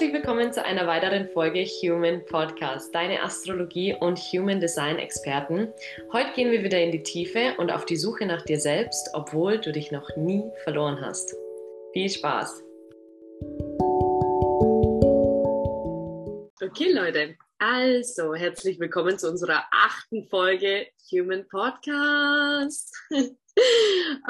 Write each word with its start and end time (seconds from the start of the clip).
Herzlich 0.00 0.14
willkommen 0.14 0.50
zu 0.50 0.64
einer 0.64 0.86
weiteren 0.86 1.28
Folge 1.28 1.62
Human 1.62 2.24
Podcast, 2.24 2.94
deine 2.94 3.20
Astrologie 3.22 3.94
und 4.00 4.18
Human 4.18 4.58
Design 4.58 4.98
Experten. 4.98 5.74
Heute 6.10 6.32
gehen 6.32 6.50
wir 6.50 6.64
wieder 6.64 6.80
in 6.80 6.90
die 6.90 7.02
Tiefe 7.02 7.54
und 7.58 7.70
auf 7.70 7.84
die 7.84 7.98
Suche 7.98 8.24
nach 8.24 8.40
dir 8.40 8.58
selbst, 8.58 9.10
obwohl 9.12 9.58
du 9.58 9.72
dich 9.72 9.92
noch 9.92 10.08
nie 10.16 10.42
verloren 10.64 10.98
hast. 11.02 11.36
Viel 11.92 12.08
Spaß! 12.08 12.64
Okay, 16.62 16.92
Leute, 16.92 17.36
also 17.58 18.34
herzlich 18.34 18.80
willkommen 18.80 19.18
zu 19.18 19.28
unserer 19.28 19.64
achten 19.70 20.26
Folge 20.30 20.86
Human 21.12 21.46
Podcast. 21.46 22.96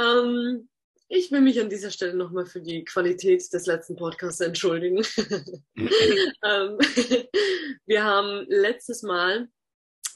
ähm, 0.01 0.69
ich 1.13 1.33
will 1.33 1.41
mich 1.41 1.61
an 1.61 1.69
dieser 1.69 1.91
Stelle 1.91 2.15
nochmal 2.15 2.47
für 2.47 2.61
die 2.61 2.85
Qualität 2.85 3.53
des 3.53 3.67
letzten 3.67 3.97
Podcasts 3.97 4.41
entschuldigen. 4.41 4.99
ähm, 5.77 6.79
wir 7.85 8.05
haben 8.05 8.47
letztes 8.49 9.03
Mal 9.03 9.49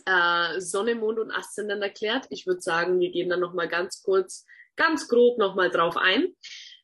äh, 0.06 0.60
Sonne, 0.60 0.94
Mond 0.94 1.18
und 1.18 1.32
Aszendent 1.32 1.82
erklärt. 1.82 2.26
Ich 2.30 2.46
würde 2.46 2.60
sagen, 2.60 3.00
wir 3.00 3.10
gehen 3.10 3.28
dann 3.28 3.40
nochmal 3.40 3.66
ganz 3.66 4.02
kurz, 4.04 4.46
ganz 4.76 5.08
grob 5.08 5.36
nochmal 5.36 5.68
drauf 5.68 5.96
ein, 5.96 6.28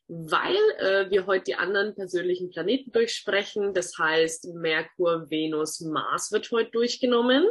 weil 0.09 0.57
äh, 0.79 1.09
wir 1.09 1.25
heute 1.25 1.45
die 1.45 1.55
anderen 1.55 1.95
persönlichen 1.95 2.49
Planeten 2.49 2.91
durchsprechen. 2.91 3.73
Das 3.73 3.97
heißt, 3.97 4.53
Merkur, 4.55 5.29
Venus, 5.29 5.79
Mars 5.79 6.33
wird 6.33 6.51
heute 6.51 6.71
durchgenommen. 6.71 7.47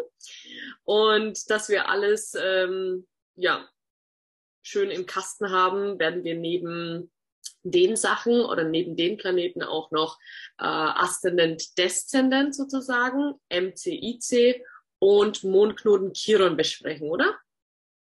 Und 0.84 1.50
dass 1.50 1.70
wir 1.70 1.88
alles, 1.88 2.34
ähm, 2.38 3.06
ja, 3.36 3.66
schön 4.62 4.90
im 4.90 5.06
Kasten 5.06 5.50
haben, 5.50 5.98
werden 5.98 6.24
wir 6.24 6.34
neben 6.34 7.10
den 7.62 7.96
Sachen 7.96 8.40
oder 8.40 8.64
neben 8.64 8.96
den 8.96 9.16
Planeten 9.16 9.62
auch 9.62 9.90
noch 9.90 10.18
äh, 10.58 10.64
Aszendent 10.64 11.76
Deszendent 11.78 12.54
sozusagen, 12.54 13.34
MCIC 13.50 14.64
und 14.98 15.44
Mondknoten 15.44 16.12
Chiron 16.12 16.56
besprechen, 16.56 17.10
oder? 17.10 17.36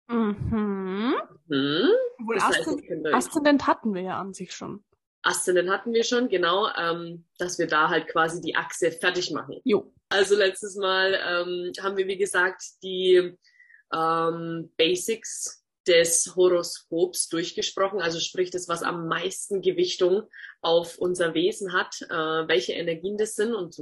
Mhm. 0.09 1.17
mhm. 1.47 1.89
Wohl 2.19 2.39
Aszendent, 2.39 3.15
Aszendent 3.15 3.67
hatten 3.67 3.95
wir 3.95 4.03
ja 4.03 4.19
an 4.19 4.35
sich 4.35 4.53
schon. 4.53 4.85
Aszendent 5.23 5.71
hatten 5.71 5.93
wir 5.93 6.05
schon, 6.05 6.29
genau, 6.29 6.69
ähm, 6.77 7.27
dass 7.39 7.59
wir 7.59 7.67
da 7.67 7.89
halt 7.89 8.09
quasi 8.09 8.41
die 8.41 8.57
Achse 8.57 8.91
fertig 8.91 9.31
machen. 9.31 9.61
Jo. 9.65 9.93
Also 10.09 10.35
letztes 10.37 10.77
Mal 10.77 11.15
ähm, 11.15 11.73
haben 11.83 11.97
wir, 11.97 12.07
wie 12.09 12.17
gesagt, 12.17 12.63
die 12.83 13.37
ähm, 13.93 14.73
Basics 14.77 15.60
des 15.87 16.35
Horoskops 16.37 17.29
durchgesprochen, 17.29 18.01
also 18.01 18.21
sprich 18.21 18.51
das, 18.51 18.69
was 18.69 18.83
am 18.83 19.09
meisten 19.09 19.63
Gewichtung 19.63 20.23
auf 20.61 20.99
unser 20.99 21.35
Wesen 21.35 21.73
hat, 21.73 22.03
äh, 22.03 22.49
welche 22.49 22.73
Energien 22.73 23.17
das 23.17 23.35
sind. 23.35 23.55
Und 23.55 23.77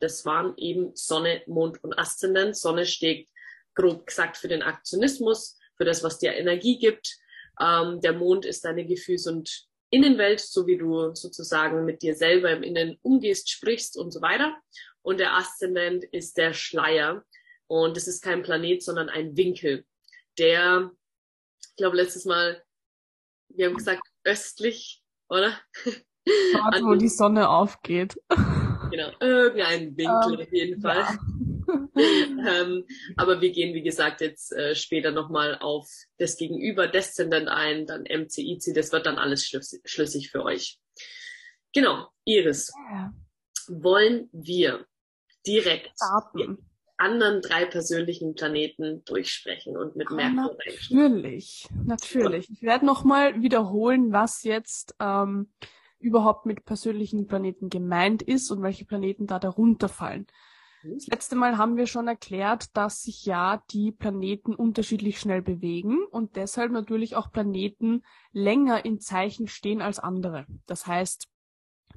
das 0.00 0.24
waren 0.24 0.54
eben 0.56 0.94
Sonne, 0.94 1.42
Mond 1.46 1.82
und 1.82 1.98
Aszendent. 1.98 2.56
Sonne 2.56 2.86
steht 2.86 3.28
grob 3.74 4.06
gesagt 4.06 4.36
für 4.36 4.48
den 4.48 4.62
Aktionismus, 4.62 5.58
für 5.76 5.84
das, 5.84 6.02
was 6.02 6.18
dir 6.18 6.34
Energie 6.34 6.78
gibt. 6.78 7.16
Ähm, 7.60 8.00
der 8.00 8.12
Mond 8.12 8.46
ist 8.46 8.64
deine 8.64 8.86
Gefühls- 8.86 9.26
und 9.26 9.66
Innenwelt, 9.90 10.40
so 10.40 10.66
wie 10.66 10.76
du 10.76 11.14
sozusagen 11.14 11.84
mit 11.84 12.02
dir 12.02 12.14
selber 12.14 12.50
im 12.50 12.62
Innen 12.62 12.98
umgehst, 13.02 13.50
sprichst 13.50 13.96
und 13.96 14.12
so 14.12 14.20
weiter. 14.20 14.56
Und 15.02 15.20
der 15.20 15.36
Aszendent 15.36 16.04
ist 16.04 16.36
der 16.36 16.52
Schleier. 16.52 17.24
Und 17.66 17.96
es 17.96 18.08
ist 18.08 18.22
kein 18.22 18.42
Planet, 18.42 18.82
sondern 18.82 19.08
ein 19.08 19.36
Winkel, 19.36 19.84
der 20.38 20.90
ich 21.74 21.78
glaube, 21.78 21.96
letztes 21.96 22.24
Mal, 22.24 22.62
wir 23.48 23.66
haben 23.66 23.76
gesagt, 23.76 24.06
östlich, 24.22 25.02
oder? 25.28 25.58
Dort, 26.52 26.82
wo 26.84 26.94
die 26.94 27.08
Sonne 27.08 27.48
aufgeht. 27.48 28.16
Genau, 28.92 29.10
irgendein 29.18 29.96
Winkel 29.96 30.34
um, 30.34 30.40
auf 30.40 30.52
jeden 30.52 30.80
Fall. 30.80 31.00
Ja. 31.00 31.18
ähm, 32.62 32.84
aber 33.16 33.40
wir 33.40 33.50
gehen, 33.50 33.74
wie 33.74 33.82
gesagt, 33.82 34.20
jetzt 34.20 34.52
äh, 34.52 34.76
später 34.76 35.10
nochmal 35.10 35.58
auf 35.58 35.88
das 36.16 36.36
Gegenüber 36.36 36.86
Deszendent 36.86 37.48
ein, 37.48 37.86
dann 37.86 38.02
MCIC, 38.02 38.72
das 38.72 38.92
wird 38.92 39.06
dann 39.06 39.18
alles 39.18 39.44
schlüssig, 39.44 39.82
schlüssig 39.84 40.30
für 40.30 40.44
euch. 40.44 40.78
Genau, 41.72 42.08
Iris. 42.24 42.72
Ja. 42.92 43.12
Wollen 43.66 44.28
wir 44.30 44.86
direkt 45.44 45.90
Starten 45.96 46.70
anderen 47.04 47.42
drei 47.42 47.66
persönlichen 47.66 48.34
Planeten 48.34 49.04
durchsprechen 49.04 49.76
und 49.76 49.94
mit 49.94 50.10
Merkur 50.10 50.56
Natürlich, 50.90 51.68
natürlich. 51.84 52.50
Ich 52.50 52.62
werde 52.62 52.86
nochmal 52.86 53.42
wiederholen, 53.42 54.12
was 54.12 54.42
jetzt 54.42 54.96
ähm, 54.98 55.52
überhaupt 55.98 56.46
mit 56.46 56.64
persönlichen 56.64 57.26
Planeten 57.26 57.68
gemeint 57.68 58.22
ist 58.22 58.50
und 58.50 58.62
welche 58.62 58.86
Planeten 58.86 59.26
da 59.26 59.38
darunter 59.38 59.88
fallen. 59.88 60.26
Mhm. 60.82 60.94
Das 60.94 61.06
letzte 61.06 61.36
Mal 61.36 61.58
haben 61.58 61.76
wir 61.76 61.86
schon 61.86 62.08
erklärt, 62.08 62.76
dass 62.76 63.02
sich 63.02 63.24
ja 63.26 63.62
die 63.70 63.92
Planeten 63.92 64.54
unterschiedlich 64.54 65.20
schnell 65.20 65.42
bewegen 65.42 66.04
und 66.10 66.36
deshalb 66.36 66.72
natürlich 66.72 67.16
auch 67.16 67.30
Planeten 67.30 68.02
länger 68.32 68.84
in 68.84 68.98
Zeichen 68.98 69.46
stehen 69.46 69.82
als 69.82 69.98
andere. 69.98 70.46
Das 70.66 70.86
heißt, 70.86 71.28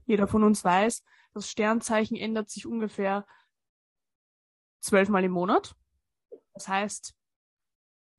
jeder 0.05 0.27
von 0.27 0.43
uns 0.43 0.63
weiß, 0.63 1.03
das 1.33 1.49
Sternzeichen 1.49 2.17
ändert 2.17 2.49
sich 2.49 2.65
ungefähr 2.65 3.25
zwölfmal 4.87 5.23
im 5.23 5.31
Monat. 5.31 5.75
Das 6.53 6.67
heißt, 6.67 7.13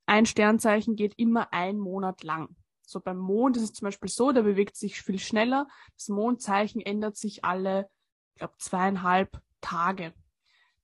ein 0.05 0.25
Sternzeichen 0.25 0.95
geht 0.95 1.13
immer 1.17 1.53
ein 1.53 1.77
Monat 1.77 2.23
lang. 2.23 2.55
So 2.81 2.99
beim 2.99 3.17
Mond 3.17 3.57
ist 3.57 3.63
es 3.63 3.73
zum 3.73 3.85
Beispiel 3.85 4.09
so, 4.09 4.31
der 4.31 4.41
bewegt 4.41 4.75
sich 4.75 5.01
viel 5.01 5.19
schneller. 5.19 5.67
Das 5.95 6.07
Mondzeichen 6.07 6.81
ändert 6.81 7.17
sich 7.17 7.45
alle, 7.45 7.89
ich 8.33 8.39
glaube, 8.39 8.55
zweieinhalb 8.57 9.39
Tage. 9.61 10.13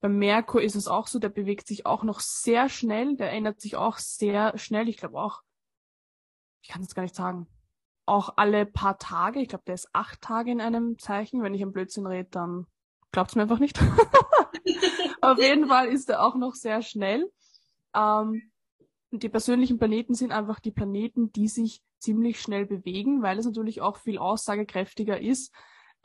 Beim 0.01 0.19
Merkur 0.19 0.61
ist 0.61 0.75
es 0.75 0.87
auch 0.87 1.07
so, 1.07 1.17
der 1.17 1.29
bewegt 1.29 1.67
sich 1.67 1.87
auch 1.87 2.03
noch 2.03 2.19
sehr 2.19 2.69
schnell, 2.69 3.15
der 3.15 3.31
ändert 3.31 3.59
sich 3.59 3.75
auch 3.75 3.97
sehr 3.97 4.55
schnell. 4.57 4.87
Ich 4.87 4.97
glaube 4.97 5.19
auch, 5.19 5.41
ich 6.61 6.69
kann 6.69 6.83
es 6.83 6.93
gar 6.93 7.01
nicht 7.01 7.15
sagen, 7.15 7.47
auch 8.05 8.33
alle 8.37 8.67
paar 8.67 8.99
Tage. 8.99 9.39
Ich 9.39 9.49
glaube, 9.49 9.63
der 9.65 9.73
ist 9.75 9.89
acht 9.93 10.21
Tage 10.21 10.51
in 10.51 10.61
einem 10.61 10.99
Zeichen. 10.99 11.41
Wenn 11.41 11.55
ich 11.55 11.63
ein 11.63 11.71
Blödsinn 11.71 12.05
rede, 12.05 12.29
dann 12.29 12.67
glaubt 13.15 13.31
es 13.31 13.35
mir 13.35 13.43
einfach 13.43 13.59
nicht. 13.59 13.79
Auf 15.21 15.39
jeden 15.39 15.67
Fall 15.67 15.87
ist 15.87 16.09
er 16.09 16.21
auch 16.21 16.35
noch 16.35 16.53
sehr 16.53 16.81
schnell. 16.81 17.31
Ähm, 17.95 18.51
die 19.11 19.29
persönlichen 19.29 19.77
Planeten 19.77 20.15
sind 20.15 20.33
einfach 20.33 20.59
die 20.59 20.71
Planeten, 20.71 21.31
die 21.31 21.47
sich 21.47 21.81
ziemlich 21.97 22.41
schnell 22.41 22.65
bewegen, 22.65 23.21
weil 23.21 23.39
es 23.39 23.45
natürlich 23.45 23.79
auch 23.79 23.97
viel 23.97 24.17
aussagekräftiger 24.17 25.21
ist 25.21 25.53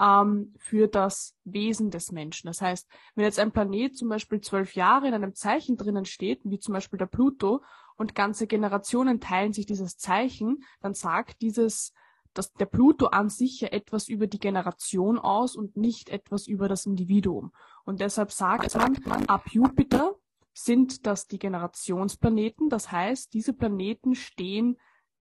ähm, 0.00 0.54
für 0.56 0.86
das 0.86 1.34
Wesen 1.42 1.90
des 1.90 2.12
Menschen. 2.12 2.46
Das 2.46 2.62
heißt, 2.62 2.88
wenn 3.16 3.24
jetzt 3.24 3.40
ein 3.40 3.50
Planet 3.50 3.96
zum 3.96 4.08
Beispiel 4.08 4.40
zwölf 4.40 4.76
Jahre 4.76 5.08
in 5.08 5.14
einem 5.14 5.34
Zeichen 5.34 5.76
drinnen 5.76 6.04
steht, 6.04 6.42
wie 6.44 6.60
zum 6.60 6.74
Beispiel 6.74 6.98
der 6.98 7.06
Pluto, 7.06 7.60
und 7.96 8.14
ganze 8.14 8.46
Generationen 8.46 9.20
teilen 9.20 9.52
sich 9.52 9.66
dieses 9.66 9.98
Zeichen, 9.98 10.64
dann 10.80 10.94
sagt 10.94 11.42
dieses 11.42 11.92
dass 12.34 12.52
der 12.52 12.66
Pluto 12.66 13.06
an 13.06 13.28
sich 13.28 13.60
ja 13.60 13.68
etwas 13.68 14.08
über 14.08 14.26
die 14.26 14.38
Generation 14.38 15.18
aus 15.18 15.56
und 15.56 15.76
nicht 15.76 16.08
etwas 16.10 16.46
über 16.46 16.68
das 16.68 16.86
Individuum. 16.86 17.52
Und 17.84 18.00
deshalb 18.00 18.32
sagt 18.32 18.74
man, 19.06 19.26
ab 19.26 19.48
Jupiter 19.50 20.14
sind 20.52 21.06
das 21.06 21.26
die 21.26 21.38
Generationsplaneten. 21.38 22.68
Das 22.68 22.92
heißt, 22.92 23.32
diese 23.34 23.52
Planeten 23.52 24.14
stehen 24.14 24.78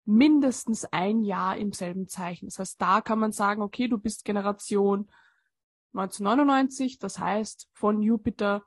mindestens 0.04 0.84
ein 0.84 1.22
Jahr 1.22 1.56
im 1.56 1.72
selben 1.72 2.08
Zeichen. 2.08 2.46
Das 2.46 2.58
heißt, 2.58 2.80
da 2.80 3.00
kann 3.00 3.18
man 3.18 3.32
sagen, 3.32 3.62
okay, 3.62 3.88
du 3.88 3.98
bist 3.98 4.24
Generation 4.24 5.10
1999. 5.94 6.98
Das 6.98 7.18
heißt, 7.18 7.68
von 7.72 8.02
Jupiter 8.02 8.64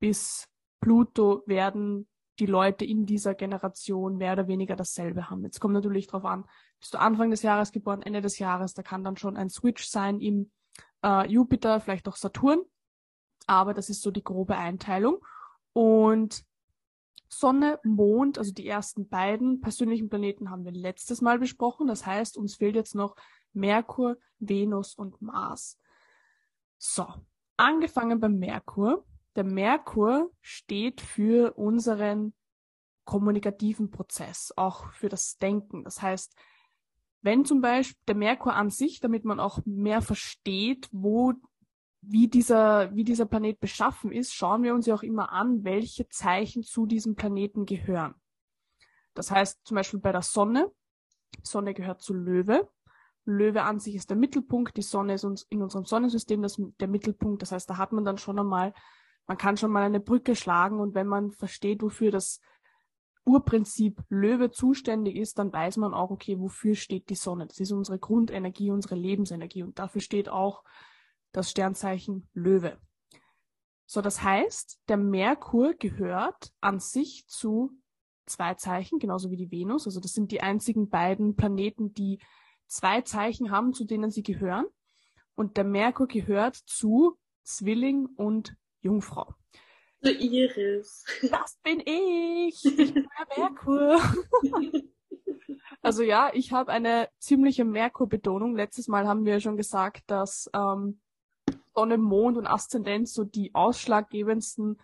bis 0.00 0.48
Pluto 0.80 1.42
werden 1.46 2.08
die 2.40 2.46
Leute 2.46 2.84
in 2.84 3.06
dieser 3.06 3.34
Generation 3.34 4.16
mehr 4.16 4.32
oder 4.32 4.48
weniger 4.48 4.74
dasselbe 4.74 5.30
haben. 5.30 5.44
Jetzt 5.44 5.60
kommt 5.60 5.74
natürlich 5.74 6.06
darauf 6.06 6.24
an, 6.24 6.44
bist 6.78 6.94
du 6.94 6.98
Anfang 6.98 7.30
des 7.30 7.42
Jahres 7.42 7.70
geboren, 7.70 8.02
Ende 8.02 8.22
des 8.22 8.38
Jahres, 8.38 8.74
da 8.74 8.82
kann 8.82 9.04
dann 9.04 9.16
schon 9.16 9.36
ein 9.36 9.50
Switch 9.50 9.86
sein 9.86 10.18
im 10.20 10.50
äh, 11.04 11.30
Jupiter, 11.30 11.80
vielleicht 11.80 12.08
auch 12.08 12.16
Saturn. 12.16 12.62
Aber 13.46 13.74
das 13.74 13.90
ist 13.90 14.02
so 14.02 14.10
die 14.10 14.24
grobe 14.24 14.56
Einteilung. 14.56 15.18
Und 15.72 16.44
Sonne, 17.28 17.78
Mond, 17.84 18.38
also 18.38 18.52
die 18.52 18.66
ersten 18.66 19.08
beiden 19.08 19.60
persönlichen 19.60 20.08
Planeten 20.08 20.50
haben 20.50 20.64
wir 20.64 20.72
letztes 20.72 21.20
Mal 21.20 21.38
besprochen. 21.38 21.86
Das 21.86 22.04
heißt, 22.04 22.36
uns 22.36 22.56
fehlt 22.56 22.74
jetzt 22.74 22.94
noch 22.94 23.14
Merkur, 23.52 24.16
Venus 24.38 24.94
und 24.94 25.20
Mars. 25.22 25.78
So, 26.78 27.06
angefangen 27.56 28.18
beim 28.18 28.38
Merkur. 28.38 29.04
Der 29.40 29.46
Merkur 29.46 30.30
steht 30.42 31.00
für 31.00 31.54
unseren 31.56 32.34
kommunikativen 33.06 33.90
Prozess, 33.90 34.52
auch 34.54 34.92
für 34.92 35.08
das 35.08 35.38
Denken. 35.38 35.82
Das 35.82 36.02
heißt, 36.02 36.36
wenn 37.22 37.46
zum 37.46 37.62
Beispiel 37.62 37.96
der 38.06 38.16
Merkur 38.16 38.52
an 38.52 38.68
sich, 38.68 39.00
damit 39.00 39.24
man 39.24 39.40
auch 39.40 39.60
mehr 39.64 40.02
versteht, 40.02 40.90
wo, 40.92 41.32
wie 42.02 42.28
dieser, 42.28 42.94
wie 42.94 43.02
dieser 43.02 43.24
Planet 43.24 43.58
beschaffen 43.58 44.12
ist, 44.12 44.34
schauen 44.34 44.62
wir 44.62 44.74
uns 44.74 44.84
ja 44.84 44.94
auch 44.94 45.02
immer 45.02 45.32
an, 45.32 45.64
welche 45.64 46.06
Zeichen 46.10 46.62
zu 46.62 46.84
diesem 46.84 47.14
Planeten 47.14 47.64
gehören. 47.64 48.16
Das 49.14 49.30
heißt 49.30 49.60
zum 49.64 49.76
Beispiel 49.76 50.00
bei 50.00 50.12
der 50.12 50.20
Sonne, 50.20 50.70
Sonne 51.42 51.72
gehört 51.72 52.02
zu 52.02 52.12
Löwe. 52.12 52.68
Löwe 53.24 53.62
an 53.62 53.80
sich 53.80 53.94
ist 53.94 54.10
der 54.10 54.18
Mittelpunkt, 54.18 54.76
die 54.76 54.82
Sonne 54.82 55.14
ist 55.14 55.24
uns 55.24 55.44
in 55.44 55.62
unserem 55.62 55.86
Sonnensystem 55.86 56.42
das, 56.42 56.60
der 56.78 56.88
Mittelpunkt. 56.88 57.40
Das 57.40 57.52
heißt, 57.52 57.70
da 57.70 57.78
hat 57.78 57.92
man 57.92 58.04
dann 58.04 58.18
schon 58.18 58.38
einmal, 58.38 58.74
man 59.30 59.38
kann 59.38 59.56
schon 59.56 59.70
mal 59.70 59.84
eine 59.84 60.00
Brücke 60.00 60.34
schlagen 60.34 60.80
und 60.80 60.96
wenn 60.96 61.06
man 61.06 61.30
versteht, 61.30 61.82
wofür 61.82 62.10
das 62.10 62.40
Urprinzip 63.24 64.02
Löwe 64.08 64.50
zuständig 64.50 65.14
ist, 65.14 65.38
dann 65.38 65.52
weiß 65.52 65.76
man 65.76 65.94
auch, 65.94 66.10
okay, 66.10 66.40
wofür 66.40 66.74
steht 66.74 67.10
die 67.10 67.14
Sonne? 67.14 67.46
Das 67.46 67.60
ist 67.60 67.70
unsere 67.70 68.00
Grundenergie, 68.00 68.72
unsere 68.72 68.96
Lebensenergie 68.96 69.62
und 69.62 69.78
dafür 69.78 70.00
steht 70.00 70.28
auch 70.28 70.64
das 71.30 71.48
Sternzeichen 71.48 72.28
Löwe. 72.34 72.80
So, 73.86 74.00
das 74.00 74.20
heißt, 74.20 74.80
der 74.88 74.96
Merkur 74.96 75.74
gehört 75.74 76.52
an 76.60 76.80
sich 76.80 77.24
zu 77.28 77.70
zwei 78.26 78.54
Zeichen, 78.54 78.98
genauso 78.98 79.30
wie 79.30 79.36
die 79.36 79.52
Venus. 79.52 79.86
Also 79.86 80.00
das 80.00 80.12
sind 80.12 80.32
die 80.32 80.40
einzigen 80.40 80.88
beiden 80.88 81.36
Planeten, 81.36 81.94
die 81.94 82.18
zwei 82.66 83.02
Zeichen 83.02 83.52
haben, 83.52 83.74
zu 83.74 83.84
denen 83.84 84.10
sie 84.10 84.24
gehören. 84.24 84.66
Und 85.36 85.56
der 85.56 85.62
Merkur 85.62 86.08
gehört 86.08 86.56
zu 86.56 87.16
Zwilling 87.44 88.06
und 88.16 88.56
Jungfrau. 88.80 89.34
Zu 90.02 90.12
Iris. 90.12 91.04
Das 91.30 91.58
bin 91.62 91.80
ich. 91.84 92.64
Ich 92.64 92.76
bin 92.76 92.94
der 92.94 93.38
Merkur. 93.38 94.00
also 95.82 96.02
ja, 96.02 96.30
ich 96.32 96.52
habe 96.52 96.72
eine 96.72 97.08
ziemliche 97.18 97.64
Merkur-Betonung. 97.64 98.56
Letztes 98.56 98.88
Mal 98.88 99.06
haben 99.06 99.24
wir 99.24 99.40
schon 99.40 99.56
gesagt, 99.56 100.04
dass 100.06 100.50
ähm, 100.54 101.00
Sonne, 101.74 101.98
Mond 101.98 102.36
und 102.36 102.46
Aszendent 102.46 103.08
so 103.08 103.24
die 103.24 103.54
ausschlaggebendsten 103.54 104.78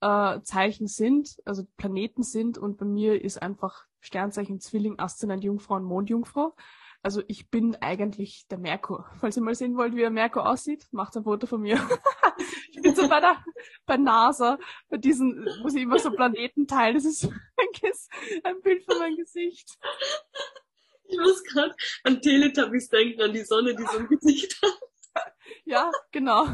äh, 0.00 0.40
Zeichen 0.42 0.86
sind, 0.86 1.36
also 1.44 1.64
Planeten 1.76 2.22
sind. 2.22 2.58
Und 2.58 2.78
bei 2.78 2.86
mir 2.86 3.22
ist 3.22 3.42
einfach 3.42 3.86
Sternzeichen 4.00 4.60
Zwilling, 4.60 4.98
Aszendent 4.98 5.44
Jungfrau 5.44 5.76
und 5.76 5.84
Mondjungfrau. 5.84 6.54
Also 7.02 7.22
ich 7.28 7.48
bin 7.50 7.76
eigentlich 7.76 8.46
der 8.48 8.58
Merkur. 8.58 9.06
Falls 9.20 9.36
ihr 9.36 9.42
mal 9.42 9.54
sehen 9.54 9.76
wollt, 9.76 9.94
wie 9.94 10.00
der 10.00 10.10
Merkur 10.10 10.48
aussieht, 10.48 10.86
macht 10.90 11.16
ein 11.16 11.24
Foto 11.24 11.46
von 11.46 11.60
mir. 11.60 11.76
ich 12.70 12.82
bin 12.82 12.94
so 12.94 13.08
bei 13.08 13.20
der 13.20 13.42
bei 13.86 13.96
NASA, 13.96 14.58
bei 14.88 14.98
diesen, 14.98 15.44
muss 15.62 15.74
ich 15.74 15.82
immer 15.82 15.98
so 15.98 16.10
Planeten 16.10 16.66
teilen. 16.66 16.94
Das 16.94 17.04
ist 17.04 17.24
ein 18.44 18.60
Bild 18.62 18.84
von 18.84 18.98
meinem 18.98 19.16
Gesicht. 19.16 19.78
Ich 21.04 21.18
muss 21.18 21.42
gerade 21.44 21.74
an 22.04 22.20
Teletubbies 22.20 22.88
denken, 22.88 23.20
an 23.22 23.32
die 23.32 23.44
Sonne, 23.44 23.74
die 23.74 23.82
so 23.82 23.98
ein 23.98 24.06
Gesicht 24.08 24.60
hat. 24.62 25.34
ja, 25.64 25.90
genau. 26.12 26.46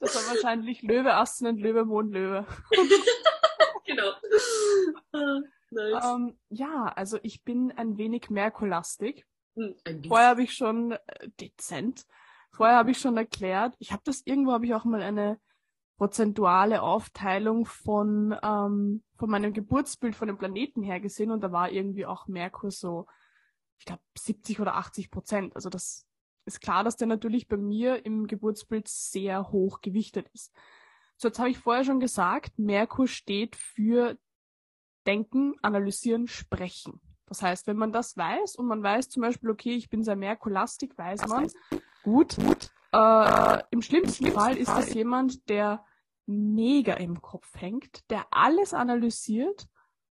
Das 0.00 0.16
war 0.16 0.34
wahrscheinlich 0.34 0.82
Löwe, 0.82 1.14
Aszendent, 1.14 1.60
Löwe, 1.60 1.84
Mond, 1.84 2.12
Löwe. 2.12 2.46
genau. 3.84 4.12
Ah, 5.12 5.40
nice. 5.70 6.04
Ähm, 6.04 6.38
ja, 6.48 6.86
also 6.96 7.18
ich 7.22 7.44
bin 7.44 7.70
ein 7.72 7.98
wenig 7.98 8.30
Merkurlastig. 8.30 9.26
Hm, 9.56 9.74
Vorher 10.06 10.28
habe 10.28 10.42
ich 10.42 10.54
schon 10.54 10.92
äh, 10.92 11.28
dezent. 11.40 12.06
Vorher 12.50 12.76
habe 12.76 12.90
ich 12.90 12.98
schon 12.98 13.16
erklärt. 13.16 13.74
Ich 13.78 13.92
habe 13.92 14.02
das 14.04 14.22
irgendwo 14.24 14.52
habe 14.52 14.66
ich 14.66 14.74
auch 14.74 14.84
mal 14.84 15.02
eine 15.02 15.40
prozentuale 15.96 16.82
Aufteilung 16.82 17.66
von 17.66 18.34
ähm, 18.42 19.02
von 19.16 19.30
meinem 19.30 19.52
Geburtsbild 19.52 20.16
von 20.16 20.28
dem 20.28 20.38
Planeten 20.38 20.82
her 20.82 20.98
gesehen 20.98 21.30
und 21.30 21.42
da 21.42 21.52
war 21.52 21.70
irgendwie 21.70 22.06
auch 22.06 22.26
Merkur 22.26 22.70
so, 22.70 23.06
ich 23.78 23.84
glaube 23.84 24.02
70 24.16 24.60
oder 24.60 24.76
80 24.76 25.10
Prozent. 25.10 25.54
Also 25.54 25.68
das 25.68 26.06
ist 26.46 26.60
klar, 26.60 26.84
dass 26.84 26.96
der 26.96 27.06
natürlich 27.06 27.48
bei 27.48 27.58
mir 27.58 28.04
im 28.06 28.26
Geburtsbild 28.26 28.88
sehr 28.88 29.52
hoch 29.52 29.82
gewichtet 29.82 30.28
ist. 30.32 30.52
So, 31.16 31.28
jetzt 31.28 31.38
habe 31.38 31.50
ich 31.50 31.58
vorher 31.58 31.84
schon 31.84 32.00
gesagt, 32.00 32.58
Merkur 32.58 33.06
steht 33.06 33.54
für 33.54 34.16
Denken, 35.06 35.54
Analysieren, 35.60 36.28
Sprechen. 36.28 37.00
Das 37.30 37.42
heißt, 37.42 37.68
wenn 37.68 37.76
man 37.76 37.92
das 37.92 38.16
weiß 38.16 38.56
und 38.56 38.66
man 38.66 38.82
weiß 38.82 39.08
zum 39.08 39.22
Beispiel, 39.22 39.50
okay, 39.50 39.76
ich 39.76 39.88
bin 39.88 40.02
sehr 40.02 40.16
Merkulastik, 40.16 40.98
weiß 40.98 41.28
man, 41.28 41.48
gut, 42.02 42.36
äh, 42.92 43.62
im 43.70 43.82
schlimmsten 43.82 44.32
Fall 44.32 44.56
ist 44.56 44.68
das 44.68 44.92
jemand, 44.92 45.48
der 45.48 45.84
mega 46.26 46.94
im 46.94 47.22
Kopf 47.22 47.48
hängt, 47.54 48.10
der 48.10 48.26
alles 48.32 48.74
analysiert 48.74 49.68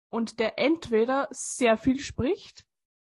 und 0.08 0.38
der 0.38 0.56
entweder 0.60 1.26
sehr 1.32 1.76
viel 1.76 1.98
spricht 1.98 2.64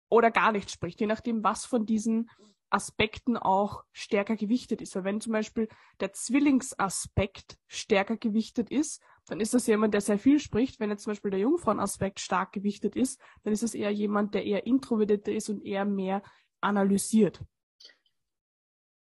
oder 0.08 0.32
gar 0.32 0.50
nicht 0.50 0.72
spricht, 0.72 1.00
je 1.00 1.06
nachdem, 1.06 1.44
was 1.44 1.64
von 1.64 1.86
diesen 1.86 2.28
Aspekten 2.70 3.36
auch 3.36 3.84
stärker 3.92 4.34
gewichtet 4.34 4.82
ist. 4.82 4.96
Weil 4.96 5.04
wenn 5.04 5.20
zum 5.20 5.32
Beispiel 5.32 5.68
der 6.00 6.12
Zwillingsaspekt 6.12 7.56
stärker 7.68 8.16
gewichtet 8.16 8.68
ist, 8.68 9.00
dann 9.26 9.40
ist 9.40 9.54
das 9.54 9.66
jemand, 9.66 9.94
der 9.94 10.00
sehr 10.00 10.18
viel 10.18 10.38
spricht. 10.38 10.80
Wenn 10.80 10.90
jetzt 10.90 11.04
zum 11.04 11.12
Beispiel 11.12 11.30
der 11.30 11.40
Jungfrauenaspekt 11.40 12.20
stark 12.20 12.52
gewichtet 12.52 12.96
ist, 12.96 13.20
dann 13.44 13.52
ist 13.52 13.62
es 13.62 13.74
eher 13.74 13.90
jemand, 13.90 14.34
der 14.34 14.44
eher 14.44 14.66
introvertierter 14.66 15.32
ist 15.32 15.48
und 15.48 15.64
eher 15.64 15.84
mehr 15.84 16.22
analysiert. 16.60 17.40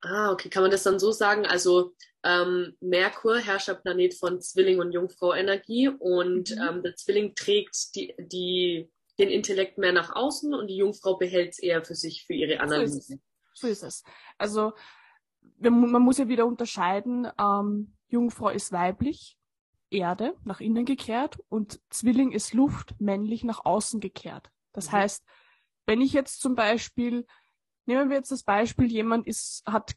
Ah, 0.03 0.31
okay. 0.33 0.49
Kann 0.49 0.63
man 0.63 0.71
das 0.71 0.83
dann 0.83 0.99
so 0.99 1.13
sagen? 1.13 1.47
Also 1.47 1.95
ähm, 2.23 2.77
Merkur, 2.81 3.39
Herrscherplanet 3.39 4.15
von 4.15 4.41
Zwilling 4.41 4.79
und 4.79 4.93
Jungfrau-Energie 4.93 5.89
und 5.89 6.51
mhm. 6.51 6.63
ähm, 6.69 6.83
der 6.83 6.97
Zwilling 6.97 7.35
trägt 7.35 7.95
die, 7.95 8.15
die, 8.19 8.91
den 9.19 9.29
Intellekt 9.29 9.79
mehr 9.79 9.93
nach 9.93 10.15
außen 10.15 10.55
und 10.55 10.69
die 10.69 10.77
Jungfrau 10.77 11.17
behält 11.17 11.53
es 11.53 11.59
eher 11.59 11.85
für 11.85 11.95
sich, 11.95 12.25
für 12.27 12.35
ihre 12.35 12.61
Analyse. 12.61 13.01
So 13.01 13.17
so 13.61 13.67
ist 13.67 13.83
es. 13.83 14.05
Also 14.39 14.73
man 15.59 16.03
muss 16.03 16.19
ja 16.19 16.29
wieder 16.29 16.47
unterscheiden, 16.47 17.29
ähm, 17.39 17.95
Jungfrau 18.09 18.49
ist 18.49 18.73
weiblich, 18.73 19.39
Erde 19.91 20.37
nach 20.45 20.61
innen 20.61 20.85
gekehrt 20.85 21.39
und 21.49 21.81
Zwilling 21.91 22.33
ist 22.33 22.55
Luft, 22.55 22.95
männlich 23.01 23.45
nach 23.45 23.65
außen 23.65 24.01
gekehrt. 24.01 24.51
Das 24.73 24.89
mhm. 24.89 24.93
heißt, 24.93 25.25
wenn 25.87 26.01
ich 26.01 26.13
jetzt 26.13 26.41
zum 26.41 26.55
Beispiel, 26.55 27.27
nehmen 27.87 28.11
wir 28.11 28.17
jetzt 28.17 28.31
das 28.31 28.45
Beispiel, 28.45 28.87
jemand 28.87 29.27
ist, 29.27 29.63
hat 29.67 29.95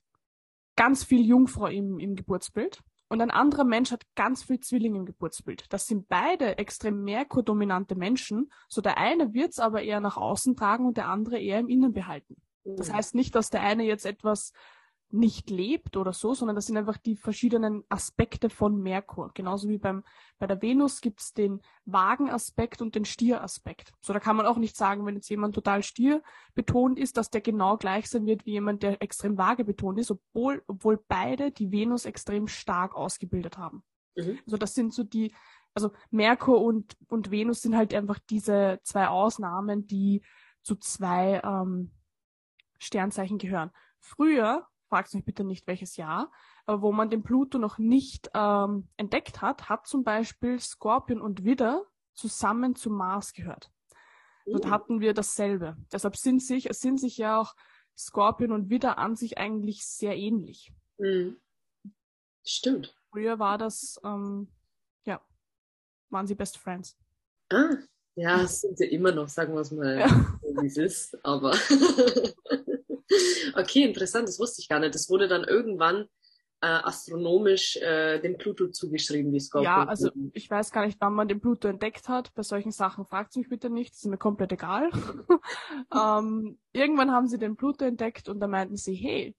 ganz 0.75 1.03
viel 1.03 1.25
Jungfrau 1.25 1.67
im, 1.67 1.99
im 1.99 2.15
Geburtsbild 2.15 2.81
und 3.09 3.21
ein 3.21 3.29
anderer 3.29 3.63
Mensch 3.63 3.91
hat 3.91 4.03
ganz 4.15 4.43
viel 4.43 4.59
Zwilling 4.59 4.95
im 4.95 5.05
Geburtsbild. 5.05 5.65
Das 5.69 5.85
sind 5.85 6.09
beide 6.09 6.57
extrem 6.57 7.03
Merkur-dominante 7.03 7.95
Menschen. 7.95 8.51
So 8.67 8.81
der 8.81 8.97
eine 8.97 9.33
wird 9.35 9.51
es 9.51 9.59
aber 9.59 9.83
eher 9.83 9.99
nach 9.99 10.17
außen 10.17 10.55
tragen 10.55 10.87
und 10.87 10.97
der 10.97 11.09
andere 11.09 11.39
eher 11.39 11.59
im 11.59 11.69
Innen 11.69 11.93
behalten. 11.93 12.41
Das 12.63 12.89
mhm. 12.89 12.93
heißt 12.93 13.13
nicht, 13.13 13.35
dass 13.35 13.51
der 13.51 13.61
eine 13.61 13.83
jetzt 13.83 14.07
etwas 14.07 14.51
nicht 15.13 15.49
lebt 15.49 15.95
oder 15.95 16.11
so, 16.11 16.33
sondern 16.33 16.55
das 16.55 16.65
sind 16.65 16.75
einfach 16.75 16.97
die 16.97 17.15
verschiedenen 17.15 17.83
Aspekte 17.87 18.49
von 18.49 18.81
Merkur. 18.81 19.31
Genauso 19.33 19.69
wie 19.69 19.77
beim, 19.77 20.03
bei 20.39 20.47
der 20.47 20.61
Venus 20.61 21.01
gibt's 21.01 21.33
den 21.33 21.61
Wagenaspekt 21.85 22.81
und 22.81 22.95
den 22.95 23.05
Stieraspekt. 23.05 23.93
So, 24.01 24.11
da 24.11 24.19
kann 24.19 24.35
man 24.35 24.47
auch 24.47 24.57
nicht 24.57 24.75
sagen, 24.75 25.05
wenn 25.05 25.15
jetzt 25.15 25.29
jemand 25.29 25.53
total 25.53 25.83
Stier 25.83 26.23
betont 26.55 26.97
ist, 26.97 27.15
dass 27.17 27.29
der 27.29 27.41
genau 27.41 27.77
gleich 27.77 28.09
sein 28.09 28.25
wird 28.25 28.45
wie 28.45 28.53
jemand, 28.53 28.81
der 28.81 29.01
extrem 29.01 29.37
Waage 29.37 29.63
betont 29.63 29.99
ist, 29.99 30.09
obwohl, 30.09 30.63
obwohl 30.67 31.03
beide 31.07 31.51
die 31.51 31.71
Venus 31.71 32.05
extrem 32.05 32.47
stark 32.47 32.95
ausgebildet 32.95 33.57
haben. 33.57 33.83
Mhm. 34.15 34.39
Also 34.45 34.57
das 34.57 34.73
sind 34.73 34.93
so 34.93 35.03
die, 35.03 35.33
also 35.75 35.91
Merkur 36.09 36.61
und, 36.61 36.97
und 37.07 37.29
Venus 37.29 37.61
sind 37.61 37.77
halt 37.77 37.93
einfach 37.93 38.19
diese 38.29 38.79
zwei 38.83 39.07
Ausnahmen, 39.07 39.85
die 39.85 40.23
zu 40.63 40.75
zwei 40.75 41.41
ähm, 41.43 41.91
Sternzeichen 42.79 43.37
gehören. 43.37 43.71
Früher, 43.99 44.67
fragt 44.93 45.11
mich 45.15 45.25
bitte 45.25 45.43
nicht 45.43 45.65
welches 45.65 45.97
Jahr, 45.97 46.31
wo 46.67 46.91
man 46.91 47.09
den 47.09 47.23
Pluto 47.23 47.57
noch 47.57 47.79
nicht 47.79 48.29
ähm, 48.35 48.87
entdeckt 48.95 49.41
hat, 49.41 49.67
hat 49.67 49.87
zum 49.87 50.03
Beispiel 50.03 50.59
Skorpion 50.59 51.19
und 51.19 51.43
Widder 51.43 51.83
zusammen 52.13 52.75
zu 52.75 52.91
Mars 52.91 53.33
gehört. 53.33 53.71
Dort 54.45 54.67
oh. 54.67 54.69
hatten 54.69 55.01
wir 55.01 55.15
dasselbe. 55.15 55.77
Deshalb 55.91 56.15
sind 56.15 56.43
sich, 56.43 56.67
sind 56.73 56.99
sich 56.99 57.17
ja 57.17 57.39
auch 57.39 57.55
Skorpion 57.97 58.51
und 58.51 58.69
Widder 58.69 58.99
an 58.99 59.15
sich 59.15 59.39
eigentlich 59.39 59.83
sehr 59.83 60.15
ähnlich. 60.15 60.71
Mhm. 60.99 61.37
Stimmt. 62.45 62.95
Früher 63.09 63.39
war 63.39 63.57
das, 63.57 63.99
ähm, 64.03 64.47
ja, 65.05 65.19
waren 66.11 66.27
sie 66.27 66.35
Best 66.35 66.59
Friends. 66.59 66.99
Ah, 67.51 67.77
ja, 68.13 68.45
sind 68.45 68.77
sie 68.77 68.85
immer 68.85 69.11
noch, 69.11 69.27
sagen 69.27 69.55
wir 69.55 69.61
es 69.61 69.71
mal, 69.71 70.01
ja. 70.01 70.39
wie 70.61 70.67
es 70.67 70.77
ist. 70.77 71.25
Aber 71.25 71.51
okay, 73.55 73.83
interessant, 73.83 74.27
das 74.27 74.39
wusste 74.39 74.61
ich 74.61 74.69
gar 74.69 74.79
nicht. 74.79 74.95
Das 74.95 75.09
wurde 75.09 75.27
dann 75.27 75.43
irgendwann 75.43 76.07
äh, 76.63 76.67
astronomisch 76.67 77.75
äh, 77.75 78.19
dem 78.19 78.37
Pluto 78.37 78.69
zugeschrieben, 78.69 79.33
die 79.33 79.41
Skorpion. 79.41 79.65
Ja, 79.65 79.83
also 79.83 80.11
ich 80.31 80.49
weiß 80.49 80.71
gar 80.71 80.85
nicht, 80.85 80.97
wann 81.01 81.13
man 81.13 81.27
den 81.27 81.41
Pluto 81.41 81.67
entdeckt 81.67 82.07
hat. 82.07 82.33
Bei 82.35 82.43
solchen 82.43 82.71
Sachen 82.71 83.05
fragt 83.05 83.35
mich 83.35 83.49
bitte 83.49 83.69
nicht, 83.69 83.91
das 83.91 83.99
ist 83.99 84.05
mir 84.05 84.17
komplett 84.17 84.53
egal. 84.53 84.89
ähm, 85.93 86.57
irgendwann 86.71 87.11
haben 87.11 87.27
sie 87.27 87.37
den 87.37 87.57
Pluto 87.57 87.83
entdeckt 87.83 88.29
und 88.29 88.39
da 88.39 88.47
meinten 88.47 88.77
sie, 88.77 88.95
hey, 88.95 89.35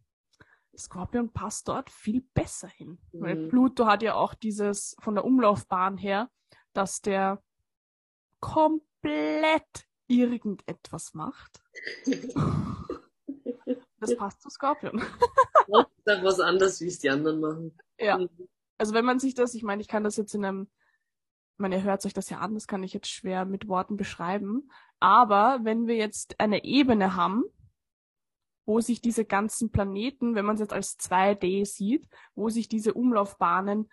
Skorpion 0.76 1.32
passt 1.32 1.68
dort 1.68 1.88
viel 1.88 2.22
besser 2.34 2.68
hin. 2.68 2.98
Mhm. 3.12 3.20
Weil 3.22 3.48
Pluto 3.48 3.86
hat 3.86 4.02
ja 4.02 4.16
auch 4.16 4.34
dieses 4.34 4.94
von 5.00 5.14
der 5.14 5.24
Umlaufbahn 5.24 5.96
her, 5.96 6.28
dass 6.74 7.00
der 7.00 7.42
komplett 8.40 9.86
irgendetwas 10.08 11.14
macht. 11.14 11.62
Das 14.10 14.16
passt 14.16 14.42
zu 14.42 14.50
Scorpion. 14.50 15.02
Das 16.06 16.22
was 16.22 16.40
anderes, 16.40 16.82
wie 16.82 16.88
es 16.88 16.98
die 16.98 17.08
anderen 17.08 17.40
machen. 17.40 17.78
Ja. 17.98 18.18
Mhm. 18.18 18.28
Also 18.76 18.92
wenn 18.92 19.06
man 19.06 19.18
sich 19.18 19.34
das, 19.34 19.54
ich 19.54 19.62
meine, 19.62 19.80
ich 19.80 19.88
kann 19.88 20.04
das 20.04 20.18
jetzt 20.18 20.34
in 20.34 20.44
einem, 20.44 20.68
ich 21.54 21.58
meine, 21.58 21.76
ihr 21.76 21.82
hört 21.82 22.04
euch 22.04 22.12
das 22.12 22.28
ja 22.28 22.40
an, 22.40 22.52
das 22.52 22.66
kann 22.66 22.82
ich 22.82 22.92
jetzt 22.92 23.08
schwer 23.08 23.46
mit 23.46 23.66
Worten 23.66 23.96
beschreiben. 23.96 24.70
Aber 25.00 25.60
wenn 25.62 25.86
wir 25.86 25.96
jetzt 25.96 26.38
eine 26.38 26.64
Ebene 26.64 27.16
haben, 27.16 27.44
wo 28.66 28.80
sich 28.80 29.00
diese 29.00 29.24
ganzen 29.24 29.70
Planeten, 29.70 30.34
wenn 30.34 30.44
man 30.44 30.54
es 30.54 30.60
jetzt 30.60 30.74
als 30.74 30.98
2D 30.98 31.64
sieht, 31.64 32.08
wo 32.34 32.50
sich 32.50 32.68
diese 32.68 32.92
Umlaufbahnen 32.92 33.90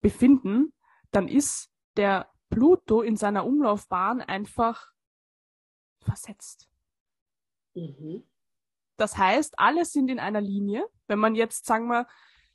befinden, 0.00 0.72
dann 1.10 1.28
ist 1.28 1.70
der 1.96 2.30
Pluto 2.48 3.02
in 3.02 3.16
seiner 3.16 3.46
Umlaufbahn 3.46 4.20
einfach 4.20 4.92
versetzt. 6.00 6.68
Mhm. 7.74 8.24
Das 9.00 9.16
heißt, 9.16 9.58
alle 9.58 9.86
sind 9.86 10.10
in 10.10 10.18
einer 10.18 10.42
Linie. 10.42 10.86
Wenn 11.08 11.18
man 11.18 11.34
jetzt, 11.34 11.64
sagen 11.64 11.88
wir, 11.88 12.06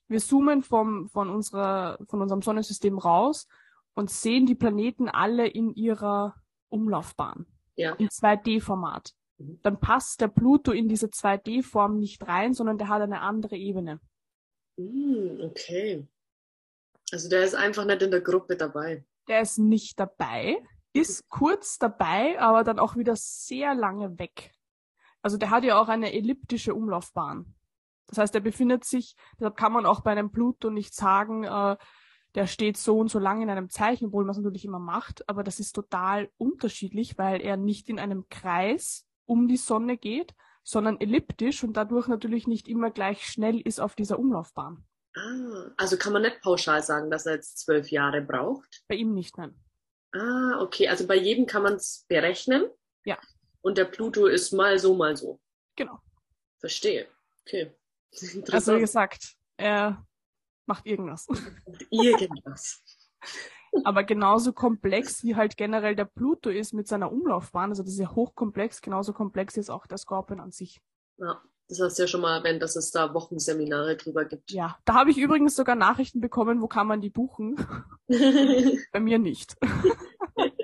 wir 0.08 0.20
zoomen 0.20 0.62
vom, 0.62 1.10
von, 1.10 1.32
unserer, 1.32 1.98
von 2.08 2.22
unserem 2.22 2.44
Sonnensystem 2.44 3.00
raus 3.00 3.48
und 3.96 4.12
sehen 4.12 4.46
die 4.46 4.54
Planeten 4.54 5.10
alle 5.10 5.48
in 5.48 5.74
ihrer 5.74 6.36
Umlaufbahn. 6.70 7.48
Ja. 7.76 7.94
In 7.96 8.10
2D-Format. 8.10 9.16
Mhm. 9.40 9.60
Dann 9.64 9.80
passt 9.80 10.22
der 10.22 10.28
Pluto 10.28 10.72
in 10.72 10.88
diese 10.88 11.08
2D-Form 11.08 11.98
nicht 11.98 12.28
rein, 12.28 12.54
sondern 12.54 12.78
der 12.78 12.90
hat 12.90 13.02
eine 13.02 13.22
andere 13.22 13.56
Ebene. 13.56 14.00
Mm, 14.78 15.42
okay. 15.42 16.08
Also 17.12 17.28
der 17.28 17.44
ist 17.44 17.56
einfach 17.56 17.86
nicht 17.86 18.04
in 18.04 18.12
der 18.12 18.22
Gruppe 18.22 18.56
dabei. 18.56 19.04
Der 19.28 19.42
ist 19.42 19.58
nicht 19.58 20.00
dabei, 20.00 20.58
ist 20.94 21.28
kurz 21.28 21.80
dabei, 21.80 22.40
aber 22.40 22.64
dann 22.64 22.78
auch 22.78 22.96
wieder 22.96 23.16
sehr 23.16 23.74
lange 23.74 24.20
weg. 24.20 24.55
Also 25.26 25.38
der 25.38 25.50
hat 25.50 25.64
ja 25.64 25.82
auch 25.82 25.88
eine 25.88 26.14
elliptische 26.14 26.76
Umlaufbahn. 26.76 27.56
Das 28.06 28.20
heißt, 28.20 28.36
er 28.36 28.42
befindet 28.42 28.84
sich, 28.84 29.16
deshalb 29.40 29.58
kann 29.58 29.74
man 29.74 29.88
auch 29.88 30.02
bei 30.02 30.12
einem 30.12 30.32
Pluto 30.32 30.70
nicht 30.70 30.94
sagen, 30.94 31.46
äh, 31.46 31.78
der 32.36 32.46
steht 32.46 32.78
so 32.78 33.00
und 33.00 33.10
so 33.10 33.18
lang 33.18 33.42
in 33.42 33.50
einem 33.50 33.72
Zeichen, 33.72 34.06
obwohl 34.06 34.24
man 34.24 34.34
es 34.34 34.38
natürlich 34.38 34.66
immer 34.66 34.78
macht, 34.78 35.28
aber 35.28 35.44
das 35.44 35.60
ist 35.60 35.72
total 35.72 36.30
unterschiedlich, 36.38 37.18
weil 37.18 37.42
er 37.42 37.58
nicht 37.58 37.90
in 37.90 37.98
einem 37.98 38.30
Kreis 38.30 39.08
um 39.26 39.48
die 39.48 39.58
Sonne 39.58 39.98
geht, 39.98 40.36
sondern 40.62 41.02
elliptisch 41.02 41.64
und 41.64 41.76
dadurch 41.76 42.08
natürlich 42.08 42.46
nicht 42.46 42.68
immer 42.68 42.92
gleich 42.92 43.26
schnell 43.26 43.60
ist 43.60 43.80
auf 43.80 43.96
dieser 43.96 44.20
Umlaufbahn. 44.20 44.86
Ah, 45.16 45.72
also 45.76 45.98
kann 45.98 46.14
man 46.14 46.22
nicht 46.22 46.40
pauschal 46.44 46.84
sagen, 46.84 47.10
dass 47.10 47.26
er 47.26 47.34
jetzt 47.34 47.58
zwölf 47.58 47.90
Jahre 47.90 48.22
braucht? 48.22 48.84
Bei 48.88 48.94
ihm 48.94 49.16
nicht, 49.16 49.40
nein. 49.40 49.60
Ah, 50.12 50.62
okay. 50.62 50.88
Also 50.88 51.08
bei 51.08 51.16
jedem 51.16 51.48
kann 51.48 51.64
man 51.64 51.74
es 51.74 52.06
berechnen. 52.08 52.68
Ja. 53.06 53.18
Und 53.66 53.80
der 53.80 53.86
Pluto 53.86 54.28
ist 54.28 54.52
mal 54.52 54.78
so, 54.78 54.94
mal 54.94 55.18
so. 55.18 55.40
Genau. 55.76 55.98
Verstehe. 56.60 57.08
Okay. 57.42 57.76
Also 58.52 58.76
wie 58.76 58.80
gesagt, 58.80 59.34
er 59.58 60.06
macht 60.68 60.86
irgendwas. 60.86 61.26
Irgendwas. 61.90 62.84
Aber 63.84 64.04
genauso 64.04 64.54
komplex 64.54 65.24
wie 65.24 65.36
halt 65.36 65.58
generell 65.58 65.96
der 65.96 66.06
Pluto 66.06 66.52
ist 66.52 66.74
mit 66.74 66.88
seiner 66.88 67.12
Umlaufbahn, 67.12 67.72
also 67.72 67.82
das 67.82 67.94
ist 67.94 68.00
ja 68.00 68.14
hochkomplex, 68.14 68.84
genauso 68.84 69.14
komplex 69.14 69.58
ist 69.58 69.72
auch 69.72 69.88
der 69.88 69.98
Skorpion 69.98 70.40
an 70.40 70.52
sich. 70.52 70.80
Ja, 71.18 71.42
das 71.68 71.80
hast 71.80 71.98
du 71.98 72.04
ja 72.04 72.08
schon 72.08 72.22
mal 72.22 72.38
erwähnt, 72.38 72.62
dass 72.62 72.76
es 72.76 72.92
da 72.92 73.16
Wochenseminare 73.16 73.98
drüber 73.98 74.26
gibt. 74.26 74.52
Ja, 74.52 74.78
da 74.86 74.94
habe 74.94 75.10
ich 75.10 75.18
übrigens 75.18 75.56
sogar 75.56 75.76
Nachrichten 75.76 76.22
bekommen, 76.22 76.62
wo 76.62 76.68
kann 76.68 76.86
man 76.86 77.02
die 77.02 77.10
buchen? 77.10 77.56
Bei 78.92 79.00
mir 79.00 79.18
nicht. 79.18 79.58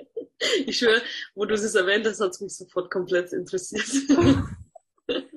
ich 0.66 0.78
schwöre, 0.78 1.02
wo 1.36 1.46
du 1.46 1.54
es 1.54 1.76
erwähnt 1.76 2.06
hast, 2.06 2.20
hat 2.20 2.32
es 2.32 2.42
mich 2.42 2.56
sofort 2.56 2.92
komplett 2.92 3.34
interessiert. 3.34 3.88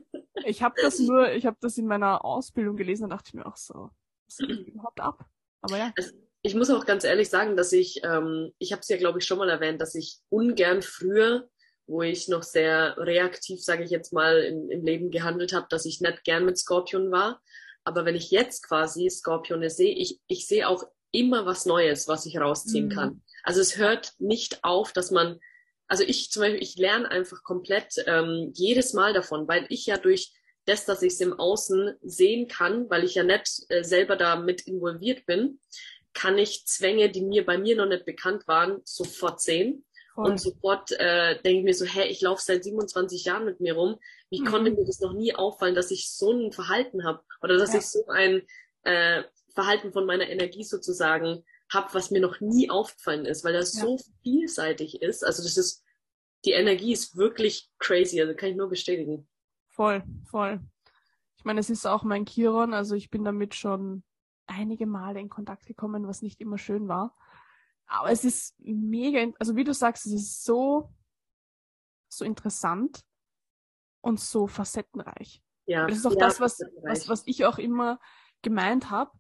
ich 0.47 0.63
habe 0.63 0.75
das 0.81 0.99
nur, 0.99 1.33
ich 1.33 1.47
habe 1.47 1.57
das 1.61 1.79
in 1.79 1.87
meiner 1.87 2.25
Ausbildung 2.25 2.77
gelesen 2.77 3.05
und 3.05 3.11
dachte 3.11 3.29
ich 3.29 3.35
mir 3.35 3.47
auch 3.47 3.57
so, 3.57 3.91
was 4.27 4.39
geht 4.39 4.49
überhaupt 4.69 5.01
ab? 5.01 5.27
Aber 5.61 5.79
ja. 5.79 5.93
Also, 5.97 6.13
ich 6.43 6.55
muss 6.55 6.71
auch 6.71 6.85
ganz 6.85 7.05
ehrlich 7.05 7.31
sagen, 7.31 7.57
dass 7.57 7.73
ich, 7.73 8.03
ähm, 8.05 8.53
ich 8.59 8.73
habe 8.73 8.81
es 8.81 8.89
ja, 8.89 8.99
glaube 8.99 9.19
ich, 9.19 9.25
schon 9.25 9.39
mal 9.39 9.49
erwähnt, 9.49 9.81
dass 9.81 9.95
ich 9.95 10.19
ungern 10.29 10.83
früher, 10.83 11.49
wo 11.87 12.03
ich 12.03 12.29
noch 12.29 12.43
sehr 12.43 12.97
reaktiv, 12.99 13.63
sage 13.63 13.85
ich 13.85 13.91
jetzt 13.91 14.13
mal, 14.13 14.41
im, 14.41 14.71
im 14.71 14.85
Leben 14.85 15.11
gehandelt 15.11 15.55
habe, 15.55 15.67
dass 15.71 15.87
ich 15.87 16.01
nicht 16.01 16.25
gern 16.25 16.45
mit 16.45 16.59
Skorpion 16.59 17.11
war. 17.11 17.41
Aber 17.85 18.05
wenn 18.05 18.15
ich 18.15 18.31
jetzt 18.31 18.67
quasi 18.67 19.09
Skorpione 19.09 19.71
sehe, 19.71 19.95
ich, 19.95 20.21
ich 20.27 20.47
sehe 20.47 20.69
auch 20.69 20.85
immer 21.13 21.47
was 21.47 21.65
Neues, 21.65 22.09
was 22.09 22.27
ich 22.27 22.39
rausziehen 22.39 22.87
mhm. 22.87 22.91
kann. 22.91 23.23
Also 23.45 23.61
es 23.61 23.77
hört 23.77 24.13
nicht 24.19 24.65
auf, 24.65 24.93
dass 24.93 25.11
man, 25.11 25.39
also 25.87 26.03
ich 26.03 26.31
zum 26.31 26.43
Beispiel, 26.43 26.63
ich 26.63 26.77
lerne 26.77 27.11
einfach 27.11 27.43
komplett 27.45 27.95
ähm, 28.07 28.51
jedes 28.55 28.95
Mal 28.95 29.13
davon, 29.13 29.47
weil 29.47 29.67
ich 29.69 29.87
ja 29.87 29.99
durch 29.99 30.33
das, 30.65 30.87
dass 30.87 31.03
ich 31.03 31.13
es 31.13 31.21
im 31.21 31.39
Außen 31.39 31.95
sehen 32.03 32.49
kann, 32.49 32.89
weil 32.89 33.05
ich 33.05 33.15
ja 33.15 33.23
nicht 33.23 33.67
äh, 33.69 33.85
selber 33.85 34.17
da 34.17 34.37
mit 34.37 34.63
involviert 34.63 35.27
bin, 35.27 35.61
kann 36.15 36.39
ich 36.39 36.65
Zwänge, 36.67 37.11
die 37.11 37.23
mir 37.23 37.45
bei 37.45 37.59
mir 37.59 37.77
noch 37.77 37.87
nicht 37.87 38.07
bekannt 38.07 38.49
waren, 38.49 38.81
sofort 38.85 39.41
sehen. 39.41 39.85
Voll. 40.15 40.31
Und 40.31 40.41
sofort 40.41 40.93
äh, 40.93 41.41
denke 41.43 41.59
ich 41.59 41.65
mir 41.65 41.75
so, 41.75 41.85
hä, 41.85 42.05
ich 42.05 42.21
laufe 42.21 42.43
seit 42.43 42.63
27 42.63 43.25
Jahren 43.25 43.45
mit 43.45 43.61
mir 43.61 43.75
rum. 43.75 43.99
Wie 44.31 44.41
mhm. 44.41 44.47
konnte 44.47 44.71
mir 44.71 44.87
das 44.87 45.01
noch 45.01 45.13
nie 45.13 45.35
auffallen, 45.35 45.75
dass 45.75 45.91
ich 45.91 46.11
so 46.11 46.33
ein 46.33 46.53
Verhalten 46.53 47.05
habe 47.05 47.21
oder 47.43 47.59
dass 47.59 47.73
ja. 47.73 47.81
ich 47.81 47.87
so 47.87 48.07
ein 48.07 48.43
äh, 48.85 49.25
Verhalten 49.55 49.93
von 49.93 50.07
meiner 50.07 50.29
Energie 50.29 50.63
sozusagen 50.63 51.45
habe, 51.75 51.93
was 51.93 52.11
mir 52.11 52.21
noch 52.21 52.41
nie 52.41 52.71
aufgefallen 52.71 53.25
ist, 53.25 53.45
weil 53.45 53.53
das 53.53 53.75
ja. 53.75 53.83
so 53.83 53.99
vielseitig 54.23 55.03
ist. 55.03 55.25
Also 55.25 55.43
das 55.43 55.57
ist, 55.57 55.85
die 56.45 56.53
Energie 56.53 56.93
ist 56.93 57.17
wirklich 57.17 57.71
crazy, 57.79 58.21
also 58.21 58.35
kann 58.35 58.51
ich 58.51 58.57
nur 58.57 58.69
bestätigen. 58.69 59.29
Voll, 59.69 60.05
voll. 60.25 60.61
Ich 61.37 61.45
meine, 61.45 61.61
es 61.61 61.71
ist 61.71 61.87
auch 61.87 62.05
mein 62.05 62.27
Chiron, 62.27 62.73
also 62.73 62.95
ich 62.95 63.11
bin 63.11 63.25
damit 63.25 63.55
schon 63.55 64.05
einige 64.47 64.87
Male 64.87 65.21
in 65.21 65.29
Kontakt 65.29 65.67
gekommen, 65.67 66.07
was 66.07 66.23
nicht 66.23 66.41
immer 66.41 66.59
schön 66.59 66.89
war. 66.89 67.17
Aber 67.87 68.11
es 68.11 68.25
ist 68.25 68.55
mega, 68.59 69.27
also 69.39 69.57
wie 69.57 69.65
du 69.65 69.75
sagst, 69.75 70.07
es 70.07 70.13
ist 70.13 70.45
so, 70.45 70.95
so 72.09 72.25
interessant 72.25 73.05
und 74.01 74.21
so 74.21 74.47
facettenreich. 74.47 75.43
Ja. 75.67 75.87
Das 75.87 75.99
ist 75.99 76.07
auch 76.07 76.13
ja, 76.13 76.19
das, 76.19 76.41
was, 76.41 76.61
was, 76.83 77.09
was 77.09 77.23
ich 77.27 77.45
auch 77.45 77.59
immer 77.59 77.99
gemeint 78.43 78.91
habe. 78.91 79.11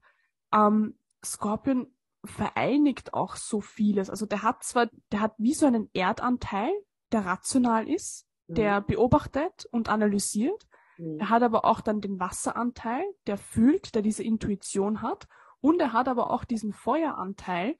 Ähm, 0.52 0.98
Scorpion 1.24 1.93
vereinigt 2.24 3.14
auch 3.14 3.36
so 3.36 3.60
vieles. 3.60 4.10
Also 4.10 4.26
der 4.26 4.42
hat 4.42 4.62
zwar, 4.62 4.88
der 5.12 5.20
hat 5.20 5.34
wie 5.38 5.54
so 5.54 5.66
einen 5.66 5.90
Erdanteil, 5.92 6.70
der 7.12 7.26
rational 7.26 7.88
ist, 7.88 8.26
mhm. 8.46 8.54
der 8.54 8.80
beobachtet 8.80 9.66
und 9.70 9.88
analysiert, 9.88 10.66
Mhm. 10.98 11.18
Er 11.20 11.30
hat 11.30 11.42
aber 11.42 11.64
auch 11.64 11.80
dann 11.80 12.00
den 12.00 12.20
Wasseranteil, 12.20 13.04
der 13.26 13.38
fühlt, 13.38 13.94
der 13.94 14.02
diese 14.02 14.22
Intuition 14.22 15.02
hat. 15.02 15.26
Und 15.60 15.80
er 15.80 15.92
hat 15.92 16.08
aber 16.08 16.30
auch 16.30 16.44
diesen 16.44 16.72
Feueranteil, 16.72 17.76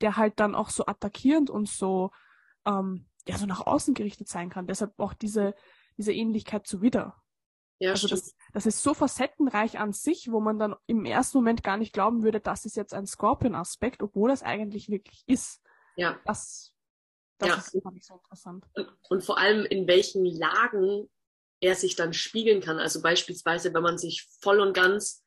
der 0.00 0.16
halt 0.16 0.40
dann 0.40 0.54
auch 0.54 0.70
so 0.70 0.86
attackierend 0.86 1.50
und 1.50 1.68
so, 1.68 2.10
ähm, 2.66 3.06
ja, 3.26 3.36
so 3.38 3.46
nach 3.46 3.66
außen 3.66 3.94
gerichtet 3.94 4.28
sein 4.28 4.50
kann. 4.50 4.66
Deshalb 4.66 4.98
auch 4.98 5.14
diese, 5.14 5.54
diese 5.96 6.12
Ähnlichkeit 6.12 6.66
zu 6.66 6.82
Widder. 6.82 7.16
Ja, 7.84 7.90
also 7.90 8.08
das, 8.08 8.34
das 8.54 8.64
ist 8.64 8.82
so 8.82 8.94
facettenreich 8.94 9.78
an 9.78 9.92
sich, 9.92 10.32
wo 10.32 10.40
man 10.40 10.58
dann 10.58 10.74
im 10.86 11.04
ersten 11.04 11.36
Moment 11.36 11.62
gar 11.62 11.76
nicht 11.76 11.92
glauben 11.92 12.22
würde, 12.22 12.40
das 12.40 12.64
ist 12.64 12.76
jetzt 12.76 12.94
ein 12.94 13.06
Scorpion-Aspekt, 13.06 14.02
obwohl 14.02 14.30
das 14.30 14.42
eigentlich 14.42 14.88
wirklich 14.88 15.22
ist. 15.26 15.60
Ja. 15.96 16.18
Das, 16.24 16.72
das 17.36 17.48
ja. 17.48 17.56
ist 17.56 17.82
fand 17.82 17.98
ich 17.98 18.06
so 18.06 18.14
interessant. 18.14 18.64
Und, 18.72 18.88
und 19.10 19.22
vor 19.22 19.36
allem 19.36 19.66
in 19.66 19.86
welchen 19.86 20.24
Lagen 20.24 21.10
er 21.60 21.74
sich 21.74 21.94
dann 21.94 22.14
spiegeln 22.14 22.62
kann. 22.62 22.78
Also 22.78 23.02
beispielsweise, 23.02 23.74
wenn 23.74 23.82
man 23.82 23.98
sich 23.98 24.26
voll 24.40 24.60
und 24.60 24.72
ganz 24.72 25.22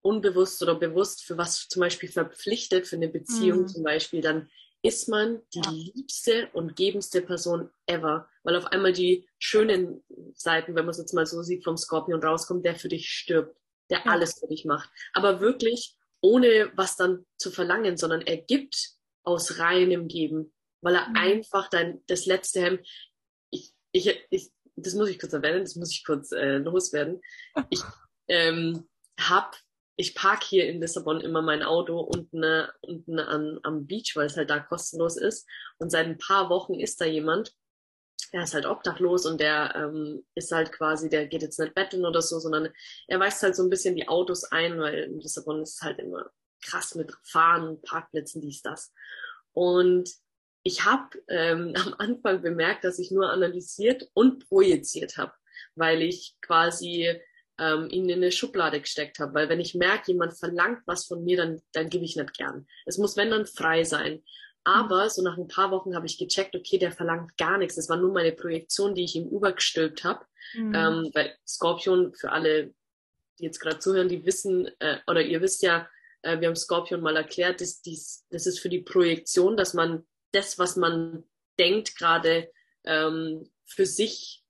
unbewusst 0.00 0.62
oder 0.62 0.76
bewusst 0.76 1.24
für 1.24 1.36
was 1.36 1.66
zum 1.66 1.80
Beispiel 1.80 2.08
verpflichtet, 2.08 2.86
für 2.86 2.94
eine 2.94 3.08
Beziehung 3.08 3.62
mhm. 3.62 3.68
zum 3.68 3.82
Beispiel, 3.82 4.20
dann 4.20 4.48
ist 4.82 5.08
man 5.08 5.42
die 5.54 5.60
ja. 5.60 5.70
liebste 5.70 6.48
und 6.52 6.76
gebendste 6.76 7.22
Person 7.22 7.70
ever, 7.86 8.28
weil 8.44 8.56
auf 8.56 8.66
einmal 8.66 8.92
die 8.92 9.28
schönen 9.38 10.04
Seiten, 10.34 10.74
wenn 10.74 10.84
man 10.84 10.90
es 10.90 10.98
jetzt 10.98 11.14
mal 11.14 11.26
so 11.26 11.42
sieht, 11.42 11.64
vom 11.64 11.76
Skorpion 11.76 12.22
rauskommt, 12.22 12.64
der 12.64 12.76
für 12.76 12.88
dich 12.88 13.10
stirbt, 13.10 13.56
der 13.90 13.98
ja. 14.04 14.12
alles 14.12 14.38
für 14.38 14.46
dich 14.46 14.64
macht. 14.64 14.88
Aber 15.12 15.40
wirklich 15.40 15.96
ohne 16.20 16.72
was 16.74 16.96
dann 16.96 17.26
zu 17.36 17.50
verlangen, 17.50 17.96
sondern 17.96 18.22
er 18.22 18.38
gibt 18.38 18.90
aus 19.22 19.58
reinem 19.58 20.08
Geben, 20.08 20.52
weil 20.80 20.94
er 20.94 21.08
mhm. 21.08 21.16
einfach 21.16 21.68
dann 21.68 22.00
das 22.06 22.26
letzte 22.26 22.60
Hemd, 22.60 22.88
ich, 23.50 23.72
ich, 23.92 24.26
ich, 24.30 24.50
das 24.76 24.94
muss 24.94 25.08
ich 25.08 25.18
kurz 25.18 25.32
erwähnen, 25.32 25.64
das 25.64 25.76
muss 25.76 25.92
ich 25.92 26.04
kurz 26.04 26.32
äh, 26.32 26.58
loswerden. 26.58 27.20
Ich 27.70 27.80
ähm, 28.28 28.88
hab, 29.18 29.56
ich 30.00 30.14
park 30.14 30.44
hier 30.44 30.68
in 30.68 30.80
Lissabon 30.80 31.20
immer 31.20 31.42
mein 31.42 31.64
Auto 31.64 31.98
unten, 31.98 32.44
äh, 32.44 32.68
unten 32.82 33.18
an, 33.18 33.58
am 33.64 33.84
Beach, 33.86 34.12
weil 34.14 34.26
es 34.26 34.36
halt 34.36 34.48
da 34.48 34.60
kostenlos 34.60 35.16
ist. 35.16 35.44
Und 35.78 35.90
seit 35.90 36.06
ein 36.06 36.18
paar 36.18 36.48
Wochen 36.50 36.78
ist 36.78 37.00
da 37.00 37.04
jemand, 37.04 37.52
der 38.32 38.44
ist 38.44 38.54
halt 38.54 38.64
obdachlos 38.64 39.26
und 39.26 39.40
der 39.40 39.74
ähm, 39.74 40.24
ist 40.36 40.52
halt 40.52 40.70
quasi, 40.70 41.08
der 41.08 41.26
geht 41.26 41.42
jetzt 41.42 41.58
nicht 41.58 41.74
betteln 41.74 42.06
oder 42.06 42.22
so, 42.22 42.38
sondern 42.38 42.68
er 43.08 43.18
weist 43.18 43.42
halt 43.42 43.56
so 43.56 43.64
ein 43.64 43.70
bisschen 43.70 43.96
die 43.96 44.06
Autos 44.06 44.44
ein, 44.44 44.78
weil 44.78 45.04
in 45.04 45.18
Lissabon 45.18 45.62
ist 45.62 45.74
es 45.74 45.82
halt 45.82 45.98
immer 45.98 46.30
krass 46.62 46.94
mit 46.94 47.12
Fahren, 47.24 47.82
Parkplätzen, 47.82 48.40
dies, 48.40 48.62
das. 48.62 48.92
Und 49.52 50.08
ich 50.62 50.84
habe 50.84 51.08
ähm, 51.26 51.74
am 51.76 51.94
Anfang 51.98 52.40
bemerkt, 52.40 52.84
dass 52.84 53.00
ich 53.00 53.10
nur 53.10 53.32
analysiert 53.32 54.08
und 54.14 54.48
projiziert 54.48 55.16
habe, 55.16 55.32
weil 55.74 56.02
ich 56.02 56.36
quasi 56.40 57.20
ähm, 57.58 57.88
ihn 57.90 58.08
in 58.08 58.18
eine 58.18 58.32
Schublade 58.32 58.80
gesteckt 58.80 59.18
habe. 59.18 59.34
Weil 59.34 59.48
wenn 59.48 59.60
ich 59.60 59.74
merke, 59.74 60.12
jemand 60.12 60.38
verlangt 60.38 60.82
was 60.86 61.06
von 61.06 61.24
mir, 61.24 61.36
dann, 61.36 61.60
dann 61.72 61.88
gebe 61.88 62.04
ich 62.04 62.16
nicht 62.16 62.36
gern. 62.36 62.66
Es 62.86 62.98
muss, 62.98 63.16
wenn 63.16 63.30
dann, 63.30 63.46
frei 63.46 63.84
sein. 63.84 64.22
Aber 64.64 65.08
so 65.08 65.22
nach 65.22 65.38
ein 65.38 65.48
paar 65.48 65.70
Wochen 65.70 65.94
habe 65.94 66.06
ich 66.06 66.18
gecheckt, 66.18 66.54
okay, 66.54 66.78
der 66.78 66.92
verlangt 66.92 67.36
gar 67.38 67.58
nichts. 67.58 67.76
Das 67.76 67.88
war 67.88 67.96
nur 67.96 68.12
meine 68.12 68.32
Projektion, 68.32 68.94
die 68.94 69.04
ich 69.04 69.16
ihm 69.16 69.28
übergestülpt 69.28 70.04
habe. 70.04 70.24
Mhm. 70.54 70.74
Ähm, 70.74 71.10
weil 71.14 71.34
Skorpion, 71.46 72.14
für 72.14 72.32
alle, 72.32 72.74
die 73.38 73.44
jetzt 73.44 73.60
gerade 73.60 73.78
zuhören, 73.78 74.08
die 74.08 74.24
wissen, 74.26 74.68
äh, 74.78 74.98
oder 75.06 75.22
ihr 75.22 75.40
wisst 75.40 75.62
ja, 75.62 75.88
äh, 76.22 76.40
wir 76.40 76.48
haben 76.48 76.56
Skorpion 76.56 77.00
mal 77.00 77.16
erklärt, 77.16 77.60
dass 77.60 77.80
dies, 77.80 78.26
das 78.30 78.46
ist 78.46 78.60
für 78.60 78.68
die 78.68 78.82
Projektion, 78.82 79.56
dass 79.56 79.74
man 79.74 80.06
das, 80.32 80.58
was 80.58 80.76
man 80.76 81.24
denkt, 81.58 81.96
gerade 81.96 82.50
ähm, 82.84 83.48
für 83.64 83.86
sich 83.86 84.44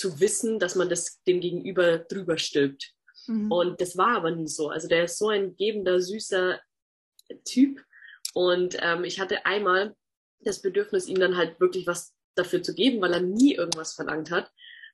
zu 0.00 0.18
wissen, 0.18 0.58
dass 0.58 0.74
man 0.74 0.88
das 0.88 1.22
dem 1.24 1.40
Gegenüber 1.40 1.98
drüber 1.98 2.38
stülpt. 2.38 2.94
Mhm. 3.26 3.52
Und 3.52 3.80
das 3.80 3.98
war 3.98 4.16
aber 4.16 4.30
nie 4.30 4.48
so. 4.48 4.70
Also 4.70 4.88
der 4.88 5.04
ist 5.04 5.18
so 5.18 5.28
ein 5.28 5.54
gebender, 5.56 6.00
süßer 6.00 6.58
Typ. 7.44 7.84
Und 8.32 8.78
ähm, 8.80 9.04
ich 9.04 9.20
hatte 9.20 9.44
einmal 9.44 9.94
das 10.40 10.62
Bedürfnis, 10.62 11.06
ihm 11.06 11.20
dann 11.20 11.36
halt 11.36 11.60
wirklich 11.60 11.86
was 11.86 12.14
dafür 12.34 12.62
zu 12.62 12.74
geben, 12.74 13.02
weil 13.02 13.12
er 13.12 13.20
nie 13.20 13.54
irgendwas 13.54 13.92
verlangt 13.92 14.30
hat. 14.30 14.50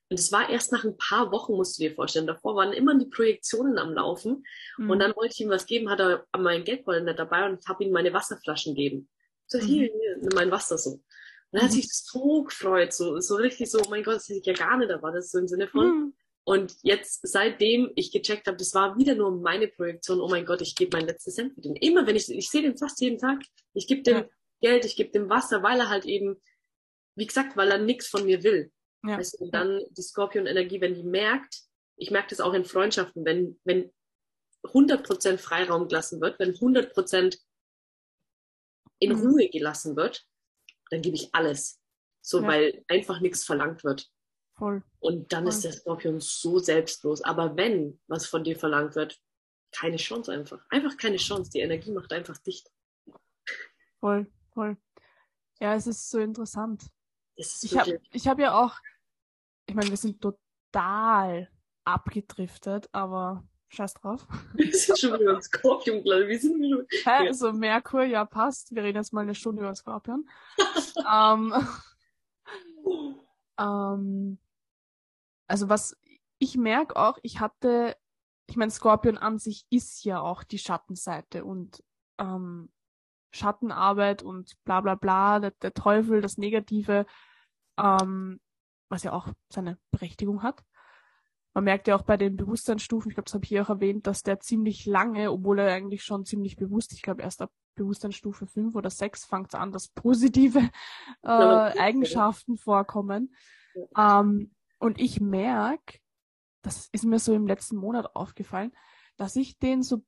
Und 0.09 0.19
es 0.19 0.31
war 0.31 0.49
erst 0.49 0.73
nach 0.73 0.83
ein 0.83 0.97
paar 0.97 1.31
Wochen, 1.31 1.53
musst 1.53 1.77
du 1.77 1.83
dir 1.83 1.95
vorstellen. 1.95 2.27
Davor 2.27 2.55
waren 2.55 2.73
immer 2.73 2.97
die 2.97 3.05
Projektionen 3.05 3.77
am 3.77 3.93
Laufen. 3.93 4.43
Mhm. 4.77 4.89
Und 4.89 4.99
dann 4.99 5.15
wollte 5.15 5.33
ich 5.35 5.41
ihm 5.41 5.49
was 5.49 5.65
geben, 5.65 5.89
hat 5.89 6.01
er 6.01 6.25
meinen 6.37 6.65
Geldbeutel 6.65 7.03
nicht 7.03 7.19
dabei 7.19 7.45
und 7.45 7.65
habe 7.65 7.83
ihm 7.85 7.91
meine 7.91 8.11
Wasserflaschen 8.11 8.75
gegeben. 8.75 9.07
So, 9.45 9.57
hier, 9.57 9.89
mhm. 9.89 9.99
hier, 10.19 10.29
mein 10.35 10.51
Wasser 10.51 10.77
so. 10.77 11.01
Und 11.51 11.59
er 11.59 11.63
hat 11.63 11.71
mhm. 11.71 11.75
sich 11.75 11.89
so 11.91 12.43
gefreut, 12.43 12.93
so, 12.93 13.19
so 13.19 13.35
richtig 13.35 13.71
so, 13.71 13.79
oh 13.79 13.89
mein 13.89 14.03
Gott, 14.03 14.15
das 14.15 14.27
hätte 14.27 14.39
ich 14.39 14.45
ja 14.45 14.53
gar 14.53 14.77
nicht 14.77 14.89
erwartet, 14.89 15.27
so 15.27 15.39
im 15.39 15.47
Sinne 15.47 15.67
von. 15.67 15.87
Mhm. 15.87 16.13
Und 16.43 16.77
jetzt, 16.81 17.27
seitdem 17.27 17.91
ich 17.95 18.11
gecheckt 18.11 18.47
habe, 18.47 18.57
das 18.57 18.73
war 18.73 18.97
wieder 18.97 19.15
nur 19.15 19.31
meine 19.31 19.67
Projektion, 19.67 20.21
oh 20.21 20.29
mein 20.29 20.45
Gott, 20.45 20.61
ich 20.61 20.75
gebe 20.75 20.95
mein 20.95 21.05
letztes 21.05 21.35
Cent 21.35 21.53
für 21.53 21.61
den. 21.61 21.75
Immer 21.75 22.07
wenn 22.07 22.15
ich, 22.15 22.29
ich 22.29 22.49
sehe 22.49 22.61
den 22.61 22.77
fast 22.77 23.01
jeden 23.01 23.17
Tag, 23.17 23.41
ich 23.73 23.87
gebe 23.87 24.01
dem 24.01 24.17
ja. 24.17 24.29
Geld, 24.61 24.85
ich 24.85 24.95
gebe 24.95 25.11
dem 25.11 25.29
Wasser, 25.29 25.61
weil 25.61 25.79
er 25.79 25.89
halt 25.89 26.05
eben, 26.05 26.41
wie 27.15 27.27
gesagt, 27.27 27.57
weil 27.57 27.69
er 27.71 27.79
nichts 27.79 28.07
von 28.07 28.25
mir 28.25 28.43
will. 28.43 28.71
Ja. 29.03 29.17
Weißt 29.17 29.39
du, 29.39 29.49
dann 29.51 29.81
die 29.89 30.01
Skorpion-Energie, 30.01 30.81
wenn 30.81 30.95
die 30.95 31.03
merkt, 31.03 31.63
ich 31.97 32.11
merke 32.11 32.29
das 32.29 32.39
auch 32.39 32.53
in 32.53 32.65
Freundschaften, 32.65 33.25
wenn, 33.25 33.59
wenn 33.63 33.91
100% 34.63 35.37
Freiraum 35.37 35.87
gelassen 35.87 36.21
wird, 36.21 36.39
wenn 36.39 36.53
100% 36.53 37.37
in 38.99 39.13
mhm. 39.13 39.19
Ruhe 39.19 39.49
gelassen 39.49 39.95
wird, 39.95 40.25
dann 40.89 41.01
gebe 41.01 41.15
ich 41.15 41.33
alles. 41.33 41.79
So, 42.21 42.41
ja. 42.41 42.47
weil 42.47 42.85
einfach 42.87 43.19
nichts 43.21 43.43
verlangt 43.43 43.83
wird. 43.83 44.09
Voll. 44.57 44.83
Und 44.99 45.31
dann 45.31 45.43
Voll. 45.43 45.53
ist 45.53 45.63
der 45.63 45.71
Skorpion 45.73 46.19
so 46.19 46.59
selbstlos. 46.59 47.21
Aber 47.21 47.55
wenn 47.55 47.99
was 48.07 48.25
von 48.25 48.43
dir 48.43 48.57
verlangt 48.57 48.95
wird, 48.95 49.19
keine 49.71 49.97
Chance 49.97 50.31
einfach. 50.31 50.65
Einfach 50.69 50.97
keine 50.97 51.17
Chance. 51.17 51.51
Die 51.51 51.59
Energie 51.59 51.91
macht 51.91 52.11
einfach 52.11 52.37
dicht. 52.37 52.69
Voll, 53.99 54.27
voll. 54.53 54.77
Ja, 55.59 55.75
es 55.75 55.87
ist 55.87 56.09
so 56.09 56.19
interessant. 56.19 56.83
Ist 57.35 57.63
ich 57.63 57.77
habe 57.77 57.99
ich 58.11 58.27
hab 58.27 58.39
ja 58.39 58.57
auch, 58.59 58.75
ich 59.67 59.75
meine, 59.75 59.89
wir 59.89 59.97
sind 59.97 60.21
total 60.21 61.49
abgedriftet, 61.83 62.89
aber 62.91 63.47
scheiß 63.69 63.93
drauf. 63.95 64.27
Wir 64.53 64.73
sind 64.73 64.99
schon 64.99 65.19
wieder 65.19 65.35
ein 65.35 65.41
Skorpion, 65.41 66.03
glaube 66.03 66.23
ich. 66.23 66.29
Wir 66.29 66.39
sind 66.39 66.59
wieder... 66.59 66.83
Hä? 67.03 67.23
Ja. 67.23 67.29
Also 67.29 67.51
Merkur, 67.53 68.03
ja, 68.03 68.25
passt. 68.25 68.73
Wir 68.73 68.83
reden 68.83 68.97
jetzt 68.97 69.13
mal 69.13 69.21
eine 69.21 69.35
Stunde 69.35 69.61
über 69.61 69.75
Skorpion. 69.75 70.27
ähm, 71.13 71.53
ähm, 73.59 74.37
also 75.47 75.69
was 75.69 75.97
ich 76.39 76.55
merke 76.57 76.95
auch, 76.95 77.17
ich 77.23 77.39
hatte, 77.39 77.95
ich 78.47 78.57
meine, 78.57 78.71
Skorpion 78.71 79.17
an 79.17 79.39
sich 79.39 79.65
ist 79.69 80.03
ja 80.03 80.21
auch 80.21 80.43
die 80.43 80.59
Schattenseite 80.59 81.43
und 81.43 81.83
ähm, 82.19 82.69
Schattenarbeit 83.31 84.23
und 84.23 84.53
bla 84.63 84.81
bla 84.81 84.95
bla, 84.95 85.39
der, 85.39 85.51
der 85.51 85.73
Teufel, 85.73 86.21
das 86.21 86.37
Negative, 86.37 87.05
ähm, 87.77 88.39
was 88.89 89.03
ja 89.03 89.13
auch 89.13 89.27
seine 89.51 89.77
Berechtigung 89.91 90.43
hat. 90.43 90.63
Man 91.57 91.63
merkt 91.63 91.87
ja 91.87 91.95
auch 91.95 92.03
bei 92.03 92.17
den 92.17 92.37
Bewusstseinsstufen, 92.37 93.09
ich 93.09 93.15
glaube, 93.15 93.25
das 93.25 93.33
habe 93.33 93.43
ich 93.43 93.49
hier 93.49 93.63
auch 93.63 93.69
erwähnt, 93.69 94.05
dass 94.05 94.21
der 94.21 94.39
ziemlich 94.39 94.85
lange, 94.85 95.31
obwohl 95.31 95.57
er 95.57 95.73
eigentlich 95.73 96.03
schon 96.03 96.23
ziemlich 96.23 96.55
bewusst, 96.55 96.93
ich 96.93 97.01
glaube 97.01 97.23
erst 97.23 97.41
ab 97.41 97.51
Bewusstseinsstufe 97.73 98.45
5 98.45 98.75
oder 98.75 98.91
6 98.91 99.25
fängt 99.25 99.47
es 99.47 99.59
an, 99.59 99.71
dass 99.71 99.87
positive 99.87 100.59
äh, 101.23 101.27
Eigenschaften 101.27 102.57
vorkommen. 102.57 103.33
Ähm, 103.97 104.53
und 104.77 105.01
ich 105.01 105.19
merke, 105.19 105.97
das 106.61 106.89
ist 106.91 107.05
mir 107.05 107.17
so 107.17 107.33
im 107.33 107.47
letzten 107.47 107.77
Monat 107.77 108.15
aufgefallen, 108.15 108.71
dass 109.15 109.35
ich 109.35 109.57
den 109.57 109.81
so, 109.81 110.03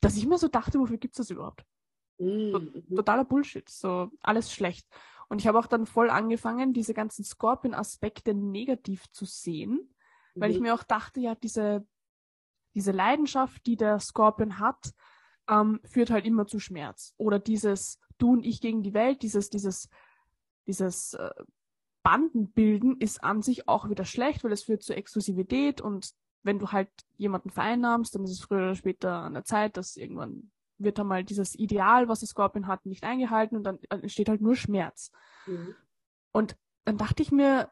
dass 0.00 0.16
ich 0.16 0.28
mir 0.28 0.38
so 0.38 0.46
dachte, 0.46 0.78
wofür 0.78 0.98
gibt's 0.98 1.18
das 1.18 1.30
überhaupt? 1.30 1.64
Mm, 2.18 2.52
mhm. 2.52 2.94
Totaler 2.94 3.24
Bullshit, 3.24 3.68
so 3.68 4.12
alles 4.20 4.52
schlecht. 4.52 4.86
Und 5.28 5.40
ich 5.40 5.48
habe 5.48 5.58
auch 5.58 5.66
dann 5.66 5.86
voll 5.86 6.08
angefangen, 6.08 6.72
diese 6.72 6.94
ganzen 6.94 7.24
Scorpion-Aspekte 7.24 8.32
negativ 8.32 9.10
zu 9.10 9.24
sehen, 9.24 9.92
mhm. 10.38 10.42
weil 10.42 10.50
ich 10.50 10.60
mir 10.60 10.74
auch 10.74 10.82
dachte, 10.82 11.20
ja, 11.20 11.34
diese, 11.34 11.86
diese 12.74 12.92
Leidenschaft, 12.92 13.66
die 13.66 13.76
der 13.76 14.00
Scorpion 14.00 14.58
hat, 14.58 14.92
ähm, 15.48 15.80
führt 15.84 16.10
halt 16.10 16.24
immer 16.26 16.46
zu 16.46 16.58
Schmerz. 16.58 17.14
Oder 17.16 17.38
dieses 17.38 18.00
Du 18.18 18.32
und 18.32 18.44
ich 18.44 18.60
gegen 18.60 18.82
die 18.82 18.94
Welt, 18.94 19.22
dieses, 19.22 19.48
dieses, 19.48 19.88
dieses 20.66 21.14
äh, 21.14 21.30
Banden 22.02 22.50
bilden 22.52 22.96
ist 22.98 23.22
an 23.22 23.42
sich 23.42 23.68
auch 23.68 23.88
wieder 23.88 24.04
schlecht, 24.04 24.44
weil 24.44 24.52
es 24.52 24.64
führt 24.64 24.82
zu 24.82 24.94
Exklusivität 24.94 25.80
und 25.80 26.10
wenn 26.42 26.58
du 26.58 26.72
halt 26.72 26.90
jemanden 27.16 27.50
vereinnahmst, 27.50 28.14
dann 28.14 28.24
ist 28.24 28.30
es 28.30 28.40
früher 28.40 28.58
oder 28.58 28.74
später 28.74 29.12
an 29.12 29.34
der 29.34 29.44
Zeit, 29.44 29.76
dass 29.76 29.96
irgendwann 29.96 30.50
wird 30.78 30.98
dann 30.98 31.08
mal 31.08 31.24
dieses 31.24 31.58
Ideal, 31.58 32.08
was 32.08 32.20
das 32.20 32.30
Scorpion 32.30 32.66
hat, 32.66 32.86
nicht 32.86 33.04
eingehalten 33.04 33.56
und 33.56 33.64
dann 33.64 33.78
entsteht 33.90 34.28
halt 34.28 34.40
nur 34.40 34.54
Schmerz. 34.54 35.10
Mhm. 35.46 35.74
Und 36.32 36.56
dann 36.84 36.96
dachte 36.96 37.22
ich 37.22 37.32
mir 37.32 37.70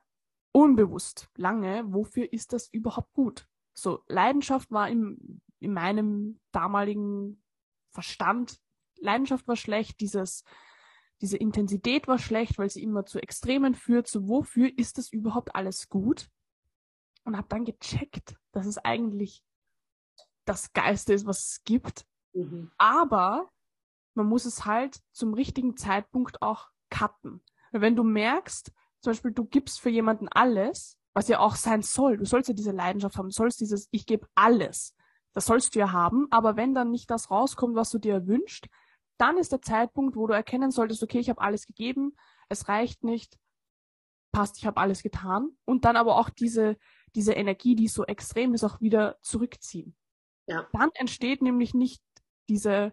unbewusst 0.56 1.28
lange, 1.36 1.84
wofür 1.92 2.32
ist 2.32 2.52
das 2.52 2.68
überhaupt 2.68 3.12
gut? 3.12 3.48
So, 3.74 4.02
Leidenschaft 4.08 4.70
war 4.70 4.88
im, 4.88 5.40
in 5.58 5.72
meinem 5.72 6.40
damaligen 6.52 7.42
Verstand, 7.90 8.60
Leidenschaft 8.98 9.46
war 9.46 9.56
schlecht, 9.56 10.00
dieses, 10.00 10.44
diese 11.20 11.36
Intensität 11.36 12.08
war 12.08 12.18
schlecht, 12.18 12.58
weil 12.58 12.70
sie 12.70 12.82
immer 12.82 13.04
zu 13.04 13.18
Extremen 13.18 13.74
führt. 13.74 14.08
So, 14.08 14.28
wofür 14.28 14.70
ist 14.78 14.98
das 14.98 15.12
überhaupt 15.12 15.54
alles 15.54 15.88
gut? 15.88 16.30
Und 17.24 17.36
habe 17.36 17.48
dann 17.48 17.64
gecheckt, 17.64 18.36
dass 18.52 18.66
es 18.66 18.78
eigentlich 18.78 19.42
das 20.44 20.72
Geiste 20.72 21.12
ist, 21.12 21.26
was 21.26 21.40
es 21.40 21.64
gibt 21.64 22.06
Mhm. 22.36 22.70
Aber 22.76 23.48
man 24.14 24.26
muss 24.26 24.44
es 24.44 24.64
halt 24.64 25.02
zum 25.12 25.34
richtigen 25.34 25.76
Zeitpunkt 25.76 26.42
auch 26.42 26.70
cutten. 26.90 27.42
wenn 27.72 27.96
du 27.96 28.04
merkst, 28.04 28.72
zum 29.00 29.12
Beispiel, 29.12 29.32
du 29.32 29.44
gibst 29.44 29.80
für 29.80 29.90
jemanden 29.90 30.28
alles, 30.28 30.98
was 31.14 31.28
ja 31.28 31.38
auch 31.38 31.56
sein 31.56 31.82
soll, 31.82 32.16
du 32.18 32.26
sollst 32.26 32.48
ja 32.48 32.54
diese 32.54 32.72
Leidenschaft 32.72 33.16
haben, 33.16 33.28
du 33.28 33.34
sollst 33.34 33.60
dieses 33.60 33.88
Ich 33.90 34.06
gebe 34.06 34.26
alles. 34.34 34.94
Das 35.32 35.46
sollst 35.46 35.74
du 35.74 35.78
ja 35.78 35.92
haben, 35.92 36.26
aber 36.30 36.56
wenn 36.56 36.74
dann 36.74 36.90
nicht 36.90 37.10
das 37.10 37.30
rauskommt, 37.30 37.76
was 37.76 37.90
du 37.90 37.98
dir 37.98 38.26
wünschst, 38.26 38.68
dann 39.18 39.38
ist 39.38 39.52
der 39.52 39.62
Zeitpunkt, 39.62 40.16
wo 40.16 40.26
du 40.26 40.34
erkennen 40.34 40.70
solltest, 40.70 41.02
okay, 41.02 41.18
ich 41.18 41.28
habe 41.28 41.40
alles 41.40 41.66
gegeben, 41.66 42.16
es 42.48 42.68
reicht 42.68 43.04
nicht, 43.04 43.38
passt, 44.32 44.58
ich 44.58 44.66
habe 44.66 44.80
alles 44.80 45.02
getan 45.02 45.50
und 45.64 45.84
dann 45.84 45.96
aber 45.96 46.18
auch 46.18 46.30
diese, 46.30 46.76
diese 47.14 47.32
Energie, 47.32 47.74
die 47.74 47.88
so 47.88 48.04
extrem 48.04 48.54
ist, 48.54 48.64
auch 48.64 48.80
wieder 48.80 49.16
zurückziehen. 49.22 49.96
Ja. 50.46 50.68
Dann 50.72 50.90
entsteht 50.94 51.42
nämlich 51.42 51.74
nicht 51.74 52.02
diese 52.48 52.92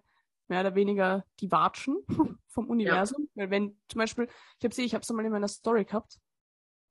mehr 0.53 0.61
oder 0.61 0.75
weniger 0.75 1.25
die 1.39 1.51
Watschen 1.51 1.97
vom 2.47 2.69
Universum. 2.69 3.27
Ja. 3.33 3.43
Weil 3.43 3.49
wenn 3.49 3.81
zum 3.87 3.97
Beispiel, 3.97 4.27
ich 4.59 4.63
habe 4.63 4.75
sie, 4.75 4.83
ich 4.83 4.93
habe 4.93 5.01
es 5.01 5.09
mal 5.09 5.25
in 5.25 5.31
meiner 5.31 5.47
Story 5.47 5.83
gehabt, 5.83 6.19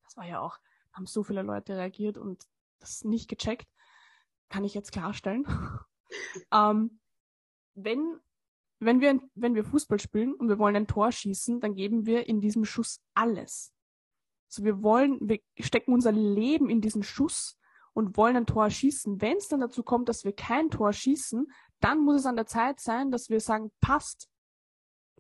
das 0.04 0.16
war 0.16 0.26
ja 0.26 0.40
auch, 0.40 0.58
haben 0.92 1.06
so 1.06 1.22
viele 1.22 1.42
Leute 1.42 1.76
reagiert 1.76 2.18
und 2.18 2.42
das 2.80 3.04
nicht 3.04 3.28
gecheckt, 3.28 3.68
kann 4.48 4.64
ich 4.64 4.74
jetzt 4.74 4.90
klarstellen. 4.90 5.46
ähm, 6.52 6.98
wenn 7.74 8.18
wenn 8.80 9.00
wir, 9.00 9.20
wenn 9.36 9.54
wir 9.54 9.64
Fußball 9.64 10.00
spielen 10.00 10.34
und 10.34 10.48
wir 10.48 10.58
wollen 10.58 10.74
ein 10.74 10.88
Tor 10.88 11.12
schießen, 11.12 11.60
dann 11.60 11.76
geben 11.76 12.04
wir 12.04 12.26
in 12.26 12.40
diesem 12.40 12.64
Schuss 12.64 13.00
alles. 13.14 13.72
So, 14.48 14.64
wir 14.64 14.82
wollen, 14.82 15.20
wir 15.20 15.38
stecken 15.60 15.92
unser 15.92 16.10
Leben 16.10 16.68
in 16.68 16.80
diesen 16.80 17.04
Schuss 17.04 17.60
und 17.92 18.16
wollen 18.16 18.36
ein 18.36 18.46
Tor 18.46 18.68
schießen. 18.70 19.20
Wenn 19.20 19.36
es 19.36 19.46
dann 19.46 19.60
dazu 19.60 19.84
kommt, 19.84 20.08
dass 20.08 20.24
wir 20.24 20.32
kein 20.32 20.68
Tor 20.68 20.92
schießen, 20.92 21.46
dann 21.84 22.00
muss 22.00 22.16
es 22.16 22.26
an 22.26 22.36
der 22.36 22.46
Zeit 22.46 22.80
sein, 22.80 23.10
dass 23.10 23.30
wir 23.30 23.40
sagen, 23.40 23.70
passt. 23.80 24.28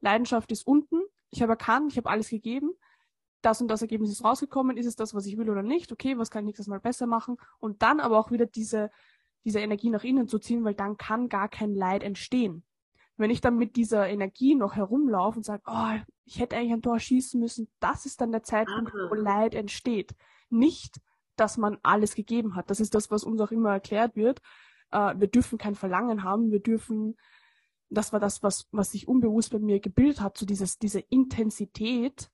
Leidenschaft 0.00 0.50
ist 0.52 0.66
unten, 0.66 1.00
ich 1.30 1.42
habe 1.42 1.52
erkannt, 1.52 1.92
ich 1.92 1.98
habe 1.98 2.10
alles 2.10 2.28
gegeben, 2.28 2.72
das 3.40 3.60
und 3.60 3.68
das 3.68 3.82
Ergebnis 3.82 4.10
ist 4.10 4.24
rausgekommen, 4.24 4.76
ist 4.76 4.86
es 4.86 4.96
das, 4.96 5.14
was 5.14 5.26
ich 5.26 5.36
will 5.36 5.50
oder 5.50 5.62
nicht, 5.62 5.92
okay, 5.92 6.18
was 6.18 6.30
kann 6.30 6.44
ich 6.44 6.46
nächstes 6.46 6.66
Mal 6.66 6.80
besser 6.80 7.06
machen 7.06 7.36
und 7.58 7.82
dann 7.82 8.00
aber 8.00 8.18
auch 8.18 8.30
wieder 8.30 8.46
diese, 8.46 8.90
diese 9.44 9.60
Energie 9.60 9.90
nach 9.90 10.04
innen 10.04 10.28
zu 10.28 10.38
ziehen, 10.38 10.64
weil 10.64 10.74
dann 10.74 10.96
kann 10.96 11.28
gar 11.28 11.48
kein 11.48 11.74
Leid 11.74 12.02
entstehen. 12.02 12.64
Wenn 13.16 13.30
ich 13.30 13.40
dann 13.40 13.56
mit 13.56 13.76
dieser 13.76 14.08
Energie 14.08 14.54
noch 14.54 14.74
herumlaufe 14.74 15.38
und 15.38 15.44
sage, 15.44 15.62
oh, 15.66 15.98
ich 16.24 16.40
hätte 16.40 16.56
eigentlich 16.56 16.72
ein 16.72 16.82
Tor 16.82 16.98
schießen 16.98 17.38
müssen, 17.38 17.70
das 17.78 18.06
ist 18.06 18.20
dann 18.20 18.32
der 18.32 18.42
Zeitpunkt, 18.42 18.92
Aha. 18.94 19.10
wo 19.10 19.14
Leid 19.14 19.54
entsteht. 19.54 20.14
Nicht, 20.48 21.00
dass 21.36 21.56
man 21.58 21.78
alles 21.82 22.14
gegeben 22.14 22.56
hat. 22.56 22.70
Das 22.70 22.80
ist 22.80 22.94
das, 22.94 23.10
was 23.10 23.24
uns 23.24 23.40
auch 23.40 23.50
immer 23.50 23.70
erklärt 23.70 24.16
wird. 24.16 24.40
Äh, 24.92 25.14
wir 25.18 25.28
dürfen 25.28 25.58
kein 25.58 25.74
Verlangen 25.74 26.22
haben, 26.22 26.52
wir 26.52 26.60
dürfen 26.60 27.16
das 27.92 28.12
war 28.12 28.20
das, 28.20 28.42
was, 28.42 28.66
was 28.72 28.92
sich 28.92 29.06
unbewusst 29.06 29.50
bei 29.50 29.58
mir 29.58 29.80
gebildet 29.80 30.20
hat, 30.20 30.38
so 30.38 30.46
dieses, 30.46 30.78
diese 30.78 31.00
Intensität, 31.00 32.30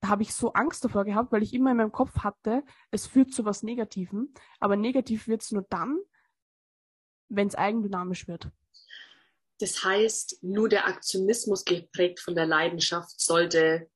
da 0.00 0.08
habe 0.08 0.22
ich 0.22 0.34
so 0.34 0.52
Angst 0.52 0.84
davor 0.84 1.04
gehabt, 1.04 1.32
weil 1.32 1.42
ich 1.42 1.54
immer 1.54 1.70
in 1.70 1.76
meinem 1.76 1.92
Kopf 1.92 2.18
hatte, 2.18 2.64
es 2.90 3.06
führt 3.06 3.32
zu 3.32 3.44
was 3.44 3.62
Negativem, 3.62 4.32
aber 4.58 4.76
negativ 4.76 5.28
wird 5.28 5.42
es 5.42 5.52
nur 5.52 5.64
dann, 5.70 5.98
wenn 7.28 7.48
es 7.48 7.54
eigendynamisch 7.54 8.28
wird. 8.28 8.50
Das 9.58 9.84
heißt, 9.84 10.42
nur 10.42 10.68
der 10.68 10.86
Aktionismus 10.86 11.64
geprägt 11.64 12.20
von 12.20 12.34
der 12.34 12.46
Leidenschaft 12.46 13.20
sollte 13.20 13.88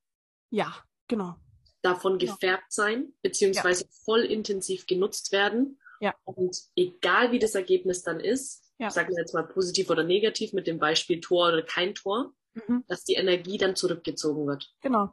ja, 0.48 0.74
genau. 1.06 1.36
davon 1.82 2.18
genau. 2.18 2.32
gefärbt 2.32 2.72
sein, 2.72 3.12
beziehungsweise 3.20 3.84
ja. 3.84 3.90
voll 4.04 4.20
intensiv 4.20 4.86
genutzt 4.86 5.32
werden. 5.32 5.79
Ja. 6.00 6.14
Und 6.24 6.56
egal 6.76 7.30
wie 7.30 7.38
das 7.38 7.54
Ergebnis 7.54 8.02
dann 8.02 8.20
ist, 8.20 8.64
ja. 8.78 8.90
sagen 8.90 9.10
wir 9.10 9.20
jetzt 9.20 9.34
mal 9.34 9.46
positiv 9.46 9.90
oder 9.90 10.02
negativ 10.02 10.52
mit 10.52 10.66
dem 10.66 10.78
Beispiel 10.78 11.20
Tor 11.20 11.48
oder 11.48 11.62
kein 11.62 11.94
Tor, 11.94 12.32
mhm. 12.54 12.84
dass 12.88 13.04
die 13.04 13.14
Energie 13.14 13.58
dann 13.58 13.76
zurückgezogen 13.76 14.46
wird. 14.46 14.74
Genau. 14.80 15.10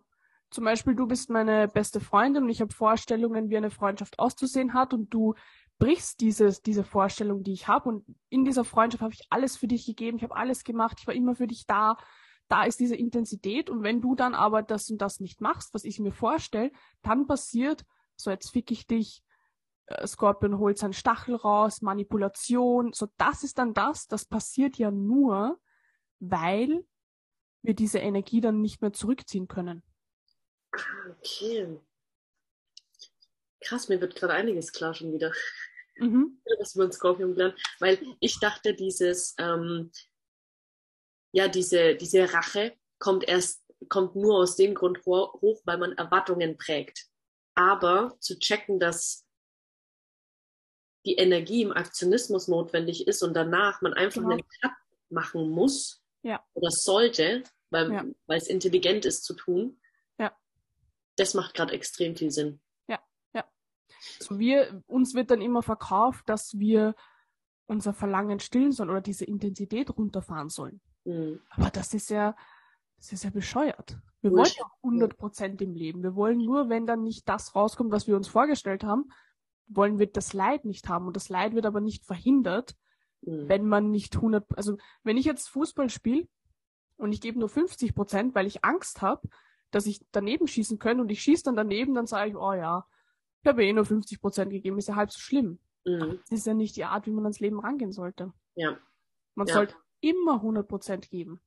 Zum 0.50 0.63
Beispiel, 0.63 0.95
du 0.95 1.08
bist 1.08 1.30
meine 1.30 1.67
beste 1.67 2.00
Freundin 2.00 2.43
und 2.43 2.50
ich 2.50 2.62
habe 2.62 2.73
Vorstellungen, 2.73 3.50
wie 3.50 3.58
eine 3.58 3.69
Freundschaft 3.69 4.17
auszusehen 4.17 4.73
hat 4.73 4.93
und 4.93 5.13
du 5.13 5.36
brichst 5.78 6.21
dieses, 6.21 6.62
diese 6.62 6.86
Vorstellung, 6.86 7.43
die 7.43 7.52
ich 7.52 7.67
habe. 7.67 7.89
Und 7.89 8.06
in 8.30 8.45
dieser 8.45 8.63
Freundschaft 8.63 9.02
habe 9.02 9.13
ich 9.13 9.28
alles 9.30 9.58
für 9.58 9.67
dich 9.67 9.86
gegeben, 9.86 10.17
ich 10.17 10.23
habe 10.23 10.36
alles 10.36 10.63
gemacht, 10.63 10.97
ich 11.02 11.08
war 11.08 11.13
immer 11.13 11.36
für 11.36 11.47
dich 11.47 11.65
da. 11.67 11.97
Da 12.47 12.63
ist 12.63 12.80
diese 12.80 12.95
Intensität. 12.95 13.69
Und 13.69 13.84
wenn 13.84 14.00
du 14.00 14.15
dann 14.15 14.34
aber 14.34 14.63
das 14.63 14.89
und 14.89 15.02
das 15.02 15.19
nicht 15.19 15.41
machst, 15.41 15.73
was 15.73 15.84
ich 15.84 16.00
mir 16.00 16.13
vorstelle, 16.13 16.71
dann 17.04 17.28
passiert, 17.28 17.84
so 18.15 18.32
jetzt 18.32 18.52
fick 18.52 18.71
ich 18.71 18.88
dich, 18.88 19.21
Scorpion 20.06 20.60
holt 20.60 20.78
seinen 20.78 20.93
Stachel 20.93 21.36
raus, 21.36 21.82
Manipulation. 21.82 22.91
So, 22.93 23.08
das 23.17 23.43
ist 23.43 23.58
dann 23.58 23.73
das, 23.73 24.08
das 24.08 24.26
passiert 24.26 24.78
ja 24.78 24.91
nur, 24.91 25.60
weil 26.19 26.86
wir 27.62 27.73
diese 27.73 28.00
Energie 28.00 28.41
dann 28.41 28.62
nicht 28.62 28.82
mehr 28.82 28.93
zurückziehen 28.93 29.47
können. 29.47 29.84
Okay. 31.19 31.80
Krass, 33.62 33.89
mir 33.89 34.00
wird 34.00 34.15
gerade 34.15 34.34
einiges 34.34 34.71
klar 34.71 34.93
schon 34.93 35.13
wieder. 35.13 35.32
Mhm. 35.97 36.41
Was 36.60 36.76
über 36.76 36.86
den 36.88 36.91
Skorpion 36.91 37.36
lernen. 37.36 37.56
Weil 37.80 38.00
ich 38.19 38.39
dachte, 38.39 38.73
dieses, 38.73 39.36
ähm, 39.39 39.91
ja, 41.32 41.47
diese, 41.47 41.95
diese 41.95 42.32
Rache 42.34 42.78
kommt 43.00 43.28
erst, 43.28 43.63
kommt 43.89 44.15
nur 44.15 44.38
aus 44.38 44.56
dem 44.56 44.76
Grund 44.76 45.06
hoch, 45.06 45.62
weil 45.65 45.78
man 45.78 45.93
Erwartungen 45.93 46.58
prägt. 46.58 47.08
Aber 47.56 48.15
zu 48.19 48.38
checken, 48.38 48.80
dass 48.80 49.26
die 51.08 51.15
Energie 51.15 51.62
im 51.63 51.72
Aktionismus 51.72 52.48
notwendig 52.48 53.08
ist 53.08 53.24
und 53.24 53.34
danach 53.34 53.82
man 53.82 53.93
einfach 53.93 54.22
genau. 54.22 54.34
einen 54.34 54.43
Cut 54.62 54.72
machen 55.10 55.50
muss 55.50 56.04
ja. 56.22 56.43
oder 56.54 56.70
sollte, 56.70 57.43
weil, 57.70 57.91
ja. 57.91 58.06
weil 58.28 58.38
es 58.38 58.48
intelligent 58.48 59.06
ist 59.06 59.24
zu 59.24 59.34
tun, 59.34 59.80
ja. 60.20 60.36
das 61.15 61.34
macht 61.34 61.54
gerade 61.54 61.74
extrem 61.74 62.15
viel 62.15 62.32
Sinn. 62.32 62.60
So 64.20 64.39
wir, 64.39 64.84
uns 64.88 65.13
wird 65.13 65.32
dann 65.32 65.41
immer 65.41 65.63
verkauft, 65.63 66.30
dass 66.30 66.58
wir 66.58 66.96
unser 67.65 67.93
Verlangen 67.93 68.39
stillen 68.39 68.72
sollen 68.72 68.89
oder 68.89 69.02
diese 69.02 69.26
Intensität 69.26 69.96
runterfahren 69.96 70.50
sollen. 70.50 70.82
Mhm. 71.06 71.41
Aber 71.50 71.70
das 71.70 71.93
ist 71.93 72.10
ja, 72.10 72.36
das 72.98 73.12
ist 73.12 73.24
ja 73.24 73.30
bescheuert. 73.30 73.98
Wir 74.22 74.32
wollen 74.32 74.52
ja 74.58 74.65
100 74.84 75.17
Prozent 75.17 75.62
im 75.62 75.76
Leben. 75.76 76.02
Wir 76.02 76.15
wollen 76.15 76.39
nur, 76.39 76.70
wenn 76.70 76.88
dann 76.88 77.04
nicht 77.04 77.28
das 77.30 77.56
rauskommt, 77.56 77.91
was 77.91 78.08
wir 78.08 78.15
uns 78.15 78.28
vorgestellt 78.28 78.84
haben, 78.84 79.12
wollen 79.67 79.99
wir 79.99 80.08
das 80.08 80.34
Leid 80.34 80.65
nicht 80.65 80.89
haben. 80.89 81.08
Und 81.08 81.15
das 81.15 81.30
Leid 81.30 81.53
wird 81.53 81.65
aber 81.65 81.82
nicht 81.82 82.06
verhindert, 82.06 82.75
mhm. 83.21 83.49
wenn 83.49 83.65
man 83.65 83.91
nicht 83.91 84.15
100, 84.15 84.58
also 84.58 84.77
wenn 85.03 85.17
ich 85.17 85.25
jetzt 85.25 85.49
Fußball 85.49 85.89
spiele 85.89 86.27
und 86.97 87.12
ich 87.12 87.21
gebe 87.21 87.39
nur 87.39 87.49
50 87.49 87.93
Prozent, 87.93 88.36
weil 88.36 88.47
ich 88.47 88.63
Angst 88.63 89.01
habe, 89.01 89.27
dass 89.71 89.86
ich 89.86 90.06
daneben 90.12 90.47
schießen 90.47 90.80
kann 90.80 90.99
und 90.99 91.12
ich 91.12 91.21
schieße 91.21 91.43
dann 91.43 91.56
daneben, 91.56 91.93
dann 91.93 92.08
sage 92.08 92.32
ich, 92.32 92.36
oh 92.36 92.53
ja, 92.53 92.86
ich 93.41 93.47
habe 93.47 93.65
eh 93.65 93.73
nur 93.73 93.86
50 93.86 94.21
Prozent 94.21 94.51
gegeben, 94.51 94.77
ist 94.77 94.88
ja 94.88 94.95
halb 94.95 95.12
so 95.12 95.19
schlimm. 95.19 95.60
Mhm. 95.86 96.19
Das 96.30 96.39
ist 96.39 96.47
ja 96.47 96.53
nicht 96.53 96.75
die 96.75 96.86
Art, 96.86 97.06
wie 97.06 97.12
man 97.12 97.25
ans 97.25 97.39
Leben 97.39 97.60
rangehen 97.60 97.91
sollte. 97.91 98.34
Ja. 98.56 98.77
Man 99.36 99.47
ja. 99.47 99.53
sollte 99.53 99.75
immer 100.01 100.36
100 100.36 100.67
Prozent 100.67 101.10
geben. 101.10 101.41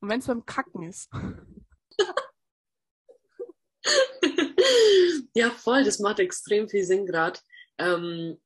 Und 0.00 0.08
wenn 0.08 0.20
es 0.20 0.26
beim 0.26 0.44
Kacken 0.44 0.82
ist. 0.82 1.10
ja, 5.34 5.50
voll, 5.50 5.84
das 5.84 5.98
macht 5.98 6.18
extrem 6.18 6.68
viel 6.68 6.84
Sinn 6.84 7.06
gerade. 7.06 7.38
Ähm, 7.78 8.38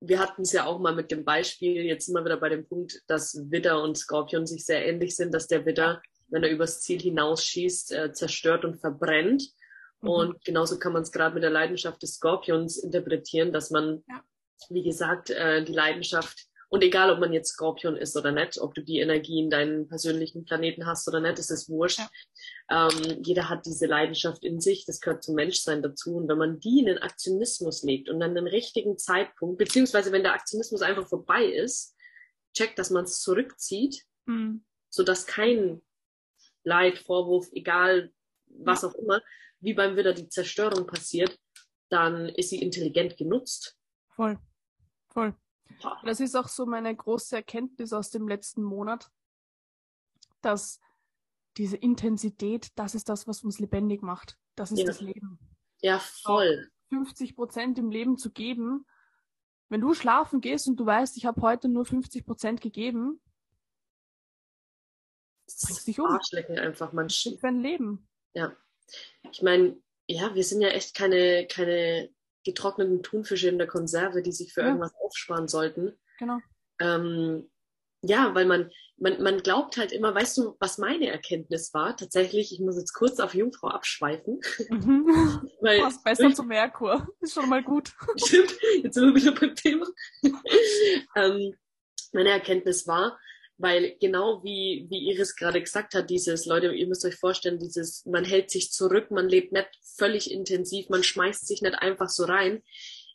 wir 0.00 0.18
hatten 0.18 0.42
es 0.42 0.52
ja 0.52 0.66
auch 0.66 0.78
mal 0.78 0.94
mit 0.94 1.10
dem 1.10 1.24
Beispiel, 1.24 1.84
jetzt 1.84 2.06
sind 2.06 2.14
wir 2.14 2.24
wieder 2.24 2.36
bei 2.36 2.48
dem 2.48 2.66
Punkt, 2.66 3.02
dass 3.06 3.50
Widder 3.50 3.82
und 3.82 3.96
Skorpion 3.96 4.46
sich 4.46 4.66
sehr 4.66 4.86
ähnlich 4.86 5.16
sind, 5.16 5.32
dass 5.32 5.46
der 5.46 5.64
Widder, 5.64 6.02
wenn 6.28 6.42
er 6.42 6.50
übers 6.50 6.80
Ziel 6.80 7.00
hinausschießt, 7.00 7.92
äh, 7.92 8.12
zerstört 8.12 8.64
und 8.64 8.80
verbrennt. 8.80 9.50
Mhm. 10.02 10.08
Und 10.08 10.44
genauso 10.44 10.78
kann 10.78 10.92
man 10.92 11.02
es 11.02 11.12
gerade 11.12 11.34
mit 11.34 11.42
der 11.42 11.50
Leidenschaft 11.50 12.02
des 12.02 12.16
Skorpions 12.16 12.78
interpretieren, 12.78 13.52
dass 13.52 13.70
man, 13.70 14.04
ja. 14.08 14.22
wie 14.68 14.82
gesagt, 14.82 15.30
äh, 15.30 15.64
die 15.64 15.72
Leidenschaft 15.72 16.48
und 16.74 16.82
egal, 16.82 17.08
ob 17.12 17.20
man 17.20 17.32
jetzt 17.32 17.52
Skorpion 17.52 17.96
ist 17.96 18.16
oder 18.16 18.32
nicht, 18.32 18.58
ob 18.58 18.74
du 18.74 18.82
die 18.82 18.98
Energie 18.98 19.38
in 19.38 19.48
deinen 19.48 19.86
persönlichen 19.86 20.44
Planeten 20.44 20.86
hast 20.86 21.06
oder 21.06 21.20
nicht, 21.20 21.38
ist 21.38 21.52
es 21.52 21.68
wurscht. 21.68 22.00
Ja. 22.68 22.88
Ähm, 22.88 23.22
jeder 23.22 23.48
hat 23.48 23.64
diese 23.64 23.86
Leidenschaft 23.86 24.42
in 24.42 24.58
sich, 24.58 24.84
das 24.84 25.00
gehört 25.00 25.22
zum 25.22 25.36
Menschsein 25.36 25.82
dazu. 25.82 26.16
Und 26.16 26.26
wenn 26.26 26.36
man 26.36 26.58
die 26.58 26.80
in 26.80 26.86
den 26.86 26.98
Aktionismus 26.98 27.84
legt 27.84 28.08
und 28.08 28.18
dann 28.18 28.34
den 28.34 28.48
richtigen 28.48 28.98
Zeitpunkt, 28.98 29.58
beziehungsweise 29.58 30.10
wenn 30.10 30.24
der 30.24 30.34
Aktionismus 30.34 30.82
einfach 30.82 31.06
vorbei 31.06 31.44
ist, 31.44 31.94
checkt, 32.54 32.76
dass 32.80 32.90
man 32.90 33.04
es 33.04 33.20
zurückzieht, 33.20 34.02
mhm. 34.26 34.64
sodass 34.88 35.28
kein 35.28 35.80
Leid, 36.64 36.98
Vorwurf, 36.98 37.50
egal 37.52 38.10
was 38.48 38.82
auch 38.82 38.94
immer, 38.94 39.22
wie 39.60 39.74
beim 39.74 39.94
Widder 39.94 40.12
die 40.12 40.28
Zerstörung 40.28 40.88
passiert, 40.88 41.38
dann 41.88 42.30
ist 42.30 42.50
sie 42.50 42.60
intelligent 42.60 43.16
genutzt. 43.16 43.78
Voll. 44.16 44.40
Voll. 45.12 45.36
Das 46.04 46.20
ist 46.20 46.34
auch 46.36 46.48
so 46.48 46.66
meine 46.66 46.94
große 46.94 47.36
Erkenntnis 47.36 47.92
aus 47.92 48.10
dem 48.10 48.28
letzten 48.28 48.62
Monat, 48.62 49.10
dass 50.40 50.80
diese 51.56 51.76
Intensität, 51.76 52.68
das 52.74 52.94
ist 52.94 53.08
das, 53.08 53.26
was 53.26 53.44
uns 53.44 53.58
lebendig 53.58 54.02
macht. 54.02 54.38
Das 54.56 54.72
ist 54.72 54.78
ja. 54.78 54.86
das 54.86 55.00
Leben. 55.00 55.38
Ja, 55.80 55.98
voll. 55.98 56.70
50 56.90 57.36
Prozent 57.36 57.78
im 57.78 57.90
Leben 57.90 58.16
zu 58.16 58.30
geben. 58.30 58.86
Wenn 59.68 59.80
du 59.80 59.94
schlafen 59.94 60.40
gehst 60.40 60.68
und 60.68 60.76
du 60.76 60.86
weißt, 60.86 61.16
ich 61.16 61.26
habe 61.26 61.40
heute 61.42 61.68
nur 61.68 61.84
50 61.84 62.24
Prozent 62.24 62.60
gegeben, 62.60 63.20
bringst 65.46 65.86
dich 65.86 66.00
um. 66.00 66.06
Arschlecken 66.06 66.58
einfach, 66.58 66.92
man 66.92 67.10
Für 67.10 67.48
ein 67.48 67.60
Leben. 67.60 68.08
Ja 68.34 68.56
ich 69.30 69.42
meine, 69.42 69.76
ja, 70.06 70.34
wir 70.34 70.44
sind 70.44 70.60
ja 70.60 70.68
echt 70.68 70.94
keine, 70.94 71.46
keine 71.46 72.10
getrockneten 72.44 73.02
Thunfische 73.02 73.48
in 73.48 73.58
der 73.58 73.66
Konserve, 73.66 74.22
die 74.22 74.32
sich 74.32 74.52
für 74.52 74.60
ja. 74.60 74.68
irgendwas 74.68 74.94
aufsparen 75.00 75.48
sollten. 75.48 75.98
Genau. 76.18 76.38
Ähm, 76.80 77.50
ja, 78.06 78.34
weil 78.34 78.44
man, 78.44 78.70
man, 78.98 79.22
man 79.22 79.38
glaubt 79.38 79.76
halt 79.76 79.92
immer, 79.92 80.14
weißt 80.14 80.36
du, 80.38 80.56
was 80.60 80.78
meine 80.78 81.08
Erkenntnis 81.08 81.72
war? 81.72 81.96
Tatsächlich, 81.96 82.52
ich 82.52 82.60
muss 82.60 82.76
jetzt 82.76 82.92
kurz 82.92 83.18
auf 83.18 83.34
Jungfrau 83.34 83.68
abschweifen. 83.68 84.40
Mhm. 84.68 85.06
weil, 85.60 85.80
Passt 85.80 86.04
besser 86.04 86.28
ich, 86.28 86.34
zum 86.34 86.48
Merkur. 86.48 87.08
Ist 87.20 87.34
schon 87.34 87.48
mal 87.48 87.62
gut. 87.62 87.92
Stimmt, 88.16 88.54
jetzt 88.82 88.94
sind 88.94 89.06
wir 89.06 89.14
wieder 89.14 89.32
beim 89.32 89.54
Thema. 89.54 89.86
ähm, 91.16 91.54
meine 92.12 92.30
Erkenntnis 92.30 92.86
war, 92.86 93.18
weil 93.64 93.96
genau 93.98 94.44
wie, 94.44 94.86
wie 94.90 95.10
Iris 95.10 95.36
gerade 95.36 95.62
gesagt 95.62 95.94
hat, 95.94 96.10
dieses, 96.10 96.44
Leute, 96.44 96.70
ihr 96.74 96.86
müsst 96.86 97.02
euch 97.06 97.16
vorstellen, 97.16 97.58
dieses, 97.58 98.04
man 98.04 98.26
hält 98.26 98.50
sich 98.50 98.70
zurück, 98.70 99.10
man 99.10 99.26
lebt 99.26 99.52
nicht 99.52 99.70
völlig 99.96 100.30
intensiv, 100.30 100.90
man 100.90 101.02
schmeißt 101.02 101.46
sich 101.46 101.62
nicht 101.62 101.74
einfach 101.74 102.10
so 102.10 102.24
rein. 102.24 102.62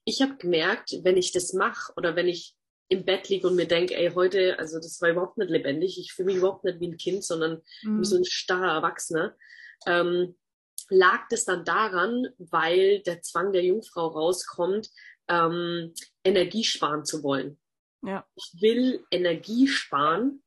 Ich 0.05 0.23
habe 0.23 0.38
gemerkt, 0.38 0.95
wenn 1.03 1.17
ich 1.17 1.31
das 1.31 1.53
mache 1.53 1.93
oder 1.97 2.15
wenn 2.15 2.27
ich 2.27 2.55
im 2.88 3.05
Bett 3.05 3.29
liege 3.29 3.45
und 3.45 3.57
mir 3.57 3.67
denke, 3.67 3.95
ey, 3.95 4.09
heute, 4.15 4.57
also 4.57 4.77
das 4.77 4.99
war 5.01 5.12
überhaupt 5.12 5.38
nicht 5.38 5.51
lebendig, 5.51 5.99
ich 5.99 6.13
fühle 6.13 6.25
mich 6.25 6.38
überhaupt 6.38 6.63
nicht 6.63 6.79
wie 6.79 6.88
ein 6.88 6.97
Kind, 6.97 7.23
sondern 7.23 7.62
mhm. 7.83 8.01
wie 8.01 8.05
so 8.05 8.17
ein 8.17 8.25
starrer 8.25 8.73
Erwachsener, 8.73 9.35
ähm, 9.85 10.35
lag 10.89 11.27
das 11.29 11.45
dann 11.45 11.63
daran, 11.63 12.25
weil 12.39 13.03
der 13.03 13.21
Zwang 13.21 13.53
der 13.53 13.63
Jungfrau 13.63 14.07
rauskommt, 14.07 14.89
ähm, 15.27 15.93
Energie 16.23 16.63
sparen 16.63 17.05
zu 17.05 17.21
wollen. 17.21 17.59
Ja. 18.01 18.25
Ich 18.35 18.62
will 18.62 19.05
Energie 19.12 19.67
sparen. 19.67 20.43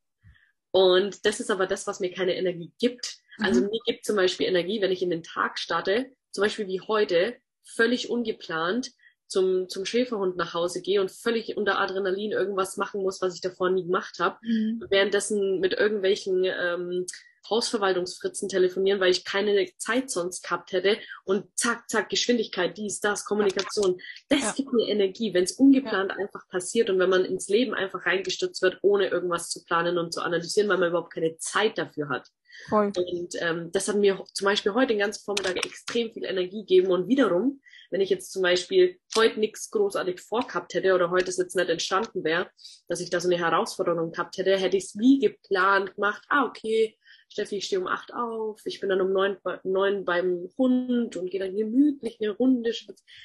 Und 0.70 1.26
das 1.26 1.40
ist 1.40 1.50
aber 1.50 1.66
das, 1.66 1.86
was 1.86 2.00
mir 2.00 2.12
keine 2.12 2.36
Energie 2.36 2.72
gibt. 2.78 3.18
Also 3.38 3.60
mhm. 3.60 3.68
mir 3.68 3.80
gibt 3.84 4.04
zum 4.04 4.16
Beispiel 4.16 4.46
Energie, 4.46 4.80
wenn 4.80 4.92
ich 4.92 5.02
in 5.02 5.10
den 5.10 5.22
Tag 5.22 5.58
starte, 5.58 6.12
zum 6.30 6.42
Beispiel 6.42 6.66
wie 6.66 6.80
heute, 6.80 7.36
völlig 7.64 8.10
ungeplant 8.10 8.90
zum, 9.28 9.68
zum 9.68 9.84
Schäferhund 9.84 10.36
nach 10.36 10.52
Hause 10.54 10.82
gehe 10.82 11.00
und 11.00 11.10
völlig 11.10 11.56
unter 11.56 11.78
Adrenalin 11.78 12.32
irgendwas 12.32 12.76
machen 12.76 13.02
muss, 13.02 13.22
was 13.22 13.34
ich 13.34 13.40
davor 13.40 13.70
nie 13.70 13.84
gemacht 13.84 14.18
habe. 14.18 14.38
Mhm. 14.42 14.84
Währenddessen 14.90 15.60
mit 15.60 15.72
irgendwelchen 15.72 16.44
ähm, 16.44 17.06
Hausverwaltungsfritzen 17.48 18.48
telefonieren, 18.48 19.00
weil 19.00 19.11
ich 19.11 19.24
keine 19.24 19.66
Zeit 19.76 20.11
sonst 20.11 20.42
gehabt 20.42 20.72
hätte 20.72 20.98
und 21.24 21.46
zack, 21.59 21.88
zack, 21.88 22.09
Geschwindigkeit, 22.09 22.76
dies, 22.76 23.00
das, 23.00 23.24
Kommunikation. 23.24 24.00
Das 24.28 24.40
ja. 24.40 24.52
gibt 24.52 24.72
mir 24.72 24.88
Energie, 24.88 25.35
wenn 25.35 25.44
es 25.44 25.52
ungeplant 25.52 26.11
ja. 26.11 26.16
einfach 26.16 26.48
passiert 26.48 26.90
und 26.90 26.98
wenn 26.98 27.11
man 27.11 27.24
ins 27.24 27.48
Leben 27.48 27.74
einfach 27.74 28.07
reingestürzt 28.07 28.62
wird, 28.62 28.78
ohne 28.83 29.09
irgendwas 29.09 29.50
zu 29.50 29.64
planen 29.64 29.98
und 29.98 30.12
zu 30.12 30.20
analysieren, 30.20 30.68
weil 30.68 30.78
man 30.78 30.90
überhaupt 30.90 31.12
keine 31.12 31.37
Zeit 31.38 31.78
dafür 31.78 32.09
hat. 32.09 32.28
Voll. 32.68 32.92
Und 32.96 33.34
ähm, 33.40 33.70
das 33.72 33.88
hat 33.88 33.96
mir 33.96 34.22
zum 34.32 34.44
Beispiel 34.44 34.74
heute 34.74 34.88
den 34.88 34.98
ganzen 34.98 35.24
Vormittag 35.24 35.56
extrem 35.64 36.12
viel 36.12 36.24
Energie 36.24 36.60
gegeben. 36.60 36.88
Und 36.88 37.08
wiederum, 37.08 37.60
wenn 37.90 38.00
ich 38.00 38.10
jetzt 38.10 38.32
zum 38.32 38.42
Beispiel 38.42 38.98
heute 39.16 39.40
nichts 39.40 39.70
großartig 39.70 40.20
vorgehabt 40.20 40.74
hätte 40.74 40.94
oder 40.94 41.10
heute 41.10 41.28
es 41.28 41.36
jetzt 41.36 41.56
nicht 41.56 41.68
entstanden 41.68 42.24
wäre, 42.24 42.50
dass 42.88 43.00
ich 43.00 43.10
da 43.10 43.20
so 43.20 43.28
eine 43.28 43.38
Herausforderung 43.38 44.12
gehabt 44.12 44.38
hätte, 44.38 44.56
hätte 44.56 44.76
ich 44.76 44.84
es 44.84 44.98
wie 44.98 45.18
geplant 45.18 45.94
gemacht. 45.94 46.22
Ah, 46.28 46.44
okay, 46.44 46.96
Steffi, 47.28 47.56
ich 47.56 47.64
stehe 47.64 47.80
um 47.80 47.86
acht 47.86 48.12
auf, 48.12 48.60
ich 48.64 48.80
bin 48.80 48.90
dann 48.90 49.00
um 49.00 49.12
neun, 49.12 49.38
neun 49.64 50.04
beim 50.04 50.48
Hund 50.58 51.16
und 51.16 51.30
gehe 51.30 51.40
dann 51.40 51.56
gemütlich 51.56 52.18
eine 52.20 52.30
Runde. 52.30 52.72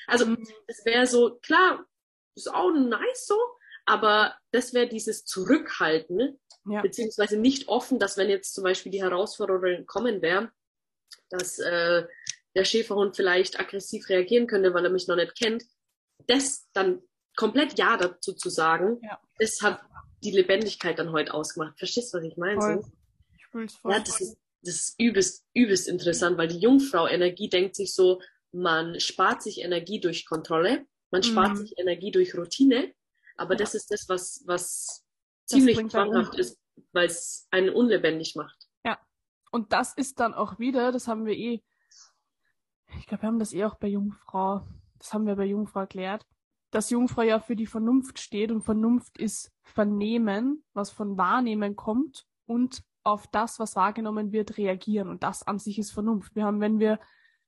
Also 0.08 0.26
mhm. 0.26 0.48
es 0.68 0.86
wäre 0.86 1.06
so, 1.06 1.38
klar, 1.42 1.86
ist 2.36 2.54
auch 2.54 2.72
nice 2.72 3.26
so, 3.26 3.38
aber 3.88 4.36
das 4.52 4.74
wäre 4.74 4.88
dieses 4.88 5.26
Zurückhalten, 5.26 6.38
ja. 6.70 6.82
beziehungsweise 6.82 7.38
nicht 7.38 7.70
offen, 7.70 7.98
dass 8.00 8.18
wenn 8.18 8.30
jetzt 8.30 8.54
zum 8.54 8.64
Beispiel 8.64 8.92
die 8.92 9.02
Herausforderung 9.02 9.86
kommen 9.86 10.22
wäre, 10.22 10.52
dass 11.30 11.58
äh, 11.58 12.06
der 12.56 12.66
Schäferhund 12.66 13.16
vielleicht 13.16 13.60
aggressiv 13.60 14.10
reagieren 14.10 14.46
könnte, 14.46 14.74
weil 14.74 14.84
er 14.84 14.92
mich 14.92 15.08
noch 15.08 15.16
nicht 15.16 15.38
kennt, 15.40 15.64
das 16.28 16.68
dann 16.74 17.02
komplett 17.38 17.80
Ja 17.80 17.96
dazu 17.96 18.34
zu 18.34 18.50
sagen, 18.50 19.00
ja. 19.02 19.20
das 19.40 19.62
hat 19.62 19.82
die 20.24 20.32
Lebendigkeit 20.32 21.00
dann 21.00 21.14
heute 21.14 21.34
ausgemacht. 21.34 21.78
Verstehst 21.80 22.14
du, 22.14 22.18
was 22.18 22.26
ich 22.26 22.36
meine? 22.36 22.60
Voll. 22.60 22.84
Ich 23.38 23.46
fühl's 23.48 23.76
voll. 23.76 23.94
Ja, 23.94 24.00
das 24.00 24.20
ist, 24.20 24.38
das 24.64 24.76
ist 24.76 24.96
übelst, 25.00 25.46
übelst 25.54 25.88
interessant, 25.88 26.38
weil 26.38 26.50
die 26.50 26.60
Jungfrau-Energie 26.60 27.50
denkt 27.50 27.76
sich 27.76 27.94
so, 27.94 28.22
man 28.52 29.00
spart 29.00 29.44
sich 29.44 29.62
Energie 29.62 30.02
durch 30.02 30.26
Kontrolle, 30.26 30.86
man 31.12 31.24
spart 31.24 31.52
mhm. 31.52 31.58
sich 31.58 31.78
Energie 31.78 32.12
durch 32.12 32.36
Routine, 32.36 32.94
aber 33.38 33.54
ja. 33.54 33.60
das 33.60 33.76
ist 33.76 33.92
das, 33.92 34.10
was, 34.10 34.44
was 34.46 35.06
ziemlich 35.46 35.78
zwanghaft 35.90 36.36
ist, 36.36 36.60
weil 36.92 37.08
es 37.08 37.48
einen 37.52 37.70
unlebendig 37.70 38.36
macht. 38.36 38.68
Ja. 38.86 39.00
Und 39.52 39.72
das 39.72 39.94
ist 39.94 40.20
dann 40.20 40.34
auch 40.34 40.60
wieder, 40.60 40.92
das 40.92 41.08
haben 41.08 41.26
wir 41.26 41.36
eh, 41.36 41.64
ich 43.00 43.06
glaube, 43.06 43.24
wir 43.24 43.28
haben 43.28 43.40
das 43.40 43.54
eh 43.54 43.66
auch 43.66 43.76
bei 43.76 43.88
Jungfrau, 43.88 44.68
das 44.98 45.14
haben 45.14 45.26
wir 45.26 45.36
bei 45.36 45.46
Jungfrau 45.46 45.82
erklärt, 45.82 46.26
dass 46.72 46.90
Jungfrau 46.90 47.22
ja 47.22 47.40
für 47.40 47.56
die 47.56 47.66
Vernunft 47.66 48.20
steht 48.20 48.52
und 48.52 48.62
Vernunft 48.62 49.18
ist 49.18 49.54
Vernehmen, 49.62 50.64
was 50.74 50.90
von 50.90 51.18
Wahrnehmen 51.18 51.76
kommt 51.76 52.26
und 52.46 52.84
auf 53.04 53.28
das, 53.28 53.60
was 53.60 53.76
wahrgenommen 53.78 54.34
wird, 54.34 54.58
reagieren. 54.58 55.08
Und 55.08 55.24
das 55.24 55.44
an 55.44 55.60
sich 55.60 55.80
ist 55.80 55.92
Vernunft. 55.92 56.36
Wir 56.36 56.44
haben, 56.44 56.60
wenn 56.60 56.80
wir 56.80 57.00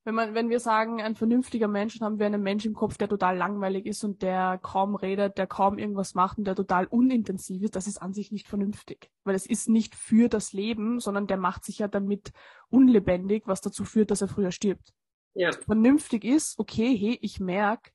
wenn 0.09 0.15
man, 0.15 0.33
wenn 0.33 0.49
wir 0.49 0.59
sagen, 0.59 1.03
ein 1.03 1.15
vernünftiger 1.15 1.67
Mensch, 1.67 1.99
dann 1.99 2.05
haben 2.07 2.17
wir 2.17 2.25
einen 2.25 2.41
Mensch 2.41 2.65
im 2.65 2.73
Kopf, 2.73 2.97
der 2.97 3.07
total 3.07 3.37
langweilig 3.37 3.85
ist 3.85 4.03
und 4.03 4.23
der 4.23 4.57
kaum 4.57 4.95
redet, 4.95 5.37
der 5.37 5.45
kaum 5.45 5.77
irgendwas 5.77 6.15
macht 6.15 6.39
und 6.39 6.45
der 6.45 6.55
total 6.55 6.87
unintensiv 6.87 7.61
ist, 7.61 7.75
das 7.75 7.85
ist 7.85 8.01
an 8.01 8.13
sich 8.13 8.31
nicht 8.31 8.47
vernünftig. 8.47 9.11
Weil 9.23 9.35
es 9.35 9.45
ist 9.45 9.69
nicht 9.69 9.93
für 9.93 10.27
das 10.27 10.51
Leben, 10.51 10.99
sondern 10.99 11.27
der 11.27 11.37
macht 11.37 11.63
sich 11.63 11.77
ja 11.77 11.87
damit 11.87 12.31
unlebendig, 12.69 13.43
was 13.45 13.61
dazu 13.61 13.85
führt, 13.85 14.09
dass 14.09 14.21
er 14.21 14.27
früher 14.27 14.51
stirbt. 14.51 14.95
Ja. 15.35 15.51
Vernünftig 15.51 16.23
ist, 16.23 16.57
okay, 16.57 16.97
hey, 16.97 17.19
ich 17.21 17.39
merke, 17.39 17.91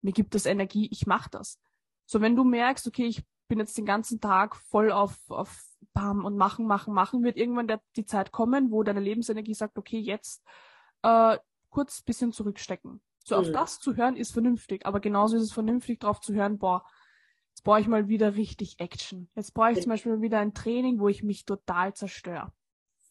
mir 0.00 0.12
gibt 0.12 0.34
das 0.34 0.46
Energie, 0.46 0.88
ich 0.90 1.06
mach 1.06 1.28
das. 1.28 1.60
So, 2.06 2.22
wenn 2.22 2.36
du 2.36 2.42
merkst, 2.42 2.86
okay, 2.86 3.04
ich 3.04 3.22
bin 3.48 3.58
jetzt 3.58 3.76
den 3.76 3.84
ganzen 3.84 4.18
Tag 4.18 4.56
voll 4.56 4.90
auf, 4.90 5.18
auf 5.28 5.62
Bam 5.92 6.24
und 6.24 6.38
machen, 6.38 6.66
machen, 6.66 6.94
machen, 6.94 7.22
wird 7.22 7.36
irgendwann 7.36 7.68
der, 7.68 7.82
die 7.96 8.06
Zeit 8.06 8.32
kommen, 8.32 8.70
wo 8.70 8.82
deine 8.82 9.00
Lebensenergie 9.00 9.52
sagt, 9.52 9.76
okay, 9.76 9.98
jetzt 9.98 10.42
äh, 11.02 11.36
kurz 11.70 12.02
bisschen 12.02 12.32
zurückstecken. 12.32 13.00
So 13.24 13.36
mhm. 13.36 13.40
auf 13.40 13.52
das 13.52 13.78
zu 13.78 13.96
hören 13.96 14.16
ist 14.16 14.32
vernünftig, 14.32 14.86
aber 14.86 15.00
genauso 15.00 15.36
ist 15.36 15.42
es 15.42 15.52
vernünftig, 15.52 16.00
darauf 16.00 16.20
zu 16.20 16.34
hören, 16.34 16.58
boah, 16.58 16.84
jetzt 17.50 17.62
brauche 17.64 17.80
ich 17.80 17.86
mal 17.86 18.08
wieder 18.08 18.36
richtig 18.36 18.78
Action. 18.78 19.30
Jetzt 19.34 19.54
brauche 19.54 19.72
ich 19.72 19.80
zum 19.80 19.90
Beispiel 19.90 20.12
mal 20.12 20.22
wieder 20.22 20.40
ein 20.40 20.54
Training, 20.54 21.00
wo 21.00 21.08
ich 21.08 21.22
mich 21.22 21.44
total 21.44 21.94
zerstöre. 21.94 22.52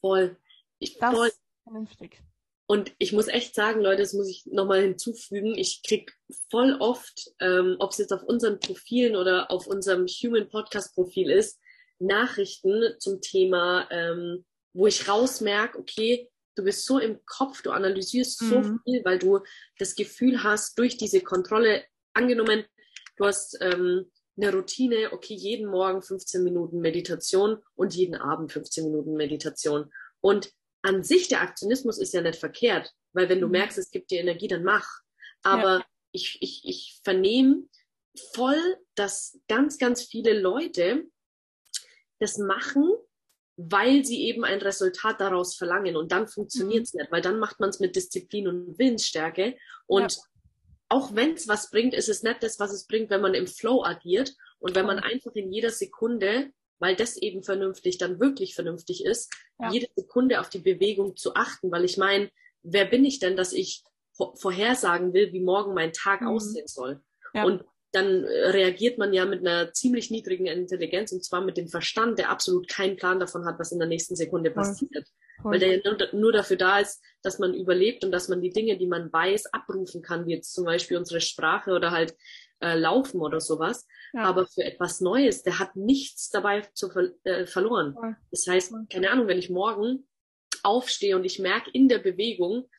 Voll. 0.02 0.38
Ich, 0.80 0.98
das 0.98 1.16
voll. 1.16 1.28
ist 1.28 1.42
vernünftig. 1.64 2.24
Und 2.72 2.94
ich 3.00 3.14
muss 3.14 3.28
echt 3.28 3.56
sagen, 3.56 3.82
Leute, 3.82 4.04
das 4.04 4.14
muss 4.14 4.30
ich 4.30 4.46
nochmal 4.46 4.84
hinzufügen, 4.84 5.56
ich 5.58 5.82
krieg 5.82 6.16
voll 6.52 6.78
oft, 6.80 7.32
ähm, 7.40 7.78
ob 7.80 7.92
es 7.92 7.98
jetzt 7.98 8.14
auf 8.14 8.22
unseren 8.22 8.60
Profilen 8.60 9.16
oder 9.16 9.50
auf 9.50 9.66
unserem 9.66 10.06
Human 10.06 10.48
Podcast 10.48 10.94
Profil 10.94 11.32
ist, 11.32 11.60
Nachrichten 11.98 12.94
zum 13.00 13.22
Thema, 13.22 13.90
ähm, 13.90 14.46
wo 14.74 14.86
ich 14.86 15.08
rausmerke, 15.08 15.80
okay, 15.80 16.30
du 16.60 16.66
bist 16.66 16.86
so 16.86 17.00
im 17.00 17.20
Kopf, 17.26 17.62
du 17.62 17.72
analysierst 17.72 18.42
mhm. 18.42 18.50
so 18.50 18.62
viel, 18.84 19.06
weil 19.06 19.18
du 19.18 19.40
das 19.78 19.96
Gefühl 19.96 20.44
hast, 20.44 20.78
durch 20.78 20.98
diese 20.98 21.22
Kontrolle, 21.22 21.86
angenommen, 22.14 22.66
du 23.16 23.26
hast 23.26 23.58
ähm, 23.62 24.12
eine 24.36 24.54
Routine, 24.54 25.14
okay, 25.14 25.34
jeden 25.34 25.70
Morgen 25.70 26.02
15 26.02 26.44
Minuten 26.44 26.80
Meditation 26.80 27.58
und 27.76 27.96
jeden 27.96 28.16
Abend 28.16 28.52
15 28.52 28.86
Minuten 28.86 29.14
Meditation. 29.14 29.92
Und 30.22 30.52
an 30.82 31.04
sich 31.04 31.30
der 31.30 31.42
Aktionismus 31.42 31.98
ist 31.98 32.14
ja 32.14 32.22
nicht 32.22 32.40
verkehrt, 32.40 32.94
weil 33.14 33.30
wenn 33.30 33.40
du 33.40 33.48
mhm. 33.48 33.54
merkst, 33.54 33.78
es 33.78 33.92
gibt 33.92 34.12
dir 34.12 34.20
Energie, 34.20 34.48
dann 34.48 34.64
mach. 34.64 35.00
Aber 35.44 35.78
ja. 35.78 35.86
ich, 36.12 36.38
ich, 36.42 36.62
ich 36.66 37.00
vernehme 37.04 37.64
voll, 38.34 38.78
dass 38.96 39.40
ganz, 39.48 39.78
ganz 39.78 40.04
viele 40.04 40.38
Leute 40.38 41.06
das 42.20 42.38
machen, 42.38 42.92
weil 43.62 44.06
sie 44.06 44.24
eben 44.24 44.46
ein 44.46 44.62
Resultat 44.62 45.20
daraus 45.20 45.54
verlangen. 45.56 45.98
Und 45.98 46.14
dann 46.14 46.30
funktioniert 46.30 46.84
es 46.84 46.94
mhm. 46.94 47.02
nicht, 47.02 47.12
weil 47.12 47.22
dann 47.22 47.40
macht 47.40 47.60
man 47.60 47.70
es 47.70 47.82
mit 47.82 47.94
Disziplin 47.94 48.48
und 48.48 48.80
Willensstärke. 48.80 49.58
Und 49.86 50.16
ja. 50.16 50.22
auch 50.88 51.14
wenn 51.14 51.34
es 51.34 51.50
was 51.50 51.70
bringt, 51.70 51.94
ist 51.94 52.08
es 52.08 52.24
nicht 52.24 52.42
das, 52.42 52.58
was 52.62 52.72
es 52.72 52.88
bringt, 52.88 53.10
wenn 53.10 53.20
man 53.20 53.34
im 53.34 53.48
Flow 53.48 53.84
agiert 53.84 54.34
und 54.60 54.76
wenn 54.76 54.86
man 54.86 55.00
einfach 55.00 55.34
in 55.36 55.52
jeder 55.52 55.72
Sekunde, 55.72 56.52
weil 56.80 56.96
das 56.96 57.18
eben 57.18 57.44
vernünftig 57.44 57.98
dann 57.98 58.22
wirklich 58.22 58.56
vernünftig 58.56 59.04
ist, 59.04 59.30
ja. 59.60 59.70
jede 59.70 59.88
Sekunde 59.94 60.40
auf 60.40 60.48
die 60.48 60.60
Bewegung 60.60 61.18
zu 61.18 61.36
achten. 61.36 61.70
Weil 61.70 61.84
ich 61.84 61.98
meine, 61.98 62.32
wer 62.64 62.86
bin 62.86 63.04
ich 63.04 63.20
denn, 63.20 63.36
dass 63.36 63.52
ich 63.52 63.84
vorhersagen 64.36 65.12
will, 65.12 65.34
wie 65.34 65.42
morgen 65.42 65.74
mein 65.74 65.92
Tag 65.92 66.22
mhm. 66.22 66.30
aussehen 66.30 66.68
soll? 66.68 67.02
Ja. 67.34 67.44
Und 67.44 67.66
dann 67.92 68.24
äh, 68.24 68.50
reagiert 68.50 68.98
man 68.98 69.14
ja 69.14 69.26
mit 69.26 69.40
einer 69.40 69.74
ziemlich 69.74 70.12
niedrigen 70.12 70.46
Intelligenz 70.46 71.12
und 71.12 71.24
zwar 71.24 71.42
mit 71.42 71.58
dem 71.58 71.68
Verstand, 71.68 72.20
der 72.20 72.30
absolut 72.30 72.68
keinen 72.68 72.98
Plan 72.98 73.20
davon 73.20 73.46
hat, 73.46 73.60
was 73.60 73.72
in 73.72 73.80
der 73.80 73.88
nächsten 73.88 74.16
Sekunde 74.16 74.52
passiert. 74.52 75.08
Voll. 75.42 75.54
Weil 75.54 75.60
der 75.60 75.78
ja 75.78 75.82
nur, 75.84 76.20
nur, 76.20 76.32
dafür 76.32 76.58
da 76.58 76.80
ist, 76.80 77.02
dass 77.22 77.40
man 77.40 77.54
überlebt 77.54 78.04
und 78.04 78.12
dass 78.12 78.28
man 78.28 78.42
die 78.42 78.52
Dinge, 78.52 78.78
die 78.78 78.88
man 78.88 79.12
weiß, 79.12 79.54
abrufen 79.54 80.02
kann, 80.02 80.26
wie 80.28 80.34
jetzt 80.34 80.54
zum 80.54 80.66
Beispiel 80.66 80.98
unsere 80.98 81.22
Sprache 81.22 81.72
oder 81.72 81.92
halt 81.92 82.14
äh, 82.60 82.76
Laufen 82.78 83.22
oder 83.22 83.40
sowas. 83.40 83.88
Ja. 84.14 84.24
Aber 84.24 84.46
für 84.46 84.64
etwas 84.64 85.00
Neues, 85.00 85.44
der 85.44 85.60
hat 85.60 85.76
nichts 85.76 86.30
dabei 86.30 86.62
zu 86.74 86.90
ver 86.90 87.12
äh, 87.24 87.46
verloren. 87.46 87.94
Voll. 87.94 88.18
Das 88.32 88.46
heißt, 88.48 88.74
keine 88.92 89.12
Ahnung, 89.12 89.28
wenn 89.28 89.40
ich 89.40 89.50
morgen 89.50 90.08
aufstehe 90.64 91.16
und 91.16 91.24
ich 91.24 91.40
merke 91.40 91.70
in 91.72 91.88
der 91.88 92.00
Bewegung, 92.00 92.70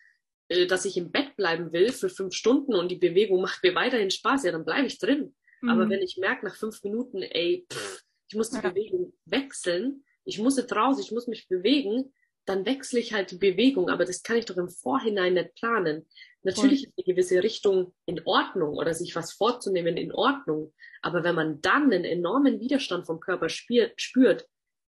dass 0.69 0.85
ich 0.85 0.97
im 0.97 1.11
Bett 1.11 1.37
bleiben 1.37 1.73
will 1.73 1.93
für 1.93 2.09
fünf 2.09 2.35
Stunden 2.35 2.75
und 2.75 2.89
die 2.91 2.97
Bewegung 2.97 3.41
macht 3.41 3.63
mir 3.63 3.75
weiterhin 3.75 4.11
Spaß, 4.11 4.45
ja, 4.45 4.53
dann 4.53 4.65
bleibe 4.65 4.87
ich 4.87 4.99
drin. 4.99 5.35
Mhm. 5.61 5.69
Aber 5.69 5.89
wenn 5.89 6.01
ich 6.01 6.17
merke 6.17 6.45
nach 6.45 6.57
fünf 6.57 6.83
Minuten, 6.83 7.23
ey, 7.23 7.67
pff, 7.71 8.03
ich 8.29 8.37
muss 8.37 8.51
die 8.51 8.57
ja. 8.57 8.69
Bewegung 8.69 9.13
wechseln, 9.25 10.05
ich 10.25 10.39
muss 10.39 10.57
jetzt 10.57 10.75
raus, 10.75 11.01
ich 11.01 11.13
muss 11.13 11.27
mich 11.27 11.49
bewegen, 11.49 12.13
dann 12.47 12.67
wechsle 12.67 12.99
ich 12.99 13.13
halt 13.13 13.31
die 13.31 13.39
Bewegung, 13.39 13.91
aber 13.91 14.05
das 14.05 14.23
kann 14.23 14.37
ich 14.37 14.47
doch 14.47 14.57
im 14.57 14.69
Vorhinein 14.69 15.35
nicht 15.35 15.55
planen. 15.55 16.07
Natürlich 16.43 16.85
ist 16.85 16.95
eine 16.97 17.05
gewisse 17.05 17.43
Richtung 17.43 17.95
in 18.07 18.21
Ordnung 18.25 18.75
oder 18.77 18.95
sich 18.95 19.15
was 19.15 19.33
vorzunehmen 19.33 19.97
in 19.97 20.13
Ordnung, 20.13 20.73
aber 21.03 21.23
wenn 21.23 21.35
man 21.35 21.61
dann 21.61 21.85
einen 21.85 22.05
enormen 22.05 22.61
Widerstand 22.61 23.07
vom 23.07 23.21
Körper 23.21 23.49
spürt, 23.49 24.01
spürt 24.01 24.49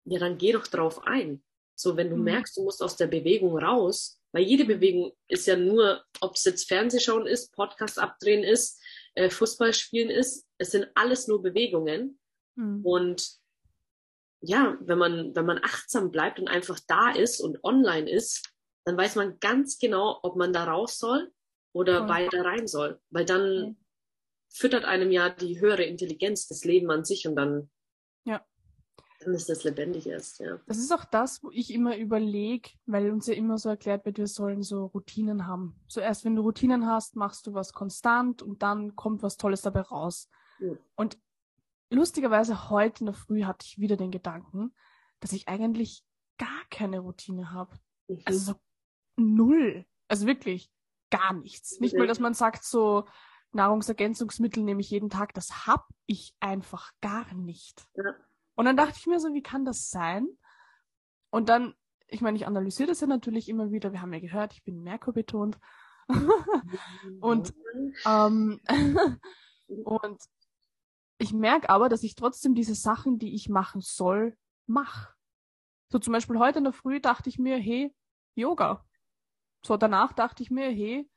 ja, 0.05 0.19
dann 0.19 0.37
geh 0.37 0.51
doch 0.51 0.67
drauf 0.67 1.05
ein. 1.05 1.43
So, 1.75 1.97
wenn 1.97 2.09
du 2.09 2.15
mhm. 2.15 2.23
merkst, 2.23 2.57
du 2.57 2.63
musst 2.63 2.81
aus 2.81 2.95
der 2.95 3.07
Bewegung 3.07 3.57
raus, 3.57 4.20
weil 4.31 4.43
jede 4.43 4.65
Bewegung 4.65 5.13
ist 5.27 5.47
ja 5.47 5.55
nur, 5.55 6.03
ob 6.21 6.35
es 6.35 6.43
jetzt 6.45 6.67
Fernsehschauen 6.67 7.27
ist, 7.27 7.53
Podcast 7.53 7.99
abdrehen 7.99 8.43
ist, 8.43 8.81
äh, 9.15 9.29
Fußball 9.29 9.73
spielen 9.73 10.09
ist, 10.09 10.47
es 10.57 10.71
sind 10.71 10.87
alles 10.95 11.27
nur 11.27 11.41
Bewegungen. 11.41 12.19
Mhm. 12.55 12.85
Und 12.85 13.29
ja, 14.41 14.77
wenn 14.81 14.97
man, 14.97 15.35
wenn 15.35 15.45
man 15.45 15.59
achtsam 15.63 16.11
bleibt 16.11 16.39
und 16.39 16.47
einfach 16.47 16.79
da 16.87 17.11
ist 17.11 17.39
und 17.41 17.63
online 17.63 18.09
ist, 18.09 18.49
dann 18.85 18.97
weiß 18.97 19.15
man 19.15 19.39
ganz 19.39 19.77
genau, 19.77 20.19
ob 20.23 20.35
man 20.35 20.53
da 20.53 20.63
raus 20.63 20.97
soll 20.97 21.31
oder 21.73 22.03
mhm. 22.03 22.09
weiter 22.09 22.45
rein 22.45 22.67
soll. 22.67 22.99
Weil 23.09 23.25
dann 23.25 23.61
mhm. 23.61 23.77
füttert 24.49 24.85
einem 24.85 25.11
ja 25.11 25.29
die 25.29 25.59
höhere 25.59 25.83
Intelligenz, 25.83 26.47
das 26.47 26.63
Leben 26.63 26.89
an 26.89 27.05
sich 27.05 27.27
und 27.27 27.35
dann 27.35 27.69
ist 29.25 29.49
das 29.49 29.63
lebendig 29.63 30.07
ist, 30.07 30.39
ja. 30.39 30.59
Das 30.67 30.77
ist 30.77 30.91
auch 30.91 31.05
das, 31.05 31.43
wo 31.43 31.51
ich 31.51 31.73
immer 31.73 31.97
überlege, 31.97 32.69
weil 32.85 33.11
uns 33.11 33.27
ja 33.27 33.33
immer 33.33 33.57
so 33.57 33.69
erklärt 33.69 34.05
wird, 34.05 34.17
wir 34.17 34.27
sollen 34.27 34.63
so 34.63 34.85
Routinen 34.85 35.47
haben. 35.47 35.79
Zuerst, 35.87 36.25
wenn 36.25 36.35
du 36.35 36.41
Routinen 36.41 36.87
hast, 36.87 37.15
machst 37.15 37.47
du 37.47 37.53
was 37.53 37.73
konstant 37.73 38.41
und 38.41 38.63
dann 38.63 38.95
kommt 38.95 39.23
was 39.23 39.37
Tolles 39.37 39.61
dabei 39.61 39.81
raus. 39.81 40.29
Ja. 40.59 40.73
Und 40.95 41.17
lustigerweise 41.89 42.69
heute 42.69 43.01
in 43.01 43.05
der 43.07 43.15
Früh 43.15 43.43
hatte 43.43 43.65
ich 43.67 43.79
wieder 43.79 43.97
den 43.97 44.11
Gedanken, 44.11 44.73
dass 45.19 45.33
ich 45.33 45.47
eigentlich 45.47 46.03
gar 46.37 46.65
keine 46.69 46.99
Routine 46.99 47.51
habe. 47.51 47.75
Mhm. 48.07 48.21
Also 48.25 48.55
null. 49.15 49.85
Also 50.07 50.25
wirklich 50.25 50.71
gar 51.09 51.33
nichts. 51.33 51.79
Nicht 51.79 51.95
mal, 51.95 52.07
dass 52.07 52.19
man 52.19 52.33
sagt, 52.33 52.63
so 52.63 53.05
Nahrungsergänzungsmittel 53.51 54.63
nehme 54.63 54.81
ich 54.81 54.89
jeden 54.89 55.09
Tag. 55.09 55.33
Das 55.33 55.67
hab 55.67 55.87
ich 56.05 56.33
einfach 56.39 56.91
gar 57.01 57.33
nicht. 57.33 57.85
Ja. 57.95 58.15
Und 58.55 58.65
dann 58.65 58.77
dachte 58.77 58.97
ich 58.97 59.07
mir 59.07 59.19
so, 59.19 59.33
wie 59.33 59.43
kann 59.43 59.65
das 59.65 59.89
sein? 59.89 60.27
Und 61.29 61.49
dann, 61.49 61.73
ich 62.07 62.21
meine, 62.21 62.37
ich 62.37 62.45
analysiere 62.45 62.89
das 62.89 63.01
ja 63.01 63.07
natürlich 63.07 63.49
immer 63.49 63.71
wieder. 63.71 63.91
Wir 63.93 64.01
haben 64.01 64.13
ja 64.13 64.19
gehört, 64.19 64.53
ich 64.53 64.63
bin 64.63 64.83
Merkur 64.83 65.13
betont. 65.13 65.57
Und 67.21 67.53
ähm, 68.05 68.59
und 69.67 70.21
ich 71.17 71.33
merke 71.33 71.69
aber, 71.69 71.87
dass 71.87 72.03
ich 72.03 72.15
trotzdem 72.15 72.55
diese 72.55 72.75
Sachen, 72.75 73.19
die 73.19 73.33
ich 73.35 73.47
machen 73.47 73.79
soll, 73.81 74.35
mache. 74.65 75.13
So 75.89 75.99
zum 75.99 76.13
Beispiel 76.13 76.39
heute 76.39 76.57
in 76.57 76.63
der 76.65 76.73
Früh 76.73 76.99
dachte 76.99 77.29
ich 77.29 77.37
mir, 77.37 77.57
hey, 77.57 77.95
Yoga. 78.35 78.83
So 79.63 79.77
danach 79.77 80.13
dachte 80.13 80.41
ich 80.41 80.49
mir, 80.49 80.69
hey, 80.71 81.09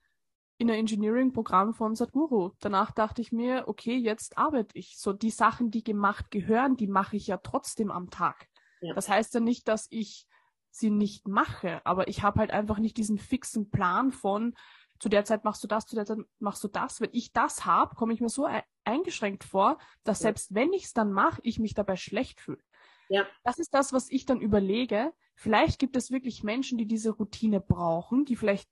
in 0.59 0.71
ein 0.71 0.79
Engineering-Programm 0.79 1.75
von 1.75 1.95
Sadhguru. 1.95 2.53
Danach 2.61 2.93
dachte 2.93 3.21
ich 3.21 3.33
mir, 3.33 3.65
okay, 3.67 3.97
jetzt 3.97 4.39
arbeite 4.39 4.79
ich. 4.79 4.99
So 4.99 5.13
die 5.13 5.31
Sachen, 5.31 5.71
die 5.71 5.83
gemacht 5.83 6.31
gehören, 6.31 6.77
die 6.77 6.87
mache 6.87 7.17
ich 7.17 7.27
ja 7.27 7.39
trotzdem 7.39 7.91
am 7.91 8.11
Tag. 8.11 8.49
Ja. 8.81 8.95
Das 8.95 9.09
heißt 9.09 9.35
ja 9.35 9.41
nicht, 9.41 9.67
dass 9.69 9.87
ich 9.91 10.27
sie 10.71 10.91
nicht 10.91 11.27
mache, 11.29 11.81
aber 11.85 12.09
ich 12.09 12.23
habe 12.23 12.41
halt 12.41 12.51
einfach 12.51 12.79
nicht 12.79 12.97
diesen 12.97 13.19
fixen 13.19 13.71
Plan 13.71 14.13
von, 14.13 14.55
zu 14.99 15.09
der 15.09 15.25
Zeit 15.25 15.45
machst 15.45 15.63
du 15.63 15.69
das, 15.69 15.87
zu 15.87 15.97
der 15.97 16.07
Zeit 16.07 16.19
machst 16.39 16.63
du 16.63 16.69
das. 16.69 17.01
Wenn 17.01 17.11
ich 17.13 17.33
das 17.33 17.65
habe, 17.65 17.95
komme 17.95 18.13
ich 18.13 18.21
mir 18.21 18.29
so 18.29 18.49
eingeschränkt 18.85 19.45
vor, 19.45 19.79
dass 20.05 20.21
Ja. 20.21 20.25
selbst 20.25 20.55
wenn 20.55 20.73
ich 20.73 20.85
es 20.85 20.93
dann 20.93 21.13
mache, 21.13 21.41
ich 21.43 21.59
mich 21.59 21.75
dabei 21.75 21.97
schlecht 21.97 22.41
fühle. 22.41 22.63
Ja. 23.09 23.27
Das 23.43 23.59
ist 23.59 23.75
das, 23.75 23.93
was 23.93 24.11
ich 24.11 24.25
dann 24.25 24.41
überlege. 24.41 25.13
Vielleicht 25.35 25.79
gibt 25.79 25.97
es 25.97 26.11
wirklich 26.11 26.43
Menschen, 26.43 26.79
die 26.79 26.87
diese 26.87 27.11
Routine 27.11 27.61
brauchen, 27.61 28.25
die 28.25 28.37
vielleicht 28.37 28.71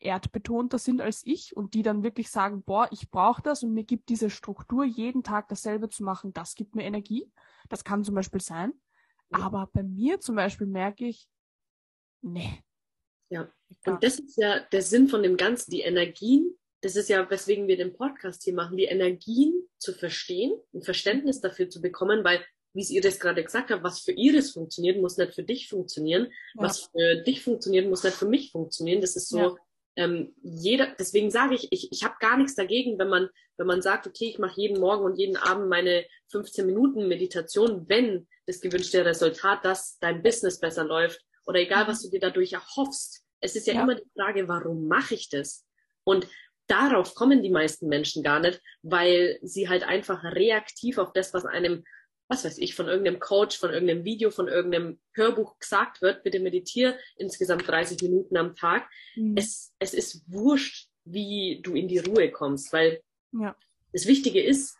erdbetonter 0.00 0.78
sind 0.78 1.00
als 1.00 1.22
ich 1.24 1.56
und 1.56 1.74
die 1.74 1.82
dann 1.82 2.02
wirklich 2.02 2.30
sagen, 2.30 2.62
boah, 2.62 2.88
ich 2.92 3.10
brauche 3.10 3.42
das 3.42 3.62
und 3.62 3.72
mir 3.72 3.84
gibt 3.84 4.08
diese 4.08 4.30
Struktur, 4.30 4.84
jeden 4.84 5.22
Tag 5.22 5.48
dasselbe 5.48 5.88
zu 5.88 6.04
machen, 6.04 6.32
das 6.32 6.54
gibt 6.54 6.74
mir 6.74 6.84
Energie. 6.84 7.30
Das 7.68 7.84
kann 7.84 8.04
zum 8.04 8.14
Beispiel 8.14 8.40
sein. 8.40 8.72
Ja. 9.30 9.40
Aber 9.40 9.68
bei 9.72 9.82
mir 9.82 10.20
zum 10.20 10.36
Beispiel 10.36 10.66
merke 10.66 11.06
ich, 11.06 11.28
nee. 12.22 12.62
Ja. 13.30 13.50
Und 13.84 14.02
das 14.02 14.18
ist 14.18 14.36
ja 14.38 14.60
der 14.60 14.82
Sinn 14.82 15.08
von 15.08 15.22
dem 15.22 15.36
Ganzen, 15.36 15.70
die 15.70 15.82
Energien. 15.82 16.56
Das 16.80 16.96
ist 16.96 17.08
ja, 17.08 17.28
weswegen 17.28 17.66
wir 17.66 17.76
den 17.76 17.92
Podcast 17.92 18.44
hier 18.44 18.54
machen, 18.54 18.76
die 18.76 18.84
Energien 18.84 19.68
zu 19.78 19.92
verstehen, 19.92 20.52
ein 20.72 20.82
Verständnis 20.82 21.40
dafür 21.40 21.68
zu 21.68 21.82
bekommen, 21.82 22.24
weil, 22.24 22.42
wie 22.72 22.82
es 22.82 22.90
Iris 22.90 23.18
gerade 23.18 23.42
gesagt 23.42 23.70
hat, 23.70 23.82
was 23.82 24.00
für 24.00 24.12
Iris 24.12 24.52
funktioniert, 24.52 25.00
muss 25.00 25.16
nicht 25.18 25.34
für 25.34 25.42
dich 25.42 25.68
funktionieren. 25.68 26.28
Ja. 26.54 26.62
Was 26.62 26.84
für 26.84 27.22
dich 27.26 27.42
funktioniert, 27.42 27.88
muss 27.88 28.04
nicht 28.04 28.16
für 28.16 28.28
mich 28.28 28.52
funktionieren. 28.52 29.00
Das 29.00 29.16
ist 29.16 29.28
so, 29.28 29.38
Ja. 29.38 29.56
Ähm, 29.98 30.32
jeder, 30.42 30.94
deswegen 30.96 31.28
sage 31.28 31.56
ich, 31.56 31.72
ich, 31.72 31.90
ich 31.90 32.04
habe 32.04 32.14
gar 32.20 32.36
nichts 32.36 32.54
dagegen, 32.54 33.00
wenn 33.00 33.08
man, 33.08 33.28
wenn 33.56 33.66
man 33.66 33.82
sagt, 33.82 34.06
okay, 34.06 34.26
ich 34.26 34.38
mache 34.38 34.60
jeden 34.60 34.80
Morgen 34.80 35.04
und 35.04 35.16
jeden 35.18 35.36
Abend 35.36 35.68
meine 35.68 36.06
15 36.30 36.64
Minuten 36.64 37.08
Meditation, 37.08 37.84
wenn 37.88 38.28
das 38.46 38.60
gewünschte 38.60 39.04
Resultat, 39.04 39.64
dass 39.64 39.98
dein 39.98 40.22
Business 40.22 40.60
besser 40.60 40.84
läuft 40.84 41.20
oder 41.46 41.58
egal, 41.58 41.88
was 41.88 42.02
du 42.02 42.10
dir 42.10 42.20
dadurch 42.20 42.52
erhoffst. 42.52 43.24
Es 43.40 43.56
ist 43.56 43.66
ja, 43.66 43.74
Ja. 43.74 43.82
immer 43.82 43.96
die 43.96 44.08
Frage, 44.16 44.46
warum 44.46 44.86
mache 44.86 45.14
ich 45.16 45.30
das? 45.30 45.66
Und 46.04 46.28
darauf 46.68 47.16
kommen 47.16 47.42
die 47.42 47.50
meisten 47.50 47.88
Menschen 47.88 48.22
gar 48.22 48.38
nicht, 48.38 48.60
weil 48.82 49.40
sie 49.42 49.68
halt 49.68 49.82
einfach 49.82 50.22
reaktiv 50.22 50.98
auf 50.98 51.12
das, 51.12 51.34
was 51.34 51.44
einem, 51.44 51.82
was 52.28 52.44
weiß 52.44 52.58
ich, 52.58 52.74
von 52.74 52.86
irgendeinem 52.88 53.20
Coach, 53.20 53.58
von 53.58 53.70
irgendeinem 53.70 54.04
Video, 54.04 54.30
von 54.30 54.48
irgendeinem 54.48 55.00
Hörbuch 55.14 55.58
gesagt 55.58 56.02
wird, 56.02 56.22
bitte 56.22 56.40
meditiere 56.40 56.98
insgesamt 57.16 57.66
30 57.66 58.02
Minuten 58.02 58.36
am 58.36 58.54
Tag. 58.54 58.88
Mhm. 59.16 59.34
Es, 59.36 59.72
es 59.78 59.94
ist 59.94 60.22
wurscht, 60.26 60.88
wie 61.04 61.60
du 61.62 61.74
in 61.74 61.88
die 61.88 61.98
Ruhe 61.98 62.30
kommst, 62.30 62.72
weil 62.72 63.00
Ja. 63.32 63.56
das 63.92 64.06
Wichtige 64.06 64.42
ist 64.42 64.76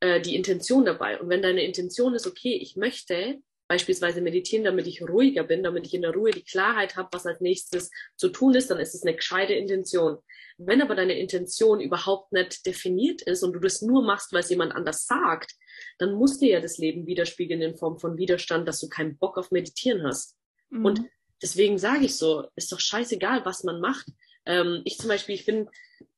äh, 0.00 0.20
die 0.20 0.34
Intention 0.34 0.84
dabei. 0.84 1.20
Und 1.20 1.28
wenn 1.28 1.42
deine 1.42 1.62
Intention 1.62 2.14
ist, 2.14 2.26
okay, 2.26 2.54
ich 2.54 2.76
möchte 2.76 3.38
beispielsweise 3.68 4.20
meditieren, 4.20 4.64
damit 4.64 4.86
ich 4.86 5.02
ruhiger 5.02 5.44
bin, 5.44 5.62
damit 5.62 5.86
ich 5.86 5.94
in 5.94 6.02
der 6.02 6.14
Ruhe 6.14 6.30
die 6.30 6.42
Klarheit 6.42 6.96
habe, 6.96 7.10
was 7.12 7.26
als 7.26 7.40
nächstes 7.40 7.90
zu 8.16 8.30
tun 8.30 8.54
ist, 8.54 8.70
dann 8.70 8.80
ist 8.80 8.94
es 8.94 9.02
eine 9.02 9.14
gescheite 9.14 9.52
Intention. 9.52 10.18
Wenn 10.56 10.82
aber 10.82 10.96
deine 10.96 11.18
Intention 11.18 11.80
überhaupt 11.80 12.32
nicht 12.32 12.64
definiert 12.66 13.22
ist 13.22 13.42
und 13.44 13.52
du 13.52 13.60
das 13.60 13.82
nur 13.82 14.02
machst, 14.02 14.32
weil 14.32 14.40
es 14.40 14.50
jemand 14.50 14.72
anders 14.74 15.06
sagt, 15.06 15.54
dann 15.98 16.14
muss 16.14 16.38
dir 16.38 16.50
ja 16.50 16.60
das 16.60 16.78
Leben 16.78 17.06
widerspiegeln 17.06 17.60
in 17.60 17.76
Form 17.76 17.98
von 17.98 18.16
Widerstand, 18.16 18.66
dass 18.66 18.80
du 18.80 18.88
keinen 18.88 19.18
Bock 19.18 19.36
auf 19.36 19.50
Meditieren 19.50 20.06
hast. 20.06 20.36
Mhm. 20.70 20.84
Und 20.84 21.02
deswegen 21.42 21.78
sage 21.78 22.04
ich 22.04 22.16
so, 22.16 22.46
ist 22.56 22.72
doch 22.72 22.80
scheißegal, 22.80 23.44
was 23.44 23.64
man 23.64 23.80
macht. 23.80 24.06
Ähm, 24.46 24.82
ich 24.84 24.98
zum 24.98 25.08
Beispiel, 25.08 25.34
ich 25.34 25.44
bin, 25.44 25.68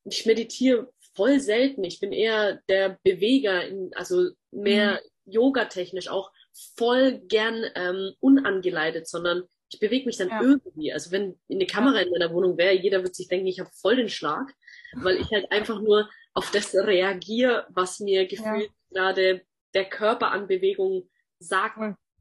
ich 0.05 0.27
meditiere 0.27 0.93
voll 1.15 1.41
selten. 1.41 1.85
Ich 1.85 2.01
bin 2.01 2.13
eher 2.13 2.61
der 2.69 2.99
Beweger, 3.03 3.67
in, 3.67 3.91
also 3.95 4.31
mehr 4.51 5.01
yogatechnisch 5.25 6.09
auch 6.09 6.31
voll 6.77 7.21
gern 7.27 7.65
ähm, 7.75 8.13
unangeleitet, 8.21 9.09
sondern 9.09 9.45
ich 9.73 9.79
bewege 9.79 10.07
mich 10.07 10.17
dann 10.17 10.29
Ja. 10.29 10.43
irgendwie. 10.43 10.93
Also 10.93 11.13
wenn 11.13 11.39
eine 11.51 11.67
Kamera 11.67 12.01
in 12.01 12.11
meiner 12.11 12.33
Wohnung 12.33 12.59
wäre, 12.59 12.75
jeder 12.75 13.03
würde 13.03 13.15
sich 13.15 13.29
denken, 13.29 13.47
ich 13.47 13.61
habe 13.61 13.71
voll 13.73 13.97
den 13.97 14.09
Schlag, 14.09 14.53
weil 14.95 15.17
ich 15.17 15.31
halt 15.31 15.51
einfach 15.53 15.81
nur 15.81 16.09
auf 16.35 16.51
das 16.51 16.75
reagiere, 16.75 17.67
was 17.71 18.01
mir 18.01 18.27
gefühlt 18.27 18.71
gerade 18.91 19.43
der 19.75 19.89
Körper 19.89 20.31
an 20.31 20.47
Bewegung 20.47 21.09
sagt, 21.39 21.79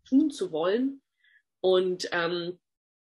tun 0.08 0.32
zu 0.32 0.52
wollen. 0.52 1.02
Und 1.62 2.08
ähm, 2.12 2.60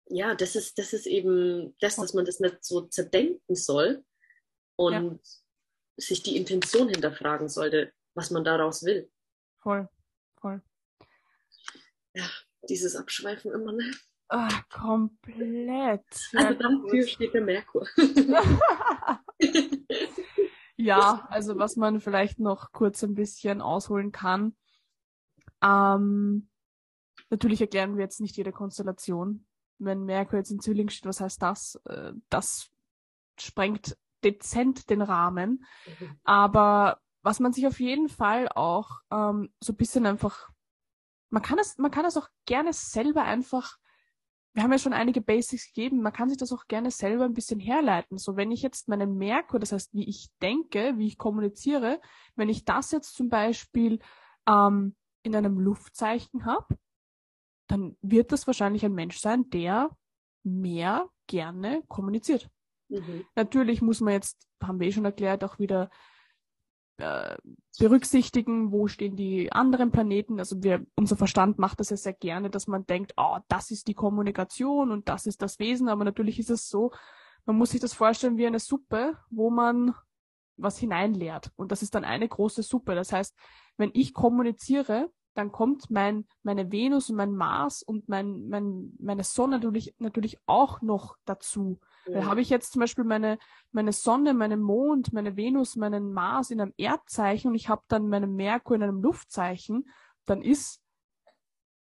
ja, 0.08 0.36
das 0.36 0.56
ist, 0.56 0.78
das 0.78 0.94
ist 0.94 1.06
eben 1.06 1.76
das, 1.80 1.96
dass 1.96 2.14
man 2.14 2.26
das 2.26 2.40
nicht 2.40 2.64
so 2.64 2.82
zerdenken 2.82 3.56
soll 3.56 4.04
und 4.76 5.20
sich 5.98 6.24
die 6.24 6.38
Intention 6.38 6.90
hinterfragen 6.90 7.50
sollte, 7.50 7.94
was 8.16 8.32
man 8.32 8.44
daraus 8.44 8.84
will. 8.84 9.10
Voll, 9.62 9.88
voll. 10.40 10.62
Dieses 12.68 12.96
Abschweifen 12.96 13.52
immer, 13.52 13.74
ne? 13.74 13.92
Ah, 14.28 14.64
komplett. 14.70 16.06
Also 16.34 16.38
Ja, 16.38 16.54
dafür 16.54 17.02
gut. 17.02 17.10
steht 17.10 17.34
der 17.34 17.42
Merkur. 17.42 17.88
ja, 20.82 21.28
also 21.30 21.58
was 21.58 21.76
man 21.76 22.00
vielleicht 22.00 22.40
noch 22.40 22.72
kurz 22.72 23.04
ein 23.04 23.16
bisschen 23.16 23.62
ausholen 23.62 24.12
kann. 24.12 24.56
Ähm, 25.62 26.50
natürlich 27.30 27.62
erklären 27.62 27.96
wir 27.98 28.04
jetzt 28.04 28.22
nicht 28.22 28.38
jede 28.38 28.52
Konstellation. 28.52 29.46
Wenn 29.78 30.04
Merkur 30.04 30.40
jetzt 30.40 30.52
in 30.52 30.60
Zwilling 30.60 30.90
steht, 30.90 31.06
was 31.06 31.22
heißt 31.22 31.42
das? 31.42 31.76
Äh, 31.86 32.14
Das 32.30 32.70
sprengt 33.40 33.98
dezent 34.24 34.90
den 34.90 35.02
Rahmen. 35.02 35.66
Aber 36.24 37.00
was 37.24 37.40
man 37.40 37.54
sich 37.54 37.68
auf 37.68 37.80
jeden 37.80 38.10
Fall 38.10 38.48
auch 38.50 39.02
ähm, 39.12 39.54
so 39.60 39.74
ein 39.74 39.78
bisschen 39.78 40.06
einfach, 40.06 40.50
man 41.30 41.42
kann 41.42 41.60
es, 41.60 41.78
man 41.78 41.92
kann 41.92 42.06
es 42.06 42.18
auch 42.18 42.30
gerne 42.46 42.74
selber 42.74 43.24
einfach, 43.24 43.78
wir 44.54 44.64
haben 44.64 44.72
ja 44.72 44.78
schon 44.78 44.94
einige 44.94 45.22
Basics 45.22 45.68
gegeben, 45.68 46.02
man 46.02 46.12
kann 46.12 46.30
sich 46.30 46.38
das 46.38 46.52
auch 46.52 46.68
gerne 46.68 46.92
selber 46.92 47.24
ein 47.24 47.34
bisschen 47.34 47.60
herleiten. 47.60 48.18
So 48.18 48.36
wenn 48.36 48.52
ich 48.52 48.62
jetzt 48.62 48.90
meinen 48.90 49.18
Merkur, 49.18 49.60
das 49.60 49.72
heißt, 49.72 49.94
wie 49.94 50.08
ich 50.08 50.30
denke, 50.42 50.94
wie 50.98 51.08
ich 51.08 51.18
kommuniziere, 51.18 52.02
wenn 52.36 52.50
ich 52.50 52.66
das 52.66 52.92
jetzt 52.92 53.16
zum 53.16 53.30
Beispiel 53.30 54.00
ähm, 54.48 54.96
in 55.24 55.36
einem 55.36 55.60
Luftzeichen 55.60 56.46
habe, 56.46 56.78
dann 57.68 57.96
wird 58.02 58.34
das 58.34 58.48
wahrscheinlich 58.48 58.84
ein 58.84 58.94
Mensch 58.94 59.20
sein, 59.20 59.50
der 59.50 59.90
mehr 60.44 61.10
gerne 61.28 61.84
kommuniziert. 61.88 62.50
Mhm. 62.90 63.26
Natürlich 63.36 63.82
muss 63.82 64.02
man 64.02 64.14
jetzt, 64.14 64.50
haben 64.62 64.80
wir 64.80 64.88
eh 64.88 64.92
schon 64.92 65.06
erklärt, 65.06 65.46
auch 65.46 65.60
wieder 65.60 65.90
äh, 67.02 67.36
berücksichtigen, 67.80 68.72
wo 68.72 68.88
stehen 68.88 69.16
die 69.16 69.52
anderen 69.52 69.92
Planeten. 69.92 70.40
Also 70.40 70.62
wir, 70.64 70.86
unser 70.96 71.18
Verstand 71.18 71.58
macht 71.58 71.80
das 71.80 71.90
ja 71.90 71.98
sehr 71.98 72.14
gerne, 72.14 72.50
dass 72.50 72.68
man 72.68 72.86
denkt, 72.86 73.14
oh, 73.18 73.38
das 73.48 73.72
ist 73.72 73.88
die 73.88 73.94
Kommunikation 73.94 74.92
und 74.92 75.10
das 75.10 75.26
ist 75.26 75.42
das 75.42 75.60
Wesen. 75.60 75.90
Aber 75.90 76.04
natürlich 76.04 76.40
ist 76.40 76.50
es 76.50 76.70
so, 76.70 76.92
man 77.46 77.58
muss 77.58 77.72
sich 77.72 77.82
das 77.82 77.94
vorstellen 77.94 78.38
wie 78.38 78.48
eine 78.48 78.60
Suppe, 78.60 79.18
wo 79.30 79.50
man 79.50 79.96
was 80.58 80.78
hineinleert. 80.78 81.52
Und 81.56 81.72
das 81.72 81.82
ist 81.82 81.96
dann 81.96 82.06
eine 82.06 82.28
große 82.28 82.64
Suppe. 82.64 82.96
Das 82.96 83.12
heißt, 83.12 83.36
wenn 83.78 83.92
ich 83.94 84.14
kommuniziere, 84.14 85.10
dann 85.34 85.52
kommt 85.52 85.90
mein, 85.90 86.26
meine 86.44 86.72
Venus 86.72 87.10
und 87.10 87.16
mein 87.16 87.34
Mars 87.34 87.84
und 87.84 88.10
mein, 88.10 88.48
mein, 88.48 88.94
meine 89.00 89.24
Sonne 89.24 89.58
natürlich, 89.58 89.96
natürlich 89.98 90.38
auch 90.46 90.82
noch 90.82 91.18
dazu. 91.26 91.80
Weil 92.06 92.26
habe 92.26 92.42
ich 92.42 92.50
jetzt 92.50 92.74
zum 92.74 92.80
Beispiel 92.80 93.04
meine, 93.04 93.38
meine 93.72 93.92
Sonne, 93.92 94.34
meinen 94.34 94.62
Mond, 94.62 95.14
meine 95.14 95.38
Venus, 95.38 95.76
meinen 95.76 96.14
Mars 96.14 96.50
in 96.50 96.60
einem 96.60 96.74
Erdzeichen 96.78 97.50
und 97.50 97.56
ich 97.56 97.70
habe 97.70 97.84
dann 97.88 98.08
meinen 98.08 98.36
Merkur 98.36 98.76
in 98.76 98.84
einem 98.84 99.02
Luftzeichen, 99.02 99.88
dann 100.26 100.42
ist 100.42 100.82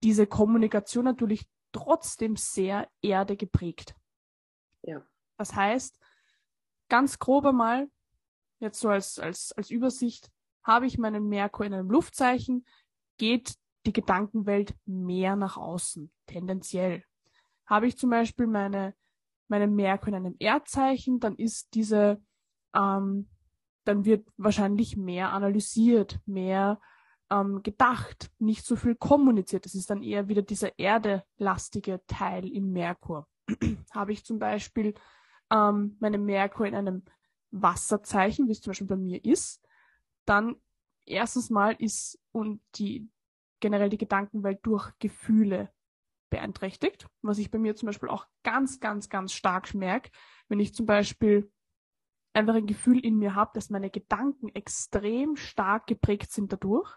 diese 0.03 0.27
Kommunikation 0.27 1.05
natürlich 1.05 1.47
trotzdem 1.73 2.37
sehr 2.37 2.89
Erde 3.03 3.37
geprägt. 3.37 3.95
Ja. 4.83 5.03
Das 5.37 5.55
heißt, 5.55 5.99
ganz 6.89 7.19
grob 7.19 7.47
einmal, 7.47 7.91
jetzt 8.59 8.81
so 8.81 8.89
als, 8.89 9.19
als, 9.19 9.53
als 9.53 9.71
Übersicht, 9.71 10.31
habe 10.62 10.87
ich 10.87 10.99
meinen 10.99 11.29
Merkur 11.29 11.67
in 11.67 11.75
einem 11.75 11.91
Luftzeichen, 11.91 12.67
geht 13.19 13.55
die 13.85 13.93
Gedankenwelt 13.93 14.75
mehr 14.85 15.37
nach 15.37 15.57
außen, 15.57 16.12
tendenziell. 16.27 17.05
Habe 17.67 17.87
ich 17.87 17.99
zum 17.99 18.11
Beispiel 18.11 18.47
meine, 18.47 18.95
meine 19.49 19.66
Merkur 19.66 20.09
in 20.09 20.14
einem 20.14 20.36
Erdzeichen, 20.38 21.20
dann 21.20 21.36
ist 21.36 21.74
diese, 21.74 22.20
ähm, 22.74 23.28
dann 23.84 24.05
wird 24.05 24.28
wahrscheinlich 24.36 24.97
mehr 24.97 25.32
analysiert, 25.32 26.20
mehr 26.26 26.80
ähm, 27.30 27.62
gedacht, 27.62 28.30
nicht 28.38 28.64
so 28.64 28.76
viel 28.76 28.94
kommuniziert. 28.94 29.64
Das 29.64 29.74
ist 29.74 29.90
dann 29.90 30.03
eher 30.03 30.28
wieder 30.28 30.42
dieser 30.42 30.78
erdelastige 30.78 32.01
Teil 32.07 32.49
im 32.49 32.72
Merkur. 32.72 33.26
Habe 33.92 34.12
ich 34.12 34.24
zum 34.24 34.38
Beispiel 34.38 34.94
ähm, 35.51 35.97
meine 36.01 36.18
Merkur 36.18 36.66
in 36.66 36.74
einem 36.74 37.05
Wasserzeichen, 37.51 38.49
wie 38.49 38.53
es 38.53 38.61
zum 38.61 38.70
Beispiel 38.70 38.86
bei 38.86 38.97
mir 38.97 39.24
ist, 39.24 39.64
dann 40.24 40.57
erstens 41.05 41.51
mal 41.51 41.74
ist 41.78 42.18
und 42.32 42.61
die 42.76 43.09
generell 43.61 43.88
die 43.88 43.99
Gedankenwelt 43.99 44.59
durch 44.62 44.90
Gefühle 44.99 45.70
beeinträchtigt, 46.31 47.09
was 47.22 47.39
ich 47.39 47.51
bei 47.51 47.59
mir 47.59 47.77
zum 47.77 47.87
Beispiel 47.87 48.09
auch 48.09 48.27
ganz, 48.43 48.81
ganz, 48.81 49.09
ganz 49.09 49.33
stark 49.33 49.74
merke, 49.74 50.11
wenn 50.49 50.61
ich 50.61 50.74
zum 50.74 50.87
Beispiel 50.87 51.51
einfach 52.33 52.55
ein 52.55 52.66
Gefühl 52.66 53.05
in 53.05 53.16
mir 53.16 53.35
habe, 53.35 53.53
dass 53.55 53.70
meine 53.70 53.91
Gedanken 53.91 54.49
extrem 54.55 55.37
stark 55.37 55.87
geprägt 55.87 56.31
sind 56.31 56.53
dadurch. 56.53 56.91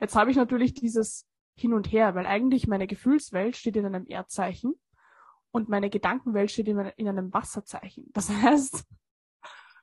Jetzt 0.00 0.14
habe 0.14 0.30
ich 0.30 0.36
natürlich 0.36 0.74
dieses 0.74 1.26
Hin 1.56 1.74
und 1.74 1.90
Her, 1.90 2.14
weil 2.14 2.26
eigentlich 2.26 2.68
meine 2.68 2.86
Gefühlswelt 2.86 3.56
steht 3.56 3.76
in 3.76 3.86
einem 3.86 4.06
Erdzeichen 4.06 4.74
und 5.50 5.68
meine 5.68 5.90
Gedankenwelt 5.90 6.50
steht 6.50 6.68
in, 6.68 6.78
einem 6.78 7.32
Wasserzeichen. 7.34 8.06
Das 8.12 8.30
heißt, 8.42 8.84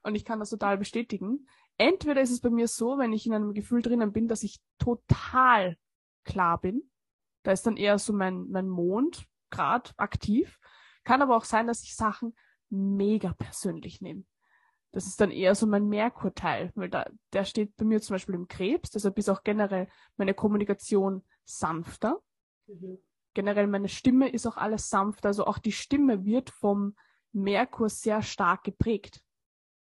und 0.04 0.16
ich 0.16 0.24
kann 0.24 0.40
das 0.40 0.52
total 0.52 0.78
bestätigen, 0.78 1.48
entweder 1.78 2.22
ist 2.22 2.32
es 2.32 2.40
bei 2.40 2.50
mir 2.50 2.68
so, 2.68 2.98
wenn 2.98 3.12
ich 3.12 3.26
in 3.26 3.34
einem 3.34 3.54
Gefühl 3.54 3.82
drinnen 3.82 4.14
bin, 4.14 4.28
dass 4.28 4.44
ich 4.44 4.62
total 4.78 5.78
klar 6.24 6.60
bin. 6.62 6.90
Da 7.46 7.52
ist 7.52 7.68
dann 7.68 7.78
eher 7.78 8.00
so 8.00 8.12
mein, 8.12 8.50
mein 8.50 8.68
Mond 8.68 9.28
gerade 9.52 9.92
aktiv. 9.98 10.60
Kann 11.04 11.22
aber 11.22 11.38
auch 11.38 11.46
sein, 11.46 11.68
dass 11.68 11.84
ich 11.84 11.96
Sachen 11.96 12.36
mega 12.70 13.34
persönlich 13.34 14.02
nehme. 14.02 14.24
Das 14.92 15.06
ist 15.06 15.22
dann 15.22 15.30
eher 15.30 15.54
so 15.54 15.68
mein 15.68 15.88
Merkurteil, 15.88 16.72
weil 16.74 16.90
da, 16.90 17.06
der 17.34 17.46
steht 17.46 17.76
bei 17.76 17.86
mir 17.86 18.02
zum 18.02 18.16
Beispiel 18.16 18.34
im 18.34 18.48
Krebs, 18.48 18.90
deshalb 18.90 19.18
ist 19.20 19.30
auch 19.30 19.44
generell 19.44 19.88
meine 20.18 20.34
Kommunikation 20.34 21.24
sanfter. 21.44 22.20
Mhm. 22.66 22.98
Generell 23.36 23.68
meine 23.68 23.90
Stimme 23.90 24.30
ist 24.30 24.48
auch 24.48 24.58
alles 24.58 24.90
sanfter, 24.90 25.28
also 25.28 25.46
auch 25.46 25.60
die 25.60 25.74
Stimme 25.74 26.26
wird 26.26 26.50
vom 26.50 26.96
Merkur 27.34 27.90
sehr 27.90 28.22
stark 28.22 28.64
geprägt. 28.64 29.22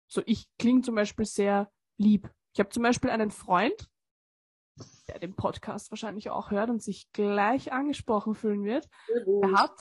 So, 0.09 0.22
ich 0.26 0.48
klinge 0.59 0.82
zum 0.82 0.96
Beispiel 0.96 1.24
sehr 1.24 1.70
lieb. 1.96 2.28
Ich 2.52 2.59
habe 2.61 2.70
zum 2.70 2.82
Beispiel 2.82 3.11
einen 3.11 3.30
Freund, 3.30 3.88
der 5.09 5.18
den 5.18 5.35
Podcast 5.35 5.91
wahrscheinlich 5.91 6.31
auch 6.31 6.51
hört 6.51 6.70
und 6.70 6.83
sich 6.83 7.11
gleich 7.12 7.72
angesprochen 7.72 8.35
fühlen 8.35 8.64
wird. 8.64 8.89
Der 9.09 9.53
hat, 9.53 9.77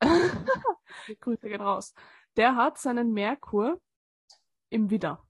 Grüße 1.20 1.48
gehen 1.48 1.60
raus. 1.60 1.94
Der 2.36 2.56
hat 2.56 2.78
seinen 2.78 3.12
Merkur 3.12 3.80
im 4.70 4.90
Widder. 4.90 5.24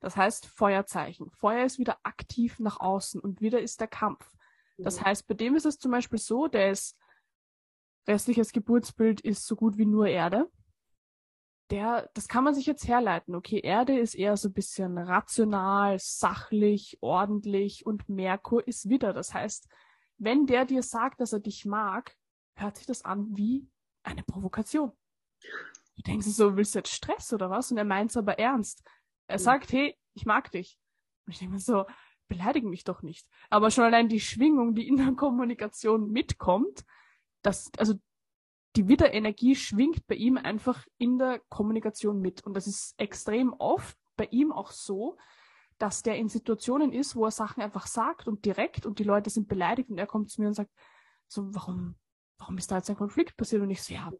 Das 0.00 0.16
heißt 0.16 0.46
Feuerzeichen. 0.46 1.30
Feuer 1.30 1.64
ist 1.64 1.78
wieder 1.78 1.98
aktiv 2.02 2.58
nach 2.58 2.80
außen 2.80 3.20
und 3.20 3.40
wieder 3.40 3.60
ist 3.60 3.80
der 3.80 3.88
Kampf. 3.88 4.28
Das 4.78 5.00
mhm. 5.00 5.04
heißt, 5.04 5.26
bei 5.28 5.34
dem 5.34 5.54
ist 5.54 5.66
es 5.66 5.78
zum 5.78 5.92
Beispiel 5.92 6.18
so, 6.18 6.48
der 6.48 6.70
ist, 6.70 6.98
restliches 8.08 8.52
Geburtsbild 8.52 9.20
ist 9.20 9.46
so 9.46 9.54
gut 9.54 9.78
wie 9.78 9.86
nur 9.86 10.08
Erde. 10.08 10.50
Der, 11.72 12.10
das 12.12 12.28
kann 12.28 12.44
man 12.44 12.54
sich 12.54 12.66
jetzt 12.66 12.86
herleiten. 12.86 13.34
Okay, 13.34 13.58
Erde 13.58 13.98
ist 13.98 14.14
eher 14.14 14.36
so 14.36 14.50
ein 14.50 14.52
bisschen 14.52 14.98
rational, 14.98 15.98
sachlich, 15.98 16.98
ordentlich 17.00 17.86
und 17.86 18.10
Merkur 18.10 18.68
ist 18.68 18.90
Widder. 18.90 19.14
Das 19.14 19.32
heißt, 19.32 19.70
wenn 20.18 20.44
der 20.44 20.66
dir 20.66 20.82
sagt, 20.82 21.22
dass 21.22 21.32
er 21.32 21.40
dich 21.40 21.64
mag, 21.64 22.14
hört 22.56 22.76
sich 22.76 22.84
das 22.84 23.06
an 23.06 23.26
wie 23.38 23.66
eine 24.02 24.22
Provokation. 24.22 24.92
Du 25.96 26.02
denkst 26.02 26.26
so, 26.26 26.58
willst 26.58 26.74
du 26.74 26.80
jetzt 26.80 26.92
Stress 26.92 27.32
oder 27.32 27.48
was? 27.48 27.70
Und 27.70 27.78
er 27.78 27.84
meint 27.84 28.10
es 28.10 28.18
aber 28.18 28.38
ernst. 28.38 28.82
Er 29.26 29.38
sagt, 29.38 29.72
hey, 29.72 29.96
ich 30.12 30.26
mag 30.26 30.50
dich. 30.50 30.78
Und 31.24 31.32
ich 31.32 31.38
denke 31.38 31.54
mir 31.54 31.60
so, 31.60 31.86
beleidigen 32.28 32.68
mich 32.68 32.84
doch 32.84 33.00
nicht. 33.00 33.26
Aber 33.48 33.70
schon 33.70 33.84
allein 33.84 34.10
die 34.10 34.20
Schwingung, 34.20 34.74
die 34.74 34.86
in 34.86 34.98
der 34.98 35.12
Kommunikation 35.12 36.10
mitkommt, 36.10 36.84
das, 37.40 37.70
also 37.78 37.94
die 38.76 38.88
Widderenergie 38.88 39.54
schwingt 39.54 40.06
bei 40.06 40.14
ihm 40.14 40.36
einfach 40.36 40.86
in 40.98 41.18
der 41.18 41.40
Kommunikation 41.48 42.20
mit. 42.20 42.44
Und 42.44 42.54
das 42.54 42.66
ist 42.66 42.94
extrem 42.98 43.52
oft 43.52 43.96
bei 44.16 44.26
ihm 44.30 44.52
auch 44.52 44.70
so, 44.70 45.16
dass 45.78 46.02
der 46.02 46.16
in 46.16 46.28
Situationen 46.28 46.92
ist, 46.92 47.16
wo 47.16 47.24
er 47.24 47.30
Sachen 47.30 47.62
einfach 47.62 47.86
sagt 47.86 48.28
und 48.28 48.44
direkt 48.44 48.86
und 48.86 48.98
die 48.98 49.04
Leute 49.04 49.30
sind 49.30 49.48
beleidigt 49.48 49.90
und 49.90 49.98
er 49.98 50.06
kommt 50.06 50.30
zu 50.30 50.40
mir 50.40 50.48
und 50.48 50.54
sagt, 50.54 50.70
so, 51.26 51.54
warum, 51.54 51.96
warum 52.38 52.56
ist 52.56 52.70
da 52.70 52.76
jetzt 52.76 52.88
ein 52.88 52.96
Konflikt 52.96 53.36
passiert? 53.36 53.62
Und 53.62 53.70
ich 53.70 53.82
so, 53.82 53.92
ja, 53.92 54.12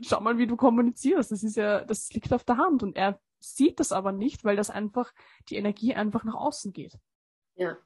schau 0.00 0.20
mal, 0.20 0.38
wie 0.38 0.46
du 0.46 0.56
kommunizierst. 0.56 1.32
Das 1.32 1.42
ist 1.42 1.56
ja, 1.56 1.84
das 1.84 2.12
liegt 2.12 2.32
auf 2.32 2.44
der 2.44 2.58
Hand. 2.58 2.82
Und 2.82 2.96
er 2.96 3.20
sieht 3.40 3.80
das 3.80 3.92
aber 3.92 4.12
nicht, 4.12 4.44
weil 4.44 4.56
das 4.56 4.70
einfach, 4.70 5.12
die 5.48 5.56
Energie 5.56 5.94
einfach 5.94 6.24
nach 6.24 6.34
außen 6.34 6.72
geht. 6.72 6.98
Ja, 7.54 7.76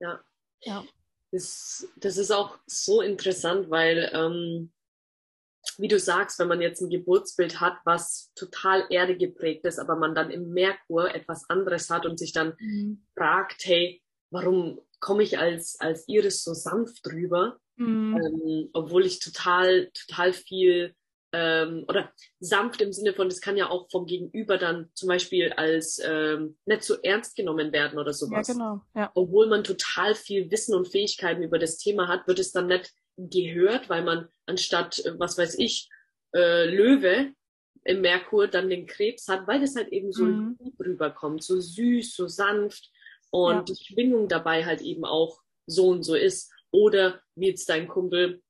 ja. 0.00 0.20
Ja. 0.62 0.84
Das, 1.30 1.88
das 1.96 2.16
ist 2.16 2.30
auch 2.30 2.58
so 2.66 3.00
interessant, 3.00 3.68
weil, 3.68 4.10
ähm, 4.14 4.72
wie 5.78 5.88
du 5.88 5.98
sagst, 5.98 6.38
wenn 6.38 6.48
man 6.48 6.60
jetzt 6.60 6.80
ein 6.80 6.90
Geburtsbild 6.90 7.60
hat, 7.60 7.78
was 7.84 8.32
total 8.34 8.86
Erde 8.90 9.16
geprägt 9.16 9.64
ist, 9.64 9.78
aber 9.78 9.96
man 9.96 10.14
dann 10.14 10.30
im 10.30 10.50
Merkur 10.50 11.14
etwas 11.14 11.48
anderes 11.48 11.90
hat 11.90 12.06
und 12.06 12.18
sich 12.18 12.32
dann 12.32 12.54
mhm. 12.58 13.04
fragt, 13.16 13.64
hey, 13.64 14.02
warum 14.30 14.80
komme 15.00 15.22
ich 15.22 15.38
als, 15.38 15.78
als 15.80 16.08
Iris 16.08 16.44
so 16.44 16.54
sanft 16.54 17.06
drüber, 17.06 17.58
mhm. 17.76 18.16
ähm, 18.16 18.70
obwohl 18.72 19.06
ich 19.06 19.20
total, 19.20 19.90
total 19.92 20.32
viel 20.32 20.94
ähm, 21.34 21.84
oder 21.88 22.12
sanft 22.38 22.80
im 22.80 22.92
Sinne 22.92 23.12
von, 23.12 23.28
das 23.28 23.40
kann 23.40 23.56
ja 23.56 23.68
auch 23.68 23.90
vom 23.90 24.06
Gegenüber 24.06 24.56
dann 24.56 24.88
zum 24.94 25.08
Beispiel 25.08 25.52
als 25.52 26.00
ähm, 26.04 26.56
nicht 26.64 26.84
so 26.84 26.94
ernst 27.02 27.34
genommen 27.34 27.72
werden 27.72 27.98
oder 27.98 28.12
sowas. 28.12 28.46
Ja, 28.46 28.54
genau. 28.54 28.80
Ja. 28.94 29.10
Obwohl 29.14 29.48
man 29.48 29.64
total 29.64 30.14
viel 30.14 30.50
Wissen 30.52 30.74
und 30.76 30.88
Fähigkeiten 30.88 31.42
über 31.42 31.58
das 31.58 31.76
Thema 31.78 32.06
hat, 32.06 32.28
wird 32.28 32.38
es 32.38 32.52
dann 32.52 32.68
nicht 32.68 32.92
gehört, 33.16 33.88
weil 33.88 34.02
man 34.02 34.28
anstatt, 34.46 35.04
äh, 35.04 35.18
was 35.18 35.38
weiß 35.38 35.58
ich, 35.58 35.88
äh, 36.34 36.66
Löwe 36.66 37.32
im 37.84 38.00
Merkur 38.00 38.48
dann 38.48 38.70
den 38.70 38.86
Krebs 38.86 39.28
hat, 39.28 39.46
weil 39.46 39.60
das 39.60 39.76
halt 39.76 39.88
eben 39.88 40.12
so 40.12 40.24
mhm. 40.24 40.58
rüberkommt, 40.78 41.42
so 41.42 41.60
süß, 41.60 42.14
so 42.16 42.26
sanft 42.26 42.90
und 43.30 43.54
ja. 43.54 43.62
die 43.62 43.76
Schwingung 43.76 44.28
dabei 44.28 44.64
halt 44.64 44.80
eben 44.80 45.04
auch 45.04 45.40
so 45.66 45.88
und 45.88 46.02
so 46.02 46.14
ist. 46.14 46.52
Oder 46.70 47.20
wie 47.34 47.48
jetzt 47.48 47.68
dein 47.68 47.86
Kumpel 47.86 48.42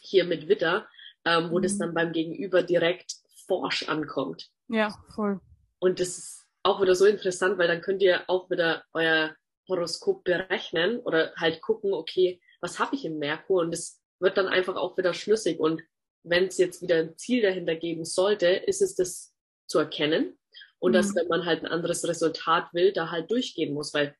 hier 0.00 0.24
mit 0.24 0.48
Witter, 0.48 0.88
ähm, 1.24 1.50
wo 1.50 1.58
mhm. 1.58 1.62
das 1.62 1.78
dann 1.78 1.94
beim 1.94 2.12
Gegenüber 2.12 2.62
direkt 2.62 3.14
forsch 3.46 3.88
ankommt. 3.88 4.48
Ja, 4.68 4.94
voll. 5.14 5.40
Und 5.78 6.00
das 6.00 6.18
ist 6.18 6.46
auch 6.62 6.80
wieder 6.82 6.94
so 6.94 7.06
interessant, 7.06 7.58
weil 7.58 7.68
dann 7.68 7.80
könnt 7.80 8.02
ihr 8.02 8.28
auch 8.28 8.50
wieder 8.50 8.84
euer 8.92 9.34
Horoskop 9.68 10.24
berechnen 10.24 10.98
oder 11.00 11.32
halt 11.36 11.62
gucken, 11.62 11.92
okay, 11.92 12.40
was 12.60 12.78
habe 12.78 12.96
ich 12.96 13.04
im 13.04 13.18
Merkur? 13.18 13.62
Und 13.62 13.72
es 13.72 13.99
wird 14.20 14.36
dann 14.36 14.46
einfach 14.46 14.76
auch 14.76 14.96
wieder 14.96 15.14
schlüssig. 15.14 15.58
Und 15.58 15.82
wenn 16.22 16.46
es 16.46 16.58
jetzt 16.58 16.82
wieder 16.82 16.96
ein 16.96 17.16
Ziel 17.16 17.42
dahinter 17.42 17.74
geben 17.74 18.04
sollte, 18.04 18.46
ist 18.46 18.82
es 18.82 18.94
das 18.94 19.34
zu 19.66 19.78
erkennen. 19.78 20.38
Und 20.78 20.92
mhm. 20.92 20.94
dass, 20.94 21.14
wenn 21.14 21.28
man 21.28 21.44
halt 21.44 21.62
ein 21.62 21.70
anderes 21.70 22.06
Resultat 22.06 22.72
will, 22.72 22.92
da 22.92 23.10
halt 23.10 23.30
durchgehen 23.30 23.74
muss. 23.74 23.92
Weil 23.94 24.14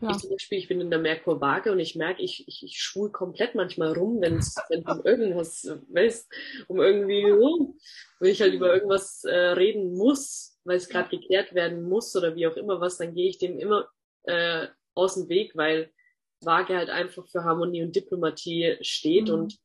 ja. 0.00 0.10
Ich 0.10 0.18
zum 0.18 0.30
Beispiel, 0.30 0.58
ich 0.58 0.68
bin 0.68 0.80
in 0.80 0.90
der 0.90 1.00
Merkur-Waage 1.00 1.72
und 1.72 1.80
ich 1.80 1.96
merke, 1.96 2.22
ich, 2.22 2.46
ich, 2.46 2.62
ich 2.62 2.80
schwul 2.80 3.10
komplett 3.10 3.54
manchmal 3.54 3.92
rum, 3.92 4.20
wenn 4.20 4.38
es 4.38 4.54
um 4.70 5.04
irgendwas, 5.04 5.68
weißt, 5.88 6.32
um 6.68 6.80
irgendwie, 6.80 7.32
oh, 7.32 7.74
wenn 8.20 8.30
ich 8.30 8.40
halt 8.40 8.54
über 8.54 8.72
irgendwas 8.72 9.24
äh, 9.24 9.34
reden 9.34 9.94
muss, 9.94 10.58
weil 10.64 10.76
es 10.76 10.88
gerade 10.88 11.08
geklärt 11.08 11.54
werden 11.54 11.82
muss 11.82 12.14
oder 12.14 12.36
wie 12.36 12.46
auch 12.46 12.56
immer 12.56 12.80
was, 12.80 12.98
dann 12.98 13.14
gehe 13.14 13.28
ich 13.28 13.38
dem 13.38 13.58
immer 13.58 13.88
äh, 14.24 14.68
aus 14.94 15.14
dem 15.14 15.28
Weg, 15.28 15.56
weil 15.56 15.90
Waage 16.40 16.76
halt 16.76 16.90
einfach 16.90 17.26
für 17.28 17.44
Harmonie 17.44 17.82
und 17.82 17.96
Diplomatie 17.96 18.78
steht 18.80 19.28
mhm. 19.28 19.34
und 19.34 19.58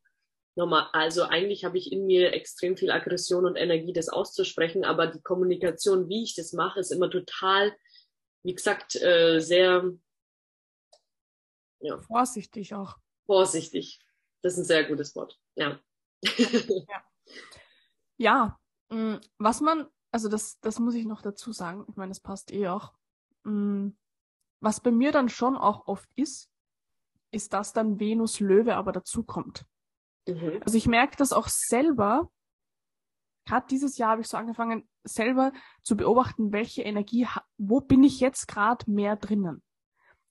nochmal, 0.56 0.88
also 0.94 1.24
eigentlich 1.24 1.66
habe 1.66 1.78
ich 1.78 1.92
in 1.92 2.06
mir 2.06 2.34
extrem 2.34 2.78
viel 2.78 2.92
Aggression 2.92 3.46
und 3.46 3.56
Energie, 3.56 3.94
das 3.94 4.10
auszusprechen, 4.10 4.84
aber 4.86 5.08
die 5.08 5.22
Kommunikation, 5.22 6.10
wie 6.10 6.24
ich 6.24 6.36
das 6.36 6.54
mache, 6.54 6.80
ist 6.80 6.92
immer 6.92 7.10
total, 7.10 7.76
wie 8.44 8.54
gesagt, 8.54 8.96
äh, 8.96 9.40
sehr 9.40 9.92
ja. 11.84 12.02
Vorsichtig 12.02 12.74
auch. 12.74 12.98
Vorsichtig. 13.26 14.00
Das 14.42 14.54
ist 14.54 14.60
ein 14.60 14.66
sehr 14.66 14.86
gutes 14.86 15.16
Wort. 15.16 15.38
Ja. 15.56 15.80
ja. 16.24 17.04
ja. 18.18 18.60
Mm, 18.90 19.18
was 19.38 19.60
man, 19.60 19.88
also 20.12 20.30
das, 20.30 20.60
das 20.62 20.80
muss 20.80 20.96
ich 20.96 21.06
noch 21.06 21.22
dazu 21.22 21.52
sagen. 21.52 21.86
Ich 21.90 21.96
meine, 21.98 22.12
das 22.12 22.22
passt 22.22 22.52
eh 22.52 22.70
auch. 22.70 22.94
Mm, 23.44 23.90
was 24.62 24.80
bei 24.80 24.92
mir 24.92 25.12
dann 25.12 25.28
schon 25.28 25.58
auch 25.58 25.88
oft 25.88 26.10
ist, 26.16 26.53
ist, 27.34 27.54
dass 27.54 27.74
dann 27.74 28.00
Venus 28.00 28.40
Löwe 28.40 28.76
aber 28.76 28.92
dazukommt. 28.92 29.66
Mhm. 30.28 30.62
Also 30.64 30.78
ich 30.78 30.88
merke 30.88 31.16
das 31.18 31.34
auch 31.34 31.48
selber. 31.48 32.30
Gerade 33.46 33.68
dieses 33.70 33.98
Jahr 33.98 34.12
habe 34.12 34.22
ich 34.22 34.28
so 34.28 34.38
angefangen, 34.38 34.88
selber 35.04 35.52
zu 35.82 35.98
beobachten, 35.98 36.54
welche 36.54 36.84
Energie, 36.84 37.28
wo 37.58 37.82
bin 37.82 38.04
ich 38.04 38.20
jetzt 38.20 38.48
gerade 38.48 38.90
mehr 38.90 39.18
drinnen. 39.18 39.62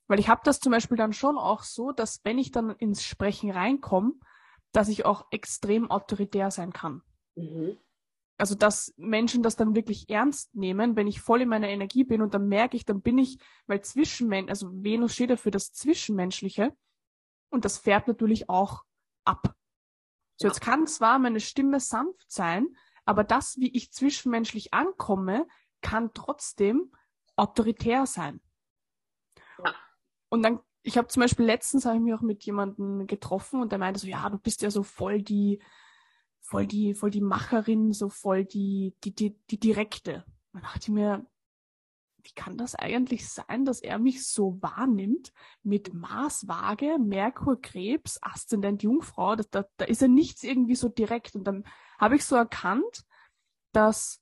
Weil 0.08 0.18
ich 0.18 0.28
habe 0.28 0.40
das 0.44 0.60
zum 0.60 0.72
Beispiel 0.72 0.96
dann 0.96 1.12
schon 1.12 1.36
auch 1.36 1.62
so, 1.62 1.92
dass 1.92 2.20
wenn 2.24 2.38
ich 2.38 2.50
dann 2.50 2.70
ins 2.70 3.04
Sprechen 3.04 3.50
reinkomme, 3.50 4.14
dass 4.72 4.88
ich 4.88 5.04
auch 5.04 5.26
extrem 5.30 5.90
autoritär 5.90 6.50
sein 6.50 6.72
kann. 6.72 7.02
Mhm. 7.34 7.76
Also 8.38 8.54
dass 8.54 8.94
Menschen 8.96 9.42
das 9.42 9.56
dann 9.56 9.76
wirklich 9.76 10.08
ernst 10.08 10.54
nehmen, 10.54 10.96
wenn 10.96 11.06
ich 11.06 11.20
voll 11.20 11.42
in 11.42 11.48
meiner 11.48 11.68
Energie 11.68 12.02
bin 12.02 12.22
und 12.22 12.34
dann 12.34 12.48
merke 12.48 12.76
ich, 12.76 12.84
dann 12.84 13.02
bin 13.02 13.18
ich, 13.18 13.38
weil 13.66 13.82
Zwischenmensch, 13.82 14.48
also 14.48 14.68
Venus 14.72 15.14
steht 15.14 15.30
ja 15.30 15.36
für 15.36 15.50
das 15.50 15.72
Zwischenmenschliche 15.72 16.74
und 17.52 17.64
das 17.64 17.78
fährt 17.78 18.08
natürlich 18.08 18.48
auch 18.48 18.84
ab. 19.24 19.54
So, 20.36 20.48
jetzt 20.48 20.60
kann 20.60 20.86
zwar 20.86 21.18
meine 21.18 21.40
Stimme 21.40 21.78
sanft 21.80 22.30
sein, 22.32 22.66
aber 23.04 23.24
das, 23.24 23.56
wie 23.58 23.70
ich 23.76 23.92
zwischenmenschlich 23.92 24.72
ankomme, 24.72 25.46
kann 25.82 26.12
trotzdem 26.14 26.92
autoritär 27.36 28.06
sein. 28.06 28.40
Ja. 29.64 29.74
Und 30.30 30.42
dann, 30.42 30.60
ich 30.82 30.96
habe 30.96 31.08
zum 31.08 31.20
Beispiel 31.20 31.44
letztens 31.44 31.84
habe 31.84 31.96
ich 31.96 32.02
mich 32.02 32.14
auch 32.14 32.22
mit 32.22 32.44
jemandem 32.44 33.06
getroffen 33.06 33.60
und 33.60 33.70
der 33.70 33.78
meinte 33.78 34.00
so, 34.00 34.06
ja, 34.06 34.28
du 34.30 34.38
bist 34.38 34.62
ja 34.62 34.70
so 34.70 34.82
voll 34.82 35.22
die, 35.22 35.62
voll 36.40 36.66
die, 36.66 36.94
voll 36.94 37.10
die 37.10 37.20
Macherin, 37.20 37.92
so 37.92 38.08
voll 38.08 38.44
die, 38.44 38.96
die, 39.04 39.14
die, 39.14 39.38
die 39.50 39.60
direkte. 39.60 40.24
Dann 40.52 40.62
dachte 40.62 40.80
ich 40.82 40.88
mir, 40.88 41.26
wie 42.24 42.32
kann 42.34 42.56
das 42.56 42.74
eigentlich 42.74 43.28
sein, 43.28 43.64
dass 43.64 43.80
er 43.80 43.98
mich 43.98 44.26
so 44.26 44.58
wahrnimmt 44.60 45.32
mit 45.62 45.92
Mars, 45.92 46.46
Waage, 46.46 46.98
Merkur, 46.98 47.60
Krebs, 47.60 48.18
Aszendent, 48.22 48.82
Jungfrau? 48.82 49.36
Das, 49.36 49.50
da, 49.50 49.64
da 49.76 49.84
ist 49.84 50.02
er 50.02 50.08
nichts 50.08 50.42
irgendwie 50.42 50.76
so 50.76 50.88
direkt. 50.88 51.34
Und 51.34 51.44
dann 51.44 51.64
habe 51.98 52.16
ich 52.16 52.24
so 52.24 52.36
erkannt, 52.36 53.04
dass 53.72 54.20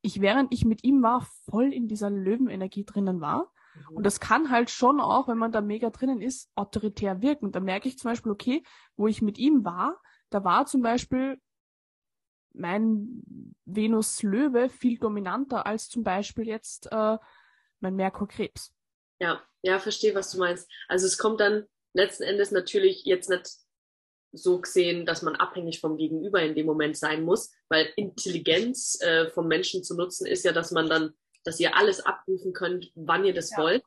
ich, 0.00 0.20
während 0.20 0.52
ich 0.52 0.64
mit 0.64 0.84
ihm 0.84 1.02
war, 1.02 1.26
voll 1.48 1.72
in 1.72 1.88
dieser 1.88 2.10
Löwenenergie 2.10 2.84
drinnen 2.84 3.20
war. 3.20 3.52
Mhm. 3.74 3.96
Und 3.96 4.06
das 4.06 4.20
kann 4.20 4.50
halt 4.50 4.70
schon 4.70 5.00
auch, 5.00 5.28
wenn 5.28 5.38
man 5.38 5.52
da 5.52 5.60
mega 5.60 5.90
drinnen 5.90 6.20
ist, 6.20 6.50
autoritär 6.54 7.22
wirken. 7.22 7.46
Und 7.46 7.54
da 7.54 7.60
merke 7.60 7.88
ich 7.88 7.98
zum 7.98 8.10
Beispiel, 8.10 8.32
okay, 8.32 8.62
wo 8.96 9.06
ich 9.06 9.22
mit 9.22 9.38
ihm 9.38 9.64
war, 9.64 10.00
da 10.30 10.44
war 10.44 10.66
zum 10.66 10.82
Beispiel 10.82 11.40
mein 12.54 13.54
Venus 13.64 14.22
Löwe 14.22 14.68
viel 14.68 14.98
dominanter 14.98 15.66
als 15.66 15.88
zum 15.88 16.02
Beispiel 16.02 16.46
jetzt 16.46 16.90
äh, 16.90 17.18
mein 17.80 17.96
Merkur 17.96 18.28
Krebs. 18.28 18.72
Ja, 19.20 19.42
ja, 19.62 19.78
verstehe, 19.78 20.14
was 20.14 20.30
du 20.30 20.38
meinst. 20.38 20.70
Also 20.88 21.06
es 21.06 21.18
kommt 21.18 21.40
dann 21.40 21.66
letzten 21.92 22.24
Endes 22.24 22.50
natürlich 22.50 23.04
jetzt 23.04 23.28
nicht 23.28 23.50
so 24.32 24.60
gesehen, 24.60 25.06
dass 25.06 25.22
man 25.22 25.36
abhängig 25.36 25.80
vom 25.80 25.96
Gegenüber 25.96 26.42
in 26.42 26.54
dem 26.54 26.66
Moment 26.66 26.96
sein 26.96 27.22
muss, 27.22 27.52
weil 27.68 27.92
Intelligenz 27.96 29.00
äh, 29.00 29.28
vom 29.30 29.46
Menschen 29.46 29.84
zu 29.84 29.96
nutzen 29.96 30.26
ist 30.26 30.44
ja, 30.44 30.52
dass 30.52 30.72
man 30.72 30.88
dann, 30.88 31.14
dass 31.44 31.60
ihr 31.60 31.76
alles 31.76 32.00
abrufen 32.00 32.52
könnt, 32.52 32.90
wann 32.94 33.24
ihr 33.24 33.34
das 33.34 33.50
ja. 33.50 33.58
wollt. 33.58 33.84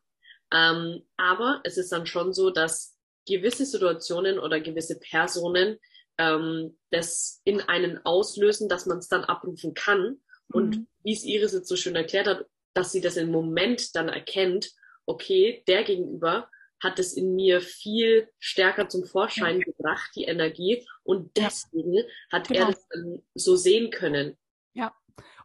Ähm, 0.54 1.06
aber 1.18 1.62
es 1.64 1.78
ist 1.78 1.92
dann 1.92 2.06
schon 2.06 2.34
so, 2.34 2.50
dass 2.50 2.98
gewisse 3.28 3.66
Situationen 3.66 4.40
oder 4.40 4.62
gewisse 4.62 4.98
Personen 4.98 5.78
ähm, 6.18 6.78
das 6.92 7.42
in 7.44 7.62
einen 7.62 8.06
auslösen, 8.06 8.70
dass 8.70 8.86
man 8.86 9.00
es 9.00 9.08
dann 9.08 9.24
abrufen 9.24 9.74
kann. 9.74 10.20
Und 10.50 10.78
mhm. 10.78 10.88
wie 11.04 11.14
es 11.14 11.24
Iris 11.24 11.54
jetzt 11.54 11.68
so 11.68 11.76
schön 11.76 11.96
erklärt 11.96 12.28
hat, 12.28 12.46
dass 12.74 12.92
sie 12.92 13.02
das 13.02 13.18
im 13.18 13.32
Moment 13.32 13.96
dann 13.96 14.08
erkennt, 14.08 14.72
okay, 15.06 15.64
der 15.68 15.84
Gegenüber 15.84 16.50
hat 16.82 17.00
es 17.00 17.14
in 17.14 17.36
mir 17.36 17.60
viel 17.62 18.30
stärker 18.40 18.88
zum 18.88 19.04
Vorschein 19.04 19.60
ja. 19.60 19.66
gebracht, 19.66 20.12
die 20.16 20.26
Energie. 20.26 20.86
Und 21.04 21.36
deswegen 21.36 21.94
ja. 21.94 22.04
hat 22.32 22.48
genau. 22.48 22.60
er 22.60 22.66
das 22.68 22.88
dann 22.90 23.24
so 23.34 23.56
sehen 23.56 23.90
können. 23.90 24.38
Ja. 24.74 24.94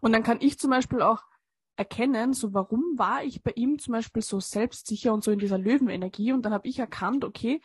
Und 0.00 0.12
dann 0.12 0.22
kann 0.22 0.40
ich 0.40 0.58
zum 0.58 0.70
Beispiel 0.70 1.00
auch 1.00 1.22
erkennen, 1.76 2.34
so 2.34 2.52
warum 2.52 2.98
war 2.98 3.24
ich 3.24 3.42
bei 3.42 3.52
ihm 3.54 3.78
zum 3.78 3.92
Beispiel 3.92 4.22
so 4.22 4.40
selbstsicher 4.40 5.12
und 5.14 5.24
so 5.24 5.30
in 5.30 5.38
dieser 5.38 5.58
Löwenenergie. 5.58 6.32
Und 6.32 6.42
dann 6.42 6.52
habe 6.52 6.68
ich 6.68 6.78
erkannt, 6.78 7.24
okay, 7.24 7.62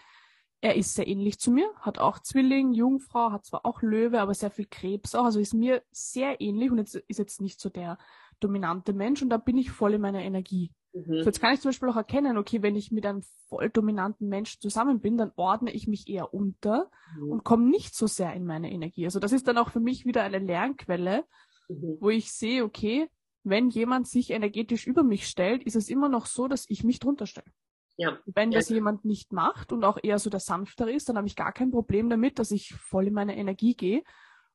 er 0.61 0.75
ist 0.75 0.95
sehr 0.95 1.07
ähnlich 1.07 1.39
zu 1.39 1.51
mir, 1.51 1.69
hat 1.79 1.99
auch 1.99 2.19
Zwilling, 2.19 2.73
Jungfrau, 2.73 3.31
hat 3.31 3.45
zwar 3.45 3.65
auch 3.65 3.81
Löwe, 3.81 4.19
aber 4.19 4.33
sehr 4.33 4.49
viel 4.49 4.65
Krebs 4.65 5.13
auch, 5.13 5.25
also 5.25 5.39
ist 5.39 5.53
mir 5.53 5.83
sehr 5.91 6.41
ähnlich 6.41 6.71
und 6.71 6.79
jetzt 6.79 6.95
ist 6.95 7.19
jetzt 7.19 7.41
nicht 7.41 7.59
so 7.59 7.69
der 7.69 7.97
dominante 8.39 8.93
Mensch 8.93 9.21
und 9.21 9.29
da 9.29 9.37
bin 9.37 9.57
ich 9.57 9.71
voll 9.71 9.93
in 9.93 10.01
meiner 10.01 10.23
Energie. 10.23 10.71
Mhm. 10.93 11.19
So 11.19 11.25
jetzt 11.25 11.39
kann 11.39 11.53
ich 11.53 11.61
zum 11.61 11.69
Beispiel 11.69 11.89
auch 11.89 11.95
erkennen, 11.95 12.37
okay, 12.37 12.61
wenn 12.61 12.75
ich 12.75 12.91
mit 12.91 13.05
einem 13.05 13.21
voll 13.49 13.69
dominanten 13.69 14.27
Menschen 14.27 14.61
zusammen 14.61 14.99
bin, 14.99 15.17
dann 15.17 15.31
ordne 15.35 15.71
ich 15.71 15.87
mich 15.87 16.07
eher 16.07 16.33
unter 16.33 16.89
mhm. 17.17 17.31
und 17.31 17.43
komme 17.43 17.69
nicht 17.69 17.95
so 17.95 18.07
sehr 18.07 18.33
in 18.33 18.45
meine 18.45 18.71
Energie. 18.71 19.05
Also 19.05 19.19
das 19.19 19.31
ist 19.31 19.47
dann 19.47 19.57
auch 19.57 19.71
für 19.71 19.79
mich 19.79 20.05
wieder 20.05 20.23
eine 20.23 20.39
Lernquelle, 20.39 21.25
mhm. 21.67 21.97
wo 21.99 22.09
ich 22.09 22.31
sehe, 22.31 22.63
okay, 22.63 23.09
wenn 23.43 23.69
jemand 23.69 24.07
sich 24.07 24.31
energetisch 24.31 24.87
über 24.87 25.03
mich 25.03 25.27
stellt, 25.27 25.63
ist 25.63 25.75
es 25.75 25.89
immer 25.89 26.09
noch 26.09 26.25
so, 26.25 26.47
dass 26.47 26.65
ich 26.69 26.83
mich 26.83 26.99
drunter 26.99 27.25
stelle. 27.25 27.51
Ja. 27.97 28.19
Wenn 28.25 28.51
das 28.51 28.69
ja. 28.69 28.75
jemand 28.75 29.05
nicht 29.05 29.33
macht 29.33 29.71
und 29.71 29.83
auch 29.83 29.97
eher 30.01 30.19
so 30.19 30.29
der 30.29 30.39
Sanftere 30.39 30.91
ist, 30.91 31.09
dann 31.09 31.17
habe 31.17 31.27
ich 31.27 31.35
gar 31.35 31.51
kein 31.51 31.71
Problem 31.71 32.09
damit, 32.09 32.37
dass 32.39 32.51
ich 32.51 32.73
voll 32.73 33.07
in 33.07 33.13
meine 33.13 33.35
Energie 33.35 33.75
gehe 33.75 34.03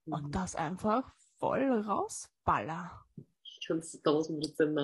mhm. 0.05 0.13
und 0.13 0.35
das 0.35 0.55
einfach 0.55 1.13
voll 1.39 1.65
rausballer. 1.65 3.05
Ich 3.43 3.67
kann 3.67 3.79
es 3.79 4.01
tausend 4.03 4.41
Prozent 4.41 4.79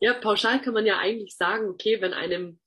Ja, 0.00 0.14
pauschal 0.14 0.60
kann 0.60 0.74
man 0.74 0.86
ja 0.86 0.98
eigentlich 0.98 1.36
sagen, 1.36 1.68
okay, 1.68 2.00
wenn 2.00 2.14
einem 2.14 2.58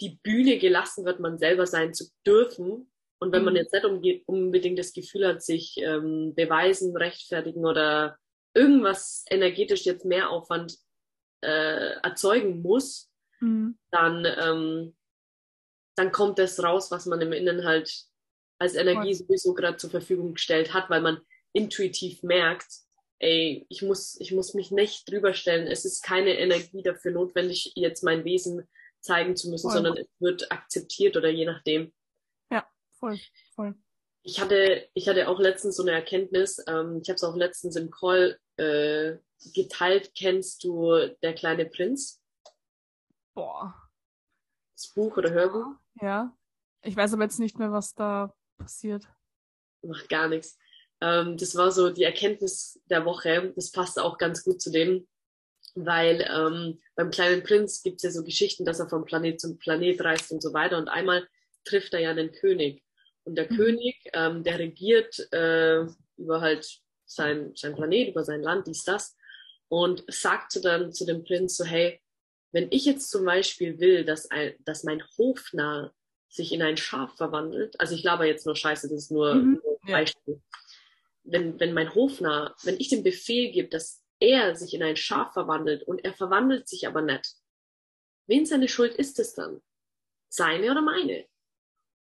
die 0.00 0.18
Bühne 0.22 0.58
gelassen 0.58 1.04
wird, 1.04 1.20
man 1.20 1.38
selber 1.38 1.66
sein 1.66 1.94
zu 1.94 2.06
dürfen, 2.26 2.90
und 3.24 3.32
wenn 3.32 3.44
man 3.44 3.54
mhm. 3.54 3.60
jetzt 3.60 3.72
nicht 3.72 4.28
unbedingt 4.28 4.78
das 4.78 4.92
Gefühl 4.92 5.26
hat, 5.26 5.42
sich 5.42 5.76
ähm, 5.78 6.34
beweisen, 6.34 6.94
rechtfertigen 6.94 7.64
oder 7.64 8.18
irgendwas 8.52 9.24
energetisch 9.30 9.86
jetzt 9.86 10.04
mehr 10.04 10.28
Aufwand 10.28 10.76
äh, 11.44 12.00
erzeugen 12.02 12.62
muss, 12.62 13.10
mhm. 13.40 13.78
dann, 13.90 14.24
ähm, 14.24 14.96
dann 15.96 16.12
kommt 16.12 16.38
das 16.38 16.62
raus, 16.62 16.90
was 16.90 17.06
man 17.06 17.20
im 17.20 17.32
Innen 17.32 17.64
halt 17.64 18.06
als 18.58 18.74
Energie 18.74 19.14
sowieso 19.14 19.54
gerade 19.54 19.76
zur 19.76 19.90
Verfügung 19.90 20.34
gestellt 20.34 20.72
hat, 20.72 20.90
weil 20.90 21.00
man 21.00 21.20
intuitiv 21.52 22.22
merkt, 22.22 22.66
ey, 23.18 23.66
ich 23.68 23.82
muss, 23.82 24.18
ich 24.20 24.32
muss 24.32 24.54
mich 24.54 24.70
nicht 24.70 25.10
drüber 25.10 25.34
stellen. 25.34 25.66
Es 25.66 25.84
ist 25.84 26.02
keine 26.02 26.38
Energie 26.38 26.82
dafür 26.82 27.12
notwendig, 27.12 27.72
jetzt 27.74 28.02
mein 28.02 28.24
Wesen 28.24 28.68
zeigen 29.00 29.36
zu 29.36 29.50
müssen, 29.50 29.70
voll. 29.70 29.82
sondern 29.82 29.96
es 29.96 30.08
wird 30.18 30.50
akzeptiert 30.50 31.16
oder 31.16 31.28
je 31.28 31.44
nachdem. 31.44 31.92
Ja, 32.50 32.66
voll, 32.98 33.18
voll. 33.54 33.74
Ich 34.22 34.40
hatte, 34.40 34.88
ich 34.94 35.08
hatte 35.08 35.28
auch 35.28 35.38
letztens 35.38 35.76
so 35.76 35.82
eine 35.82 35.92
Erkenntnis, 35.92 36.62
ähm, 36.66 37.00
ich 37.02 37.08
habe 37.08 37.16
es 37.16 37.24
auch 37.24 37.36
letztens 37.36 37.76
im 37.76 37.90
Call 37.90 38.38
äh, 38.56 39.18
geteilt. 39.54 40.12
Kennst 40.14 40.64
du 40.64 40.92
Der 41.22 41.34
kleine 41.34 41.66
Prinz? 41.66 42.22
Boah. 43.34 43.74
Das 44.76 44.88
Buch 44.88 45.16
oder 45.16 45.30
Hörbuch? 45.30 45.74
Ja. 46.00 46.36
Ich 46.82 46.96
weiß 46.96 47.14
aber 47.14 47.24
jetzt 47.24 47.40
nicht 47.40 47.58
mehr, 47.58 47.72
was 47.72 47.94
da 47.94 48.34
passiert. 48.58 49.08
Macht 49.82 50.08
gar 50.08 50.28
nichts. 50.28 50.58
Ähm, 51.00 51.36
das 51.36 51.56
war 51.56 51.72
so 51.72 51.90
die 51.90 52.04
Erkenntnis 52.04 52.80
der 52.86 53.04
Woche. 53.04 53.52
Das 53.56 53.72
passt 53.72 53.98
auch 53.98 54.18
ganz 54.18 54.44
gut 54.44 54.60
zu 54.60 54.70
dem, 54.70 55.06
weil 55.74 56.26
ähm, 56.30 56.80
beim 56.94 57.10
kleinen 57.10 57.42
Prinz 57.42 57.82
gibt 57.82 57.96
es 57.96 58.02
ja 58.02 58.10
so 58.10 58.24
Geschichten, 58.24 58.64
dass 58.64 58.80
er 58.80 58.88
vom 58.88 59.04
Planet 59.04 59.40
zum 59.40 59.58
Planet 59.58 60.00
reist 60.02 60.30
und 60.30 60.42
so 60.42 60.52
weiter. 60.52 60.78
Und 60.78 60.88
einmal 60.88 61.26
trifft 61.64 61.94
er 61.94 62.00
ja 62.00 62.10
einen 62.10 62.32
König. 62.32 62.84
Und 63.24 63.36
der 63.36 63.50
mhm. 63.50 63.56
König, 63.56 63.96
ähm, 64.12 64.44
der 64.44 64.58
regiert 64.58 65.18
äh, 65.32 65.84
über 66.16 66.40
halt 66.40 66.80
sein, 67.06 67.52
sein 67.54 67.74
Planet, 67.74 68.08
über 68.08 68.24
sein 68.24 68.42
Land, 68.42 68.66
dies, 68.66 68.84
das 68.84 69.16
und 69.68 70.04
sagte 70.08 70.60
dann 70.60 70.92
zu 70.92 71.04
dem 71.04 71.24
Prinz 71.24 71.56
so, 71.56 71.64
hey, 71.64 72.00
wenn 72.52 72.68
ich 72.70 72.84
jetzt 72.84 73.10
zum 73.10 73.24
Beispiel 73.24 73.80
will, 73.80 74.04
dass, 74.04 74.30
ein, 74.30 74.54
dass 74.60 74.84
mein 74.84 75.02
Hofnarr 75.18 75.92
sich 76.28 76.52
in 76.52 76.62
ein 76.62 76.76
Schaf 76.76 77.16
verwandelt, 77.16 77.78
also 77.80 77.94
ich 77.94 78.04
laber 78.04 78.24
jetzt 78.24 78.46
nur 78.46 78.56
Scheiße, 78.56 78.88
das 78.88 79.04
ist 79.04 79.10
nur, 79.10 79.34
mhm, 79.34 79.60
nur 79.64 79.78
ein 79.82 79.92
Beispiel. 79.92 80.34
Ja. 80.34 80.58
Wenn, 81.24 81.58
wenn 81.58 81.72
mein 81.72 81.94
Hofnarr, 81.94 82.54
wenn 82.62 82.78
ich 82.78 82.88
den 82.88 83.02
Befehl 83.02 83.50
gebe, 83.50 83.68
dass 83.68 84.04
er 84.20 84.54
sich 84.54 84.74
in 84.74 84.82
ein 84.82 84.96
Schaf 84.96 85.32
verwandelt 85.32 85.82
und 85.82 86.04
er 86.04 86.12
verwandelt 86.12 86.68
sich 86.68 86.86
aber 86.86 87.02
nicht, 87.02 87.34
wen 88.26 88.46
seine 88.46 88.68
Schuld 88.68 88.94
ist 88.94 89.18
es 89.18 89.34
dann? 89.34 89.60
Seine 90.28 90.70
oder 90.70 90.82
meine? 90.82 91.26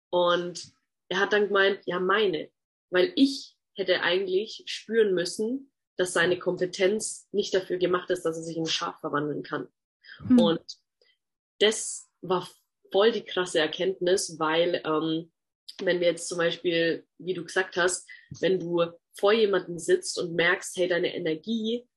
Und 0.10 0.72
er 1.10 1.20
hat 1.20 1.34
dann 1.34 1.48
gemeint, 1.48 1.82
ja, 1.86 2.00
meine. 2.00 2.50
Weil 2.90 3.12
ich 3.16 3.56
hätte 3.80 4.02
eigentlich 4.02 4.64
spüren 4.68 5.14
müssen, 5.14 5.72
dass 5.98 6.14
seine 6.14 6.38
Kompetenz 6.40 7.28
nicht 7.32 7.54
dafür 7.54 7.78
gemacht 7.78 8.10
ist, 8.10 8.24
dass 8.24 8.38
er 8.38 8.44
sich 8.44 8.56
in 8.56 8.64
ein 8.64 8.70
Schaf 8.70 9.00
verwandeln 9.00 9.44
kann. 9.44 9.68
Hm. 10.28 10.40
Und 10.40 10.62
das 11.60 12.10
war 12.22 12.48
voll 12.92 13.12
die 13.12 13.26
krasse 13.26 13.60
Erkenntnis, 13.60 14.38
weil 14.40 14.82
ähm, 14.86 15.32
wenn 15.82 16.00
wir 16.00 16.08
jetzt 16.08 16.28
zum 16.28 16.38
Beispiel, 16.38 17.06
wie 17.18 17.34
du 17.34 17.44
gesagt 17.44 17.76
hast, 17.78 18.08
wenn 18.40 18.60
du 18.60 18.86
vor 19.14 19.34
jemandem 19.34 19.78
sitzt 19.78 20.18
und 20.20 20.36
merkst, 20.36 20.78
hey, 20.78 20.88
deine 20.88 21.14
Energie 21.14 21.88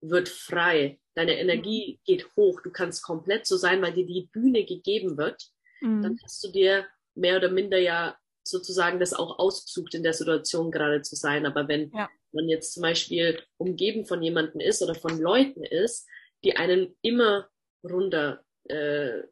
wird 0.00 0.28
frei, 0.28 0.98
deine 1.14 1.38
Energie 1.38 1.94
hm. 1.94 2.00
geht 2.04 2.36
hoch, 2.36 2.60
du 2.62 2.70
kannst 2.70 3.02
komplett 3.02 3.46
so 3.46 3.56
sein, 3.56 3.82
weil 3.82 3.92
dir 3.92 4.06
die 4.06 4.30
Bühne 4.32 4.64
gegeben 4.64 5.18
wird, 5.18 5.50
mhm. 5.80 6.02
dann 6.02 6.18
hast 6.22 6.42
du 6.44 6.48
dir 6.48 6.86
mehr 7.14 7.36
oder 7.36 7.50
minder 7.50 7.78
ja 7.78 8.16
sozusagen 8.50 9.00
das 9.00 9.14
auch 9.14 9.38
ausgesucht, 9.38 9.94
in 9.94 10.02
der 10.02 10.12
Situation 10.12 10.70
gerade 10.70 11.02
zu 11.02 11.16
sein. 11.16 11.46
Aber 11.46 11.68
wenn 11.68 11.90
ja 11.94 12.08
man 12.32 12.48
jetzt 12.48 12.72
zum 12.74 12.82
Beispiel 12.82 13.40
umgeben 13.56 14.06
von 14.06 14.22
jemandem 14.22 14.60
ist 14.60 14.82
oder 14.82 14.94
von 14.94 15.18
Leuten 15.18 15.64
ist, 15.64 16.06
die 16.44 16.56
einen 16.56 16.96
immer 17.02 17.48
runter 17.82 18.42
äh, 18.64 19.22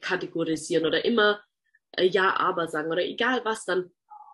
kategorisieren 0.00 0.86
oder 0.86 1.04
immer 1.04 1.42
äh, 1.92 2.06
ja, 2.06 2.36
aber 2.36 2.68
sagen 2.68 2.90
oder 2.90 3.04
egal 3.04 3.44
was, 3.44 3.64
dann, 3.64 3.90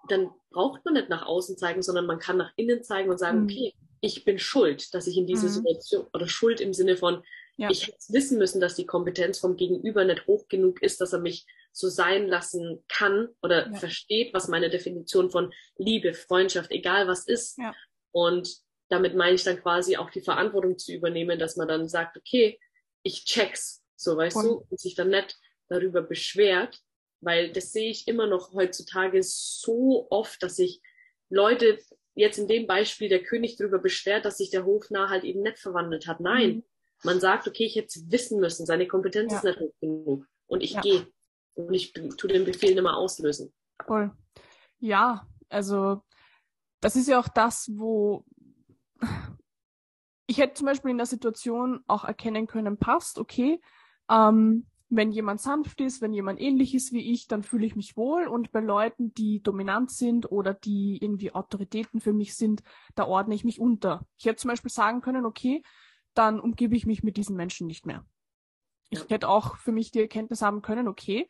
dann 0.09 0.31
braucht 0.51 0.85
man 0.85 0.95
nicht 0.95 1.09
nach 1.09 1.27
außen 1.27 1.57
zeigen, 1.57 1.83
sondern 1.83 2.07
man 2.07 2.19
kann 2.19 2.37
nach 2.37 2.53
innen 2.57 2.83
zeigen 2.83 3.11
und 3.11 3.19
sagen, 3.19 3.41
mhm. 3.41 3.45
okay, 3.45 3.75
ich 4.01 4.25
bin 4.25 4.39
schuld, 4.39 4.95
dass 4.95 5.07
ich 5.07 5.17
in 5.17 5.27
diese 5.27 5.47
mhm. 5.47 5.51
Situation 5.51 6.07
oder 6.13 6.27
schuld 6.27 6.61
im 6.61 6.73
Sinne 6.73 6.97
von, 6.97 7.23
ja. 7.57 7.71
ich 7.71 7.87
hätte 7.87 7.99
wissen 8.09 8.39
müssen, 8.39 8.61
dass 8.61 8.75
die 8.75 8.87
Kompetenz 8.87 9.39
vom 9.39 9.57
Gegenüber 9.57 10.05
nicht 10.05 10.27
hoch 10.27 10.49
genug 10.49 10.83
ist, 10.83 11.01
dass 11.01 11.13
er 11.13 11.21
mich 11.21 11.47
so 11.73 11.89
sein 11.89 12.27
lassen 12.27 12.85
kann 12.89 13.29
oder 13.43 13.69
ja. 13.69 13.79
versteht, 13.79 14.35
was 14.35 14.49
meine 14.49 14.71
Definition 14.71 15.31
von 15.31 15.53
Liebe, 15.77 16.15
Freundschaft, 16.15 16.71
egal 16.71 17.07
was 17.09 17.27
ist. 17.27 17.59
Ja. 17.59 17.75
Und 18.13 18.57
damit 18.89 19.15
meine 19.15 19.35
ich 19.35 19.45
dann 19.45 19.61
quasi 19.61 19.97
auch 19.97 20.11
die 20.11 20.21
Verantwortung 20.21 20.79
zu 20.79 20.93
übernehmen, 20.93 21.39
dass 21.39 21.57
man 21.57 21.69
dann 21.69 21.89
sagt, 21.89 22.17
okay, 22.17 22.59
ich 23.03 23.25
check's, 23.25 23.83
so 23.97 24.17
weißt 24.17 24.37
und. 24.37 24.45
du, 24.45 24.67
und 24.69 24.81
sich 24.81 24.95
dann 24.95 25.11
nicht 25.11 25.39
darüber 25.69 26.03
beschwert, 26.03 26.81
weil 27.21 27.53
das 27.53 27.73
sehe 27.73 27.91
ich 27.91 28.09
immer 28.09 28.27
noch 28.27 28.53
heutzutage 28.53 29.23
so 29.23 30.09
oft, 30.11 30.43
dass 30.43 30.57
sich 30.57 30.81
Leute 31.29 31.79
jetzt 32.15 32.39
in 32.39 32.49
dem 32.49 32.67
Beispiel 32.67 33.09
der 33.09 33.23
König 33.23 33.57
darüber 33.57 33.79
beschwert, 33.79 34.25
dass 34.25 34.39
sich 34.39 34.51
der 34.51 34.65
Hofnarr 34.65 35.11
halt 35.11 35.25
eben 35.25 35.43
nicht 35.43 35.59
verwandelt 35.59 36.07
hat. 36.07 36.21
Nein, 36.21 36.49
mhm. 36.51 36.65
man 37.05 37.21
sagt, 37.21 37.47
okay, 37.47 37.65
ich 37.65 37.77
hätte 37.77 37.87
es 37.87 38.11
wissen 38.11 38.41
müssen, 38.41 38.67
seine 38.67 38.89
Kompetenz 38.89 39.33
ja. 39.33 39.39
ist 39.39 39.45
nicht 39.45 39.61
hoch 39.61 39.75
genug 39.81 40.27
und 40.47 40.63
ich 40.63 40.73
ja. 40.73 40.81
gehe 40.81 41.07
und 41.55 41.73
ich 41.75 41.93
tu 41.93 42.27
den 42.27 42.45
Befehl 42.45 42.75
nicht 42.75 42.83
mehr 42.83 42.97
auslösen. 42.97 43.53
Voll. 43.85 44.13
Ja, 44.79 45.27
also 45.49 46.03
das 46.81 46.97
ist 46.97 47.09
ja 47.09 47.19
auch 47.19 47.29
das, 47.29 47.71
wo 47.75 48.25
ich 50.27 50.39
hätte 50.39 50.55
zum 50.55 50.67
Beispiel 50.67 50.91
in 50.91 50.99
der 50.99 51.07
Situation 51.07 51.81
auch 51.87 52.05
erkennen 52.05 52.47
können, 52.47 52.79
passt, 52.79 53.19
okay, 53.19 53.61
ähm, 54.11 54.67
wenn 54.91 55.13
jemand 55.13 55.41
sanft 55.41 55.81
ist, 55.81 56.03
wenn 56.03 56.13
jemand 56.13 56.41
ähnlich 56.41 56.75
ist 56.75 56.93
wie 56.93 57.13
ich, 57.13 57.29
dann 57.29 57.45
fühle 57.45 57.65
ich 57.65 57.77
mich 57.77 57.97
wohl. 57.97 58.27
Und 58.27 58.51
bei 58.51 58.59
Leuten, 58.59 59.15
die 59.15 59.41
dominant 59.41 59.93
sind 59.93 60.31
oder 60.31 60.53
die 60.53 60.99
irgendwie 61.01 61.33
Autoritäten 61.33 62.01
für 62.01 62.13
mich 62.13 62.35
sind, 62.35 62.65
da 62.97 63.07
ordne 63.07 63.37
ich 63.37 63.45
mich 63.45 63.61
unter. 63.61 64.05
Ich 64.19 64.25
hätte 64.25 64.39
zum 64.39 64.49
Beispiel 64.49 64.71
sagen 64.71 65.01
können, 65.01 65.27
okay, 65.27 65.63
dann 66.15 66.41
umgebe 66.41 66.75
ich 66.75 66.87
mich 66.87 67.05
mit 67.05 67.17
diesen 67.17 67.37
Menschen 67.37 67.69
nicht 67.69 67.87
mehr. 67.87 68.05
Ich 68.91 69.09
hätte 69.09 69.29
auch 69.29 69.57
für 69.57 69.73
mich 69.73 69.91
die 69.93 70.01
Erkenntnis 70.01 70.43
haben 70.43 70.63
können, 70.63 70.89
okay, 70.89 71.29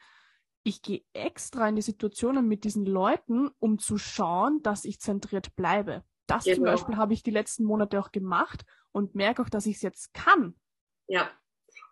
ich 0.63 0.83
gehe 0.83 1.03
extra 1.13 1.69
in 1.69 1.77
die 1.77 1.83
Situationen 1.83 2.47
mit 2.47 2.65
diesen 2.65 2.87
Leuten, 2.87 3.51
um 3.59 3.79
zu 3.79 3.99
schauen, 3.99 4.63
dass 4.63 4.85
ich 4.85 5.01
zentriert 5.01 5.55
bleibe. 5.57 6.05
Das 6.27 6.45
genau. 6.45 6.57
zum 6.57 6.65
Beispiel 6.65 6.97
habe 6.97 7.13
ich 7.13 7.23
die 7.23 7.31
letzten 7.31 7.65
Monate 7.65 7.99
auch 7.99 8.13
gemacht 8.13 8.65
und 8.93 9.15
merke 9.15 9.43
auch, 9.43 9.49
dass 9.49 9.67
ich 9.67 9.77
es 9.77 9.83
jetzt 9.83 10.13
kann. 10.15 10.55
Ja, 11.07 11.31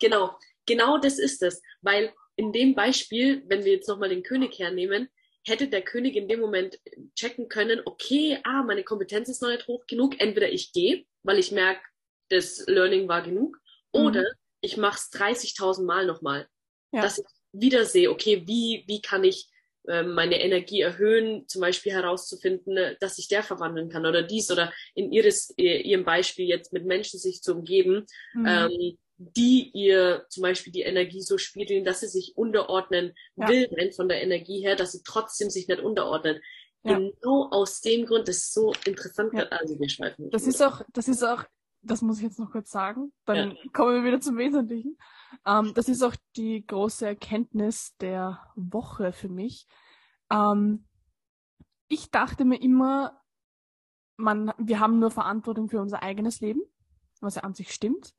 genau 0.01 0.37
genau 0.69 0.99
das 0.99 1.19
ist 1.19 1.43
es. 1.43 1.61
Weil 1.81 2.12
in 2.37 2.53
dem 2.53 2.77
Beispiel, 2.77 3.43
wenn 3.49 3.64
wir 3.64 3.73
jetzt 3.73 3.89
nochmal 3.89 4.11
den 4.11 4.23
König 4.23 4.57
hernehmen, 4.61 5.09
hätte 5.45 5.66
der 5.66 5.83
König 5.83 6.14
in 6.14 6.29
dem 6.29 6.41
Moment 6.41 6.79
checken 7.16 7.49
können, 7.49 7.81
okay, 7.85 8.39
ah, 8.45 8.62
meine 8.62 8.85
Kompetenz 8.85 9.29
ist 9.29 9.43
noch 9.43 9.49
nicht 9.49 9.66
hoch 9.66 9.85
genug, 9.87 10.21
entweder 10.21 10.53
ich 10.53 10.73
gehe, 10.73 11.07
weil 11.23 11.39
ich 11.39 11.51
merke, 11.51 11.81
das 12.29 12.64
Learning 12.66 13.09
war 13.09 13.23
genug, 13.23 13.57
mhm. 13.95 14.25
Ich 14.61 14.76
mache 14.76 14.96
es 14.96 15.12
30.000 15.12 15.84
Mal 15.84 16.06
nochmal. 16.06 16.48
Ja. 16.92 17.02
Dass 17.02 17.18
ich 17.18 17.26
wieder 17.52 17.84
sehe, 17.84 18.11
okay, 18.11 18.42
wie, 18.46 18.84
wie 18.86 19.00
kann 19.00 19.24
ich 19.24 19.48
äh, 19.86 20.02
meine 20.02 20.40
Energie 20.42 20.80
erhöhen, 20.80 21.48
zum 21.48 21.62
Beispiel 21.62 21.92
herauszufinden, 21.92 22.76
äh, 22.76 22.96
dass 23.00 23.18
ich 23.18 23.28
der 23.28 23.42
verwandeln 23.42 23.88
kann 23.88 24.04
oder 24.04 24.22
dies 24.22 24.50
oder 24.50 24.72
in 24.94 25.12
ihres, 25.12 25.54
ihrem 25.56 26.04
Beispiel 26.04 26.46
jetzt 26.46 26.72
mit 26.72 26.84
Menschen 26.84 27.18
sich 27.18 27.42
zu 27.42 27.54
umgeben, 27.54 28.04
mhm. 28.34 28.46
ähm, 28.46 28.98
die 29.16 29.70
ihr 29.74 30.26
zum 30.28 30.42
Beispiel 30.42 30.72
die 30.72 30.82
Energie 30.82 31.22
so 31.22 31.38
spiegeln, 31.38 31.84
dass 31.84 32.00
sie 32.00 32.09
sich 32.09 32.36
unterordnen 32.36 33.14
ja. 33.36 33.48
will, 33.48 33.92
von 33.92 34.09
der 34.09 34.22
Energie 34.22 34.61
her, 34.61 34.76
dass 34.76 34.92
sie 34.92 35.02
trotzdem 35.04 35.50
sich 35.50 35.68
nicht 35.68 35.80
unterordnen. 35.80 36.40
Ja. 36.84 36.98
Genau 36.98 37.48
aus 37.50 37.80
dem 37.80 38.06
Grund, 38.06 38.28
das 38.28 38.36
ist 38.36 38.54
so 38.54 38.72
interessant, 38.84 39.32
ja. 39.34 39.44
also 39.44 39.78
wir 39.78 39.88
schweifen. 39.88 40.30
Das 40.30 40.46
ist 40.46 40.62
auch, 40.62 40.82
das 40.92 41.09
ist 41.09 41.24
auch, 41.24 41.44
das 41.91 42.03
muss 42.03 42.18
ich 42.18 42.24
jetzt 42.24 42.39
noch 42.39 42.51
kurz 42.51 42.70
sagen, 42.70 43.12
dann 43.24 43.53
ja. 43.53 43.57
kommen 43.72 43.95
wir 43.95 44.05
wieder 44.05 44.20
zum 44.20 44.36
Wesentlichen. 44.36 44.97
Ähm, 45.47 45.72
das 45.74 45.89
ist 45.89 46.03
auch 46.03 46.14
die 46.36 46.66
große 46.66 47.07
Erkenntnis 47.07 47.97
der 47.97 48.41
Woche 48.55 49.12
für 49.12 49.28
mich. 49.28 49.66
Ähm, 50.30 50.86
ich 51.89 52.11
dachte 52.11 52.45
mir 52.45 52.61
immer, 52.61 53.20
man, 54.16 54.53
wir 54.59 54.80
haben 54.80 54.99
nur 54.99 55.11
Verantwortung 55.11 55.68
für 55.68 55.80
unser 55.80 56.03
eigenes 56.03 56.41
Leben, 56.41 56.61
was 57.20 57.36
ja 57.36 57.43
an 57.43 57.55
sich 57.55 57.72
stimmt. 57.72 58.14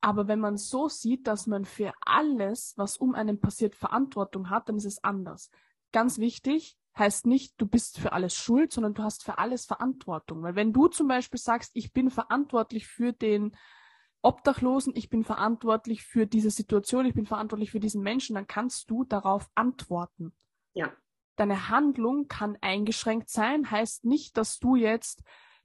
Aber 0.00 0.28
wenn 0.28 0.38
man 0.38 0.56
so 0.56 0.88
sieht, 0.88 1.26
dass 1.26 1.46
man 1.46 1.64
für 1.64 1.92
alles, 2.00 2.74
was 2.76 2.96
um 2.96 3.14
einen 3.14 3.40
passiert, 3.40 3.74
Verantwortung 3.74 4.50
hat, 4.50 4.68
dann 4.68 4.76
ist 4.76 4.84
es 4.84 5.02
anders. 5.02 5.50
Ganz 5.90 6.18
wichtig, 6.18 6.78
heißt 6.98 7.26
nicht, 7.26 7.54
du 7.58 7.66
bist 7.66 7.98
für 7.98 8.12
alles 8.12 8.34
schuld, 8.34 8.72
sondern 8.72 8.94
du 8.94 9.02
hast 9.02 9.24
für 9.24 9.38
alles 9.38 9.66
Verantwortung. 9.66 10.42
Weil 10.42 10.54
wenn 10.54 10.72
du 10.72 10.88
zum 10.88 11.08
Beispiel 11.08 11.38
sagst, 11.38 11.70
ich 11.74 11.92
bin 11.92 12.10
verantwortlich 12.10 12.86
für 12.86 13.12
den 13.12 13.56
Obdachlosen, 14.22 14.94
ich 14.96 15.08
bin 15.08 15.24
verantwortlich 15.24 16.02
für 16.02 16.26
diese 16.26 16.50
Situation, 16.50 17.06
ich 17.06 17.14
bin 17.14 17.26
verantwortlich 17.26 17.70
für 17.70 17.80
diesen 17.80 18.02
Menschen, 18.02 18.34
dann 18.34 18.46
kannst 18.46 18.90
du 18.90 19.04
darauf 19.04 19.48
antworten. 19.54 20.32
Ja. 20.74 20.92
Deine 21.36 21.68
Handlung 21.68 22.26
kann 22.26 22.58
eingeschränkt 22.60 23.30
sein, 23.30 23.70
heißt 23.70 24.04
nicht, 24.04 24.36
dass 24.36 24.58
du 24.58 24.74
jetzt 24.74 25.22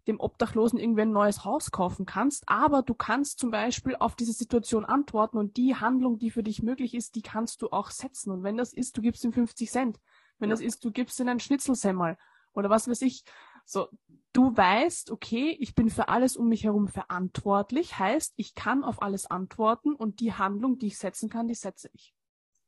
dem 0.07 0.19
Obdachlosen 0.19 0.79
irgendwie 0.79 1.03
ein 1.03 1.11
neues 1.11 1.45
Haus 1.45 1.71
kaufen 1.71 2.05
kannst, 2.05 2.43
aber 2.47 2.83
du 2.83 2.93
kannst 2.93 3.39
zum 3.39 3.51
Beispiel 3.51 3.95
auf 3.95 4.15
diese 4.15 4.33
Situation 4.33 4.85
antworten 4.85 5.37
und 5.37 5.57
die 5.57 5.75
Handlung, 5.75 6.19
die 6.19 6.29
für 6.29 6.43
dich 6.43 6.61
möglich 6.61 6.93
ist, 6.93 7.15
die 7.15 7.21
kannst 7.21 7.61
du 7.61 7.69
auch 7.69 7.89
setzen. 7.89 8.31
Und 8.31 8.43
wenn 8.43 8.57
das 8.57 8.73
ist, 8.73 8.97
du 8.97 9.01
gibst 9.01 9.23
ihm 9.23 9.33
50 9.33 9.71
Cent. 9.71 9.99
Wenn 10.39 10.49
ja. 10.49 10.55
das 10.55 10.61
ist, 10.61 10.83
du 10.83 10.91
gibst 10.91 11.19
ihm 11.19 11.27
einen 11.27 11.39
Schnitzelsemmel 11.39 12.17
oder 12.53 12.69
was 12.69 12.87
weiß 12.87 13.01
ich. 13.01 13.23
So, 13.65 13.87
du 14.33 14.55
weißt, 14.55 15.11
okay, 15.11 15.55
ich 15.59 15.73
bin 15.73 15.89
für 15.89 16.09
alles 16.09 16.35
um 16.35 16.49
mich 16.49 16.65
herum 16.65 16.87
verantwortlich, 16.87 17.97
heißt, 17.97 18.33
ich 18.35 18.55
kann 18.55 18.83
auf 18.83 19.01
alles 19.01 19.25
antworten 19.25 19.95
und 19.95 20.19
die 20.19 20.33
Handlung, 20.33 20.77
die 20.77 20.87
ich 20.87 20.97
setzen 20.97 21.29
kann, 21.29 21.47
die 21.47 21.55
setze 21.55 21.89
ich. 21.93 22.13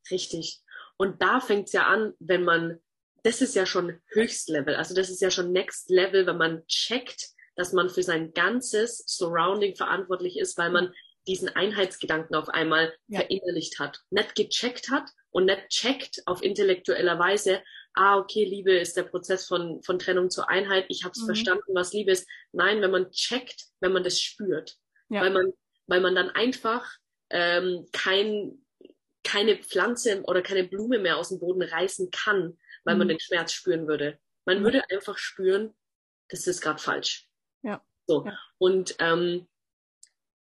Richtig. 0.09 0.61
Und 0.97 1.21
da 1.21 1.41
fängt's 1.41 1.73
ja 1.73 1.87
an, 1.87 2.13
wenn 2.19 2.43
man 2.43 2.79
das 3.25 3.41
ist 3.41 3.55
ja 3.55 3.65
schon 3.65 3.99
Höchstlevel. 4.09 4.75
Also 4.75 4.93
das 4.93 5.09
ist 5.09 5.19
ja 5.19 5.31
schon 5.31 5.51
Next 5.51 5.89
Level, 5.89 6.27
wenn 6.27 6.37
man 6.37 6.65
checkt, 6.67 7.29
dass 7.55 7.73
man 7.73 7.89
für 7.89 8.03
sein 8.03 8.33
ganzes 8.33 9.03
Surrounding 9.07 9.75
verantwortlich 9.75 10.37
ist, 10.37 10.59
weil 10.59 10.69
man 10.69 10.93
diesen 11.27 11.49
Einheitsgedanken 11.49 12.35
auf 12.35 12.49
einmal 12.49 12.93
ja. 13.07 13.21
verinnerlicht 13.21 13.79
hat, 13.79 13.99
nicht 14.11 14.35
gecheckt 14.35 14.91
hat 14.91 15.09
und 15.35 15.45
nicht 15.45 15.67
checkt 15.67 16.21
auf 16.27 16.41
intellektueller 16.41 17.19
Weise, 17.19 17.61
ah, 17.93 18.17
okay, 18.17 18.45
Liebe 18.45 18.71
ist 18.71 18.95
der 18.95 19.03
Prozess 19.03 19.45
von, 19.45 19.83
von 19.83 19.99
Trennung 19.99 20.29
zur 20.29 20.49
Einheit, 20.49 20.85
ich 20.87 21.03
habe 21.03 21.11
es 21.11 21.23
mhm. 21.23 21.25
verstanden, 21.25 21.75
was 21.75 21.91
Liebe 21.91 22.11
ist. 22.11 22.25
Nein, 22.53 22.81
wenn 22.81 22.91
man 22.91 23.11
checkt, 23.11 23.65
wenn 23.81 23.91
man 23.91 24.05
das 24.05 24.21
spürt, 24.21 24.77
ja. 25.09 25.19
weil, 25.19 25.31
man, 25.31 25.51
weil 25.87 25.99
man 25.99 26.15
dann 26.15 26.29
einfach 26.29 26.89
ähm, 27.31 27.85
kein, 27.91 28.65
keine 29.25 29.57
Pflanze 29.57 30.23
oder 30.23 30.41
keine 30.41 30.63
Blume 30.63 30.99
mehr 30.99 31.17
aus 31.17 31.27
dem 31.27 31.39
Boden 31.39 31.63
reißen 31.63 32.11
kann, 32.11 32.57
weil 32.85 32.95
man 32.95 33.07
mhm. 33.07 33.09
den 33.09 33.19
Schmerz 33.19 33.51
spüren 33.51 33.89
würde. 33.89 34.17
Man 34.45 34.59
mhm. 34.59 34.63
würde 34.63 34.89
einfach 34.89 35.17
spüren, 35.17 35.75
das 36.29 36.47
ist 36.47 36.61
gerade 36.61 36.81
falsch. 36.81 37.27
Ja. 37.61 37.85
So. 38.07 38.25
Ja. 38.25 38.39
Und 38.57 38.95
ähm, 38.99 39.49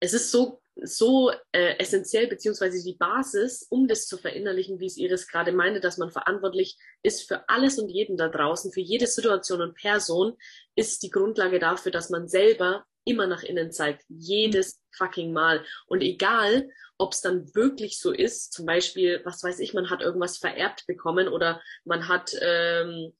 es 0.01 0.11
ist 0.11 0.29
so, 0.29 0.61
so 0.81 1.31
äh, 1.51 1.77
essentiell, 1.77 2.27
beziehungsweise 2.27 2.83
die 2.83 2.95
Basis, 2.97 3.65
um 3.69 3.87
das 3.87 4.07
zu 4.07 4.17
verinnerlichen, 4.17 4.79
wie 4.79 4.87
es 4.87 4.97
Iris 4.97 5.27
gerade 5.27 5.51
meinte, 5.51 5.79
dass 5.79 5.97
man 5.97 6.11
verantwortlich 6.11 6.77
ist 7.03 7.27
für 7.27 7.47
alles 7.47 7.77
und 7.77 7.89
jeden 7.89 8.17
da 8.17 8.27
draußen, 8.27 8.71
für 8.71 8.81
jede 8.81 9.07
Situation 9.07 9.61
und 9.61 9.75
Person, 9.75 10.33
ist 10.75 11.03
die 11.03 11.11
Grundlage 11.11 11.59
dafür, 11.59 11.91
dass 11.91 12.09
man 12.09 12.27
selber 12.27 12.85
immer 13.05 13.27
nach 13.27 13.43
innen 13.43 13.71
zeigt. 13.71 14.03
Jedes 14.07 14.81
fucking 14.91 15.33
Mal. 15.33 15.63
Und 15.87 16.01
egal, 16.01 16.69
ob 16.97 17.13
es 17.13 17.21
dann 17.21 17.53
wirklich 17.53 17.99
so 17.99 18.11
ist, 18.11 18.53
zum 18.53 18.65
Beispiel, 18.65 19.21
was 19.25 19.43
weiß 19.43 19.59
ich, 19.59 19.73
man 19.73 19.89
hat 19.89 20.01
irgendwas 20.01 20.37
vererbt 20.37 20.85
bekommen 20.87 21.27
oder 21.27 21.61
man 21.83 22.07
hat 22.07 22.31
ähm, 22.41 23.13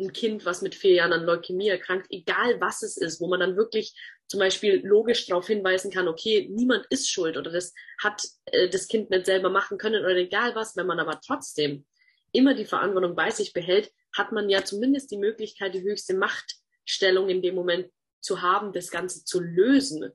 ein 0.00 0.12
Kind, 0.12 0.46
was 0.46 0.62
mit 0.62 0.74
vier 0.74 0.92
Jahren 0.94 1.12
an 1.12 1.24
Leukämie 1.24 1.68
erkrankt, 1.68 2.06
egal 2.10 2.60
was 2.60 2.82
es 2.82 2.96
ist, 2.96 3.20
wo 3.20 3.28
man 3.28 3.40
dann 3.40 3.56
wirklich 3.56 3.94
zum 4.28 4.40
Beispiel 4.40 4.86
logisch 4.86 5.26
darauf 5.26 5.46
hinweisen 5.46 5.90
kann, 5.90 6.06
okay, 6.06 6.48
niemand 6.50 6.86
ist 6.90 7.10
schuld 7.10 7.36
oder 7.36 7.50
das 7.50 7.74
hat 8.02 8.22
äh, 8.46 8.68
das 8.68 8.86
Kind 8.86 9.10
nicht 9.10 9.26
selber 9.26 9.50
machen 9.50 9.78
können 9.78 10.04
oder 10.04 10.16
egal 10.16 10.54
was, 10.54 10.76
wenn 10.76 10.86
man 10.86 11.00
aber 11.00 11.20
trotzdem 11.26 11.86
immer 12.32 12.54
die 12.54 12.66
Verantwortung 12.66 13.16
bei 13.16 13.30
sich 13.30 13.52
behält, 13.54 13.90
hat 14.16 14.32
man 14.32 14.50
ja 14.50 14.64
zumindest 14.64 15.10
die 15.10 15.16
Möglichkeit, 15.16 15.74
die 15.74 15.82
höchste 15.82 16.14
Machtstellung 16.14 17.30
in 17.30 17.42
dem 17.42 17.54
Moment 17.54 17.90
zu 18.20 18.42
haben, 18.42 18.72
das 18.72 18.90
Ganze 18.90 19.24
zu 19.24 19.40
lösen. 19.40 20.10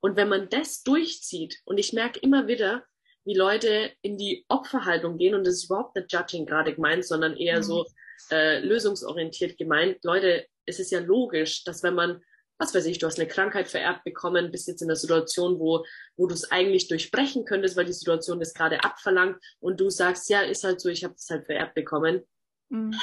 Und 0.00 0.16
wenn 0.16 0.28
man 0.28 0.48
das 0.48 0.82
durchzieht, 0.82 1.58
und 1.64 1.78
ich 1.78 1.92
merke 1.92 2.20
immer 2.20 2.46
wieder, 2.46 2.84
wie 3.24 3.34
Leute 3.34 3.92
in 4.00 4.16
die 4.16 4.44
Opferhaltung 4.48 5.18
gehen, 5.18 5.34
und 5.34 5.44
das 5.44 5.54
ist 5.54 5.64
überhaupt 5.64 5.96
nicht 5.96 6.12
judging 6.12 6.46
gerade 6.46 6.74
gemeint, 6.74 7.04
sondern 7.04 7.36
eher 7.36 7.58
mhm. 7.58 7.62
so 7.62 7.86
äh, 8.30 8.60
lösungsorientiert 8.60 9.58
gemeint. 9.58 9.98
Leute, 10.04 10.46
es 10.66 10.78
ist 10.78 10.90
ja 10.90 11.00
logisch, 11.00 11.64
dass 11.64 11.82
wenn 11.82 11.94
man 11.94 12.22
was 12.60 12.74
weiß 12.74 12.84
ich, 12.84 12.98
du 12.98 13.06
hast 13.06 13.18
eine 13.18 13.26
Krankheit 13.26 13.68
vererbt 13.68 14.04
bekommen, 14.04 14.52
bist 14.52 14.68
jetzt 14.68 14.82
in 14.82 14.88
einer 14.88 14.96
Situation, 14.96 15.58
wo, 15.58 15.86
wo 16.16 16.26
du 16.26 16.34
es 16.34 16.50
eigentlich 16.50 16.88
durchbrechen 16.88 17.46
könntest, 17.46 17.74
weil 17.74 17.86
die 17.86 17.94
Situation 17.94 18.38
das 18.38 18.52
gerade 18.52 18.84
abverlangt 18.84 19.42
und 19.60 19.80
du 19.80 19.88
sagst, 19.88 20.28
ja, 20.28 20.42
ist 20.42 20.62
halt 20.62 20.78
so, 20.78 20.90
ich 20.90 21.02
habe 21.02 21.14
es 21.14 21.28
halt 21.30 21.46
vererbt 21.46 21.74
bekommen. 21.74 22.22
Mhm. 22.68 22.94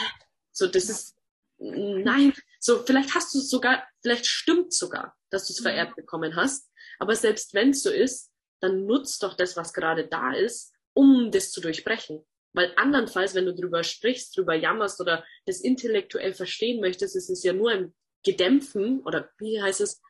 So, 0.51 0.67
das 0.67 0.89
ist, 0.89 1.17
nein, 1.57 2.33
so, 2.59 2.83
vielleicht 2.85 3.15
hast 3.15 3.33
du 3.33 3.39
es 3.39 3.49
sogar, 3.49 3.83
vielleicht 4.03 4.27
stimmt 4.27 4.73
sogar, 4.73 5.17
dass 5.31 5.47
du 5.47 5.53
es 5.53 5.59
mhm. 5.59 5.63
vererbt 5.63 5.95
bekommen 5.95 6.35
hast, 6.35 6.69
aber 6.99 7.15
selbst 7.15 7.55
wenn 7.55 7.71
es 7.71 7.81
so 7.81 7.89
ist, 7.89 8.31
dann 8.59 8.85
nutzt 8.85 9.23
doch 9.23 9.35
das, 9.35 9.57
was 9.57 9.73
gerade 9.73 10.07
da 10.07 10.33
ist, 10.33 10.71
um 10.93 11.31
das 11.31 11.51
zu 11.51 11.61
durchbrechen. 11.61 12.23
Weil 12.53 12.73
andernfalls, 12.75 13.33
wenn 13.33 13.45
du 13.45 13.55
drüber 13.55 13.83
sprichst, 13.83 14.37
drüber 14.37 14.53
jammerst 14.53 15.01
oder 15.01 15.25
das 15.47 15.61
intellektuell 15.61 16.33
verstehen 16.33 16.79
möchtest, 16.79 17.15
ist 17.15 17.29
es 17.29 17.43
ja 17.43 17.53
nur 17.53 17.71
ein 17.71 17.93
Gedämpfen 18.27 19.01
oder 19.01 19.29
wie 19.39 19.61
heißt 19.61 19.81
es, 19.81 20.01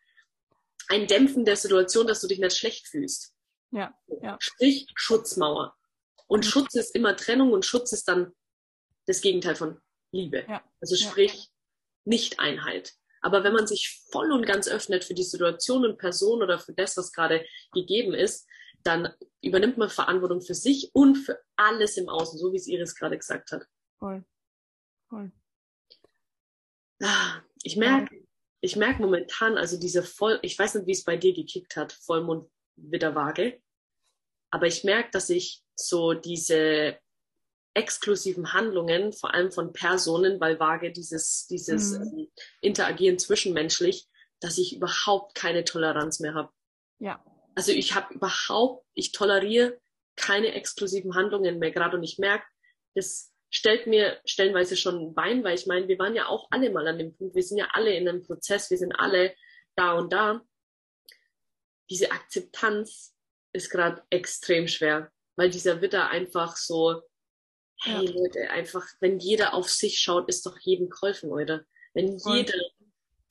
ein 0.90 1.08
Dämpfen 1.08 1.46
der 1.46 1.56
Situation, 1.56 2.08
dass 2.08 2.22
du 2.22 2.28
dich 2.28 2.40
nicht 2.40 2.58
schlecht 2.58 2.88
fühlst. 2.88 3.34
Ja, 3.72 3.94
ja. 4.22 4.38
Sprich 4.40 4.88
Schutzmauer. 4.96 5.76
Und 6.28 6.46
mhm. 6.46 6.50
Schutz 6.50 6.76
ist 6.76 6.96
immer 6.96 7.16
Trennung 7.16 7.52
und 7.52 7.66
Schutz 7.66 7.92
ist 7.94 8.08
dann 8.08 8.34
das 9.06 9.22
Gegenteil 9.22 9.56
von 9.56 9.80
Liebe. 10.12 10.46
Ja. 10.48 10.64
Also 10.82 10.96
sprich 10.96 11.34
ja. 11.34 11.46
Nicht-Einheit. 12.06 12.94
Aber 13.22 13.44
wenn 13.44 13.54
man 13.54 13.68
sich 13.68 14.02
voll 14.12 14.32
und 14.32 14.46
ganz 14.46 14.68
öffnet 14.68 15.04
für 15.04 15.14
die 15.14 15.24
Situation 15.24 15.86
und 15.86 15.98
Person 15.98 16.42
oder 16.42 16.60
für 16.60 16.74
das, 16.74 16.98
was 16.98 17.12
gerade 17.12 17.46
gegeben 17.74 18.14
ist, 18.14 18.48
dann 18.84 19.14
übernimmt 19.42 19.78
man 19.78 19.90
Verantwortung 19.90 20.42
für 20.42 20.54
sich 20.54 20.92
und 20.94 21.16
für 21.16 21.40
alles 21.56 21.98
im 21.98 22.10
Außen, 22.10 22.40
so 22.40 22.54
wie 22.54 22.58
es 22.58 22.68
Iris 22.68 22.96
gerade 22.96 23.18
gesagt 23.18 23.52
hat. 23.52 23.68
Voll. 24.00 24.24
Voll. 25.10 25.32
Ah, 27.04 27.42
ich 27.64 27.76
merke, 27.76 28.07
ich 28.62 28.76
merke 28.76 29.02
momentan, 29.02 29.58
also 29.58 29.80
diese 29.80 30.04
Voll, 30.04 30.40
ich 30.42 30.58
weiß 30.58 30.76
nicht, 30.76 30.88
wie 30.88 30.94
es 30.94 31.04
bei 31.04 31.18
dir 31.18 31.34
gekickt 31.34 31.76
hat, 31.76 31.94
Vollmond 31.94 32.50
Widderwaage, 32.76 33.62
aber 34.50 34.68
ich 34.68 34.84
merke, 34.84 35.10
dass 35.12 35.30
ich 35.30 35.64
so 35.76 36.14
diese 36.14 36.98
exklusiven 37.74 38.54
Handlungen, 38.54 39.14
vor 39.14 39.34
allem 39.34 39.52
von 39.52 39.72
Personen, 39.72 40.40
weil 40.40 40.60
Waage 40.60 40.92
dieses, 40.92 41.46
dieses 41.48 41.92
mhm. 41.92 42.20
ähm, 42.20 42.28
Interagieren 42.62 43.20
zwischenmenschlich, 43.20 44.08
dass 44.40 44.58
ich 44.58 44.76
überhaupt 44.76 45.36
keine 45.36 45.64
Toleranz 45.64 46.20
mehr 46.20 46.34
habe. 46.34 46.52
Ja. 47.00 47.24
Also 47.54 47.72
ich 47.72 47.94
habe 47.94 48.14
überhaupt, 48.16 48.86
ich 48.94 49.12
toleriere 49.12 49.80
keine 50.16 50.54
exklusiven 50.54 51.14
Handlungen 51.14 51.60
mehr 51.60 51.72
gerade 51.72 51.98
und 51.98 52.04
ich 52.04 52.18
merke, 52.18 52.46
das 52.96 53.32
stellt 53.50 53.88
mir 53.88 54.20
stellenweise 54.26 54.76
schon 54.76 55.00
ein 55.00 55.14
Bein, 55.14 55.44
weil 55.44 55.56
ich 55.56 55.68
meine, 55.68 55.88
wir 55.88 56.00
waren 56.00 56.16
ja 56.16 56.28
auch 56.28 56.48
alle 56.52 56.70
mal 56.70 56.88
an 56.88 56.98
dem 56.98 57.16
Punkt, 57.16 57.36
wir 57.36 57.44
sind 57.44 57.58
ja 57.58 57.70
alle 57.74 57.96
in 57.96 58.08
einem 58.08 58.24
Prozess, 58.24 58.70
wir 58.70 58.78
sind 58.78 58.94
alle 58.94 59.36
da 59.76 59.94
und 59.94 60.12
da. 60.12 60.42
Diese 61.90 62.12
Akzeptanz 62.12 63.16
ist 63.54 63.70
gerade 63.70 64.04
extrem 64.10 64.68
schwer, 64.68 65.12
weil 65.36 65.50
dieser 65.50 65.82
Witter 65.82 66.10
einfach 66.10 66.58
so, 66.58 67.02
hey 67.82 68.06
ja. 68.06 68.12
Leute, 68.12 68.50
einfach, 68.50 68.86
wenn 69.00 69.20
jeder 69.20 69.54
auf 69.54 69.70
sich 69.70 70.00
schaut, 70.00 70.28
ist 70.28 70.46
doch 70.46 70.58
jedem 70.60 70.90
geholfen, 70.90 71.32
oder? 71.32 71.66
Wenn 71.94 72.20
Voll. 72.20 72.38
jeder 72.38 72.60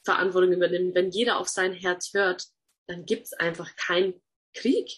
Verantwortung 0.05 0.53
übernimmt, 0.53 0.95
wenn 0.95 1.11
jeder 1.11 1.39
auf 1.39 1.49
sein 1.49 1.73
Herz 1.73 2.14
hört, 2.14 2.47
dann 2.87 3.05
gibt's 3.05 3.33
einfach 3.33 3.75
keinen 3.77 4.23
Krieg. 4.55 4.91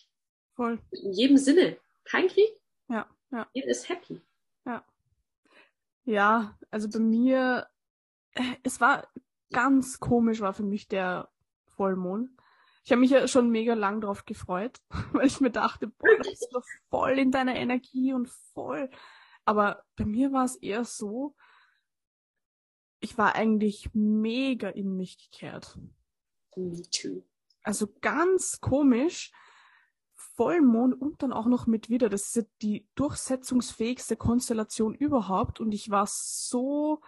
Voll. 0.54 0.78
In 0.92 1.12
jedem 1.12 1.38
Sinne. 1.38 1.78
Kein 2.04 2.28
Krieg. 2.28 2.50
Ja, 2.88 3.08
ja. 3.30 3.48
Jeder 3.52 3.68
ist 3.68 3.88
happy. 3.88 4.20
Ja. 6.08 6.58
Also 6.70 6.88
bei 6.88 7.00
mir, 7.00 7.68
äh, 8.32 8.56
es 8.62 8.80
war 8.80 9.08
ganz 9.52 10.00
komisch, 10.00 10.40
war 10.40 10.54
für 10.54 10.62
mich 10.62 10.88
der 10.88 11.28
Vollmond. 11.66 12.30
Ich 12.84 12.92
habe 12.92 13.00
mich 13.00 13.10
ja 13.10 13.28
schon 13.28 13.50
mega 13.50 13.74
lang 13.74 14.00
drauf 14.00 14.24
gefreut, 14.24 14.80
weil 15.12 15.26
ich 15.26 15.40
mir 15.40 15.50
dachte, 15.50 15.86
boah, 15.86 16.16
das 16.16 16.28
ist 16.28 16.48
doch 16.52 16.64
voll 16.88 17.18
in 17.18 17.30
deiner 17.30 17.56
Energie 17.56 18.14
und 18.14 18.30
voll. 18.54 18.88
Aber 19.44 19.84
bei 19.96 20.06
mir 20.06 20.32
war 20.32 20.46
es 20.46 20.56
eher 20.56 20.86
so, 20.86 21.34
ich 23.00 23.18
war 23.18 23.34
eigentlich 23.34 23.90
mega 23.92 24.70
in 24.70 24.96
mich 24.96 25.18
gekehrt. 25.18 25.78
Me 26.56 26.82
too. 26.90 27.22
Also 27.62 27.86
ganz 28.00 28.62
komisch. 28.62 29.30
Vollmond 30.38 30.94
und 30.94 31.20
dann 31.24 31.32
auch 31.32 31.46
noch 31.46 31.66
mit 31.66 31.90
Widder. 31.90 32.08
Das 32.08 32.36
ist 32.36 32.48
die 32.62 32.86
durchsetzungsfähigste 32.94 34.16
Konstellation 34.16 34.94
überhaupt. 34.94 35.58
Und 35.58 35.72
ich 35.72 35.90
war 35.90 36.06
so, 36.08 37.00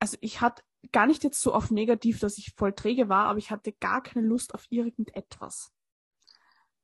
also 0.00 0.16
ich 0.20 0.40
hatte 0.40 0.64
gar 0.90 1.06
nicht 1.06 1.22
jetzt 1.22 1.40
so 1.40 1.54
auf 1.54 1.70
negativ, 1.70 2.18
dass 2.18 2.36
ich 2.36 2.52
voll 2.56 2.72
träge 2.72 3.08
war, 3.08 3.26
aber 3.26 3.38
ich 3.38 3.52
hatte 3.52 3.72
gar 3.72 4.02
keine 4.02 4.26
Lust 4.26 4.54
auf 4.54 4.66
irgendetwas. 4.70 5.72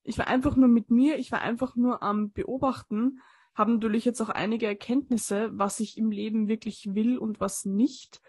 Ich 0.05 0.17
war 0.17 0.29
einfach 0.29 0.55
nur 0.55 0.69
mit 0.69 0.91
mir, 0.91 1.19
ich 1.19 1.33
war 1.33 1.41
einfach 1.41 1.75
nur 1.75 2.01
am 2.05 2.31
Beobachten, 2.31 3.21
habe 3.57 3.73
natürlich 3.73 4.05
jetzt 4.05 4.21
auch 4.21 4.29
einige 4.29 4.67
Erkenntnisse, 4.67 5.51
was 5.55 5.81
ich 5.81 5.99
im 5.99 6.13
Leben 6.13 6.47
wirklich 6.47 6.95
will 6.95 7.19
und 7.19 7.41
was 7.41 7.65
nicht. 7.65 8.21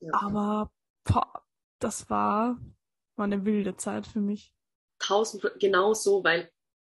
Ja. 0.00 0.10
Aber 0.14 0.72
boah, 1.04 1.44
das 1.80 2.08
war, 2.08 2.58
war 3.16 3.24
eine 3.26 3.44
wilde 3.44 3.76
Zeit 3.76 4.06
für 4.06 4.20
mich 4.22 4.54
tausend, 4.98 5.42
genau 5.58 5.94
so, 5.94 6.24
weil, 6.24 6.50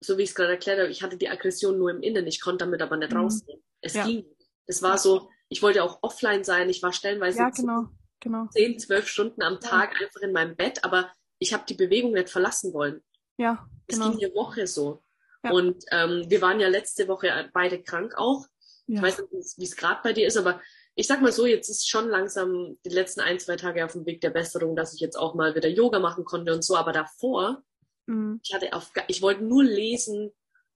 so 0.00 0.18
wie 0.18 0.22
ich 0.22 0.30
es 0.30 0.34
gerade 0.34 0.52
erklärt 0.52 0.78
habe, 0.78 0.90
ich 0.90 1.02
hatte 1.02 1.16
die 1.16 1.28
Aggression 1.28 1.78
nur 1.78 1.90
im 1.90 2.02
Innen, 2.02 2.26
ich 2.26 2.40
konnte 2.40 2.64
damit 2.64 2.82
aber 2.82 2.96
nicht 2.96 3.12
mhm. 3.12 3.18
rausgehen. 3.18 3.62
Es 3.80 3.94
ja. 3.94 4.06
ging. 4.06 4.24
Es 4.66 4.82
war 4.82 4.98
so, 4.98 5.30
ich 5.48 5.62
wollte 5.62 5.82
auch 5.82 5.98
offline 6.02 6.44
sein, 6.44 6.68
ich 6.68 6.82
war 6.82 6.92
stellenweise 6.92 7.38
ja, 7.38 7.50
genau, 7.50 7.88
genau. 8.20 8.46
zehn, 8.50 8.78
zwölf 8.78 9.08
Stunden 9.08 9.42
am 9.42 9.60
Tag 9.60 9.94
ja. 9.94 10.06
einfach 10.06 10.20
in 10.20 10.32
meinem 10.32 10.56
Bett, 10.56 10.84
aber 10.84 11.10
ich 11.38 11.54
habe 11.54 11.64
die 11.66 11.74
Bewegung 11.74 12.12
nicht 12.12 12.28
verlassen 12.28 12.72
wollen. 12.74 13.02
Ja, 13.38 13.66
genau. 13.86 14.10
Es 14.10 14.18
ging 14.18 14.26
eine 14.26 14.34
Woche 14.34 14.66
so. 14.66 15.02
Ja. 15.44 15.52
Und 15.52 15.84
ähm, 15.92 16.24
wir 16.28 16.42
waren 16.42 16.60
ja 16.60 16.68
letzte 16.68 17.08
Woche 17.08 17.48
beide 17.52 17.82
krank 17.82 18.14
auch. 18.16 18.46
Ja. 18.86 18.96
Ich 18.96 19.02
weiß 19.02 19.18
nicht, 19.18 19.58
wie 19.58 19.64
es 19.64 19.76
gerade 19.76 20.00
bei 20.02 20.12
dir 20.12 20.26
ist, 20.26 20.36
aber 20.36 20.60
ich 20.94 21.06
sag 21.06 21.22
mal 21.22 21.30
so, 21.30 21.46
jetzt 21.46 21.68
ist 21.68 21.88
schon 21.88 22.08
langsam 22.08 22.76
die 22.84 22.90
letzten 22.90 23.20
ein, 23.20 23.38
zwei 23.38 23.54
Tage 23.54 23.84
auf 23.84 23.92
dem 23.92 24.04
Weg 24.04 24.20
der 24.20 24.30
Besserung, 24.30 24.74
dass 24.74 24.94
ich 24.94 25.00
jetzt 25.00 25.16
auch 25.16 25.34
mal 25.34 25.54
wieder 25.54 25.68
Yoga 25.68 26.00
machen 26.00 26.24
konnte 26.24 26.52
und 26.52 26.64
so. 26.64 26.76
Aber 26.76 26.90
davor 26.90 27.62
Mhm. 28.08 28.40
Ich 28.42 28.54
hatte 28.54 28.72
auf, 28.72 28.90
ich 29.06 29.22
wollte 29.22 29.44
nur 29.44 29.62
lesen, 29.62 30.32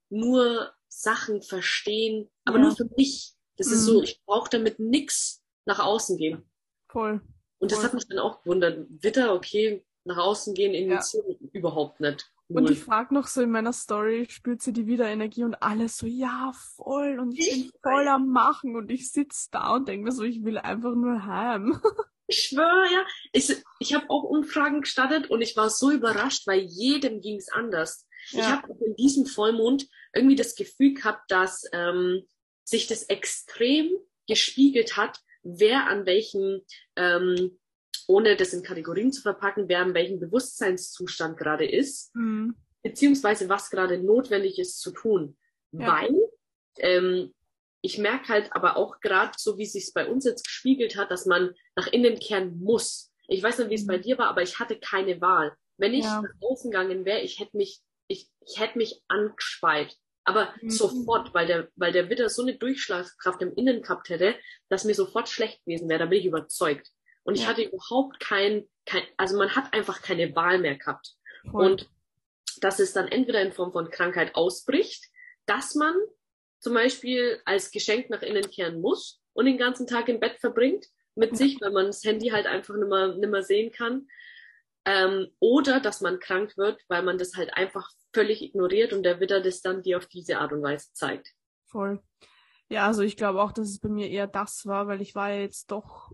nur 0.09 0.71
Sachen 0.87 1.41
verstehen, 1.41 2.29
aber 2.45 2.57
ja. 2.59 2.65
nur 2.65 2.75
für 2.75 2.89
mich. 2.95 3.33
Das 3.57 3.67
mhm. 3.67 3.73
ist 3.73 3.85
so, 3.85 4.03
ich 4.03 4.21
brauche 4.25 4.49
damit 4.49 4.79
nix 4.79 5.43
nach 5.65 5.79
außen 5.79 6.17
gehen. 6.17 6.43
Voll. 6.89 7.21
Und 7.59 7.71
das 7.71 7.79
Voll. 7.79 7.87
hat 7.87 7.93
mich 7.93 8.07
dann 8.07 8.19
auch 8.19 8.43
gewundert. 8.43 8.87
Witter, 8.89 9.33
okay, 9.33 9.85
nach 10.05 10.17
außen 10.17 10.53
gehen, 10.53 10.73
initiieren, 10.73 11.37
ja. 11.39 11.49
überhaupt 11.53 11.99
nicht. 11.99 12.29
Und 12.49 12.69
ich 12.69 12.79
frage 12.79 13.13
noch 13.13 13.27
so 13.27 13.41
in 13.41 13.49
meiner 13.49 13.73
Story, 13.73 14.27
spürt 14.29 14.61
sie 14.61 14.73
die 14.73 14.85
Wiederenergie 14.85 15.43
und 15.43 15.55
alles 15.63 15.97
so, 15.97 16.05
ja, 16.05 16.51
voll. 16.75 17.17
Und 17.19 17.33
ich, 17.33 17.47
ich 17.47 17.71
bin 17.71 17.71
voll 17.81 18.07
am 18.07 18.27
Machen 18.29 18.75
und 18.75 18.91
ich 18.91 19.11
sitz 19.11 19.49
da 19.49 19.75
und 19.75 19.87
denke 19.87 20.05
mir 20.05 20.11
so, 20.11 20.23
ich 20.23 20.43
will 20.43 20.57
einfach 20.57 20.93
nur 20.93 21.25
heim. 21.25 21.81
Ich 22.27 22.43
schwöre, 22.43 22.85
ja. 22.91 23.05
Ich, 23.31 23.53
ich 23.79 23.93
habe 23.93 24.09
auch 24.09 24.23
Umfragen 24.23 24.81
gestartet 24.81 25.29
und 25.29 25.41
ich 25.41 25.57
war 25.57 25.69
so 25.69 25.91
überrascht, 25.91 26.47
weil 26.47 26.61
jedem 26.61 27.21
ging 27.21 27.37
es 27.37 27.49
anders. 27.49 28.07
Ja. 28.29 28.39
Ich 28.39 28.45
habe 28.45 28.85
in 28.85 28.95
diesem 28.95 29.25
Vollmond 29.25 29.87
irgendwie 30.13 30.35
das 30.35 30.55
Gefühl 30.55 30.93
gehabt, 30.93 31.29
dass 31.29 31.65
ähm, 31.73 32.23
sich 32.63 32.87
das 32.87 33.03
extrem 33.03 33.89
gespiegelt 34.27 34.95
hat, 34.95 35.19
wer 35.43 35.87
an 35.87 36.05
welchem, 36.05 36.61
ähm, 36.95 37.59
ohne 38.07 38.35
das 38.35 38.53
in 38.53 38.63
Kategorien 38.63 39.11
zu 39.11 39.21
verpacken, 39.21 39.67
wer 39.67 39.79
an 39.79 39.93
welchem 39.93 40.19
Bewusstseinszustand 40.19 41.37
gerade 41.37 41.69
ist, 41.69 42.15
mhm. 42.15 42.55
beziehungsweise 42.81 43.49
was 43.49 43.69
gerade 43.69 43.97
notwendig 43.97 44.59
ist 44.59 44.79
zu 44.79 44.91
tun. 44.91 45.37
Ja. 45.71 45.87
Weil 45.87 46.15
ähm, 46.77 47.33
ich 47.83 47.97
merke 47.97 48.29
halt 48.29 48.49
aber 48.53 48.77
auch 48.77 49.01
gerade, 49.01 49.33
so 49.37 49.57
wie 49.57 49.63
es 49.63 49.73
sich 49.73 49.91
bei 49.93 50.07
uns 50.07 50.23
jetzt 50.23 50.45
gespiegelt 50.45 50.95
hat, 50.95 51.11
dass 51.11 51.25
man 51.25 51.53
nach 51.75 51.87
innen 51.87 52.17
kehren 52.17 52.57
muss. 52.59 53.11
Ich 53.27 53.43
weiß 53.43 53.59
nicht, 53.59 53.69
wie 53.69 53.75
es 53.75 53.85
bei 53.85 53.97
mhm. 53.97 54.03
dir 54.03 54.17
war, 54.17 54.27
aber 54.27 54.41
ich 54.41 54.57
hatte 54.57 54.79
keine 54.79 55.19
Wahl. 55.19 55.53
Wenn 55.77 55.93
ich 55.93 56.05
ja. 56.05 56.21
nach 56.21 56.29
außen 56.41 56.71
gegangen 56.71 57.03
wäre, 57.03 57.19
ich 57.19 57.39
hätte 57.39 57.57
mich, 57.57 57.81
ich, 58.07 58.29
ich 58.39 58.59
hätte 58.59 58.77
mich 58.77 59.03
angespeit. 59.09 59.97
Aber 60.23 60.53
mhm. 60.61 60.69
sofort, 60.69 61.33
weil 61.33 61.45
der, 61.45 61.67
weil 61.75 61.91
der 61.91 62.09
Witter 62.09 62.29
so 62.29 62.43
eine 62.43 62.55
Durchschlagskraft 62.55 63.41
im 63.41 63.53
Innen 63.53 63.81
gehabt 63.81 64.07
hätte, 64.07 64.35
dass 64.69 64.85
mir 64.85 64.95
sofort 64.95 65.27
schlecht 65.27 65.65
gewesen 65.65 65.89
wäre. 65.89 65.99
Da 65.99 66.05
bin 66.05 66.19
ich 66.19 66.25
überzeugt. 66.25 66.89
Und 67.23 67.35
ich 67.35 67.41
ja. 67.41 67.47
hatte 67.49 67.63
überhaupt 67.63 68.21
kein, 68.21 68.65
kein, 68.85 69.03
also 69.17 69.37
man 69.37 69.57
hat 69.57 69.73
einfach 69.73 70.01
keine 70.01 70.33
Wahl 70.37 70.59
mehr 70.59 70.77
gehabt. 70.77 71.15
Voll. 71.51 71.65
Und 71.65 71.89
dass 72.61 72.79
es 72.79 72.93
dann 72.93 73.09
entweder 73.09 73.41
in 73.41 73.51
Form 73.51 73.73
von 73.73 73.89
Krankheit 73.89 74.35
ausbricht, 74.35 75.03
dass 75.45 75.75
man 75.75 75.93
zum 76.63 76.73
Beispiel 76.73 77.41
als 77.43 77.71
Geschenk 77.71 78.09
nach 78.09 78.21
innen 78.21 78.49
kehren 78.49 78.79
muss 78.79 79.21
und 79.33 79.45
den 79.45 79.57
ganzen 79.57 79.85
Tag 79.85 80.07
im 80.07 80.21
Bett 80.21 80.39
verbringt 80.39 80.85
mit 81.13 81.35
sich, 81.35 81.59
weil 81.59 81.71
man 81.71 81.87
das 81.87 82.03
Handy 82.05 82.29
halt 82.29 82.47
einfach 82.47 82.75
nicht 82.75 82.87
mehr, 83.29 83.43
sehen 83.43 83.71
kann. 83.71 84.07
Ähm, 84.85 85.27
oder 85.39 85.81
dass 85.81 85.99
man 85.99 86.19
krank 86.19 86.57
wird, 86.57 86.81
weil 86.87 87.03
man 87.03 87.17
das 87.17 87.35
halt 87.35 87.53
einfach 87.53 87.89
völlig 88.13 88.41
ignoriert 88.41 88.93
und 88.93 89.03
der 89.03 89.19
Witter 89.19 89.41
das 89.41 89.61
dann 89.61 89.83
dir 89.83 89.97
auf 89.97 90.07
diese 90.07 90.39
Art 90.39 90.53
und 90.53 90.63
Weise 90.63 90.91
zeigt. 90.93 91.33
Voll. 91.65 92.01
Ja, 92.69 92.87
also 92.87 93.01
ich 93.01 93.17
glaube 93.17 93.41
auch, 93.41 93.51
dass 93.51 93.69
es 93.69 93.79
bei 93.79 93.89
mir 93.89 94.09
eher 94.09 94.27
das 94.27 94.65
war, 94.65 94.87
weil 94.87 95.01
ich 95.01 95.15
war 95.15 95.29
ja 95.31 95.41
jetzt 95.41 95.69
doch, 95.69 96.13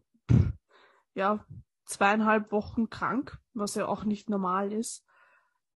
ja, 1.14 1.46
zweieinhalb 1.86 2.52
Wochen 2.52 2.90
krank, 2.90 3.38
was 3.54 3.76
ja 3.76 3.88
auch 3.88 4.04
nicht 4.04 4.30
normal 4.30 4.74
ist. 4.74 5.06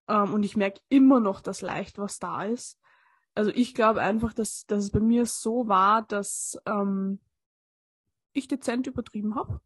Ähm, 0.08 0.34
und 0.34 0.42
ich 0.42 0.56
merke 0.56 0.80
immer 0.88 1.20
noch 1.20 1.40
das 1.40 1.60
leicht, 1.60 1.98
was 1.98 2.18
da 2.18 2.44
ist. 2.44 2.80
Also 3.34 3.50
ich 3.50 3.74
glaube 3.74 4.00
einfach, 4.00 4.32
dass, 4.32 4.66
dass 4.66 4.84
es 4.84 4.90
bei 4.90 5.00
mir 5.00 5.26
so 5.26 5.66
war, 5.66 6.02
dass 6.02 6.58
ähm, 6.66 7.20
ich 8.32 8.48
dezent 8.48 8.86
übertrieben 8.86 9.34
habe, 9.34 9.60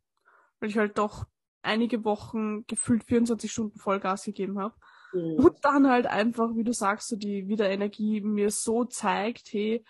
weil 0.60 0.70
ich 0.70 0.78
halt 0.78 0.98
doch 0.98 1.26
einige 1.62 2.04
Wochen 2.04 2.66
gefühlt 2.66 3.04
24 3.04 3.50
Stunden 3.50 3.78
Vollgas 3.78 4.24
gegeben 4.24 4.58
habe. 4.58 4.74
Mhm. 5.12 5.34
Und 5.34 5.64
dann 5.64 5.88
halt 5.88 6.06
einfach, 6.06 6.54
wie 6.54 6.64
du 6.64 6.72
sagst, 6.72 7.08
so 7.08 7.16
die 7.16 7.48
Wiederenergie 7.48 8.20
mir 8.20 8.50
so 8.50 8.84
zeigt, 8.84 9.52
hey, 9.52 9.84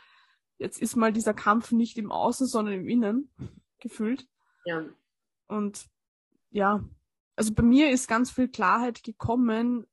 jetzt 0.58 0.80
ist 0.80 0.96
mal 0.96 1.12
dieser 1.12 1.34
Kampf 1.34 1.72
nicht 1.72 1.98
im 1.98 2.10
Außen, 2.10 2.46
sondern 2.46 2.74
im 2.74 2.88
Innen 2.88 3.30
gefühlt. 3.78 4.26
Ja. 4.64 4.84
Und 5.46 5.86
ja, 6.50 6.84
also 7.36 7.54
bei 7.54 7.62
mir 7.62 7.90
ist 7.90 8.08
ganz 8.08 8.30
viel 8.30 8.48
Klarheit 8.48 9.02
gekommen, 9.02 9.86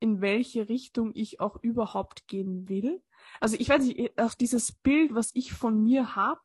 in 0.00 0.20
welche 0.20 0.68
Richtung 0.68 1.12
ich 1.14 1.40
auch 1.40 1.56
überhaupt 1.62 2.26
gehen 2.28 2.68
will. 2.68 3.02
Also 3.40 3.56
ich 3.58 3.68
weiß 3.68 3.84
nicht, 3.84 4.18
auch 4.18 4.34
dieses 4.34 4.72
Bild, 4.72 5.14
was 5.14 5.30
ich 5.34 5.52
von 5.52 5.82
mir 5.82 6.14
habe, 6.16 6.40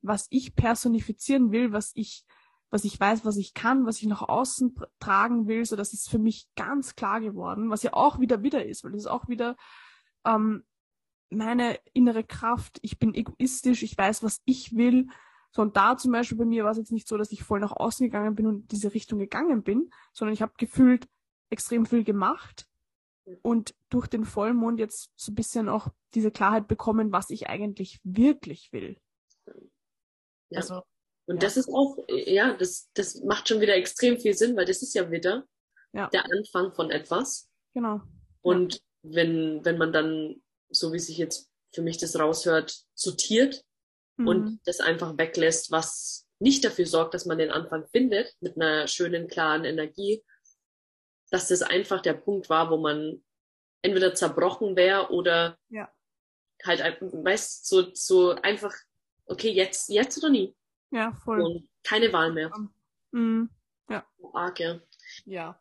was 0.00 0.26
ich 0.30 0.54
personifizieren 0.54 1.52
will, 1.52 1.72
was 1.72 1.92
ich, 1.94 2.24
was 2.70 2.84
ich 2.84 2.98
weiß, 2.98 3.24
was 3.24 3.36
ich 3.36 3.54
kann, 3.54 3.86
was 3.86 3.98
ich 3.98 4.06
nach 4.06 4.22
außen 4.22 4.74
tragen 4.98 5.46
will, 5.46 5.64
so 5.64 5.76
das 5.76 5.92
ist 5.92 6.08
für 6.08 6.18
mich 6.18 6.48
ganz 6.56 6.94
klar 6.94 7.20
geworden, 7.20 7.70
was 7.70 7.82
ja 7.82 7.92
auch 7.92 8.18
wieder 8.18 8.42
wieder 8.42 8.64
ist, 8.64 8.84
weil 8.84 8.92
das 8.92 9.02
ist 9.02 9.10
auch 9.10 9.28
wieder 9.28 9.56
ähm, 10.24 10.64
meine 11.30 11.78
innere 11.92 12.24
Kraft. 12.24 12.78
Ich 12.82 12.98
bin 12.98 13.14
egoistisch, 13.14 13.82
ich 13.82 13.96
weiß, 13.96 14.22
was 14.22 14.40
ich 14.44 14.76
will. 14.76 15.08
So, 15.50 15.62
und 15.62 15.76
da 15.76 15.96
zum 15.96 16.12
Beispiel 16.12 16.38
bei 16.38 16.44
mir 16.44 16.64
war 16.64 16.70
es 16.70 16.78
jetzt 16.78 16.92
nicht 16.92 17.08
so, 17.08 17.16
dass 17.16 17.32
ich 17.32 17.42
voll 17.42 17.60
nach 17.60 17.72
außen 17.72 18.06
gegangen 18.06 18.34
bin 18.34 18.46
und 18.46 18.72
diese 18.72 18.94
Richtung 18.94 19.18
gegangen 19.18 19.62
bin, 19.62 19.90
sondern 20.12 20.32
ich 20.32 20.42
habe 20.42 20.52
gefühlt 20.56 21.08
extrem 21.50 21.84
viel 21.84 22.04
gemacht 22.04 22.66
und 23.42 23.74
durch 23.88 24.06
den 24.06 24.24
Vollmond 24.24 24.78
jetzt 24.78 25.10
so 25.16 25.32
ein 25.32 25.34
bisschen 25.34 25.68
auch 25.68 25.88
diese 26.14 26.30
Klarheit 26.30 26.68
bekommen, 26.68 27.12
was 27.12 27.30
ich 27.30 27.48
eigentlich 27.48 28.00
wirklich 28.04 28.72
will. 28.72 28.96
Ja. 30.50 30.60
Also, 30.60 30.82
und 31.26 31.36
ja. 31.36 31.40
das 31.40 31.56
ist 31.56 31.68
auch, 31.68 31.96
ja, 32.08 32.54
das, 32.54 32.90
das 32.94 33.22
macht 33.22 33.48
schon 33.48 33.60
wieder 33.60 33.76
extrem 33.76 34.18
viel 34.18 34.34
Sinn, 34.34 34.56
weil 34.56 34.66
das 34.66 34.82
ist 34.82 34.94
ja 34.94 35.10
wieder 35.10 35.46
ja. 35.92 36.08
der 36.08 36.24
Anfang 36.24 36.72
von 36.72 36.90
etwas. 36.90 37.48
Genau. 37.74 38.00
Und 38.42 38.74
ja. 38.74 38.80
wenn, 39.02 39.64
wenn 39.64 39.78
man 39.78 39.92
dann, 39.92 40.42
so 40.70 40.92
wie 40.92 40.98
sich 40.98 41.18
jetzt 41.18 41.50
für 41.72 41.82
mich 41.82 41.98
das 41.98 42.18
raushört, 42.18 42.84
sortiert 42.94 43.64
mhm. 44.16 44.26
und 44.26 44.60
das 44.64 44.80
einfach 44.80 45.16
weglässt, 45.16 45.70
was 45.70 46.26
nicht 46.38 46.64
dafür 46.64 46.86
sorgt, 46.86 47.14
dass 47.14 47.24
man 47.24 47.38
den 47.38 47.50
Anfang 47.50 47.86
findet, 47.86 48.34
mit 48.40 48.56
einer 48.56 48.88
schönen, 48.88 49.28
klaren 49.28 49.64
Energie, 49.64 50.22
dass 51.32 51.48
das 51.48 51.62
einfach 51.62 52.02
der 52.02 52.12
Punkt 52.12 52.50
war, 52.50 52.70
wo 52.70 52.76
man 52.76 53.24
entweder 53.80 54.14
zerbrochen 54.14 54.76
wäre 54.76 55.10
oder 55.10 55.58
ja. 55.70 55.90
halt, 56.62 56.80
weißt 57.00 57.66
so, 57.66 57.86
so 57.94 58.32
einfach, 58.42 58.74
okay, 59.24 59.50
jetzt, 59.50 59.88
jetzt 59.88 60.18
oder 60.18 60.28
nie. 60.28 60.54
Ja, 60.90 61.12
voll. 61.24 61.40
Und 61.40 61.68
keine 61.82 62.12
Wahl 62.12 62.34
mehr. 62.34 62.52
Mhm. 63.12 63.48
Ja. 63.88 64.06
Arg, 64.34 64.60
ja. 64.60 64.80
Ja. 65.24 65.60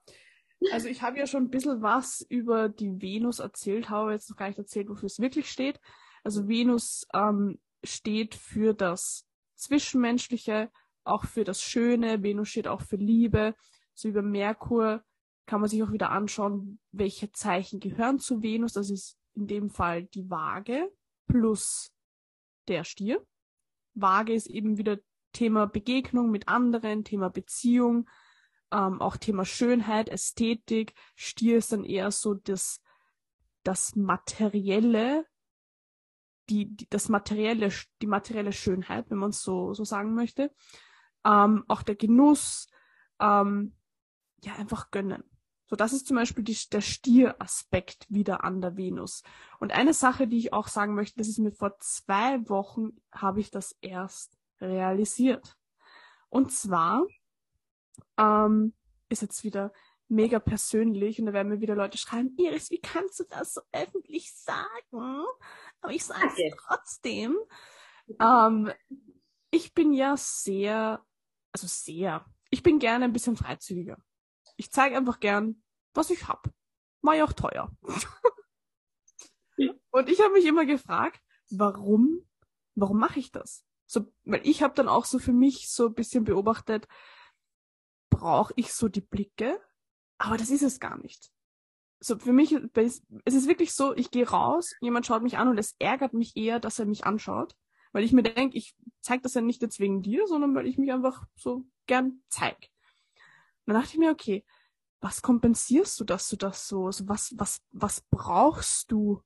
Also 0.71 0.89
ich 0.89 1.01
habe 1.01 1.17
ja 1.17 1.25
schon 1.25 1.45
ein 1.45 1.49
bisschen 1.49 1.81
was 1.81 2.21
über 2.21 2.67
die 2.69 3.01
Venus 3.01 3.39
erzählt, 3.39 3.89
habe 3.89 4.11
jetzt 4.11 4.29
noch 4.29 4.37
gar 4.37 4.49
nicht 4.49 4.59
erzählt, 4.59 4.89
wofür 4.89 5.07
es 5.07 5.19
wirklich 5.19 5.49
steht. 5.49 5.79
Also 6.23 6.49
Venus 6.49 7.07
ähm, 7.13 7.59
steht 7.83 8.35
für 8.35 8.73
das 8.73 9.25
Zwischenmenschliche, 9.55 10.69
auch 11.05 11.25
für 11.25 11.45
das 11.45 11.61
Schöne. 11.61 12.21
Venus 12.23 12.49
steht 12.49 12.67
auch 12.67 12.81
für 12.81 12.97
Liebe. 12.97 13.55
So 13.93 14.09
über 14.09 14.21
Merkur 14.21 15.03
kann 15.45 15.61
man 15.61 15.69
sich 15.69 15.83
auch 15.83 15.91
wieder 15.91 16.11
anschauen, 16.11 16.79
welche 16.91 17.31
Zeichen 17.31 17.79
gehören 17.79 18.19
zu 18.19 18.41
Venus. 18.41 18.73
Das 18.73 18.89
ist 18.89 19.17
in 19.35 19.47
dem 19.47 19.69
Fall 19.69 20.03
die 20.05 20.29
Waage 20.29 20.91
plus 21.27 21.91
der 22.67 22.83
Stier. 22.83 23.25
Waage 23.93 24.33
ist 24.33 24.47
eben 24.47 24.77
wieder 24.77 24.99
Thema 25.33 25.65
Begegnung 25.65 26.29
mit 26.29 26.47
anderen, 26.47 27.03
Thema 27.03 27.29
Beziehung, 27.29 28.09
ähm, 28.71 29.01
auch 29.01 29.17
Thema 29.17 29.45
Schönheit, 29.45 30.09
Ästhetik. 30.09 30.93
Stier 31.15 31.57
ist 31.57 31.71
dann 31.71 31.83
eher 31.83 32.11
so 32.11 32.33
das, 32.33 32.81
das 33.63 33.95
materielle, 33.95 35.25
die, 36.49 36.75
die, 36.75 36.89
das 36.89 37.09
materielle, 37.09 37.71
die 38.01 38.07
materielle 38.07 38.51
Schönheit, 38.53 39.09
wenn 39.09 39.17
man 39.17 39.29
es 39.29 39.41
so, 39.41 39.73
so 39.73 39.83
sagen 39.83 40.13
möchte. 40.13 40.53
Ähm, 41.25 41.63
auch 41.67 41.83
der 41.83 41.95
Genuss, 41.95 42.67
ähm, 43.19 43.75
ja, 44.43 44.55
einfach 44.55 44.91
gönnen. 44.91 45.23
So, 45.71 45.77
das 45.77 45.93
ist 45.93 46.05
zum 46.05 46.17
Beispiel 46.17 46.43
die, 46.43 46.57
der 46.69 46.81
Stieraspekt 46.81 48.05
wieder 48.09 48.43
an 48.43 48.59
der 48.59 48.75
Venus. 48.75 49.23
Und 49.57 49.71
eine 49.71 49.93
Sache, 49.93 50.27
die 50.27 50.37
ich 50.37 50.51
auch 50.51 50.67
sagen 50.67 50.95
möchte, 50.95 51.17
das 51.17 51.29
ist 51.29 51.39
mir 51.39 51.53
vor 51.53 51.79
zwei 51.79 52.49
Wochen, 52.49 53.01
habe 53.09 53.39
ich 53.39 53.51
das 53.51 53.77
erst 53.79 54.37
realisiert. 54.59 55.57
Und 56.27 56.51
zwar 56.51 57.07
ähm, 58.17 58.73
ist 59.07 59.21
jetzt 59.21 59.45
wieder 59.45 59.71
mega 60.09 60.39
persönlich 60.39 61.21
und 61.21 61.27
da 61.27 61.31
werden 61.31 61.47
mir 61.47 61.61
wieder 61.61 61.75
Leute 61.75 61.97
schreiben, 61.97 62.35
Iris, 62.37 62.69
wie 62.69 62.81
kannst 62.81 63.21
du 63.21 63.23
das 63.29 63.53
so 63.53 63.61
öffentlich 63.71 64.33
sagen? 64.33 65.23
Aber 65.79 65.93
ich 65.93 66.03
sage 66.03 66.27
es 66.35 66.53
trotzdem. 66.67 67.37
Ähm, 68.19 68.73
ich 69.51 69.73
bin 69.73 69.93
ja 69.93 70.17
sehr, 70.17 71.01
also 71.53 71.67
sehr, 71.67 72.25
ich 72.49 72.61
bin 72.61 72.77
gerne 72.77 73.05
ein 73.05 73.13
bisschen 73.13 73.37
freizügiger. 73.37 73.97
Ich 74.57 74.71
zeige 74.71 74.97
einfach 74.97 75.19
gern, 75.19 75.61
was 75.93 76.09
ich 76.09 76.27
hab. 76.27 76.49
War 77.01 77.15
ja 77.15 77.25
auch 77.25 77.33
teuer. 77.33 77.71
und 79.91 80.09
ich 80.09 80.21
habe 80.21 80.33
mich 80.33 80.45
immer 80.45 80.65
gefragt, 80.65 81.21
warum, 81.49 82.27
warum 82.75 82.99
mache 82.99 83.19
ich 83.19 83.31
das? 83.31 83.65
So, 83.85 84.11
weil 84.23 84.45
ich 84.47 84.63
habe 84.63 84.73
dann 84.73 84.87
auch 84.87 85.05
so 85.05 85.19
für 85.19 85.33
mich 85.33 85.69
so 85.69 85.87
ein 85.87 85.93
bisschen 85.93 86.23
beobachtet, 86.23 86.87
brauche 88.09 88.53
ich 88.55 88.73
so 88.73 88.87
die 88.87 89.01
Blicke? 89.01 89.61
Aber 90.17 90.37
das 90.37 90.49
ist 90.49 90.63
es 90.63 90.79
gar 90.79 90.97
nicht. 90.97 91.31
So 91.99 92.17
für 92.17 92.33
mich, 92.33 92.53
es 92.53 93.01
ist 93.25 93.47
wirklich 93.47 93.73
so, 93.73 93.95
ich 93.95 94.09
gehe 94.09 94.29
raus, 94.29 94.73
jemand 94.79 95.05
schaut 95.05 95.23
mich 95.23 95.37
an 95.37 95.49
und 95.49 95.57
es 95.57 95.75
ärgert 95.77 96.13
mich 96.13 96.35
eher, 96.35 96.59
dass 96.59 96.79
er 96.79 96.85
mich 96.85 97.05
anschaut, 97.05 97.55
weil 97.91 98.03
ich 98.03 98.11
mir 98.11 98.23
denke, 98.23 98.57
ich 98.57 98.75
zeige 99.01 99.21
das 99.21 99.33
ja 99.33 99.41
nicht 99.41 99.61
jetzt 99.61 99.79
wegen 99.79 100.01
dir, 100.01 100.25
sondern 100.25 100.55
weil 100.55 100.67
ich 100.67 100.77
mich 100.77 100.91
einfach 100.91 101.25
so 101.35 101.65
gern 101.85 102.23
zeig 102.29 102.70
dann 103.65 103.75
dachte 103.75 103.93
ich 103.93 103.99
mir, 103.99 104.11
okay, 104.11 104.45
was 104.99 105.21
kompensierst 105.21 105.99
du, 105.99 106.03
dass 106.03 106.29
du 106.29 106.35
das 106.35 106.67
so, 106.67 106.85
also 106.85 107.07
was, 107.07 107.33
was, 107.37 107.61
was 107.71 108.01
brauchst 108.09 108.91
du? 108.91 109.23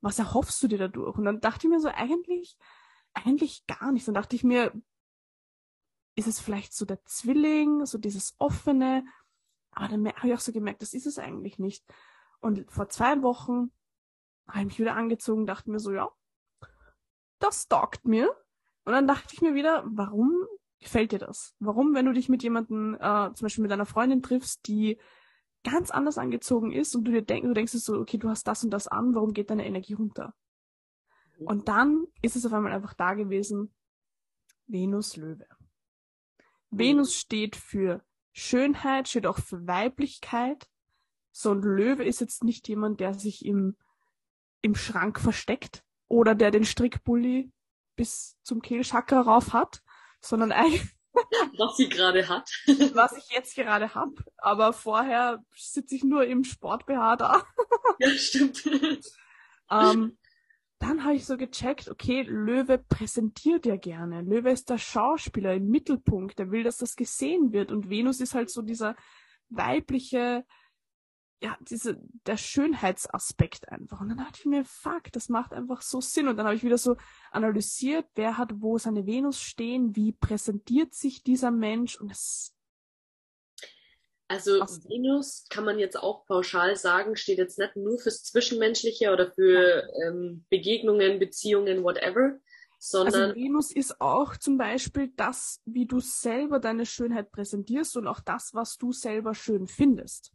Was 0.00 0.18
erhoffst 0.18 0.62
du 0.62 0.68
dir 0.68 0.78
dadurch? 0.78 1.16
Und 1.16 1.24
dann 1.24 1.40
dachte 1.40 1.66
ich 1.66 1.70
mir 1.70 1.80
so, 1.80 1.88
eigentlich, 1.88 2.56
eigentlich 3.12 3.66
gar 3.66 3.92
nichts. 3.92 4.06
Dann 4.06 4.14
dachte 4.14 4.36
ich 4.36 4.44
mir, 4.44 4.72
ist 6.14 6.28
es 6.28 6.40
vielleicht 6.40 6.72
so 6.74 6.84
der 6.84 7.04
Zwilling, 7.04 7.84
so 7.86 7.98
dieses 7.98 8.34
offene? 8.38 9.04
Aber 9.72 9.88
dann 9.88 10.06
habe 10.06 10.28
ich 10.28 10.34
auch 10.34 10.40
so 10.40 10.52
gemerkt, 10.52 10.82
das 10.82 10.94
ist 10.94 11.06
es 11.06 11.18
eigentlich 11.18 11.58
nicht. 11.58 11.84
Und 12.40 12.70
vor 12.70 12.88
zwei 12.88 13.22
Wochen 13.22 13.72
habe 14.46 14.60
ich 14.60 14.66
mich 14.66 14.78
wieder 14.78 14.96
angezogen, 14.96 15.46
dachte 15.46 15.70
mir 15.70 15.80
so, 15.80 15.92
ja, 15.92 16.10
das 17.38 17.68
taugt 17.68 18.04
mir. 18.04 18.30
Und 18.84 18.92
dann 18.92 19.06
dachte 19.06 19.34
ich 19.34 19.40
mir 19.40 19.54
wieder, 19.54 19.82
warum 19.86 20.46
gefällt 20.80 21.12
dir 21.12 21.18
das? 21.18 21.54
Warum, 21.58 21.94
wenn 21.94 22.06
du 22.06 22.12
dich 22.12 22.28
mit 22.28 22.42
jemandem, 22.42 22.94
äh, 22.94 23.32
zum 23.34 23.46
Beispiel 23.46 23.62
mit 23.62 23.72
einer 23.72 23.86
Freundin 23.86 24.22
triffst, 24.22 24.66
die 24.66 24.98
ganz 25.64 25.90
anders 25.90 26.18
angezogen 26.18 26.72
ist 26.72 26.94
und 26.94 27.04
du 27.04 27.12
dir 27.12 27.22
denkst, 27.22 27.46
du 27.46 27.54
denkst 27.54 27.72
so, 27.72 27.98
okay, 27.98 28.18
du 28.18 28.28
hast 28.28 28.46
das 28.46 28.62
und 28.64 28.70
das 28.70 28.86
an, 28.86 29.14
warum 29.14 29.32
geht 29.32 29.50
deine 29.50 29.66
Energie 29.66 29.94
runter? 29.94 30.34
Mhm. 31.38 31.46
Und 31.46 31.68
dann 31.68 32.06
ist 32.22 32.36
es 32.36 32.46
auf 32.46 32.52
einmal 32.52 32.72
einfach 32.72 32.94
da 32.94 33.14
gewesen, 33.14 33.74
Venus 34.66 35.16
Löwe. 35.16 35.46
Mhm. 36.70 36.78
Venus 36.78 37.14
steht 37.14 37.56
für 37.56 38.04
Schönheit, 38.32 39.08
steht 39.08 39.26
auch 39.26 39.38
für 39.38 39.66
Weiblichkeit. 39.66 40.68
So 41.32 41.52
ein 41.52 41.62
Löwe 41.62 42.04
ist 42.04 42.20
jetzt 42.20 42.44
nicht 42.44 42.68
jemand, 42.68 43.00
der 43.00 43.14
sich 43.14 43.44
im, 43.44 43.76
im 44.60 44.74
Schrank 44.74 45.18
versteckt 45.18 45.84
oder 46.08 46.34
der 46.34 46.50
den 46.50 46.64
Strickbully 46.64 47.50
bis 47.96 48.38
zum 48.42 48.60
Kehlchakra 48.60 49.20
rauf 49.20 49.52
hat, 49.52 49.82
sondern 50.24 50.52
eigentlich. 50.52 50.82
was 51.58 51.76
sie 51.76 51.88
gerade 51.88 52.28
hat. 52.28 52.50
was 52.94 53.16
ich 53.16 53.28
jetzt 53.30 53.54
gerade 53.54 53.94
habe. 53.94 54.14
Aber 54.38 54.72
vorher 54.72 55.44
sitze 55.54 55.94
ich 55.94 56.04
nur 56.04 56.24
im 56.26 56.44
Sport-BH 56.44 57.16
da. 57.16 57.44
ja, 57.98 58.08
stimmt. 58.10 58.64
ähm, 59.70 60.18
dann 60.78 61.04
habe 61.04 61.14
ich 61.14 61.24
so 61.24 61.36
gecheckt, 61.36 61.88
okay, 61.88 62.22
Löwe 62.22 62.78
präsentiert 62.78 63.64
ja 63.64 63.76
gerne. 63.76 64.22
Löwe 64.22 64.50
ist 64.50 64.70
der 64.70 64.78
Schauspieler 64.78 65.54
im 65.54 65.68
Mittelpunkt, 65.68 66.38
der 66.38 66.50
will, 66.50 66.64
dass 66.64 66.78
das 66.78 66.96
gesehen 66.96 67.52
wird. 67.52 67.70
Und 67.70 67.88
Venus 67.88 68.20
ist 68.20 68.34
halt 68.34 68.50
so 68.50 68.62
dieser 68.62 68.96
weibliche, 69.48 70.44
ja, 71.44 71.58
diese, 71.60 72.00
der 72.26 72.38
Schönheitsaspekt 72.38 73.68
einfach. 73.68 74.00
Und 74.00 74.08
dann 74.08 74.16
dachte 74.16 74.38
ich 74.38 74.46
mir, 74.46 74.64
fuck, 74.64 75.12
das 75.12 75.28
macht 75.28 75.52
einfach 75.52 75.82
so 75.82 76.00
Sinn. 76.00 76.26
Und 76.26 76.38
dann 76.38 76.46
habe 76.46 76.56
ich 76.56 76.64
wieder 76.64 76.78
so 76.78 76.96
analysiert, 77.30 78.06
wer 78.14 78.38
hat 78.38 78.62
wo 78.62 78.78
seine 78.78 79.04
Venus 79.06 79.40
stehen, 79.42 79.94
wie 79.94 80.12
präsentiert 80.12 80.94
sich 80.94 81.22
dieser 81.22 81.50
Mensch. 81.50 82.00
Und 82.00 82.10
es 82.10 82.54
Also 84.26 84.58
Was- 84.58 84.88
Venus 84.88 85.44
kann 85.50 85.66
man 85.66 85.78
jetzt 85.78 85.96
auch 85.96 86.24
pauschal 86.24 86.76
sagen, 86.76 87.14
steht 87.14 87.36
jetzt 87.36 87.58
nicht 87.58 87.76
nur 87.76 87.98
fürs 87.98 88.22
Zwischenmenschliche 88.22 89.12
oder 89.12 89.30
für 89.30 89.86
ähm, 90.02 90.46
Begegnungen, 90.48 91.18
Beziehungen, 91.18 91.84
whatever, 91.84 92.38
sondern 92.78 93.32
Also 93.32 93.34
Venus 93.34 93.70
ist 93.70 94.00
auch 94.00 94.34
zum 94.38 94.56
Beispiel 94.56 95.12
das, 95.14 95.60
wie 95.66 95.84
du 95.84 96.00
selber 96.00 96.58
deine 96.58 96.86
Schönheit 96.86 97.30
präsentierst 97.32 97.98
und 97.98 98.06
auch 98.06 98.20
das, 98.20 98.54
was 98.54 98.78
du 98.78 98.92
selber 98.92 99.34
schön 99.34 99.66
findest. 99.66 100.32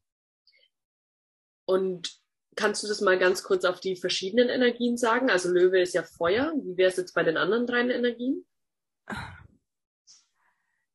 Und 1.70 2.20
kannst 2.56 2.82
du 2.84 2.88
das 2.88 3.00
mal 3.00 3.20
ganz 3.20 3.44
kurz 3.44 3.64
auf 3.64 3.80
die 3.80 3.96
verschiedenen 3.96 4.50
Energien 4.50 4.98
sagen? 4.98 5.30
Also 5.30 5.52
Löwe 5.52 5.80
ist 5.80 5.94
ja 5.94 6.02
Feuer. 6.02 6.52
Wie 6.64 6.78
wäre 6.78 6.90
es 6.90 6.98
jetzt 6.98 7.14
bei 7.14 7.22
den 7.22 7.38
anderen 7.38 7.68
drei 7.68 7.82
Energien? 7.82 8.44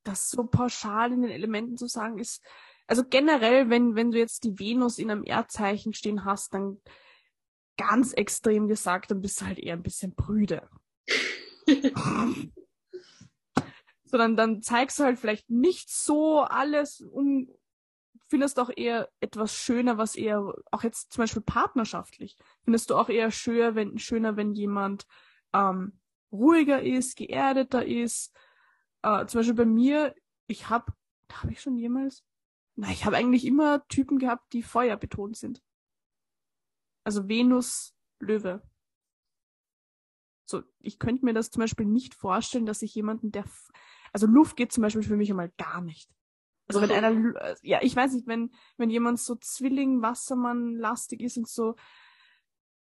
Das 0.02 0.30
so 0.30 0.44
pauschal 0.44 1.12
in 1.12 1.22
den 1.22 1.30
Elementen 1.30 1.76
zu 1.76 1.86
sagen 1.86 2.18
ist, 2.18 2.42
also 2.88 3.04
generell, 3.08 3.70
wenn, 3.70 3.94
wenn 3.94 4.10
du 4.10 4.18
jetzt 4.18 4.42
die 4.42 4.58
Venus 4.58 4.98
in 4.98 5.12
einem 5.12 5.22
Erdzeichen 5.22 5.94
stehen 5.94 6.24
hast, 6.24 6.54
dann 6.54 6.82
ganz 7.76 8.12
extrem 8.12 8.66
gesagt, 8.66 9.12
dann 9.12 9.20
bist 9.20 9.40
du 9.40 9.46
halt 9.46 9.60
eher 9.60 9.74
ein 9.74 9.84
bisschen 9.84 10.16
prüde. 10.16 10.68
Sondern 14.06 14.36
dann 14.36 14.60
zeigst 14.60 14.98
du 14.98 15.04
halt 15.04 15.20
vielleicht 15.20 15.48
nicht 15.48 15.88
so 15.88 16.40
alles 16.40 17.00
um, 17.00 17.48
findest 18.28 18.58
auch 18.58 18.70
eher 18.74 19.08
etwas 19.20 19.54
schöner, 19.54 19.98
was 19.98 20.16
eher, 20.16 20.54
auch 20.70 20.82
jetzt 20.82 21.12
zum 21.12 21.22
Beispiel 21.22 21.42
partnerschaftlich, 21.42 22.36
findest 22.62 22.90
du 22.90 22.96
auch 22.96 23.08
eher 23.08 23.30
schöner, 23.30 23.74
wenn, 23.74 23.98
schöner, 23.98 24.36
wenn 24.36 24.52
jemand 24.52 25.06
ähm, 25.52 25.98
ruhiger 26.32 26.82
ist, 26.82 27.16
geerdeter 27.16 27.84
ist. 27.84 28.34
Äh, 29.02 29.26
zum 29.26 29.40
Beispiel 29.40 29.54
bei 29.54 29.66
mir, 29.66 30.14
ich 30.46 30.68
habe, 30.68 30.92
habe 31.32 31.52
ich 31.52 31.60
schon 31.60 31.76
jemals? 31.76 32.24
Nein, 32.76 32.92
ich 32.92 33.04
habe 33.04 33.16
eigentlich 33.16 33.44
immer 33.44 33.86
Typen 33.88 34.18
gehabt, 34.18 34.52
die 34.52 34.62
feuerbetont 34.62 35.36
sind. 35.36 35.62
Also 37.04 37.28
Venus, 37.28 37.94
Löwe. 38.18 38.62
So, 40.46 40.62
ich 40.80 40.98
könnte 40.98 41.24
mir 41.24 41.34
das 41.34 41.50
zum 41.50 41.60
Beispiel 41.60 41.86
nicht 41.86 42.14
vorstellen, 42.14 42.66
dass 42.66 42.82
ich 42.82 42.94
jemanden, 42.94 43.30
der, 43.30 43.44
also 44.12 44.26
Luft 44.26 44.56
geht 44.56 44.72
zum 44.72 44.82
Beispiel 44.82 45.02
für 45.02 45.16
mich 45.16 45.30
einmal 45.30 45.52
gar 45.56 45.80
nicht. 45.80 46.10
Also 46.68 46.80
wenn 46.80 46.90
einer, 46.90 47.34
äh, 47.42 47.54
ja, 47.62 47.80
ich 47.82 47.94
weiß 47.94 48.12
nicht, 48.14 48.26
wenn, 48.26 48.50
wenn 48.76 48.90
jemand 48.90 49.20
so 49.20 49.36
Zwilling, 49.36 50.02
Wassermann 50.02 50.74
lastig 50.76 51.20
ist 51.20 51.36
und 51.36 51.48
so, 51.48 51.76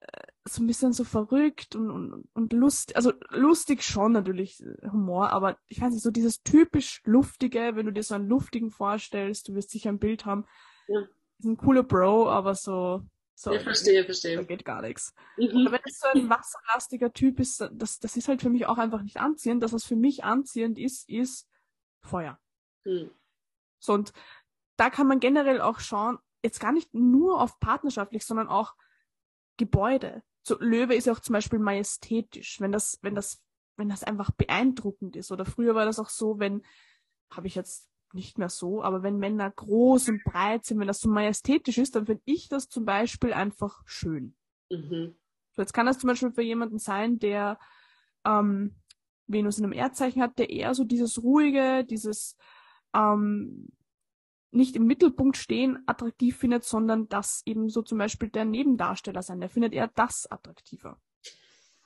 äh, 0.01 0.23
so 0.47 0.63
ein 0.63 0.67
bisschen 0.67 0.93
so 0.93 1.05
verrückt 1.05 1.75
und, 1.75 1.91
und, 1.91 2.29
und 2.35 2.53
lust, 2.53 2.95
also 2.97 3.13
lustig 3.31 3.83
schon 3.83 4.13
natürlich, 4.13 4.63
äh, 4.63 4.89
Humor, 4.91 5.31
aber 5.31 5.59
ich 5.67 5.81
weiß 5.81 5.93
nicht, 5.93 6.03
so 6.03 6.11
dieses 6.11 6.43
typisch 6.43 7.01
luftige, 7.05 7.75
wenn 7.75 7.87
du 7.87 7.93
dir 7.93 8.03
so 8.03 8.15
einen 8.15 8.29
luftigen 8.29 8.71
vorstellst, 8.71 9.49
du 9.49 9.55
wirst 9.55 9.71
sicher 9.71 9.91
ein 9.91 9.99
Bild 9.99 10.25
haben, 10.27 10.45
Ja. 10.89 11.01
ist 11.39 11.47
ein 11.47 11.57
cooler 11.57 11.83
Bro, 11.83 12.31
aber 12.31 12.55
so, 12.55 13.03
so, 13.35 13.53
Ich 13.53 13.63
verstehe, 13.63 14.03
da 14.03 14.05
verstehe. 14.05 14.45
geht 14.45 14.65
gar 14.65 14.83
nichts. 14.83 15.13
Mhm. 15.37 15.67
Aber 15.67 15.73
wenn 15.73 15.81
es 15.85 15.99
so 15.99 16.07
ein 16.15 16.31
wasserlastiger 16.31 17.13
Typ 17.13 17.41
ist, 17.41 17.69
das, 17.73 17.99
das 17.99 18.17
ist 18.17 18.29
halt 18.29 18.41
für 18.43 18.51
mich 18.51 18.67
auch 18.67 18.79
einfach 18.79 19.03
nicht 19.03 19.17
anziehend. 19.17 19.61
Das, 19.63 19.73
was 19.73 19.85
für 19.85 19.97
mich 19.97 20.23
anziehend 20.23 20.79
ist, 20.79 21.09
ist 21.09 21.49
Feuer. 22.01 22.39
Hm. 22.85 23.11
So, 23.85 23.93
und 23.93 24.13
da 24.77 24.91
kann 24.91 25.07
man 25.07 25.21
generell 25.21 25.61
auch 25.61 25.81
schauen, 25.81 26.19
jetzt 26.43 26.61
gar 26.61 26.73
nicht 26.73 26.93
nur 26.95 27.41
auf 27.41 27.59
partnerschaftlich, 27.61 28.25
sondern 28.25 28.49
auch 28.49 28.75
Gebäude. 29.57 30.23
So, 30.43 30.59
Löwe 30.59 30.95
ist 30.95 31.07
ja 31.07 31.13
auch 31.13 31.21
zum 31.21 31.33
Beispiel 31.33 31.59
majestätisch, 31.59 32.61
wenn 32.61 32.73
das, 32.73 32.99
wenn 33.03 33.15
das, 33.15 33.43
wenn 33.77 33.89
das 33.89 34.05
einfach 34.05 34.31
beeindruckend 34.31 35.17
ist. 35.17 35.33
Oder 35.33 35.45
früher 35.45 35.75
war 35.75 35.85
das 35.85 35.99
auch 35.99 36.11
so, 36.11 36.39
wenn, 36.39 36.63
habe 37.31 37.47
ich 37.47 37.55
jetzt 37.55 37.89
nicht 38.13 38.39
mehr 38.39 38.49
so, 38.49 38.83
aber 38.83 39.03
wenn 39.03 39.19
Männer 39.19 39.51
groß 39.51 40.09
und 40.09 40.23
breit 40.25 40.65
sind, 40.65 40.79
wenn 40.79 40.87
das 40.87 41.01
so 41.01 41.11
majestätisch 41.11 41.79
ist, 41.79 41.97
dann 41.97 42.07
finde 42.07 42.23
ich 42.27 42.49
das 42.49 42.69
zum 42.69 42.85
Beispiel 42.85 43.33
einfach 43.33 43.83
schön. 43.87 44.37
Mhm. 44.71 45.17
So, 45.53 45.63
jetzt 45.63 45.73
kann 45.73 45.87
das 45.87 45.99
zum 45.99 46.09
Beispiel 46.09 46.33
für 46.33 46.43
jemanden 46.43 46.79
sein, 46.79 47.19
der 47.19 47.59
ähm, 48.25 48.77
Venus 49.27 49.59
in 49.59 49.65
einem 49.65 49.73
Erdzeichen 49.73 50.23
hat, 50.23 50.39
der 50.39 50.51
eher 50.51 50.75
so 50.75 50.85
dieses 50.85 51.23
ruhige, 51.23 51.85
dieses 51.85 52.37
ähm, 52.95 53.69
nicht 54.51 54.77
im 54.77 54.87
Mittelpunkt 54.87 55.37
stehen 55.37 55.83
attraktiv 55.87 56.39
findet, 56.39 56.65
sondern 56.65 57.09
das 57.09 57.43
eben 57.45 57.69
so 57.69 57.83
zum 57.83 57.99
Beispiel 57.99 58.29
der 58.31 58.45
Nebendarsteller 58.45 59.23
sein. 59.23 59.41
Der 59.41 59.51
findet 59.51 59.73
eher 59.75 59.91
das 59.95 60.27
attraktiver. 60.31 61.01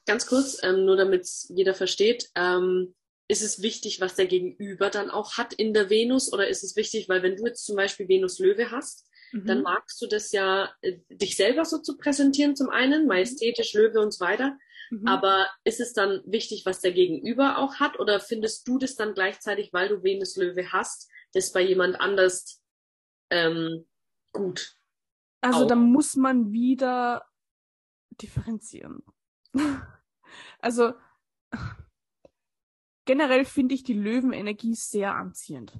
Ganz 0.07 0.27
kurz, 0.27 0.59
ähm, 0.63 0.85
nur 0.85 0.97
damit 0.97 1.29
jeder 1.49 1.75
versteht, 1.75 2.31
ähm, 2.35 2.95
ist 3.29 3.43
es 3.43 3.61
wichtig, 3.61 4.01
was 4.01 4.15
der 4.15 4.27
Gegenüber 4.27 4.89
dann 4.89 5.11
auch 5.11 5.37
hat 5.37 5.53
in 5.53 5.75
der 5.75 5.91
Venus 5.91 6.33
oder 6.33 6.49
ist 6.49 6.65
es 6.65 6.77
wichtig, 6.77 7.09
weil 7.09 7.23
wenn 7.23 7.37
du 7.37 7.45
jetzt 7.47 7.67
zum 7.67 7.77
Beispiel 7.77 8.09
Venus 8.09 8.39
Löwe 8.39 8.71
hast, 8.71 9.07
dann 9.45 9.59
Mhm. 9.59 9.63
magst 9.63 10.01
du 10.01 10.07
das 10.07 10.33
ja, 10.33 10.71
äh, 10.81 10.99
dich 11.11 11.37
selber 11.37 11.65
so 11.67 11.79
zu 11.79 11.99
präsentieren 11.99 12.57
zum 12.57 12.71
einen, 12.71 13.07
majestätisch, 13.07 13.75
Löwe 13.75 14.01
und 14.01 14.13
so 14.13 14.25
weiter. 14.25 14.59
Mhm. 14.91 15.07
Aber 15.07 15.49
ist 15.65 15.81
es 15.81 15.93
dann 15.93 16.23
wichtig, 16.27 16.65
was 16.67 16.81
der 16.81 16.93
Gegenüber 16.93 17.59
auch 17.59 17.77
hat 17.77 17.99
oder 17.99 18.21
findest 18.21 18.67
du 18.67 18.79
das 18.79 18.97
dann 18.97 19.15
gleichzeitig, 19.15 19.73
weil 19.73 19.89
du 19.89 20.03
Venus 20.03 20.37
Löwe 20.37 20.73
hast, 20.73 21.11
das 21.33 21.53
bei 21.53 21.61
jemand 21.61 22.01
anders 22.01 22.63
ähm, 23.31 23.87
gut? 24.33 24.75
Also 25.41 25.67
da 25.67 25.77
muss 25.77 26.17
man 26.17 26.53
wieder 26.53 27.25
differenzieren. 28.21 29.03
also 30.59 30.95
generell 33.05 33.45
finde 33.45 33.75
ich 33.75 33.85
die 33.85 33.95
Löwenenergie 33.95 34.75
sehr 34.75 35.15
anziehend. 35.15 35.79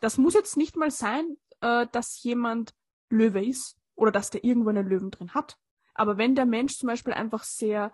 Das 0.00 0.18
muss 0.18 0.34
jetzt 0.34 0.56
nicht 0.56 0.76
mal 0.76 0.90
sein, 0.90 1.36
äh, 1.60 1.86
dass 1.92 2.22
jemand 2.22 2.74
Löwe 3.10 3.44
ist 3.44 3.78
oder 3.94 4.10
dass 4.10 4.30
der 4.30 4.44
irgendwo 4.44 4.70
einen 4.70 4.88
Löwen 4.88 5.10
drin 5.10 5.34
hat. 5.34 5.58
Aber 5.94 6.18
wenn 6.18 6.34
der 6.34 6.46
Mensch 6.46 6.76
zum 6.76 6.88
Beispiel 6.88 7.12
einfach 7.12 7.44
sehr 7.44 7.92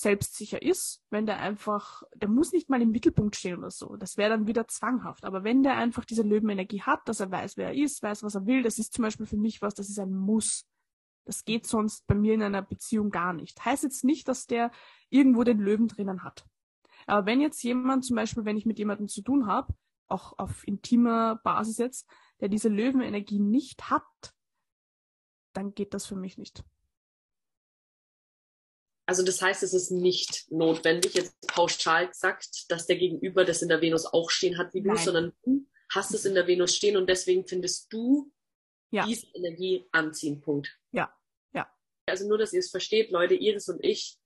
selbstsicher 0.00 0.62
ist, 0.62 1.02
wenn 1.10 1.26
der 1.26 1.40
einfach, 1.40 2.02
der 2.14 2.28
muss 2.28 2.52
nicht 2.52 2.68
mal 2.68 2.80
im 2.80 2.90
Mittelpunkt 2.90 3.36
stehen 3.36 3.58
oder 3.58 3.70
so, 3.70 3.96
das 3.96 4.16
wäre 4.16 4.30
dann 4.30 4.46
wieder 4.46 4.68
zwanghaft. 4.68 5.24
Aber 5.24 5.44
wenn 5.44 5.62
der 5.62 5.76
einfach 5.76 6.04
diese 6.04 6.22
Löwenenergie 6.22 6.82
hat, 6.82 7.08
dass 7.08 7.20
er 7.20 7.30
weiß, 7.30 7.56
wer 7.56 7.68
er 7.68 7.74
ist, 7.74 8.02
weiß, 8.02 8.22
was 8.22 8.34
er 8.34 8.46
will, 8.46 8.62
das 8.62 8.78
ist 8.78 8.92
zum 8.92 9.02
Beispiel 9.02 9.26
für 9.26 9.36
mich 9.36 9.60
was, 9.60 9.74
das 9.74 9.88
ist 9.88 9.98
ein 9.98 10.14
Muss. 10.14 10.66
Das 11.24 11.44
geht 11.44 11.66
sonst 11.66 12.06
bei 12.06 12.14
mir 12.14 12.34
in 12.34 12.42
einer 12.42 12.62
Beziehung 12.62 13.10
gar 13.10 13.32
nicht. 13.32 13.64
Heißt 13.64 13.82
jetzt 13.82 14.04
nicht, 14.04 14.28
dass 14.28 14.46
der 14.46 14.70
irgendwo 15.10 15.44
den 15.44 15.58
Löwen 15.58 15.88
drinnen 15.88 16.22
hat. 16.22 16.46
Aber 17.06 17.26
wenn 17.26 17.40
jetzt 17.40 17.62
jemand, 17.62 18.04
zum 18.04 18.16
Beispiel, 18.16 18.44
wenn 18.44 18.56
ich 18.56 18.66
mit 18.66 18.78
jemandem 18.78 19.08
zu 19.08 19.22
tun 19.22 19.46
habe, 19.46 19.74
auch 20.06 20.38
auf 20.38 20.66
intimer 20.66 21.36
Basis 21.42 21.78
jetzt, 21.78 22.08
der 22.40 22.48
diese 22.48 22.68
Löwenenergie 22.68 23.40
nicht 23.40 23.90
hat, 23.90 24.34
dann 25.52 25.74
geht 25.74 25.92
das 25.92 26.06
für 26.06 26.16
mich 26.16 26.38
nicht. 26.38 26.64
Also 29.08 29.24
das 29.24 29.40
heißt, 29.40 29.62
es 29.62 29.72
ist 29.72 29.90
nicht 29.90 30.44
notwendig, 30.52 31.14
jetzt 31.14 31.34
pauschal 31.48 32.08
gesagt, 32.08 32.70
dass 32.70 32.86
der 32.86 32.96
Gegenüber 32.96 33.46
das 33.46 33.62
in 33.62 33.70
der 33.70 33.80
Venus 33.80 34.04
auch 34.04 34.28
stehen 34.28 34.58
hat 34.58 34.74
wie 34.74 34.82
du, 34.82 34.88
Nein. 34.88 34.98
sondern 35.02 35.32
du 35.44 35.66
hast 35.90 36.12
es 36.12 36.26
in 36.26 36.34
der 36.34 36.46
Venus 36.46 36.74
stehen 36.76 36.94
und 36.98 37.08
deswegen 37.08 37.46
findest 37.46 37.90
du 37.90 38.30
Ja. 38.90 39.06
diese 39.06 39.26
Energie 39.32 39.86
anziehen. 39.92 40.42
Punkt. 40.42 40.76
Ja, 40.92 41.10
ja. 41.54 41.66
Also 42.06 42.28
nur, 42.28 42.36
dass 42.36 42.52
ihr 42.52 42.60
es 42.60 42.68
versteht, 42.68 43.10
Leute, 43.10 43.34
Iris 43.34 43.70
und 43.70 43.82
ich, 43.82 44.18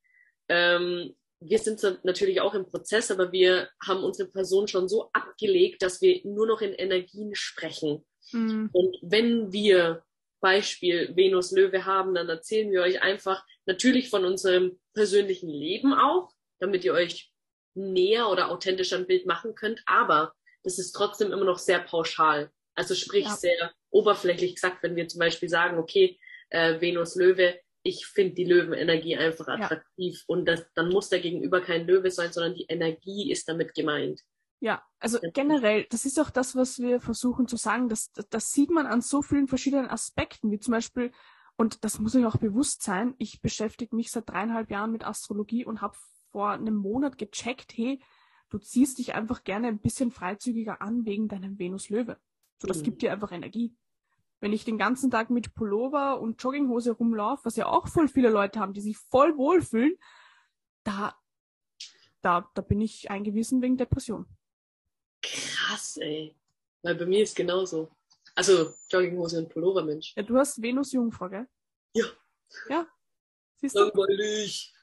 ähm, 0.48 1.14
wir 1.38 1.58
sind 1.60 1.80
natürlich 2.02 2.40
auch 2.40 2.54
im 2.54 2.66
Prozess, 2.66 3.12
aber 3.12 3.30
wir 3.30 3.68
haben 3.86 4.02
unsere 4.02 4.28
Person 4.28 4.66
schon 4.66 4.88
so 4.88 5.10
abgelegt, 5.12 5.82
dass 5.82 6.00
wir 6.00 6.22
nur 6.24 6.48
noch 6.48 6.60
in 6.60 6.72
Energien 6.72 7.36
sprechen. 7.36 8.04
Mm, 8.32 8.66
Und 8.72 8.96
wenn 9.02 9.52
wir 9.52 10.04
Beispiel 10.40 11.14
Venus 11.14 11.52
Löwe 11.52 11.84
haben, 11.84 12.14
dann 12.14 12.28
erzählen 12.28 12.70
wir 12.72 12.82
euch 12.82 13.00
einfach 13.00 13.44
natürlich 13.66 14.10
von 14.10 14.24
unserem 14.24 14.78
persönlichen 14.94 15.48
Leben 15.48 15.92
auch, 15.94 16.30
damit 16.60 16.84
ihr 16.84 16.92
euch 16.94 17.32
näher 17.74 18.28
oder 18.28 18.50
authentischer 18.50 18.96
ein 18.98 19.06
Bild 19.06 19.26
machen 19.26 19.54
könnt. 19.54 19.82
Aber 19.86 20.34
das 20.62 20.78
ist 20.78 20.92
trotzdem 20.92 21.32
immer 21.32 21.44
noch 21.44 21.58
sehr 21.58 21.80
pauschal. 21.80 22.50
Also 22.74 22.94
sprich 22.94 23.24
Ja. 23.26 23.36
sehr 23.36 23.72
oberflächlich 23.90 24.54
gesagt, 24.54 24.82
wenn 24.82 24.96
wir 24.96 25.08
zum 25.08 25.18
Beispiel 25.18 25.48
sagen, 25.48 25.78
okay, 25.78 26.18
äh, 26.50 26.80
Venus 26.80 27.14
Löwe, 27.16 27.58
ich 27.82 28.06
finde 28.06 28.34
die 28.34 28.44
Löwenenergie 28.44 29.16
einfach 29.16 29.48
Ja. 29.48 29.54
attraktiv 29.54 30.22
und 30.26 30.46
das, 30.46 30.64
dann 30.74 30.88
muss 30.88 31.08
der 31.08 31.20
Gegenüber 31.20 31.60
kein 31.60 31.86
Löwe 31.86 32.10
sein, 32.10 32.32
sondern 32.32 32.54
die 32.54 32.66
Energie 32.68 33.30
ist 33.30 33.48
damit 33.48 33.74
gemeint. 33.74 34.20
Ja, 34.60 34.82
also 35.00 35.18
Ja. 35.20 35.30
generell, 35.32 35.86
das 35.90 36.04
ist 36.04 36.20
auch 36.20 36.30
das, 36.30 36.54
was 36.54 36.78
wir 36.78 37.00
versuchen 37.00 37.48
zu 37.48 37.56
sagen, 37.56 37.88
das, 37.88 38.12
das, 38.12 38.28
das 38.28 38.52
sieht 38.52 38.70
man 38.70 38.86
an 38.86 39.00
so 39.00 39.20
vielen 39.20 39.48
verschiedenen 39.48 39.88
Aspekten, 39.90 40.50
wie 40.52 40.60
zum 40.60 40.72
Beispiel, 40.72 41.10
und 41.56 41.84
das 41.84 41.98
muss 41.98 42.14
euch 42.14 42.26
auch 42.26 42.36
bewusst 42.36 42.82
sein, 42.82 43.14
ich 43.18 43.40
beschäftige 43.40 43.94
mich 43.94 44.10
seit 44.10 44.28
dreieinhalb 44.28 44.70
Jahren 44.70 44.92
mit 44.92 45.04
Astrologie 45.04 45.64
und 45.64 45.80
habe 45.80 45.96
vor 46.30 46.50
einem 46.50 46.76
Monat 46.76 47.18
gecheckt, 47.18 47.72
hey, 47.76 48.02
du 48.48 48.58
ziehst 48.58 48.98
dich 48.98 49.14
einfach 49.14 49.44
gerne 49.44 49.68
ein 49.68 49.78
bisschen 49.80 50.10
freizügiger 50.10 50.80
an 50.82 51.04
wegen 51.04 51.28
deinem 51.28 51.58
Venus-Löwe. 51.58 52.18
So, 52.60 52.66
das 52.68 52.78
Mhm. 52.78 52.82
gibt 52.84 53.02
dir 53.02 53.12
einfach 53.12 53.32
Energie. 53.32 53.76
Wenn 54.40 54.52
ich 54.52 54.64
den 54.64 54.76
ganzen 54.78 55.10
Tag 55.10 55.30
mit 55.30 55.54
Pullover 55.54 56.20
und 56.20 56.42
Jogginghose 56.42 56.92
rumlaufe, 56.92 57.44
was 57.44 57.56
ja 57.56 57.66
auch 57.66 57.86
voll 57.86 58.08
viele 58.08 58.28
Leute 58.30 58.58
haben, 58.58 58.72
die 58.72 58.80
sich 58.80 58.96
voll 58.98 59.36
wohlfühlen, 59.36 59.96
da, 60.84 61.14
da, 62.22 62.50
da 62.54 62.62
bin 62.62 62.80
ich 62.80 63.10
eingewiesen 63.10 63.62
wegen 63.62 63.76
Depression. 63.76 64.26
Krass, 65.22 65.96
ey. 65.98 66.34
Weil 66.82 66.96
bei 66.96 67.06
mir 67.06 67.22
ist 67.22 67.36
genauso. 67.36 67.90
Also 68.34 68.72
Jogginghose 68.90 69.38
und 69.38 69.48
Pullover, 69.50 69.84
Mensch. 69.84 70.14
Ja, 70.16 70.22
du 70.22 70.36
hast 70.38 70.60
Venus 70.60 70.92
Jungfrau, 70.92 71.28
gell? 71.28 71.46
Ja. 71.94 72.06
Ja. 72.68 72.86
Siehst 73.56 73.76
du? 73.76 73.80
Langweilig. 73.80 74.74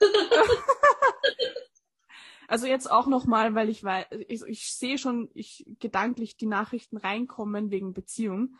Also 2.50 2.66
jetzt 2.66 2.90
auch 2.90 3.06
nochmal, 3.06 3.54
weil 3.54 3.68
ich 3.68 3.84
weiß, 3.84 4.06
ich, 4.26 4.42
ich 4.42 4.74
sehe 4.74 4.98
schon, 4.98 5.30
ich 5.34 5.64
gedanklich 5.78 6.36
die 6.36 6.46
Nachrichten 6.46 6.96
reinkommen 6.96 7.70
wegen 7.70 7.94
Beziehung. 7.94 8.56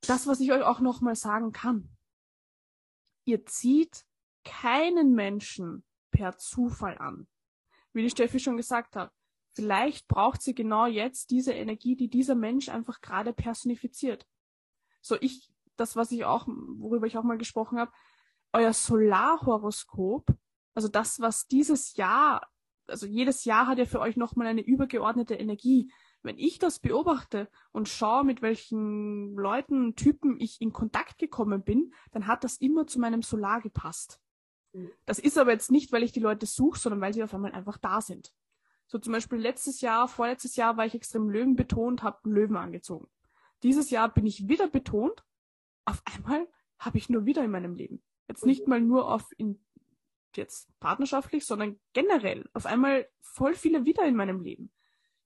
Das, 0.00 0.26
was 0.26 0.40
ich 0.40 0.50
euch 0.50 0.64
auch 0.64 0.80
nochmal 0.80 1.14
sagen 1.14 1.52
kann. 1.52 1.88
Ihr 3.24 3.46
zieht 3.46 4.04
keinen 4.42 5.14
Menschen 5.14 5.84
per 6.10 6.36
Zufall 6.36 6.98
an. 6.98 7.28
Wie 7.92 8.02
die 8.02 8.10
Steffi 8.10 8.40
schon 8.40 8.56
gesagt 8.56 8.96
hat. 8.96 9.12
Vielleicht 9.58 10.08
braucht 10.08 10.42
sie 10.42 10.54
genau 10.54 10.86
jetzt 10.86 11.30
diese 11.30 11.52
Energie, 11.52 11.96
die 11.96 12.08
dieser 12.08 12.34
Mensch 12.34 12.68
einfach 12.68 13.00
gerade 13.00 13.32
personifiziert. 13.32 14.26
So 15.00 15.16
ich, 15.20 15.50
das, 15.76 15.96
was 15.96 16.12
ich 16.12 16.24
auch, 16.24 16.46
worüber 16.46 17.06
ich 17.06 17.16
auch 17.18 17.24
mal 17.24 17.38
gesprochen 17.38 17.78
habe, 17.78 17.92
euer 18.52 18.72
Solarhoroskop 18.72 20.36
also 20.78 20.86
das, 20.86 21.18
was 21.18 21.48
dieses 21.48 21.96
Jahr, 21.96 22.46
also 22.86 23.04
jedes 23.04 23.44
Jahr 23.44 23.66
hat 23.66 23.78
ja 23.78 23.84
für 23.84 23.98
euch 23.98 24.16
nochmal 24.16 24.46
eine 24.46 24.60
übergeordnete 24.60 25.34
Energie. 25.34 25.90
Wenn 26.22 26.38
ich 26.38 26.60
das 26.60 26.78
beobachte 26.78 27.48
und 27.72 27.88
schaue, 27.88 28.22
mit 28.22 28.42
welchen 28.42 29.34
Leuten, 29.34 29.96
Typen 29.96 30.38
ich 30.38 30.60
in 30.60 30.72
Kontakt 30.72 31.18
gekommen 31.18 31.64
bin, 31.64 31.92
dann 32.12 32.28
hat 32.28 32.44
das 32.44 32.58
immer 32.58 32.86
zu 32.86 33.00
meinem 33.00 33.22
Solar 33.22 33.60
gepasst. 33.60 34.20
Mhm. 34.72 34.92
Das 35.04 35.18
ist 35.18 35.36
aber 35.36 35.50
jetzt 35.50 35.72
nicht, 35.72 35.90
weil 35.90 36.04
ich 36.04 36.12
die 36.12 36.20
Leute 36.20 36.46
suche, 36.46 36.78
sondern 36.78 37.00
weil 37.00 37.12
sie 37.12 37.24
auf 37.24 37.34
einmal 37.34 37.50
einfach 37.50 37.78
da 37.78 38.00
sind. 38.00 38.32
So 38.88 38.98
zum 38.98 39.12
Beispiel 39.12 39.38
letztes 39.38 39.82
Jahr, 39.82 40.08
vorletztes 40.08 40.56
Jahr 40.56 40.76
war 40.76 40.86
ich 40.86 40.94
extrem 40.94 41.28
Löwen 41.28 41.56
betont, 41.56 42.02
habe 42.02 42.28
Löwen 42.28 42.56
angezogen. 42.56 43.08
Dieses 43.62 43.90
Jahr 43.90 44.12
bin 44.12 44.26
ich 44.26 44.48
wieder 44.48 44.66
betont. 44.66 45.22
Auf 45.84 46.02
einmal 46.06 46.48
habe 46.78 46.96
ich 46.96 47.10
nur 47.10 47.26
wieder 47.26 47.44
in 47.44 47.50
meinem 47.50 47.74
Leben. 47.74 48.02
Jetzt 48.28 48.46
nicht 48.46 48.62
mhm. 48.62 48.70
mal 48.70 48.80
nur 48.80 49.12
auf 49.12 49.30
in 49.36 49.62
jetzt 50.36 50.68
partnerschaftlich, 50.80 51.44
sondern 51.44 51.78
generell 51.92 52.48
auf 52.52 52.66
einmal 52.66 53.08
voll 53.20 53.54
viele 53.54 53.84
wieder 53.84 54.04
in 54.04 54.16
meinem 54.16 54.40
Leben. 54.40 54.72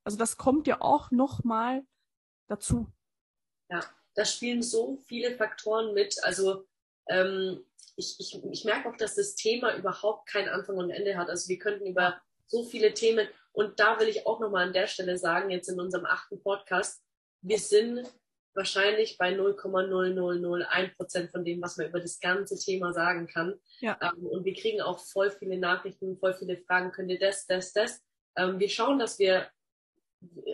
Also 0.04 0.18
das 0.18 0.36
kommt 0.36 0.66
ja 0.66 0.80
auch 0.80 1.10
nochmal 1.10 1.86
dazu. 2.48 2.86
Ja, 3.70 3.84
da 4.14 4.24
spielen 4.24 4.62
so 4.62 4.96
viele 5.06 5.36
Faktoren 5.36 5.94
mit. 5.94 6.16
Also 6.24 6.66
ähm, 7.08 7.64
ich, 7.96 8.18
ich, 8.18 8.42
ich 8.50 8.64
merke 8.64 8.88
auch, 8.88 8.96
dass 8.96 9.14
das 9.14 9.34
Thema 9.34 9.76
überhaupt 9.76 10.28
kein 10.28 10.48
Anfang 10.48 10.76
und 10.76 10.90
Ende 10.90 11.16
hat. 11.16 11.28
Also 11.28 11.48
wir 11.48 11.58
könnten 11.58 11.86
über 11.86 12.20
so 12.46 12.64
viele 12.64 12.94
Themen 12.94 13.28
und 13.53 13.78
da 13.78 14.00
will 14.00 14.09
ich 14.09 14.26
auch 14.26 14.40
nochmal 14.40 14.66
an 14.66 14.72
der 14.72 14.86
Stelle 14.86 15.16
sagen, 15.18 15.50
jetzt 15.50 15.68
in 15.68 15.80
unserem 15.80 16.07
achten 16.07 16.42
Podcast, 16.42 17.03
wir 17.42 17.59
sind 17.59 18.11
wahrscheinlich 18.55 19.16
bei 19.18 19.34
0,0001 19.34 20.96
Prozent 20.96 21.30
von 21.30 21.44
dem, 21.44 21.62
was 21.62 21.76
man 21.76 21.88
über 21.88 22.00
das 22.00 22.20
ganze 22.20 22.59
Thema 22.59 22.92
sagen 22.92 23.26
kann. 23.26 23.55
Ja. 23.80 23.98
Ähm, 24.00 24.26
und 24.26 24.44
wir 24.44 24.55
kriegen 24.55 24.80
auch 24.80 24.98
voll 24.98 25.30
viele 25.30 25.59
Nachrichten, 25.59 26.18
voll 26.18 26.34
viele 26.34 26.59
Fragen, 26.59 26.92
könnt 26.92 27.11
ihr 27.11 27.18
das, 27.18 27.46
das, 27.46 27.72
das. 27.72 28.03
Ähm, 28.36 28.59
wir 28.59 28.68
schauen, 28.68 28.98
dass 28.98 29.18
wir, 29.18 29.48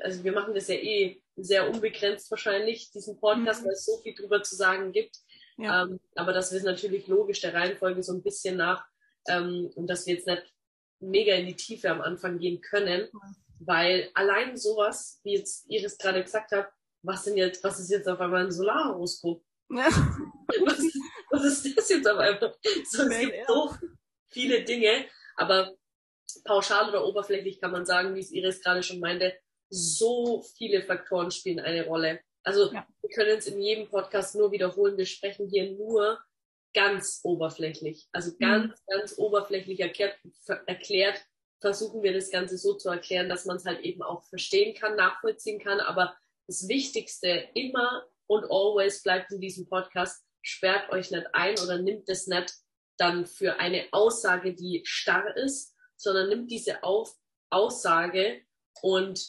also 0.02 0.24
wir 0.24 0.32
machen 0.32 0.54
das 0.54 0.68
ja 0.68 0.76
eh 0.76 1.22
sehr 1.36 1.68
unbegrenzt 1.68 2.30
wahrscheinlich, 2.30 2.90
diesen 2.90 3.18
Podcast, 3.18 3.62
mhm. 3.62 3.66
weil 3.66 3.72
es 3.72 3.84
so 3.84 3.98
viel 3.98 4.14
drüber 4.14 4.42
zu 4.42 4.56
sagen 4.56 4.92
gibt. 4.92 5.16
Ja. 5.56 5.84
Ähm, 5.84 6.00
aber 6.14 6.32
dass 6.32 6.52
wir 6.52 6.58
es 6.58 6.64
natürlich 6.64 7.08
logisch 7.08 7.40
der 7.40 7.54
Reihenfolge 7.54 8.02
so 8.02 8.12
ein 8.12 8.22
bisschen 8.22 8.56
nach 8.56 8.84
ähm, 9.28 9.70
und 9.74 9.88
dass 9.88 10.06
wir 10.06 10.14
jetzt 10.14 10.26
nicht 10.26 10.44
mega 11.00 11.34
in 11.34 11.46
die 11.46 11.56
Tiefe 11.56 11.90
am 11.90 12.00
Anfang 12.00 12.38
gehen 12.38 12.60
können, 12.60 13.08
weil 13.60 14.10
allein 14.14 14.56
sowas, 14.56 15.20
wie 15.24 15.36
jetzt 15.36 15.66
Iris 15.68 15.98
gerade 15.98 16.22
gesagt 16.22 16.52
hat, 16.52 16.68
was 17.02 17.24
denn 17.24 17.36
jetzt, 17.36 17.62
was 17.62 17.78
ist 17.78 17.90
jetzt 17.90 18.08
auf 18.08 18.20
einmal 18.20 18.44
ein 18.44 18.52
Solarhoroskop? 18.52 19.42
Ja. 19.70 19.88
Was, 20.64 20.82
was, 21.30 21.44
ist 21.44 21.76
das 21.76 21.88
jetzt 21.90 22.08
auf 22.08 22.18
einmal? 22.18 22.54
So, 22.86 23.02
es 23.02 23.20
gibt 23.20 23.46
so 23.46 23.74
viele 24.28 24.64
Dinge, 24.64 25.04
aber 25.36 25.74
pauschal 26.44 26.88
oder 26.88 27.04
oberflächlich 27.04 27.60
kann 27.60 27.72
man 27.72 27.84
sagen, 27.84 28.14
wie 28.14 28.20
es 28.20 28.32
Iris 28.32 28.62
gerade 28.62 28.82
schon 28.82 28.98
meinte, 28.98 29.34
so 29.68 30.42
viele 30.56 30.82
Faktoren 30.82 31.30
spielen 31.30 31.60
eine 31.60 31.84
Rolle. 31.84 32.20
Also 32.42 32.72
ja. 32.72 32.86
wir 33.02 33.10
können 33.10 33.36
es 33.36 33.46
in 33.46 33.60
jedem 33.60 33.88
Podcast 33.88 34.34
nur 34.36 34.50
wiederholen, 34.52 34.96
wir 34.96 35.04
sprechen 35.04 35.48
hier 35.48 35.72
nur 35.72 36.18
ganz 36.74 37.20
oberflächlich. 37.22 38.08
Also 38.12 38.32
mhm. 38.32 38.38
ganz, 38.38 38.84
ganz 38.86 39.18
oberflächlich 39.18 39.80
erklärt, 39.80 40.16
erklärt, 40.66 41.24
versuchen 41.60 42.02
wir 42.02 42.12
das 42.12 42.30
Ganze 42.30 42.56
so 42.56 42.74
zu 42.74 42.88
erklären, 42.88 43.28
dass 43.28 43.44
man 43.44 43.56
es 43.56 43.64
halt 43.64 43.80
eben 43.80 44.02
auch 44.02 44.24
verstehen 44.24 44.74
kann, 44.74 44.96
nachvollziehen 44.96 45.58
kann, 45.58 45.80
aber 45.80 46.16
das 46.46 46.68
Wichtigste 46.68 47.48
immer 47.54 48.06
und 48.26 48.44
always 48.44 49.02
bleibt 49.02 49.32
in 49.32 49.40
diesem 49.40 49.68
Podcast, 49.68 50.24
sperrt 50.42 50.90
euch 50.90 51.10
nicht 51.10 51.26
ein 51.32 51.58
oder 51.58 51.78
nimmt 51.78 52.08
es 52.08 52.26
nicht 52.26 52.54
dann 52.96 53.26
für 53.26 53.58
eine 53.58 53.86
Aussage, 53.92 54.54
die 54.54 54.82
starr 54.84 55.36
ist, 55.36 55.74
sondern 55.96 56.28
nimmt 56.28 56.50
diese 56.50 56.82
Auf 56.82 57.14
Aussage 57.50 58.42
und 58.82 59.20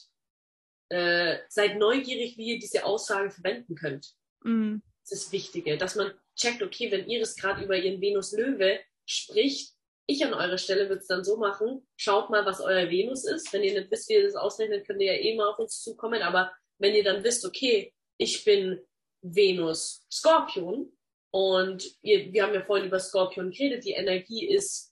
äh, 0.90 1.38
seid 1.50 1.78
neugierig, 1.78 2.38
wie 2.38 2.54
ihr 2.54 2.60
diese 2.60 2.86
Aussage 2.86 3.32
verwenden 3.32 3.76
könnt. 3.76 4.16
Mm. 4.44 4.78
Das 5.04 5.12
ist 5.12 5.26
das 5.26 5.32
Wichtige, 5.32 5.78
dass 5.78 5.96
man 5.96 6.12
checkt, 6.40 6.64
okay, 6.64 6.92
wenn 6.92 7.08
Iris 7.08 7.36
gerade 7.36 7.64
über 7.64 7.78
ihren 7.78 8.02
Venus 8.02 8.32
Löwe 8.32 8.80
spricht, 9.06 9.74
ich 10.08 10.26
an 10.26 10.34
eurer 10.34 10.58
Stelle 10.58 10.90
würde 10.90 11.02
es 11.02 11.08
dann 11.08 11.24
so 11.24 11.38
machen, 11.38 11.88
schaut 11.96 12.32
mal, 12.32 12.46
was 12.46 12.62
euer 12.62 12.90
Venus 12.90 13.26
ist. 13.26 13.54
Wenn 13.54 13.64
ihr 13.64 13.80
nicht 13.80 13.92
wisst, 13.92 14.10
wie 14.10 14.14
ihr 14.14 14.24
das 14.24 14.36
ausrechnet, 14.36 14.88
könnt 14.88 15.02
ihr 15.02 15.14
ja 15.14 15.22
eh 15.22 15.36
mal 15.36 15.50
auf 15.50 15.60
uns 15.60 15.82
zukommen, 15.84 16.24
aber 16.24 16.52
wenn 16.80 16.96
ihr 16.96 17.04
dann 17.04 17.24
wisst, 17.24 17.46
okay, 17.46 17.94
ich 18.18 18.44
bin 18.44 18.82
Venus 19.22 20.06
Skorpion 20.12 20.92
und 21.32 21.86
ihr, 22.02 22.34
wir 22.34 22.44
haben 22.44 22.56
ja 22.56 22.64
vorhin 22.64 22.88
über 22.88 23.00
Skorpion 23.00 23.52
geredet, 23.52 23.86
die 23.86 23.92
Energie 23.92 24.48
ist 24.48 24.92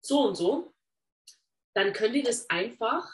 so 0.00 0.28
und 0.28 0.36
so, 0.36 0.72
dann 1.74 1.92
könnt 1.92 2.14
ihr 2.14 2.24
das 2.24 2.48
einfach 2.48 3.06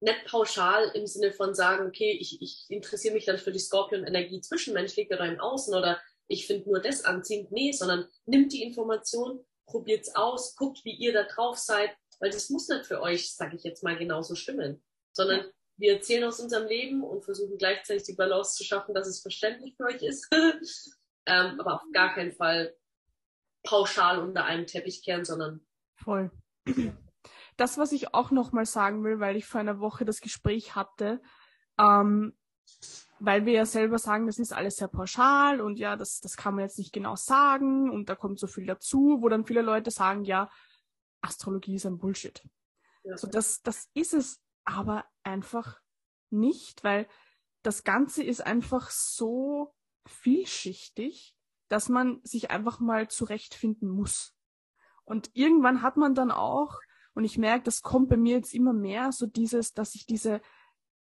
nicht 0.00 0.26
pauschal 0.26 0.90
im 0.94 1.06
Sinne 1.06 1.32
von 1.32 1.54
sagen, 1.54 1.86
okay, 1.86 2.12
ich, 2.12 2.40
ich 2.42 2.66
interessiere 2.68 3.14
mich 3.14 3.26
dann 3.26 3.38
für 3.38 3.52
die 3.52 3.58
Skorpion-Energie 3.58 4.40
zwischenmenschlich 4.40 5.10
oder 5.10 5.26
im 5.26 5.40
Außen 5.40 5.74
oder 5.74 6.00
ich 6.30 6.46
finde 6.46 6.68
nur 6.68 6.80
das 6.80 7.04
anziehend. 7.04 7.52
Nee, 7.52 7.72
sondern 7.72 8.06
nimmt 8.26 8.52
die 8.52 8.62
Information, 8.62 9.44
probiert's 9.66 10.14
aus, 10.14 10.56
guckt, 10.56 10.84
wie 10.84 10.94
ihr 10.94 11.12
da 11.12 11.24
drauf 11.24 11.58
seid, 11.58 11.90
weil 12.20 12.30
das 12.30 12.50
muss 12.50 12.68
nicht 12.68 12.86
für 12.86 13.00
euch, 13.00 13.34
sage 13.34 13.56
ich 13.56 13.64
jetzt 13.64 13.82
mal, 13.82 13.96
genauso 13.96 14.34
stimmen, 14.34 14.82
sondern 15.12 15.40
ja 15.40 15.46
wir 15.80 15.94
erzählen 15.94 16.24
aus 16.24 16.40
unserem 16.40 16.68
Leben 16.68 17.02
und 17.02 17.24
versuchen 17.24 17.56
gleichzeitig 17.56 18.02
die 18.04 18.14
Balance 18.14 18.54
zu 18.54 18.64
schaffen, 18.64 18.94
dass 18.94 19.08
es 19.08 19.22
verständlich 19.22 19.74
für 19.76 19.84
euch 19.84 20.02
ist. 20.02 20.28
ähm, 21.26 21.58
aber 21.58 21.74
auf 21.74 21.82
gar 21.92 22.14
keinen 22.14 22.32
Fall 22.32 22.76
pauschal 23.62 24.20
unter 24.20 24.44
einem 24.44 24.66
Teppich 24.66 25.02
kehren, 25.02 25.24
sondern 25.24 25.66
voll. 25.94 26.30
Das, 27.56 27.78
was 27.78 27.92
ich 27.92 28.14
auch 28.14 28.30
noch 28.30 28.52
mal 28.52 28.66
sagen 28.66 29.04
will, 29.04 29.20
weil 29.20 29.36
ich 29.36 29.46
vor 29.46 29.60
einer 29.60 29.80
Woche 29.80 30.04
das 30.04 30.20
Gespräch 30.20 30.74
hatte, 30.74 31.20
ähm, 31.78 32.36
weil 33.20 33.44
wir 33.44 33.52
ja 33.52 33.66
selber 33.66 33.98
sagen, 33.98 34.26
das 34.26 34.38
ist 34.38 34.52
alles 34.52 34.76
sehr 34.76 34.88
pauschal 34.88 35.60
und 35.60 35.78
ja, 35.78 35.94
das, 35.94 36.20
das 36.20 36.36
kann 36.36 36.54
man 36.54 36.64
jetzt 36.64 36.78
nicht 36.78 36.92
genau 36.92 37.16
sagen 37.16 37.90
und 37.90 38.08
da 38.08 38.16
kommt 38.16 38.38
so 38.38 38.46
viel 38.46 38.66
dazu, 38.66 39.18
wo 39.20 39.28
dann 39.28 39.44
viele 39.44 39.62
Leute 39.62 39.90
sagen, 39.90 40.24
ja, 40.24 40.50
Astrologie 41.20 41.74
ist 41.74 41.84
ein 41.84 41.98
Bullshit. 41.98 42.42
Ja. 43.04 43.16
So, 43.18 43.28
das, 43.28 43.60
das 43.62 43.90
ist 43.92 44.14
es 44.14 44.40
aber 44.64 45.04
einfach 45.22 45.80
nicht, 46.30 46.82
weil 46.82 47.06
das 47.62 47.84
Ganze 47.84 48.22
ist 48.22 48.40
einfach 48.44 48.90
so 48.90 49.74
vielschichtig, 50.06 51.36
dass 51.68 51.90
man 51.90 52.20
sich 52.24 52.50
einfach 52.50 52.80
mal 52.80 53.08
zurechtfinden 53.08 53.88
muss. 53.88 54.34
Und 55.04 55.30
irgendwann 55.34 55.82
hat 55.82 55.98
man 55.98 56.14
dann 56.14 56.30
auch, 56.30 56.80
und 57.12 57.24
ich 57.24 57.36
merke, 57.36 57.64
das 57.64 57.82
kommt 57.82 58.08
bei 58.08 58.16
mir 58.16 58.36
jetzt 58.36 58.54
immer 58.54 58.72
mehr, 58.72 59.12
so 59.12 59.26
dieses, 59.26 59.74
dass 59.74 59.94
ich 59.94 60.06
diese 60.06 60.40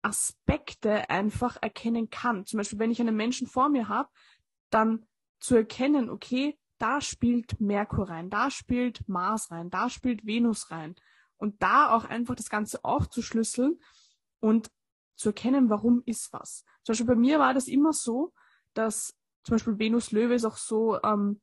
Aspekte 0.02 1.10
einfach 1.10 1.58
erkennen 1.62 2.10
kann. 2.10 2.46
Zum 2.46 2.58
Beispiel, 2.58 2.80
wenn 2.80 2.92
ich 2.92 3.02
einen 3.02 3.16
Menschen 3.16 3.48
vor 3.48 3.70
mir 3.70 3.88
habe, 3.88 4.10
dann 4.70 5.06
zu 5.40 5.56
erkennen, 5.56 6.10
okay, 6.10 6.58
da 6.78 7.02
spielt 7.02 7.60
Merkur 7.60 8.10
rein, 8.10 8.30
da 8.30 8.52
spielt 8.52 9.08
Mars 9.08 9.52
rein, 9.52 9.70
da 9.70 9.90
spielt 9.90 10.26
Venus 10.26 10.72
rein 10.72 10.96
und 11.38 11.62
da 11.62 11.96
auch 11.96 12.06
einfach 12.06 12.36
das 12.36 12.50
Ganze 12.50 12.84
aufzuschlüsseln 12.84 13.80
und 14.40 14.72
zu 15.16 15.30
erkennen, 15.30 15.70
warum 15.70 16.04
ist 16.06 16.32
was. 16.34 16.64
Zum 16.84 16.94
Beispiel 16.94 17.08
bei 17.08 17.16
mir 17.16 17.40
war 17.40 17.54
das 17.54 17.68
immer 17.68 17.94
so, 17.94 18.34
dass 18.74 19.16
zum 19.44 19.56
Beispiel 19.56 19.80
Venus 19.80 20.12
Löwe 20.12 20.36
ist 20.36 20.46
auch 20.46 20.58
so, 20.58 21.02
ähm, 21.02 21.42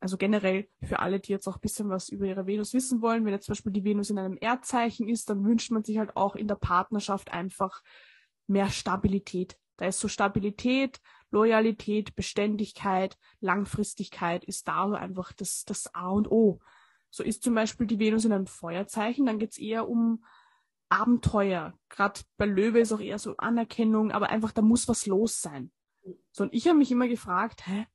also 0.00 0.16
generell 0.16 0.66
für 0.82 0.98
alle, 0.98 1.20
die 1.20 1.30
jetzt 1.30 1.46
auch 1.46 1.56
ein 1.56 1.60
bisschen 1.60 1.90
was 1.90 2.08
über 2.08 2.24
ihre 2.24 2.46
Venus 2.46 2.72
wissen 2.72 3.02
wollen, 3.02 3.24
wenn 3.24 3.34
jetzt 3.34 3.46
zum 3.46 3.52
Beispiel 3.52 3.72
die 3.72 3.84
Venus 3.84 4.10
in 4.10 4.18
einem 4.18 4.38
Erdzeichen 4.40 5.08
ist, 5.08 5.28
dann 5.28 5.44
wünscht 5.44 5.70
man 5.70 5.84
sich 5.84 5.98
halt 5.98 6.16
auch 6.16 6.36
in 6.36 6.48
der 6.48 6.54
Partnerschaft 6.56 7.30
einfach 7.30 7.82
mehr 8.46 8.70
Stabilität. 8.70 9.58
Da 9.76 9.86
ist 9.86 10.00
so 10.00 10.08
Stabilität, 10.08 11.00
Loyalität, 11.30 12.16
Beständigkeit, 12.16 13.16
Langfristigkeit 13.40 14.44
ist 14.44 14.66
da 14.68 14.88
so 14.88 14.94
einfach 14.94 15.32
das, 15.32 15.64
das 15.64 15.94
A 15.94 16.08
und 16.08 16.30
O. 16.30 16.60
So 17.10 17.22
ist 17.22 17.42
zum 17.42 17.54
Beispiel 17.54 17.86
die 17.86 17.98
Venus 17.98 18.24
in 18.24 18.32
einem 18.32 18.46
Feuerzeichen, 18.46 19.26
dann 19.26 19.38
geht's 19.38 19.58
eher 19.58 19.88
um 19.88 20.24
Abenteuer. 20.88 21.74
Gerade 21.88 22.20
bei 22.36 22.46
Löwe 22.46 22.80
ist 22.80 22.92
auch 22.92 23.00
eher 23.00 23.18
so 23.18 23.36
Anerkennung, 23.36 24.12
aber 24.12 24.30
einfach, 24.30 24.52
da 24.52 24.62
muss 24.62 24.88
was 24.88 25.06
los 25.06 25.40
sein. 25.40 25.70
So, 26.32 26.44
und 26.44 26.54
ich 26.54 26.66
habe 26.66 26.78
mich 26.78 26.90
immer 26.90 27.06
gefragt, 27.08 27.66
hä, 27.66 27.86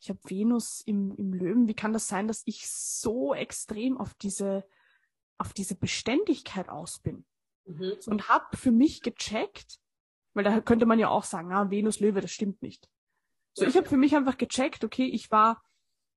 ich 0.00 0.08
habe 0.08 0.20
Venus 0.24 0.80
im, 0.80 1.14
im 1.16 1.32
Löwen, 1.32 1.68
wie 1.68 1.74
kann 1.74 1.92
das 1.92 2.08
sein, 2.08 2.28
dass 2.28 2.42
ich 2.46 2.68
so 2.68 3.34
extrem 3.34 3.98
auf 3.98 4.14
diese, 4.14 4.64
auf 5.38 5.52
diese 5.52 5.74
Beständigkeit 5.74 6.68
aus 6.68 7.00
bin? 7.00 7.24
Mhm. 7.64 7.94
Und 8.06 8.28
habe 8.28 8.56
für 8.56 8.70
mich 8.70 9.02
gecheckt, 9.02 9.80
weil 10.34 10.44
da 10.44 10.60
könnte 10.60 10.86
man 10.86 10.98
ja 10.98 11.08
auch 11.08 11.24
sagen, 11.24 11.52
ah, 11.52 11.70
Venus 11.70 12.00
Löwe, 12.00 12.20
das 12.20 12.30
stimmt 12.30 12.62
nicht. 12.62 12.88
So, 13.54 13.66
ich 13.66 13.76
habe 13.76 13.88
für 13.88 13.96
mich 13.96 14.14
einfach 14.14 14.38
gecheckt, 14.38 14.84
okay, 14.84 15.06
ich 15.06 15.30
war, 15.30 15.64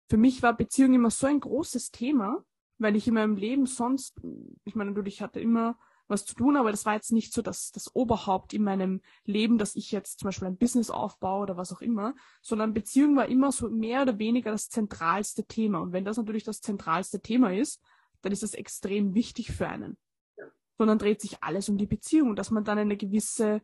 für 0.10 0.18
mich 0.18 0.44
war 0.44 0.56
Beziehung 0.56 0.94
immer 0.94 1.10
so 1.10 1.26
ein 1.26 1.40
großes 1.40 1.90
Thema, 1.90 2.46
weil 2.78 2.96
ich 2.96 3.08
in 3.08 3.16
meinem 3.16 3.36
Leben 3.36 3.66
sonst, 3.66 4.20
ich 4.64 4.76
meine, 4.76 4.92
natürlich 4.92 5.16
ich 5.16 5.22
hatte 5.22 5.40
immer 5.40 5.80
was 6.12 6.26
zu 6.26 6.36
tun, 6.36 6.58
aber 6.58 6.72
das 6.72 6.86
war 6.86 6.94
jetzt 6.94 7.12
nicht 7.12 7.34
so 7.34 7.42
das, 7.42 7.72
das 7.72 7.96
Oberhaupt 7.96 8.54
in 8.54 8.64
meinem 8.64 9.02
Leben, 9.26 9.58
dass 9.58 9.76
ich 9.76 9.92
jetzt 9.92 10.20
zum 10.20 10.28
Beispiel 10.28 10.48
ein 10.48 10.58
Business 10.58 10.90
aufbaue 10.90 11.44
oder 11.44 11.58
was 11.58 11.74
auch 11.74 11.82
immer, 11.82 12.14
sondern 12.42 12.74
Beziehung 12.74 13.16
war 13.16 13.28
immer 13.28 13.52
so 13.52 13.70
mehr 13.70 14.04
oder 14.04 14.20
weniger 14.20 14.52
das 14.52 14.70
zentralste 14.70 15.46
Thema. 15.46 15.80
Und 15.80 15.94
wenn 15.94 16.06
das 16.06 16.18
natürlich 16.18 16.44
das 16.44 16.62
zentralste 16.62 17.22
Thema 17.22 17.54
ist, 17.54 17.82
dann 18.22 18.32
ist 18.32 18.44
das 18.44 18.54
extrem 18.54 19.16
wichtig 19.16 19.52
für 19.52 19.68
einen. 19.68 19.98
Ja. 20.38 20.46
Sondern 20.78 21.00
dreht 21.00 21.22
sich 21.22 21.42
alles 21.42 21.70
um 21.70 21.78
die 21.78 21.88
Beziehung, 21.88 22.36
dass 22.36 22.52
man 22.52 22.64
dann 22.64 22.78
eine 22.78 22.98
gewisse 22.98 23.62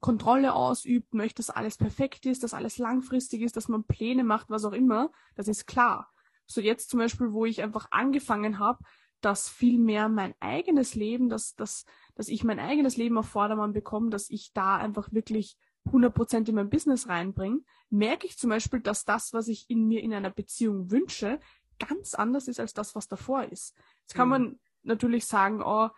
Kontrolle 0.00 0.54
ausübt, 0.54 1.14
möchte, 1.14 1.36
dass 1.36 1.50
alles 1.50 1.76
perfekt 1.76 2.26
ist, 2.26 2.42
dass 2.42 2.54
alles 2.54 2.78
langfristig 2.78 3.42
ist, 3.42 3.56
dass 3.56 3.68
man 3.68 3.84
Pläne 3.84 4.24
macht, 4.24 4.50
was 4.50 4.64
auch 4.64 4.72
immer, 4.72 5.10
das 5.34 5.48
ist 5.48 5.66
klar. 5.66 6.12
So 6.46 6.60
jetzt 6.60 6.90
zum 6.90 6.98
Beispiel, 7.00 7.32
wo 7.32 7.44
ich 7.44 7.62
einfach 7.62 7.88
angefangen 7.90 8.58
habe, 8.58 8.78
dass 9.20 9.48
viel 9.48 9.78
mehr 9.78 10.08
mein 10.08 10.34
eigenes 10.40 10.94
Leben, 10.94 11.28
dass, 11.28 11.54
dass, 11.54 11.84
dass 12.14 12.28
ich 12.28 12.44
mein 12.44 12.58
eigenes 12.58 12.96
Leben 12.96 13.18
auf 13.18 13.28
Vordermann 13.28 13.72
bekomme, 13.72 14.10
dass 14.10 14.30
ich 14.30 14.52
da 14.52 14.76
einfach 14.76 15.12
wirklich 15.12 15.56
100% 15.86 16.48
in 16.48 16.54
mein 16.54 16.70
Business 16.70 17.08
reinbringe, 17.08 17.60
merke 17.90 18.26
ich 18.26 18.38
zum 18.38 18.50
Beispiel, 18.50 18.80
dass 18.80 19.04
das, 19.04 19.32
was 19.32 19.48
ich 19.48 19.70
in 19.70 19.86
mir 19.86 20.02
in 20.02 20.12
einer 20.12 20.30
Beziehung 20.30 20.90
wünsche, 20.90 21.40
ganz 21.78 22.14
anders 22.14 22.48
ist 22.48 22.60
als 22.60 22.72
das, 22.72 22.94
was 22.94 23.08
davor 23.08 23.44
ist. 23.44 23.76
Jetzt 24.00 24.14
kann 24.14 24.28
mhm. 24.28 24.30
man 24.30 24.60
natürlich 24.82 25.26
sagen, 25.26 25.62
oh, 25.62 25.90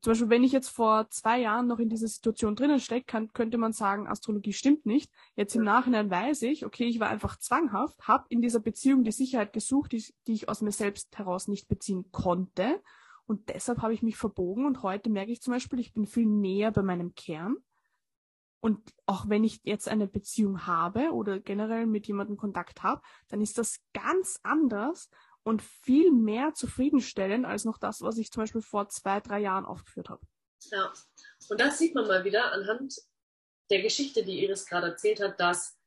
zum 0.00 0.12
Beispiel, 0.12 0.30
wenn 0.30 0.44
ich 0.44 0.52
jetzt 0.52 0.70
vor 0.70 1.08
zwei 1.10 1.40
Jahren 1.40 1.66
noch 1.66 1.78
in 1.78 1.90
dieser 1.90 2.08
Situation 2.08 2.56
drinnen 2.56 2.80
stecke, 2.80 3.28
könnte 3.34 3.58
man 3.58 3.72
sagen, 3.72 4.06
Astrologie 4.06 4.54
stimmt 4.54 4.86
nicht. 4.86 5.12
Jetzt 5.36 5.54
im 5.54 5.62
Nachhinein 5.62 6.10
weiß 6.10 6.42
ich, 6.42 6.64
okay, 6.64 6.84
ich 6.84 7.00
war 7.00 7.08
einfach 7.08 7.38
zwanghaft, 7.38 8.08
habe 8.08 8.24
in 8.30 8.40
dieser 8.40 8.60
Beziehung 8.60 9.04
die 9.04 9.12
Sicherheit 9.12 9.52
gesucht, 9.52 9.92
die, 9.92 10.02
die 10.26 10.32
ich 10.32 10.48
aus 10.48 10.62
mir 10.62 10.72
selbst 10.72 11.16
heraus 11.18 11.48
nicht 11.48 11.68
beziehen 11.68 12.10
konnte. 12.12 12.80
Und 13.26 13.50
deshalb 13.50 13.82
habe 13.82 13.92
ich 13.92 14.02
mich 14.02 14.16
verbogen 14.16 14.64
und 14.64 14.82
heute 14.82 15.10
merke 15.10 15.32
ich 15.32 15.42
zum 15.42 15.52
Beispiel, 15.52 15.78
ich 15.78 15.92
bin 15.92 16.06
viel 16.06 16.26
näher 16.26 16.72
bei 16.72 16.82
meinem 16.82 17.14
Kern. 17.14 17.56
Und 18.60 18.78
auch 19.06 19.28
wenn 19.28 19.44
ich 19.44 19.60
jetzt 19.64 19.88
eine 19.88 20.06
Beziehung 20.06 20.66
habe 20.66 21.12
oder 21.12 21.40
generell 21.40 21.86
mit 21.86 22.06
jemandem 22.06 22.36
Kontakt 22.36 22.82
habe, 22.82 23.00
dann 23.28 23.40
ist 23.40 23.56
das 23.56 23.80
ganz 23.94 24.38
anders 24.42 25.08
und 25.42 25.62
viel 25.62 26.12
mehr 26.12 26.54
zufriedenstellend 26.54 27.46
als 27.46 27.64
noch 27.64 27.78
das, 27.78 28.02
was 28.02 28.18
ich 28.18 28.30
zum 28.30 28.42
Beispiel 28.42 28.62
vor 28.62 28.88
zwei, 28.88 29.20
drei 29.20 29.40
Jahren 29.40 29.64
aufgeführt 29.64 30.08
habe. 30.08 30.20
Ja, 30.70 30.92
und 31.48 31.60
das 31.60 31.78
sieht 31.78 31.94
man 31.94 32.06
mal 32.06 32.24
wieder 32.24 32.52
anhand 32.52 32.94
der 33.70 33.82
Geschichte, 33.82 34.24
die 34.24 34.42
Iris 34.44 34.66
gerade 34.66 34.88
erzählt 34.88 35.20
hat, 35.20 35.40
dass, 35.40 35.78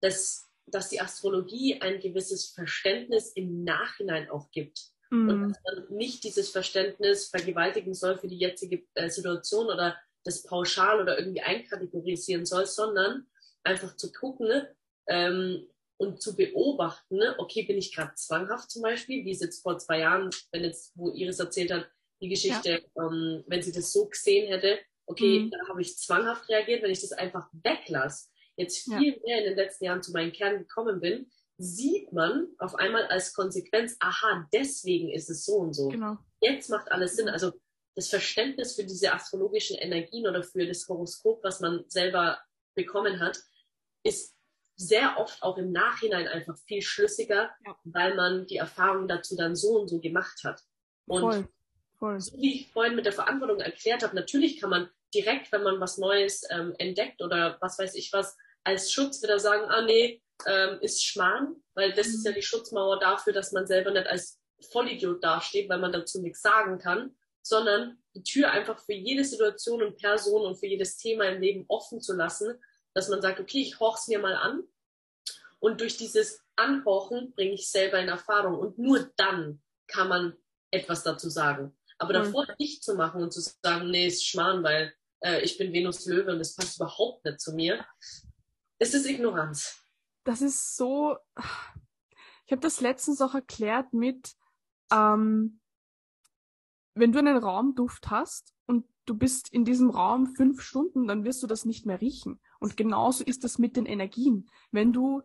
dass, 0.00 0.48
dass 0.66 0.88
die 0.88 1.00
Astrologie 1.00 1.80
ein 1.80 2.00
gewisses 2.00 2.50
Verständnis 2.50 3.32
im 3.32 3.64
Nachhinein 3.64 4.30
auch 4.30 4.50
gibt. 4.50 4.80
Mm. 5.10 5.28
Und 5.28 5.50
dass 5.50 5.58
man 5.64 5.96
nicht 5.96 6.24
dieses 6.24 6.50
Verständnis 6.50 7.28
vergewaltigen 7.28 7.94
soll 7.94 8.16
für 8.18 8.28
die 8.28 8.38
jetzige 8.38 8.86
äh, 8.94 9.10
Situation 9.10 9.66
oder 9.66 9.98
das 10.24 10.42
pauschal 10.44 11.00
oder 11.00 11.18
irgendwie 11.18 11.40
einkategorisieren 11.40 12.46
soll, 12.46 12.66
sondern 12.66 13.26
einfach 13.64 13.96
zu 13.96 14.12
gucken, 14.12 14.66
ähm, 15.08 15.66
und 16.00 16.22
zu 16.22 16.34
beobachten, 16.34 17.18
ne? 17.18 17.34
okay, 17.36 17.62
bin 17.64 17.76
ich 17.76 17.94
gerade 17.94 18.14
zwanghaft 18.14 18.70
zum 18.70 18.80
Beispiel, 18.80 19.22
wie 19.26 19.32
es 19.32 19.40
jetzt 19.40 19.62
vor 19.62 19.76
zwei 19.78 19.98
Jahren, 19.98 20.30
wenn 20.50 20.64
jetzt, 20.64 20.92
wo 20.96 21.10
Iris 21.10 21.38
erzählt 21.38 21.70
hat, 21.70 21.90
die 22.22 22.30
Geschichte, 22.30 22.82
ja. 22.96 23.04
ähm, 23.04 23.44
wenn 23.46 23.60
sie 23.60 23.70
das 23.70 23.92
so 23.92 24.06
gesehen 24.06 24.48
hätte, 24.48 24.78
okay, 25.04 25.40
mhm. 25.40 25.50
da 25.50 25.58
habe 25.68 25.82
ich 25.82 25.98
zwanghaft 25.98 26.48
reagiert, 26.48 26.82
wenn 26.82 26.90
ich 26.90 27.02
das 27.02 27.12
einfach 27.12 27.50
weglasse, 27.52 28.30
jetzt 28.56 28.84
viel 28.84 29.12
ja. 29.12 29.18
mehr 29.26 29.38
in 29.40 29.44
den 29.44 29.56
letzten 29.56 29.84
Jahren 29.84 30.02
zu 30.02 30.12
meinen 30.12 30.32
Kern 30.32 30.58
gekommen 30.58 31.00
bin, 31.00 31.30
sieht 31.58 32.10
man 32.14 32.48
auf 32.56 32.76
einmal 32.76 33.04
als 33.08 33.34
Konsequenz, 33.34 33.96
aha, 34.00 34.48
deswegen 34.54 35.10
ist 35.10 35.28
es 35.28 35.44
so 35.44 35.56
und 35.56 35.74
so. 35.74 35.88
Genau. 35.88 36.16
Jetzt 36.40 36.70
macht 36.70 36.90
alles 36.90 37.16
Sinn. 37.16 37.28
Also 37.28 37.52
das 37.94 38.08
Verständnis 38.08 38.74
für 38.74 38.84
diese 38.84 39.12
astrologischen 39.12 39.76
Energien 39.76 40.26
oder 40.26 40.42
für 40.42 40.66
das 40.66 40.88
Horoskop, 40.88 41.44
was 41.44 41.60
man 41.60 41.84
selber 41.88 42.38
bekommen 42.74 43.20
hat, 43.20 43.38
ist 44.02 44.34
sehr 44.80 45.18
oft 45.18 45.42
auch 45.42 45.58
im 45.58 45.72
Nachhinein 45.72 46.26
einfach 46.26 46.56
viel 46.66 46.80
schlüssiger, 46.80 47.50
ja. 47.66 47.76
weil 47.84 48.14
man 48.14 48.46
die 48.46 48.56
Erfahrung 48.56 49.08
dazu 49.08 49.36
dann 49.36 49.54
so 49.54 49.78
und 49.78 49.88
so 49.88 50.00
gemacht 50.00 50.42
hat. 50.42 50.62
Und 51.06 51.20
voll, 51.20 51.48
voll. 51.98 52.20
so 52.20 52.36
wie 52.38 52.54
ich 52.54 52.72
vorhin 52.72 52.96
mit 52.96 53.04
der 53.04 53.12
Verantwortung 53.12 53.60
erklärt 53.60 54.02
habe, 54.02 54.16
natürlich 54.16 54.58
kann 54.58 54.70
man 54.70 54.88
direkt, 55.14 55.52
wenn 55.52 55.62
man 55.62 55.80
was 55.80 55.98
Neues 55.98 56.44
ähm, 56.50 56.74
entdeckt 56.78 57.20
oder 57.20 57.58
was 57.60 57.78
weiß 57.78 57.94
ich 57.94 58.10
was, 58.14 58.38
als 58.64 58.90
Schutz 58.90 59.22
wieder 59.22 59.38
sagen, 59.38 59.64
ah 59.68 59.82
nee, 59.82 60.22
ähm, 60.46 60.78
ist 60.80 61.04
Schmarrn, 61.04 61.56
weil 61.74 61.92
das 61.92 62.08
mhm. 62.08 62.14
ist 62.14 62.26
ja 62.26 62.32
die 62.32 62.42
Schutzmauer 62.42 62.98
dafür, 63.00 63.34
dass 63.34 63.52
man 63.52 63.66
selber 63.66 63.90
nicht 63.90 64.06
als 64.06 64.40
Vollidiot 64.72 65.22
dasteht, 65.22 65.68
weil 65.68 65.78
man 65.78 65.92
dazu 65.92 66.22
nichts 66.22 66.40
sagen 66.40 66.78
kann, 66.78 67.14
sondern 67.42 67.98
die 68.14 68.22
Tür 68.22 68.50
einfach 68.50 68.78
für 68.78 68.94
jede 68.94 69.24
Situation 69.24 69.82
und 69.82 69.98
Person 69.98 70.46
und 70.46 70.56
für 70.56 70.66
jedes 70.66 70.96
Thema 70.96 71.24
im 71.24 71.42
Leben 71.42 71.64
offen 71.68 72.00
zu 72.00 72.14
lassen 72.14 72.58
dass 72.94 73.08
man 73.08 73.22
sagt, 73.22 73.40
okay, 73.40 73.60
ich 73.60 73.78
horch's 73.80 74.08
mir 74.08 74.18
mal 74.18 74.34
an 74.34 74.64
und 75.60 75.80
durch 75.80 75.96
dieses 75.96 76.42
Anhorchen 76.56 77.32
bringe 77.34 77.52
ich 77.52 77.70
selber 77.70 78.00
in 78.00 78.08
Erfahrung 78.08 78.58
und 78.58 78.78
nur 78.78 79.10
dann 79.16 79.62
kann 79.86 80.08
man 80.08 80.36
etwas 80.70 81.02
dazu 81.02 81.28
sagen. 81.28 81.76
Aber 81.98 82.18
mhm. 82.18 82.24
davor 82.24 82.46
nicht 82.58 82.82
zu 82.82 82.94
machen 82.94 83.22
und 83.22 83.32
zu 83.32 83.40
sagen, 83.40 83.90
nee, 83.90 84.06
ist 84.06 84.26
Schmarrn, 84.26 84.62
weil 84.64 84.94
äh, 85.20 85.42
ich 85.42 85.58
bin 85.58 85.72
Venus 85.72 86.06
Löwe 86.06 86.32
und 86.32 86.38
das 86.38 86.54
passt 86.56 86.76
überhaupt 86.76 87.24
nicht 87.24 87.40
zu 87.40 87.52
mir, 87.52 87.84
ist 88.78 88.94
es 88.94 89.06
Ignoranz. 89.06 89.84
Das 90.24 90.42
ist 90.42 90.76
so. 90.76 91.16
Ich 92.46 92.52
habe 92.52 92.62
das 92.62 92.80
letztens 92.80 93.20
auch 93.20 93.34
erklärt 93.34 93.92
mit, 93.92 94.34
ähm, 94.90 95.60
wenn 96.94 97.12
du 97.12 97.18
einen 97.18 97.36
Raumduft 97.36 98.10
hast 98.10 98.52
und 98.66 98.86
du 99.06 99.14
bist 99.14 99.52
in 99.52 99.64
diesem 99.64 99.90
Raum 99.90 100.34
fünf 100.34 100.62
Stunden, 100.62 101.06
dann 101.06 101.24
wirst 101.24 101.42
du 101.42 101.46
das 101.46 101.64
nicht 101.64 101.86
mehr 101.86 102.00
riechen. 102.00 102.40
Und 102.58 102.76
genauso 102.76 103.24
ist 103.24 103.44
das 103.44 103.58
mit 103.58 103.76
den 103.76 103.86
Energien. 103.86 104.50
Wenn 104.72 104.92
du 104.92 105.22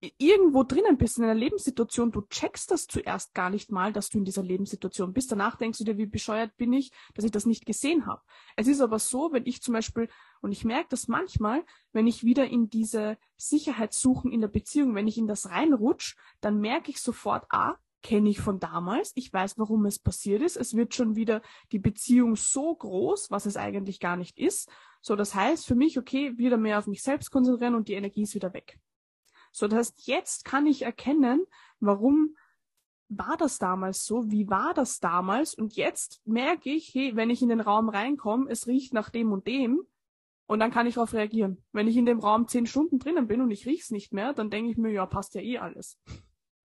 irgendwo 0.00 0.62
drinnen 0.62 0.96
bist 0.96 1.18
in 1.18 1.24
einer 1.24 1.34
Lebenssituation, 1.34 2.12
du 2.12 2.22
checkst 2.22 2.70
das 2.70 2.86
zuerst 2.86 3.34
gar 3.34 3.50
nicht 3.50 3.72
mal, 3.72 3.92
dass 3.92 4.10
du 4.10 4.18
in 4.18 4.24
dieser 4.24 4.42
Lebenssituation 4.44 5.12
bist. 5.12 5.32
Danach 5.32 5.56
denkst 5.56 5.78
du 5.78 5.84
dir, 5.84 5.98
wie 5.98 6.06
bescheuert 6.06 6.56
bin 6.56 6.72
ich, 6.72 6.92
dass 7.14 7.24
ich 7.24 7.32
das 7.32 7.46
nicht 7.46 7.66
gesehen 7.66 8.06
habe. 8.06 8.22
Es 8.56 8.68
ist 8.68 8.80
aber 8.80 8.98
so, 9.00 9.32
wenn 9.32 9.46
ich 9.46 9.60
zum 9.60 9.74
Beispiel, 9.74 10.08
und 10.40 10.52
ich 10.52 10.64
merke 10.64 10.88
das 10.90 11.08
manchmal, 11.08 11.64
wenn 11.92 12.06
ich 12.06 12.22
wieder 12.22 12.46
in 12.46 12.70
diese 12.70 13.18
Sicherheit 13.36 13.92
suchen 13.92 14.30
in 14.30 14.40
der 14.40 14.48
Beziehung, 14.48 14.94
wenn 14.94 15.08
ich 15.08 15.18
in 15.18 15.26
das 15.26 15.50
reinrutsch, 15.50 16.16
dann 16.40 16.60
merke 16.60 16.90
ich 16.90 17.00
sofort, 17.00 17.46
ah, 17.50 17.74
kenne 18.02 18.30
ich 18.30 18.38
von 18.40 18.60
damals, 18.60 19.12
ich 19.16 19.32
weiß, 19.32 19.58
warum 19.58 19.84
es 19.86 19.98
passiert 19.98 20.42
ist, 20.42 20.56
es 20.56 20.74
wird 20.74 20.94
schon 20.94 21.16
wieder 21.16 21.42
die 21.72 21.80
Beziehung 21.80 22.36
so 22.36 22.74
groß, 22.76 23.32
was 23.32 23.46
es 23.46 23.56
eigentlich 23.56 23.98
gar 23.98 24.16
nicht 24.16 24.38
ist. 24.38 24.70
So, 25.00 25.16
das 25.16 25.34
heißt 25.34 25.66
für 25.66 25.74
mich, 25.74 25.98
okay, 25.98 26.38
wieder 26.38 26.56
mehr 26.56 26.78
auf 26.78 26.86
mich 26.86 27.02
selbst 27.02 27.32
konzentrieren 27.32 27.74
und 27.74 27.88
die 27.88 27.94
Energie 27.94 28.22
ist 28.22 28.36
wieder 28.36 28.52
weg. 28.52 28.78
So, 29.52 29.68
das 29.68 29.78
heißt, 29.78 30.06
jetzt 30.06 30.44
kann 30.44 30.66
ich 30.66 30.82
erkennen, 30.82 31.44
warum 31.80 32.36
war 33.08 33.36
das 33.36 33.58
damals 33.58 34.04
so? 34.04 34.30
Wie 34.30 34.48
war 34.48 34.74
das 34.74 35.00
damals? 35.00 35.54
Und 35.54 35.76
jetzt 35.76 36.20
merke 36.26 36.70
ich, 36.70 36.94
hey, 36.94 37.16
wenn 37.16 37.30
ich 37.30 37.42
in 37.42 37.48
den 37.48 37.60
Raum 37.60 37.88
reinkomme, 37.88 38.50
es 38.50 38.66
riecht 38.66 38.92
nach 38.92 39.10
dem 39.10 39.32
und 39.32 39.46
dem. 39.46 39.82
Und 40.46 40.60
dann 40.60 40.70
kann 40.70 40.86
ich 40.86 40.94
darauf 40.94 41.12
reagieren. 41.12 41.62
Wenn 41.72 41.88
ich 41.88 41.96
in 41.96 42.06
dem 42.06 42.20
Raum 42.20 42.48
zehn 42.48 42.66
Stunden 42.66 42.98
drinnen 42.98 43.26
bin 43.26 43.40
und 43.40 43.50
ich 43.50 43.66
riech's 43.66 43.90
nicht 43.90 44.12
mehr, 44.12 44.32
dann 44.32 44.50
denke 44.50 44.70
ich 44.70 44.78
mir, 44.78 44.90
ja, 44.90 45.04
passt 45.06 45.34
ja 45.34 45.42
eh 45.42 45.58
alles. 45.58 45.98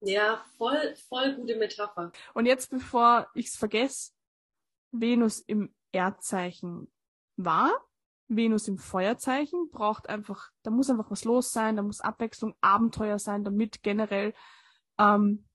Ja, 0.01 0.43
voll, 0.57 0.95
voll 1.09 1.35
gute 1.35 1.55
Metapher. 1.55 2.11
Und 2.33 2.45
jetzt, 2.45 2.69
bevor 2.69 3.27
ich's 3.33 3.55
vergesse, 3.55 4.11
Venus 4.91 5.39
im 5.39 5.73
Erdzeichen 5.91 6.91
war, 7.35 7.71
Venus 8.27 8.67
im 8.67 8.77
Feuerzeichen 8.77 9.69
braucht 9.71 10.09
einfach, 10.09 10.49
da 10.63 10.71
muss 10.71 10.89
einfach 10.89 11.11
was 11.11 11.23
los 11.25 11.51
sein, 11.51 11.75
da 11.75 11.81
muss 11.81 12.01
Abwechslung, 12.01 12.55
Abenteuer 12.61 13.19
sein, 13.19 13.43
damit 13.43 13.83
generell 13.83 14.33
ähm, 14.97 15.45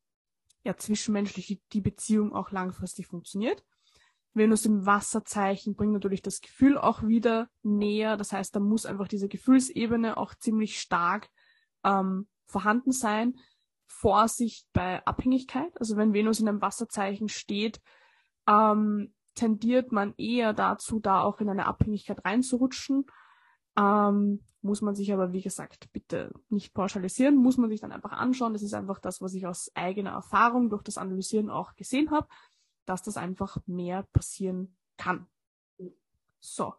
ja 0.64 0.76
zwischenmenschlich 0.76 1.60
die, 1.72 1.80
Beziehung 1.80 2.34
auch 2.34 2.50
langfristig 2.50 3.06
funktioniert. 3.06 3.64
Venus 4.34 4.66
im 4.66 4.86
Wasserzeichen 4.86 5.74
bringt 5.74 5.94
natürlich 5.94 6.22
das 6.22 6.40
Gefühl 6.40 6.78
auch 6.78 7.02
wieder 7.02 7.48
näher. 7.62 8.16
Das 8.16 8.32
heißt, 8.32 8.54
da 8.54 8.60
muss 8.60 8.86
einfach 8.86 9.08
diese 9.08 9.28
Gefühlsebene 9.28 10.16
auch 10.16 10.34
ziemlich 10.34 10.80
stark 10.80 11.28
ähm, 11.84 12.28
vorhanden 12.46 12.92
sein. 12.92 13.38
Vorsicht 13.86 14.68
bei 14.72 15.04
Abhängigkeit. 15.06 15.72
Also 15.80 15.96
wenn 15.96 16.12
Venus 16.12 16.40
in 16.40 16.48
einem 16.48 16.60
Wasserzeichen 16.60 17.28
steht, 17.28 17.80
ähm, 18.46 19.12
tendiert 19.39 19.93
man 19.93 20.15
eher 20.16 20.52
dazu, 20.52 20.98
da 20.98 21.23
auch 21.23 21.40
in 21.40 21.48
eine 21.48 21.66
Abhängigkeit 21.66 22.24
reinzurutschen. 22.24 23.06
Ähm, 23.77 24.44
muss 24.60 24.82
man 24.82 24.97
sich 24.97 25.12
aber, 25.12 25.32
wie 25.32 25.40
gesagt, 25.40 25.90
bitte 25.93 26.32
nicht 26.48 26.74
pauschalisieren, 26.74 27.36
muss 27.36 27.56
man 27.56 27.70
sich 27.70 27.81
dann 27.81 27.93
einfach 27.93 28.12
anschauen. 28.12 28.52
Das 28.52 28.62
ist 28.62 28.74
einfach 28.74 28.98
das, 28.98 29.20
was 29.20 29.35
ich 29.35 29.47
aus 29.47 29.70
eigener 29.74 30.10
Erfahrung 30.10 30.69
durch 30.69 30.82
das 30.82 30.98
Analysieren 30.98 31.48
auch 31.48 31.77
gesehen 31.77 32.10
habe, 32.10 32.27
dass 32.85 33.02
das 33.02 33.16
einfach 33.16 33.59
mehr 33.66 34.02
passieren 34.12 34.77
kann. 34.97 35.28
So. 36.40 36.74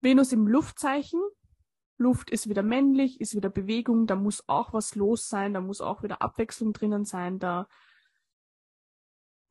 Venus 0.00 0.32
im 0.32 0.46
Luftzeichen. 0.46 1.20
Luft 1.98 2.30
ist 2.30 2.48
wieder 2.48 2.62
männlich, 2.62 3.20
ist 3.20 3.34
wieder 3.34 3.48
Bewegung, 3.48 4.06
da 4.06 4.16
muss 4.16 4.46
auch 4.48 4.72
was 4.74 4.94
los 4.94 5.28
sein, 5.28 5.54
da 5.54 5.60
muss 5.60 5.80
auch 5.80 6.02
wieder 6.02 6.20
Abwechslung 6.20 6.74
drinnen 6.74 7.06
sein, 7.06 7.38
da, 7.38 7.68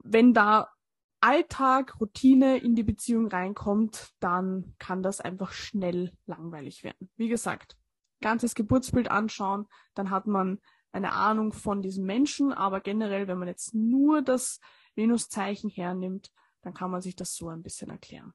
wenn 0.04 0.34
da 0.34 0.75
Alltag, 1.22 2.00
Routine 2.00 2.58
in 2.58 2.76
die 2.76 2.84
Beziehung 2.84 3.28
reinkommt, 3.28 4.14
dann 4.20 4.76
kann 4.80 5.02
das 5.02 5.22
einfach 5.22 5.52
schnell 5.52 6.12
langweilig 6.26 6.84
werden. 6.84 7.10
Wie 7.16 7.30
gesagt, 7.30 7.78
ganzes 8.22 8.56
Geburtsbild 8.56 9.10
anschauen, 9.10 9.68
dann 9.94 10.10
hat 10.10 10.28
man 10.28 10.62
eine 10.92 11.14
Ahnung 11.14 11.52
von 11.52 11.82
diesem 11.82 12.06
Menschen, 12.06 12.54
aber 12.54 12.80
generell, 12.80 13.28
wenn 13.28 13.38
man 13.38 13.48
jetzt 13.48 13.74
nur 13.74 14.22
das 14.22 14.60
Venuszeichen 14.96 15.70
hernimmt, 15.70 16.32
dann 16.62 16.74
kann 16.74 16.92
man 16.92 17.02
sich 17.02 17.16
das 17.16 17.36
so 17.36 17.50
ein 17.50 17.64
bisschen 17.64 17.90
erklären. 17.90 18.34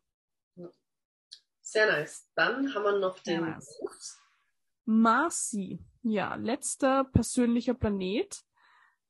Sehr 1.71 1.87
nice. 1.87 2.29
Dann 2.35 2.75
haben 2.75 2.83
wir 2.83 2.99
noch 2.99 3.21
den 3.21 3.43
nice. 3.43 3.81
Marsi. 4.85 5.79
Ja, 6.03 6.35
letzter 6.35 7.05
persönlicher 7.05 7.75
Planet. 7.75 8.43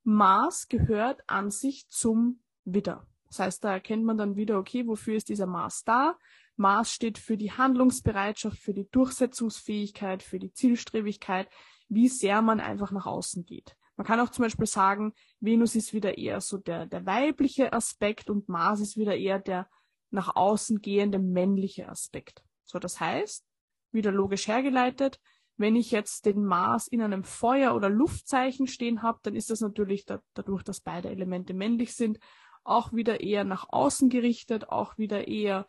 Mars 0.03 0.67
gehört 0.67 1.23
an 1.27 1.49
sich 1.49 1.89
zum 1.89 2.43
Widder. 2.63 3.07
Das 3.31 3.39
heißt, 3.39 3.63
da 3.63 3.71
erkennt 3.71 4.03
man 4.03 4.17
dann 4.17 4.35
wieder, 4.35 4.59
okay, 4.59 4.85
wofür 4.85 5.15
ist 5.15 5.29
dieser 5.29 5.45
Mars 5.47 5.85
da? 5.85 6.17
Mars 6.57 6.91
steht 6.91 7.17
für 7.17 7.37
die 7.37 7.53
Handlungsbereitschaft, 7.53 8.57
für 8.57 8.73
die 8.73 8.89
Durchsetzungsfähigkeit, 8.91 10.21
für 10.21 10.37
die 10.37 10.51
Zielstrebigkeit, 10.51 11.47
wie 11.87 12.09
sehr 12.09 12.41
man 12.41 12.59
einfach 12.59 12.91
nach 12.91 13.05
außen 13.05 13.45
geht. 13.45 13.77
Man 13.95 14.05
kann 14.05 14.19
auch 14.19 14.29
zum 14.29 14.43
Beispiel 14.43 14.65
sagen, 14.65 15.13
Venus 15.39 15.75
ist 15.75 15.93
wieder 15.93 16.17
eher 16.17 16.41
so 16.41 16.57
der, 16.57 16.87
der 16.87 17.05
weibliche 17.05 17.71
Aspekt 17.71 18.29
und 18.29 18.49
Mars 18.49 18.81
ist 18.81 18.97
wieder 18.97 19.15
eher 19.15 19.39
der 19.39 19.69
nach 20.09 20.35
außen 20.35 20.81
gehende 20.81 21.17
männliche 21.17 21.87
Aspekt. 21.87 22.43
So, 22.65 22.79
das 22.79 22.99
heißt, 22.99 23.45
wieder 23.93 24.11
logisch 24.11 24.49
hergeleitet, 24.49 25.21
wenn 25.55 25.77
ich 25.77 25.91
jetzt 25.91 26.25
den 26.25 26.43
Mars 26.43 26.87
in 26.87 27.01
einem 27.01 27.23
Feuer- 27.23 27.75
oder 27.75 27.89
Luftzeichen 27.89 28.67
stehen 28.67 29.03
habe, 29.03 29.19
dann 29.23 29.35
ist 29.35 29.49
das 29.49 29.61
natürlich 29.61 30.05
da, 30.05 30.21
dadurch, 30.33 30.63
dass 30.63 30.81
beide 30.81 31.09
Elemente 31.09 31.53
männlich 31.53 31.95
sind, 31.95 32.19
auch 32.63 32.93
wieder 32.93 33.21
eher 33.21 33.43
nach 33.43 33.67
außen 33.69 34.09
gerichtet, 34.09 34.69
auch 34.69 34.97
wieder 34.97 35.27
eher 35.27 35.67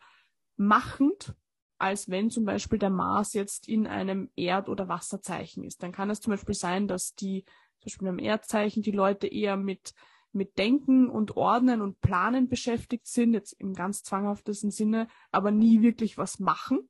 machend, 0.55 1.35
als 1.77 2.09
wenn 2.09 2.29
zum 2.29 2.45
Beispiel 2.45 2.79
der 2.79 2.89
Mars 2.89 3.33
jetzt 3.33 3.67
in 3.67 3.87
einem 3.87 4.31
Erd- 4.35 4.69
oder 4.69 4.87
Wasserzeichen 4.87 5.63
ist. 5.63 5.83
Dann 5.83 5.91
kann 5.91 6.09
es 6.09 6.21
zum 6.21 6.31
Beispiel 6.31 6.55
sein, 6.55 6.87
dass 6.87 7.15
die, 7.15 7.43
zum 7.79 7.85
Beispiel 7.85 8.07
im 8.07 8.19
Erdzeichen, 8.19 8.83
die 8.83 8.91
Leute 8.91 9.27
eher 9.27 9.57
mit, 9.57 9.93
mit 10.31 10.57
Denken 10.57 11.09
und 11.09 11.35
Ordnen 11.35 11.81
und 11.81 11.99
Planen 11.99 12.47
beschäftigt 12.47 13.07
sind, 13.07 13.33
jetzt 13.33 13.53
im 13.53 13.73
ganz 13.73 14.03
zwanghaftesten 14.03 14.71
Sinne, 14.71 15.07
aber 15.31 15.51
nie 15.51 15.81
wirklich 15.81 16.17
was 16.17 16.39
machen. 16.39 16.89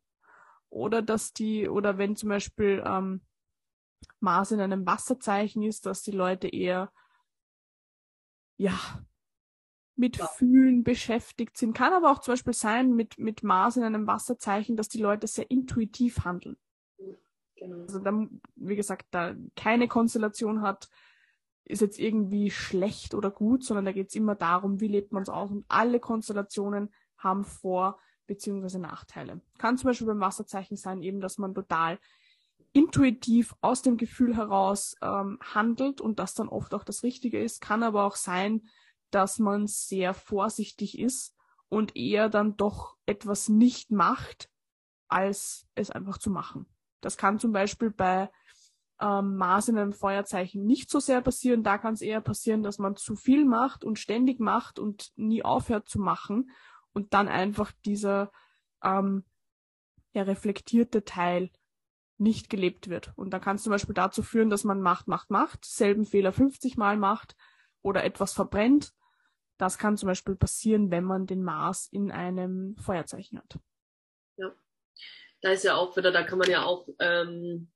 Oder 0.70 1.02
dass 1.02 1.34
die, 1.34 1.68
oder 1.70 1.98
wenn 1.98 2.16
zum 2.16 2.30
Beispiel 2.30 2.84
ähm, 2.86 3.22
Mars 4.20 4.52
in 4.52 4.60
einem 4.60 4.86
Wasserzeichen 4.86 5.64
ist, 5.64 5.86
dass 5.86 6.02
die 6.02 6.12
Leute 6.12 6.48
eher 6.48 6.92
ja, 8.58 8.80
mit 9.96 10.18
ja. 10.18 10.28
Fühlen 10.28 10.84
beschäftigt 10.84 11.58
sind. 11.58 11.76
Kann 11.76 11.94
aber 11.94 12.12
auch 12.12 12.20
zum 12.20 12.34
Beispiel 12.34 12.54
sein 12.54 12.96
mit, 12.96 13.20
mit 13.20 13.44
Mars 13.44 13.78
in 13.78 13.84
einem 13.84 14.08
Wasserzeichen, 14.08 14.76
dass 14.76 14.90
die 14.90 15.02
Leute 15.02 15.28
sehr 15.28 15.50
intuitiv 15.52 16.26
handeln. 16.26 16.58
Genau. 17.56 17.82
Also 17.82 18.00
dann, 18.00 18.42
wie 18.56 18.76
gesagt, 18.76 19.08
da 19.12 19.36
keine 19.56 19.88
Konstellation 19.88 20.62
hat, 20.62 20.90
ist 21.66 21.82
jetzt 21.82 22.00
irgendwie 22.00 22.52
schlecht 22.52 23.14
oder 23.14 23.32
gut, 23.32 23.64
sondern 23.64 23.86
da 23.86 23.92
geht 23.92 24.10
es 24.10 24.16
immer 24.16 24.36
darum, 24.36 24.82
wie 24.82 24.88
lebt 24.88 25.14
man 25.14 25.24
es 25.24 25.30
aus 25.30 25.50
und 25.52 25.66
alle 25.70 26.00
Konstellationen 26.00 26.94
haben 27.18 27.46
Vor- 27.46 28.00
bzw. 28.28 28.80
Nachteile. 28.80 29.42
Kann 29.58 29.78
zum 29.78 29.88
Beispiel 29.88 30.08
beim 30.08 30.20
Wasserzeichen 30.20 30.76
sein, 30.76 31.02
eben, 31.02 31.22
dass 31.22 31.38
man 31.38 31.54
total 31.54 32.00
intuitiv 32.74 33.56
aus 33.62 33.82
dem 33.82 33.98
Gefühl 33.98 34.36
heraus 34.36 34.96
ähm, 35.02 35.40
handelt 35.42 36.02
und 36.02 36.20
das 36.20 36.34
dann 36.34 36.50
oft 36.50 36.74
auch 36.74 36.84
das 36.84 37.04
Richtige 37.04 37.42
ist. 37.42 37.62
Kann 37.62 37.84
aber 37.84 38.04
auch 38.04 38.16
sein, 38.16 38.64
dass 39.14 39.40
man 39.40 39.68
sehr 39.68 40.14
vorsichtig 40.14 41.00
ist 41.00 41.36
und 41.70 41.96
eher 41.96 42.30
dann 42.30 42.58
doch 42.58 42.98
etwas 43.06 43.50
nicht 43.50 43.92
macht, 43.92 44.50
als 45.08 45.68
es 45.76 45.92
einfach 45.92 46.18
zu 46.18 46.30
machen. 46.30 46.66
Das 47.02 47.18
kann 47.18 47.40
zum 47.40 47.52
Beispiel 47.52 47.92
bei 47.92 48.32
ähm, 49.00 49.36
Mars 49.36 49.68
in 49.68 49.78
einem 49.78 49.94
Feuerzeichen 49.94 50.66
nicht 50.66 50.90
so 50.90 51.00
sehr 51.00 51.22
passieren. 51.22 51.64
Da 51.64 51.78
kann 51.78 51.94
es 51.94 52.02
eher 52.02 52.22
passieren, 52.22 52.64
dass 52.64 52.80
man 52.80 52.96
zu 52.96 53.16
viel 53.16 53.46
macht 53.46 53.84
und 53.84 54.00
ständig 54.00 54.40
macht 54.40 54.80
und 54.80 55.12
nie 55.16 55.44
aufhört 55.44 55.90
zu 55.90 56.00
machen 56.00 56.52
und 56.94 57.14
dann 57.14 57.28
einfach 57.28 57.72
dieser 57.86 58.32
ähm, 58.84 59.26
ja, 60.14 60.24
reflektierte 60.24 61.04
Teil 61.04 61.52
nicht 62.18 62.50
gelebt 62.50 62.88
wird. 62.88 63.12
Und 63.16 63.32
dann 63.32 63.42
kann 63.42 63.58
es 63.58 63.64
zum 63.64 63.72
Beispiel 63.72 63.96
dazu 63.96 64.24
führen, 64.24 64.50
dass 64.50 64.64
man 64.64 64.82
macht, 64.82 65.08
macht, 65.08 65.30
macht, 65.30 65.66
selben 65.66 66.06
Fehler 66.06 66.32
50 66.32 66.78
Mal 66.78 66.98
macht 66.98 67.36
oder 67.82 68.04
etwas 68.04 68.34
verbrennt 68.34 68.94
das 69.58 69.78
kann 69.78 69.98
zum 69.98 70.08
Beispiel 70.08 70.36
passieren, 70.36 70.92
wenn 70.92 71.04
man 71.04 71.28
den 71.28 71.44
Mars 71.44 71.88
in 71.92 72.12
einem 72.12 72.76
Feuerzeichen 72.78 73.38
hat. 73.38 73.60
Ja, 74.38 74.54
da 75.42 75.52
ist 75.52 75.64
ja 75.64 75.76
auch 75.76 75.96
wieder, 75.96 76.12
da 76.12 76.24
kann 76.24 76.40
man 76.40 76.50
ja 76.50 76.64
auch, 76.64 76.88
ähm, 77.00 77.72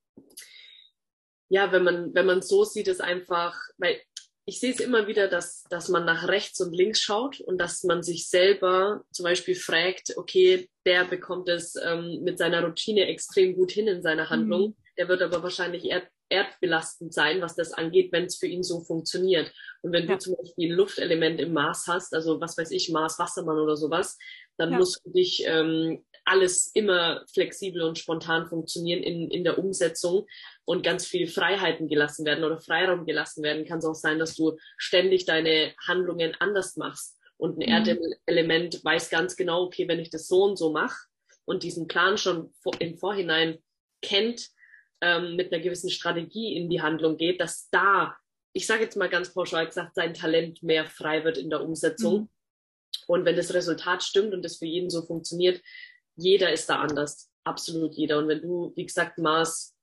ja, 1.50 1.72
wenn 1.72 1.84
man, 1.84 2.14
wenn 2.14 2.26
man 2.26 2.42
so 2.42 2.64
sieht, 2.64 2.88
ist 2.88 3.02
einfach, 3.02 3.56
weil 3.78 4.02
ich 4.50 4.62
sehe 4.62 4.72
es 4.72 4.80
immer 4.80 5.08
wieder, 5.08 5.28
dass, 5.28 5.64
dass 5.64 5.90
man 5.90 6.06
nach 6.06 6.30
rechts 6.30 6.62
und 6.62 6.74
links 6.74 7.02
schaut 7.02 7.42
und 7.42 7.58
dass 7.58 7.84
man 7.84 8.02
sich 8.02 8.30
selber 8.30 9.04
zum 9.12 9.26
Beispiel 9.26 9.56
fragt, 9.56 10.16
okay, 10.16 10.70
der 10.86 11.04
bekommt 11.04 11.50
es 11.50 11.76
ähm, 11.76 12.22
mit 12.24 12.38
seiner 12.38 12.64
Routine 12.64 13.08
extrem 13.08 13.56
gut 13.56 13.72
hin 13.72 13.88
in 13.88 14.02
seiner 14.02 14.30
Handlung. 14.30 14.70
Mhm. 14.70 14.76
Der 14.98 15.10
wird 15.10 15.22
aber 15.22 15.44
wahrscheinlich 15.44 15.84
eher 15.84 16.08
erdbelastend 16.30 17.14
sein, 17.14 17.42
was 17.42 17.56
das 17.56 17.74
angeht, 17.74 18.12
wenn 18.12 18.26
es 18.26 18.38
für 18.38 18.48
ihn 18.48 18.64
so 18.64 18.82
funktioniert. 18.82 19.52
Und 19.82 19.94
wenn 19.94 20.08
ja. 20.08 20.14
du 20.14 20.20
zum 20.20 20.36
Beispiel 20.36 20.72
ein 20.72 20.76
Luftelement 20.76 21.40
im 21.40 21.54
Mars 21.54 21.86
hast, 21.88 22.14
also 22.14 22.40
was 22.42 22.58
weiß 22.58 22.72
ich, 22.72 22.90
Mars 22.90 23.20
Wassermann 23.20 23.60
oder 23.60 23.78
sowas, 23.78 24.18
dann 24.58 24.72
ja. 24.72 24.78
muss 24.78 25.00
für 25.02 25.12
dich 25.12 25.44
ähm, 25.46 26.04
alles 26.26 26.70
immer 26.74 27.24
flexibel 27.32 27.84
und 27.84 27.98
spontan 27.98 28.48
funktionieren 28.48 29.02
in, 29.02 29.32
in 29.32 29.44
der 29.44 29.58
Umsetzung 29.58 30.28
und 30.66 30.84
ganz 30.84 31.06
viel 31.06 31.28
Freiheiten 31.28 31.88
gelassen 31.88 32.26
werden 32.26 32.44
oder 32.44 32.60
Freiraum 32.60 33.06
gelassen 33.06 33.44
werden. 33.44 33.66
Kann 33.66 33.80
es 33.80 33.86
auch 33.86 33.96
sein, 33.96 34.20
dass 34.20 34.36
du 34.36 34.58
ständig 34.78 35.26
deine 35.26 35.74
Handlungen 35.88 36.36
anders 36.40 36.76
machst. 36.76 37.18
Und 37.38 37.60
ein 37.60 37.82
mhm. 37.82 38.00
Erdelement 38.26 38.84
weiß 38.84 39.10
ganz 39.10 39.38
genau, 39.38 39.64
okay, 39.64 39.88
wenn 39.88 40.00
ich 40.00 40.10
das 40.10 40.28
so 40.28 40.44
und 40.44 40.58
so 40.58 40.72
mache 40.72 40.98
und 41.46 41.64
diesen 41.64 41.88
Plan 41.88 42.18
schon 42.18 42.52
im 42.80 42.98
Vorhinein 42.98 43.60
kennt, 44.02 44.50
ähm, 45.02 45.36
mit 45.36 45.52
einer 45.52 45.62
gewissen 45.62 45.90
Strategie 45.90 46.56
in 46.56 46.70
die 46.70 46.82
Handlung 46.82 47.18
geht, 47.18 47.40
dass 47.40 47.70
da, 47.70 48.16
ich 48.54 48.66
sage 48.66 48.84
jetzt 48.84 48.98
mal 48.98 49.10
ganz 49.10 49.34
pauschal 49.34 49.66
gesagt, 49.66 49.96
sein 49.96 50.14
Talent 50.14 50.64
mehr 50.64 50.86
frei 50.86 51.24
wird 51.24 51.38
in 51.38 51.50
der 51.50 51.62
Umsetzung. 51.62 52.22
Mhm. 52.22 52.30
Und 53.08 53.26
wenn 53.26 53.36
das 53.36 53.54
Resultat 53.54 54.04
stimmt 54.04 54.34
und 54.34 54.44
das 54.44 54.58
für 54.58 54.66
jeden 54.66 54.90
so 54.90 55.04
funktioniert, 55.04 55.62
jeder 56.16 56.52
ist 56.52 56.70
da 56.70 56.80
anders. 56.80 57.30
Absolut 57.44 57.94
jeder. 57.94 58.18
Und 58.18 58.28
wenn 58.28 58.42
du, 58.42 58.74
wie 58.76 58.86
gesagt, 58.86 59.18
Maß 59.18 59.76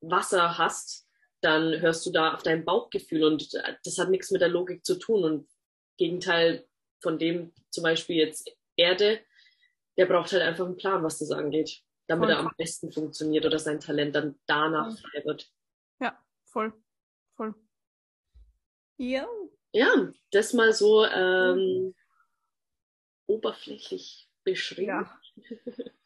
Wasser 0.00 0.58
hast, 0.58 1.06
dann 1.40 1.80
hörst 1.80 2.06
du 2.06 2.10
da 2.10 2.34
auf 2.34 2.42
dein 2.42 2.64
Bauchgefühl 2.64 3.24
und 3.24 3.52
das 3.84 3.98
hat 3.98 4.10
nichts 4.10 4.30
mit 4.30 4.40
der 4.40 4.48
Logik 4.48 4.84
zu 4.84 4.98
tun. 4.98 5.24
Und 5.24 5.48
Gegenteil 5.98 6.66
von 7.02 7.18
dem 7.18 7.52
zum 7.70 7.82
Beispiel 7.82 8.16
jetzt 8.16 8.50
Erde, 8.76 9.20
der 9.96 10.06
braucht 10.06 10.32
halt 10.32 10.42
einfach 10.42 10.64
einen 10.64 10.76
Plan, 10.76 11.02
was 11.02 11.18
das 11.18 11.30
angeht 11.30 11.83
damit 12.06 12.28
voll. 12.28 12.36
er 12.36 12.40
am 12.40 12.52
besten 12.56 12.92
funktioniert 12.92 13.44
oder 13.46 13.58
sein 13.58 13.80
Talent 13.80 14.14
dann 14.14 14.38
danach 14.46 14.96
frei 14.98 15.24
wird. 15.24 15.50
Ja, 16.00 16.18
voll. 16.44 16.72
Voll. 17.36 17.54
Ja. 18.96 19.26
Ja, 19.72 20.12
das 20.30 20.52
mal 20.52 20.72
so 20.72 21.04
ähm, 21.04 21.94
oberflächlich 23.26 24.30
beschrieben. 24.44 24.88
Ja, 24.88 25.20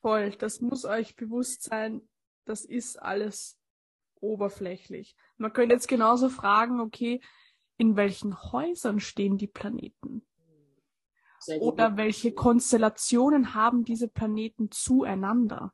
voll. 0.00 0.30
Das 0.36 0.60
muss 0.60 0.84
euch 0.84 1.16
bewusst 1.16 1.64
sein. 1.64 2.08
Das 2.44 2.64
ist 2.64 2.96
alles 2.96 3.58
oberflächlich. 4.20 5.16
Man 5.36 5.52
könnte 5.52 5.74
jetzt 5.74 5.88
genauso 5.88 6.28
fragen, 6.28 6.80
okay, 6.80 7.20
in 7.76 7.96
welchen 7.96 8.36
Häusern 8.52 9.00
stehen 9.00 9.38
die 9.38 9.46
Planeten? 9.46 10.26
Oder 11.60 11.96
welche 11.96 12.32
Konstellationen 12.32 13.54
haben 13.54 13.84
diese 13.84 14.08
Planeten 14.08 14.70
zueinander? 14.70 15.72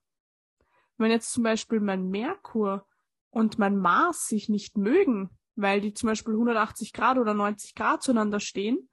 Wenn 0.96 1.10
jetzt 1.10 1.32
zum 1.32 1.42
Beispiel 1.42 1.80
mein 1.80 2.08
Merkur 2.08 2.86
und 3.30 3.58
mein 3.58 3.76
Mars 3.76 4.28
sich 4.28 4.48
nicht 4.48 4.76
mögen, 4.76 5.30
weil 5.56 5.80
die 5.80 5.94
zum 5.94 6.08
Beispiel 6.08 6.34
180 6.34 6.92
Grad 6.92 7.18
oder 7.18 7.34
90 7.34 7.74
Grad 7.74 8.02
zueinander 8.02 8.40
stehen, 8.40 8.88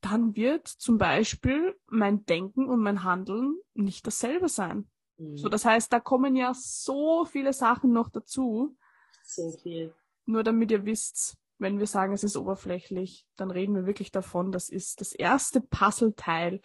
dann 0.00 0.34
wird 0.34 0.66
zum 0.66 0.98
Beispiel 0.98 1.78
mein 1.86 2.24
Denken 2.24 2.66
und 2.66 2.80
mein 2.80 3.04
Handeln 3.04 3.56
nicht 3.74 4.06
dasselbe 4.06 4.48
sein. 4.48 4.90
Mhm. 5.16 5.36
So, 5.36 5.48
das 5.48 5.64
heißt, 5.64 5.92
da 5.92 6.00
kommen 6.00 6.34
ja 6.34 6.52
so 6.54 7.24
viele 7.24 7.52
Sachen 7.52 7.92
noch 7.92 8.10
dazu. 8.10 8.76
So 9.22 9.52
viel. 9.62 9.94
Nur 10.24 10.42
damit 10.42 10.70
ihr 10.70 10.84
wisst, 10.84 11.36
wenn 11.58 11.78
wir 11.78 11.86
sagen, 11.86 12.12
es 12.12 12.24
ist 12.24 12.36
oberflächlich, 12.36 13.26
dann 13.36 13.50
reden 13.50 13.74
wir 13.74 13.86
wirklich 13.86 14.10
davon, 14.10 14.50
das 14.50 14.68
ist 14.68 15.00
das 15.00 15.12
erste 15.12 15.60
Puzzleteil 15.60 16.60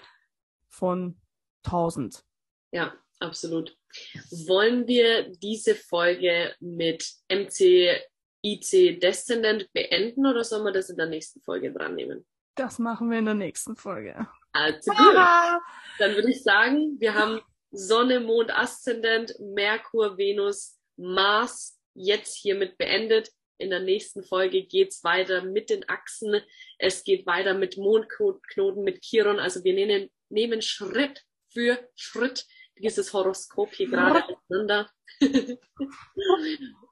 von 0.68 1.22
tausend. 1.62 2.26
Ja, 2.72 2.94
absolut. 3.20 3.76
Wollen 4.48 4.88
wir 4.88 5.32
diese 5.42 5.76
Folge 5.76 6.56
mit 6.60 7.06
MC 7.30 8.02
IC 8.44 9.00
Descendant 9.00 9.72
beenden 9.74 10.26
oder 10.26 10.44
sollen 10.44 10.64
wir 10.64 10.72
das 10.72 10.90
in 10.90 10.98
der 10.98 11.08
nächsten 11.08 11.42
Folge 11.42 11.72
dran 11.72 11.96
nehmen? 11.96 12.26
Das 12.56 12.80
machen 12.80 13.12
wir 13.12 13.20
in 13.20 13.26
der 13.26 13.34
nächsten 13.34 13.76
Folge. 13.76 14.28
Also 14.52 14.92
gut. 14.92 15.16
Dann 16.00 16.16
würde 16.16 16.32
ich 16.32 16.42
sagen, 16.42 17.00
wir 17.00 17.14
haben 17.14 17.42
Sonne, 17.72 18.20
Mond, 18.20 18.52
Aszendent, 18.52 19.36
Merkur, 19.40 20.18
Venus, 20.18 20.80
Mars 20.96 21.80
jetzt 21.94 22.36
hiermit 22.36 22.78
beendet. 22.78 23.32
In 23.60 23.70
der 23.72 23.80
nächsten 23.80 24.24
Folge 24.24 24.64
geht's 24.64 25.04
weiter 25.04 25.44
mit 25.44 25.70
den 25.70 25.88
Achsen. 25.90 26.42
Es 26.78 27.04
geht 27.04 27.26
weiter 27.26 27.56
mit 27.56 27.78
Mondknoten, 27.78 28.84
mit 28.84 29.02
Chiron. 29.02 29.40
Also 29.40 29.64
wir 29.64 29.74
nehmen, 29.74 30.10
nehmen 30.30 30.62
Schritt 30.62 31.24
für 31.52 31.80
Schritt 31.96 32.46
dieses 32.82 33.14
Horoskop 33.14 33.74
hier 33.74 33.90
gerade 33.90 34.24
auseinander. 34.24 34.90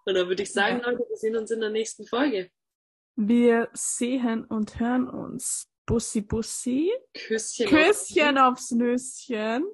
Und 0.05 0.13
dann 0.13 0.27
würde 0.27 0.43
ich 0.43 0.51
sagen, 0.51 0.81
Leute, 0.81 1.05
wir 1.09 1.17
sehen 1.17 1.35
uns 1.35 1.51
in 1.51 1.61
der 1.61 1.69
nächsten 1.69 2.05
Folge. 2.05 2.49
Wir 3.15 3.69
sehen 3.73 4.43
und 4.45 4.79
hören 4.79 5.09
uns. 5.09 5.71
Bussi 5.85 6.21
Bussi. 6.21 6.91
Küsschen, 7.13 7.67
Küsschen 7.67 8.37
aufs 8.37 8.71
Nüsschen. 8.71 9.65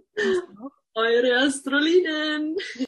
Eure 0.93 1.37
Astrolinen. 1.37 2.55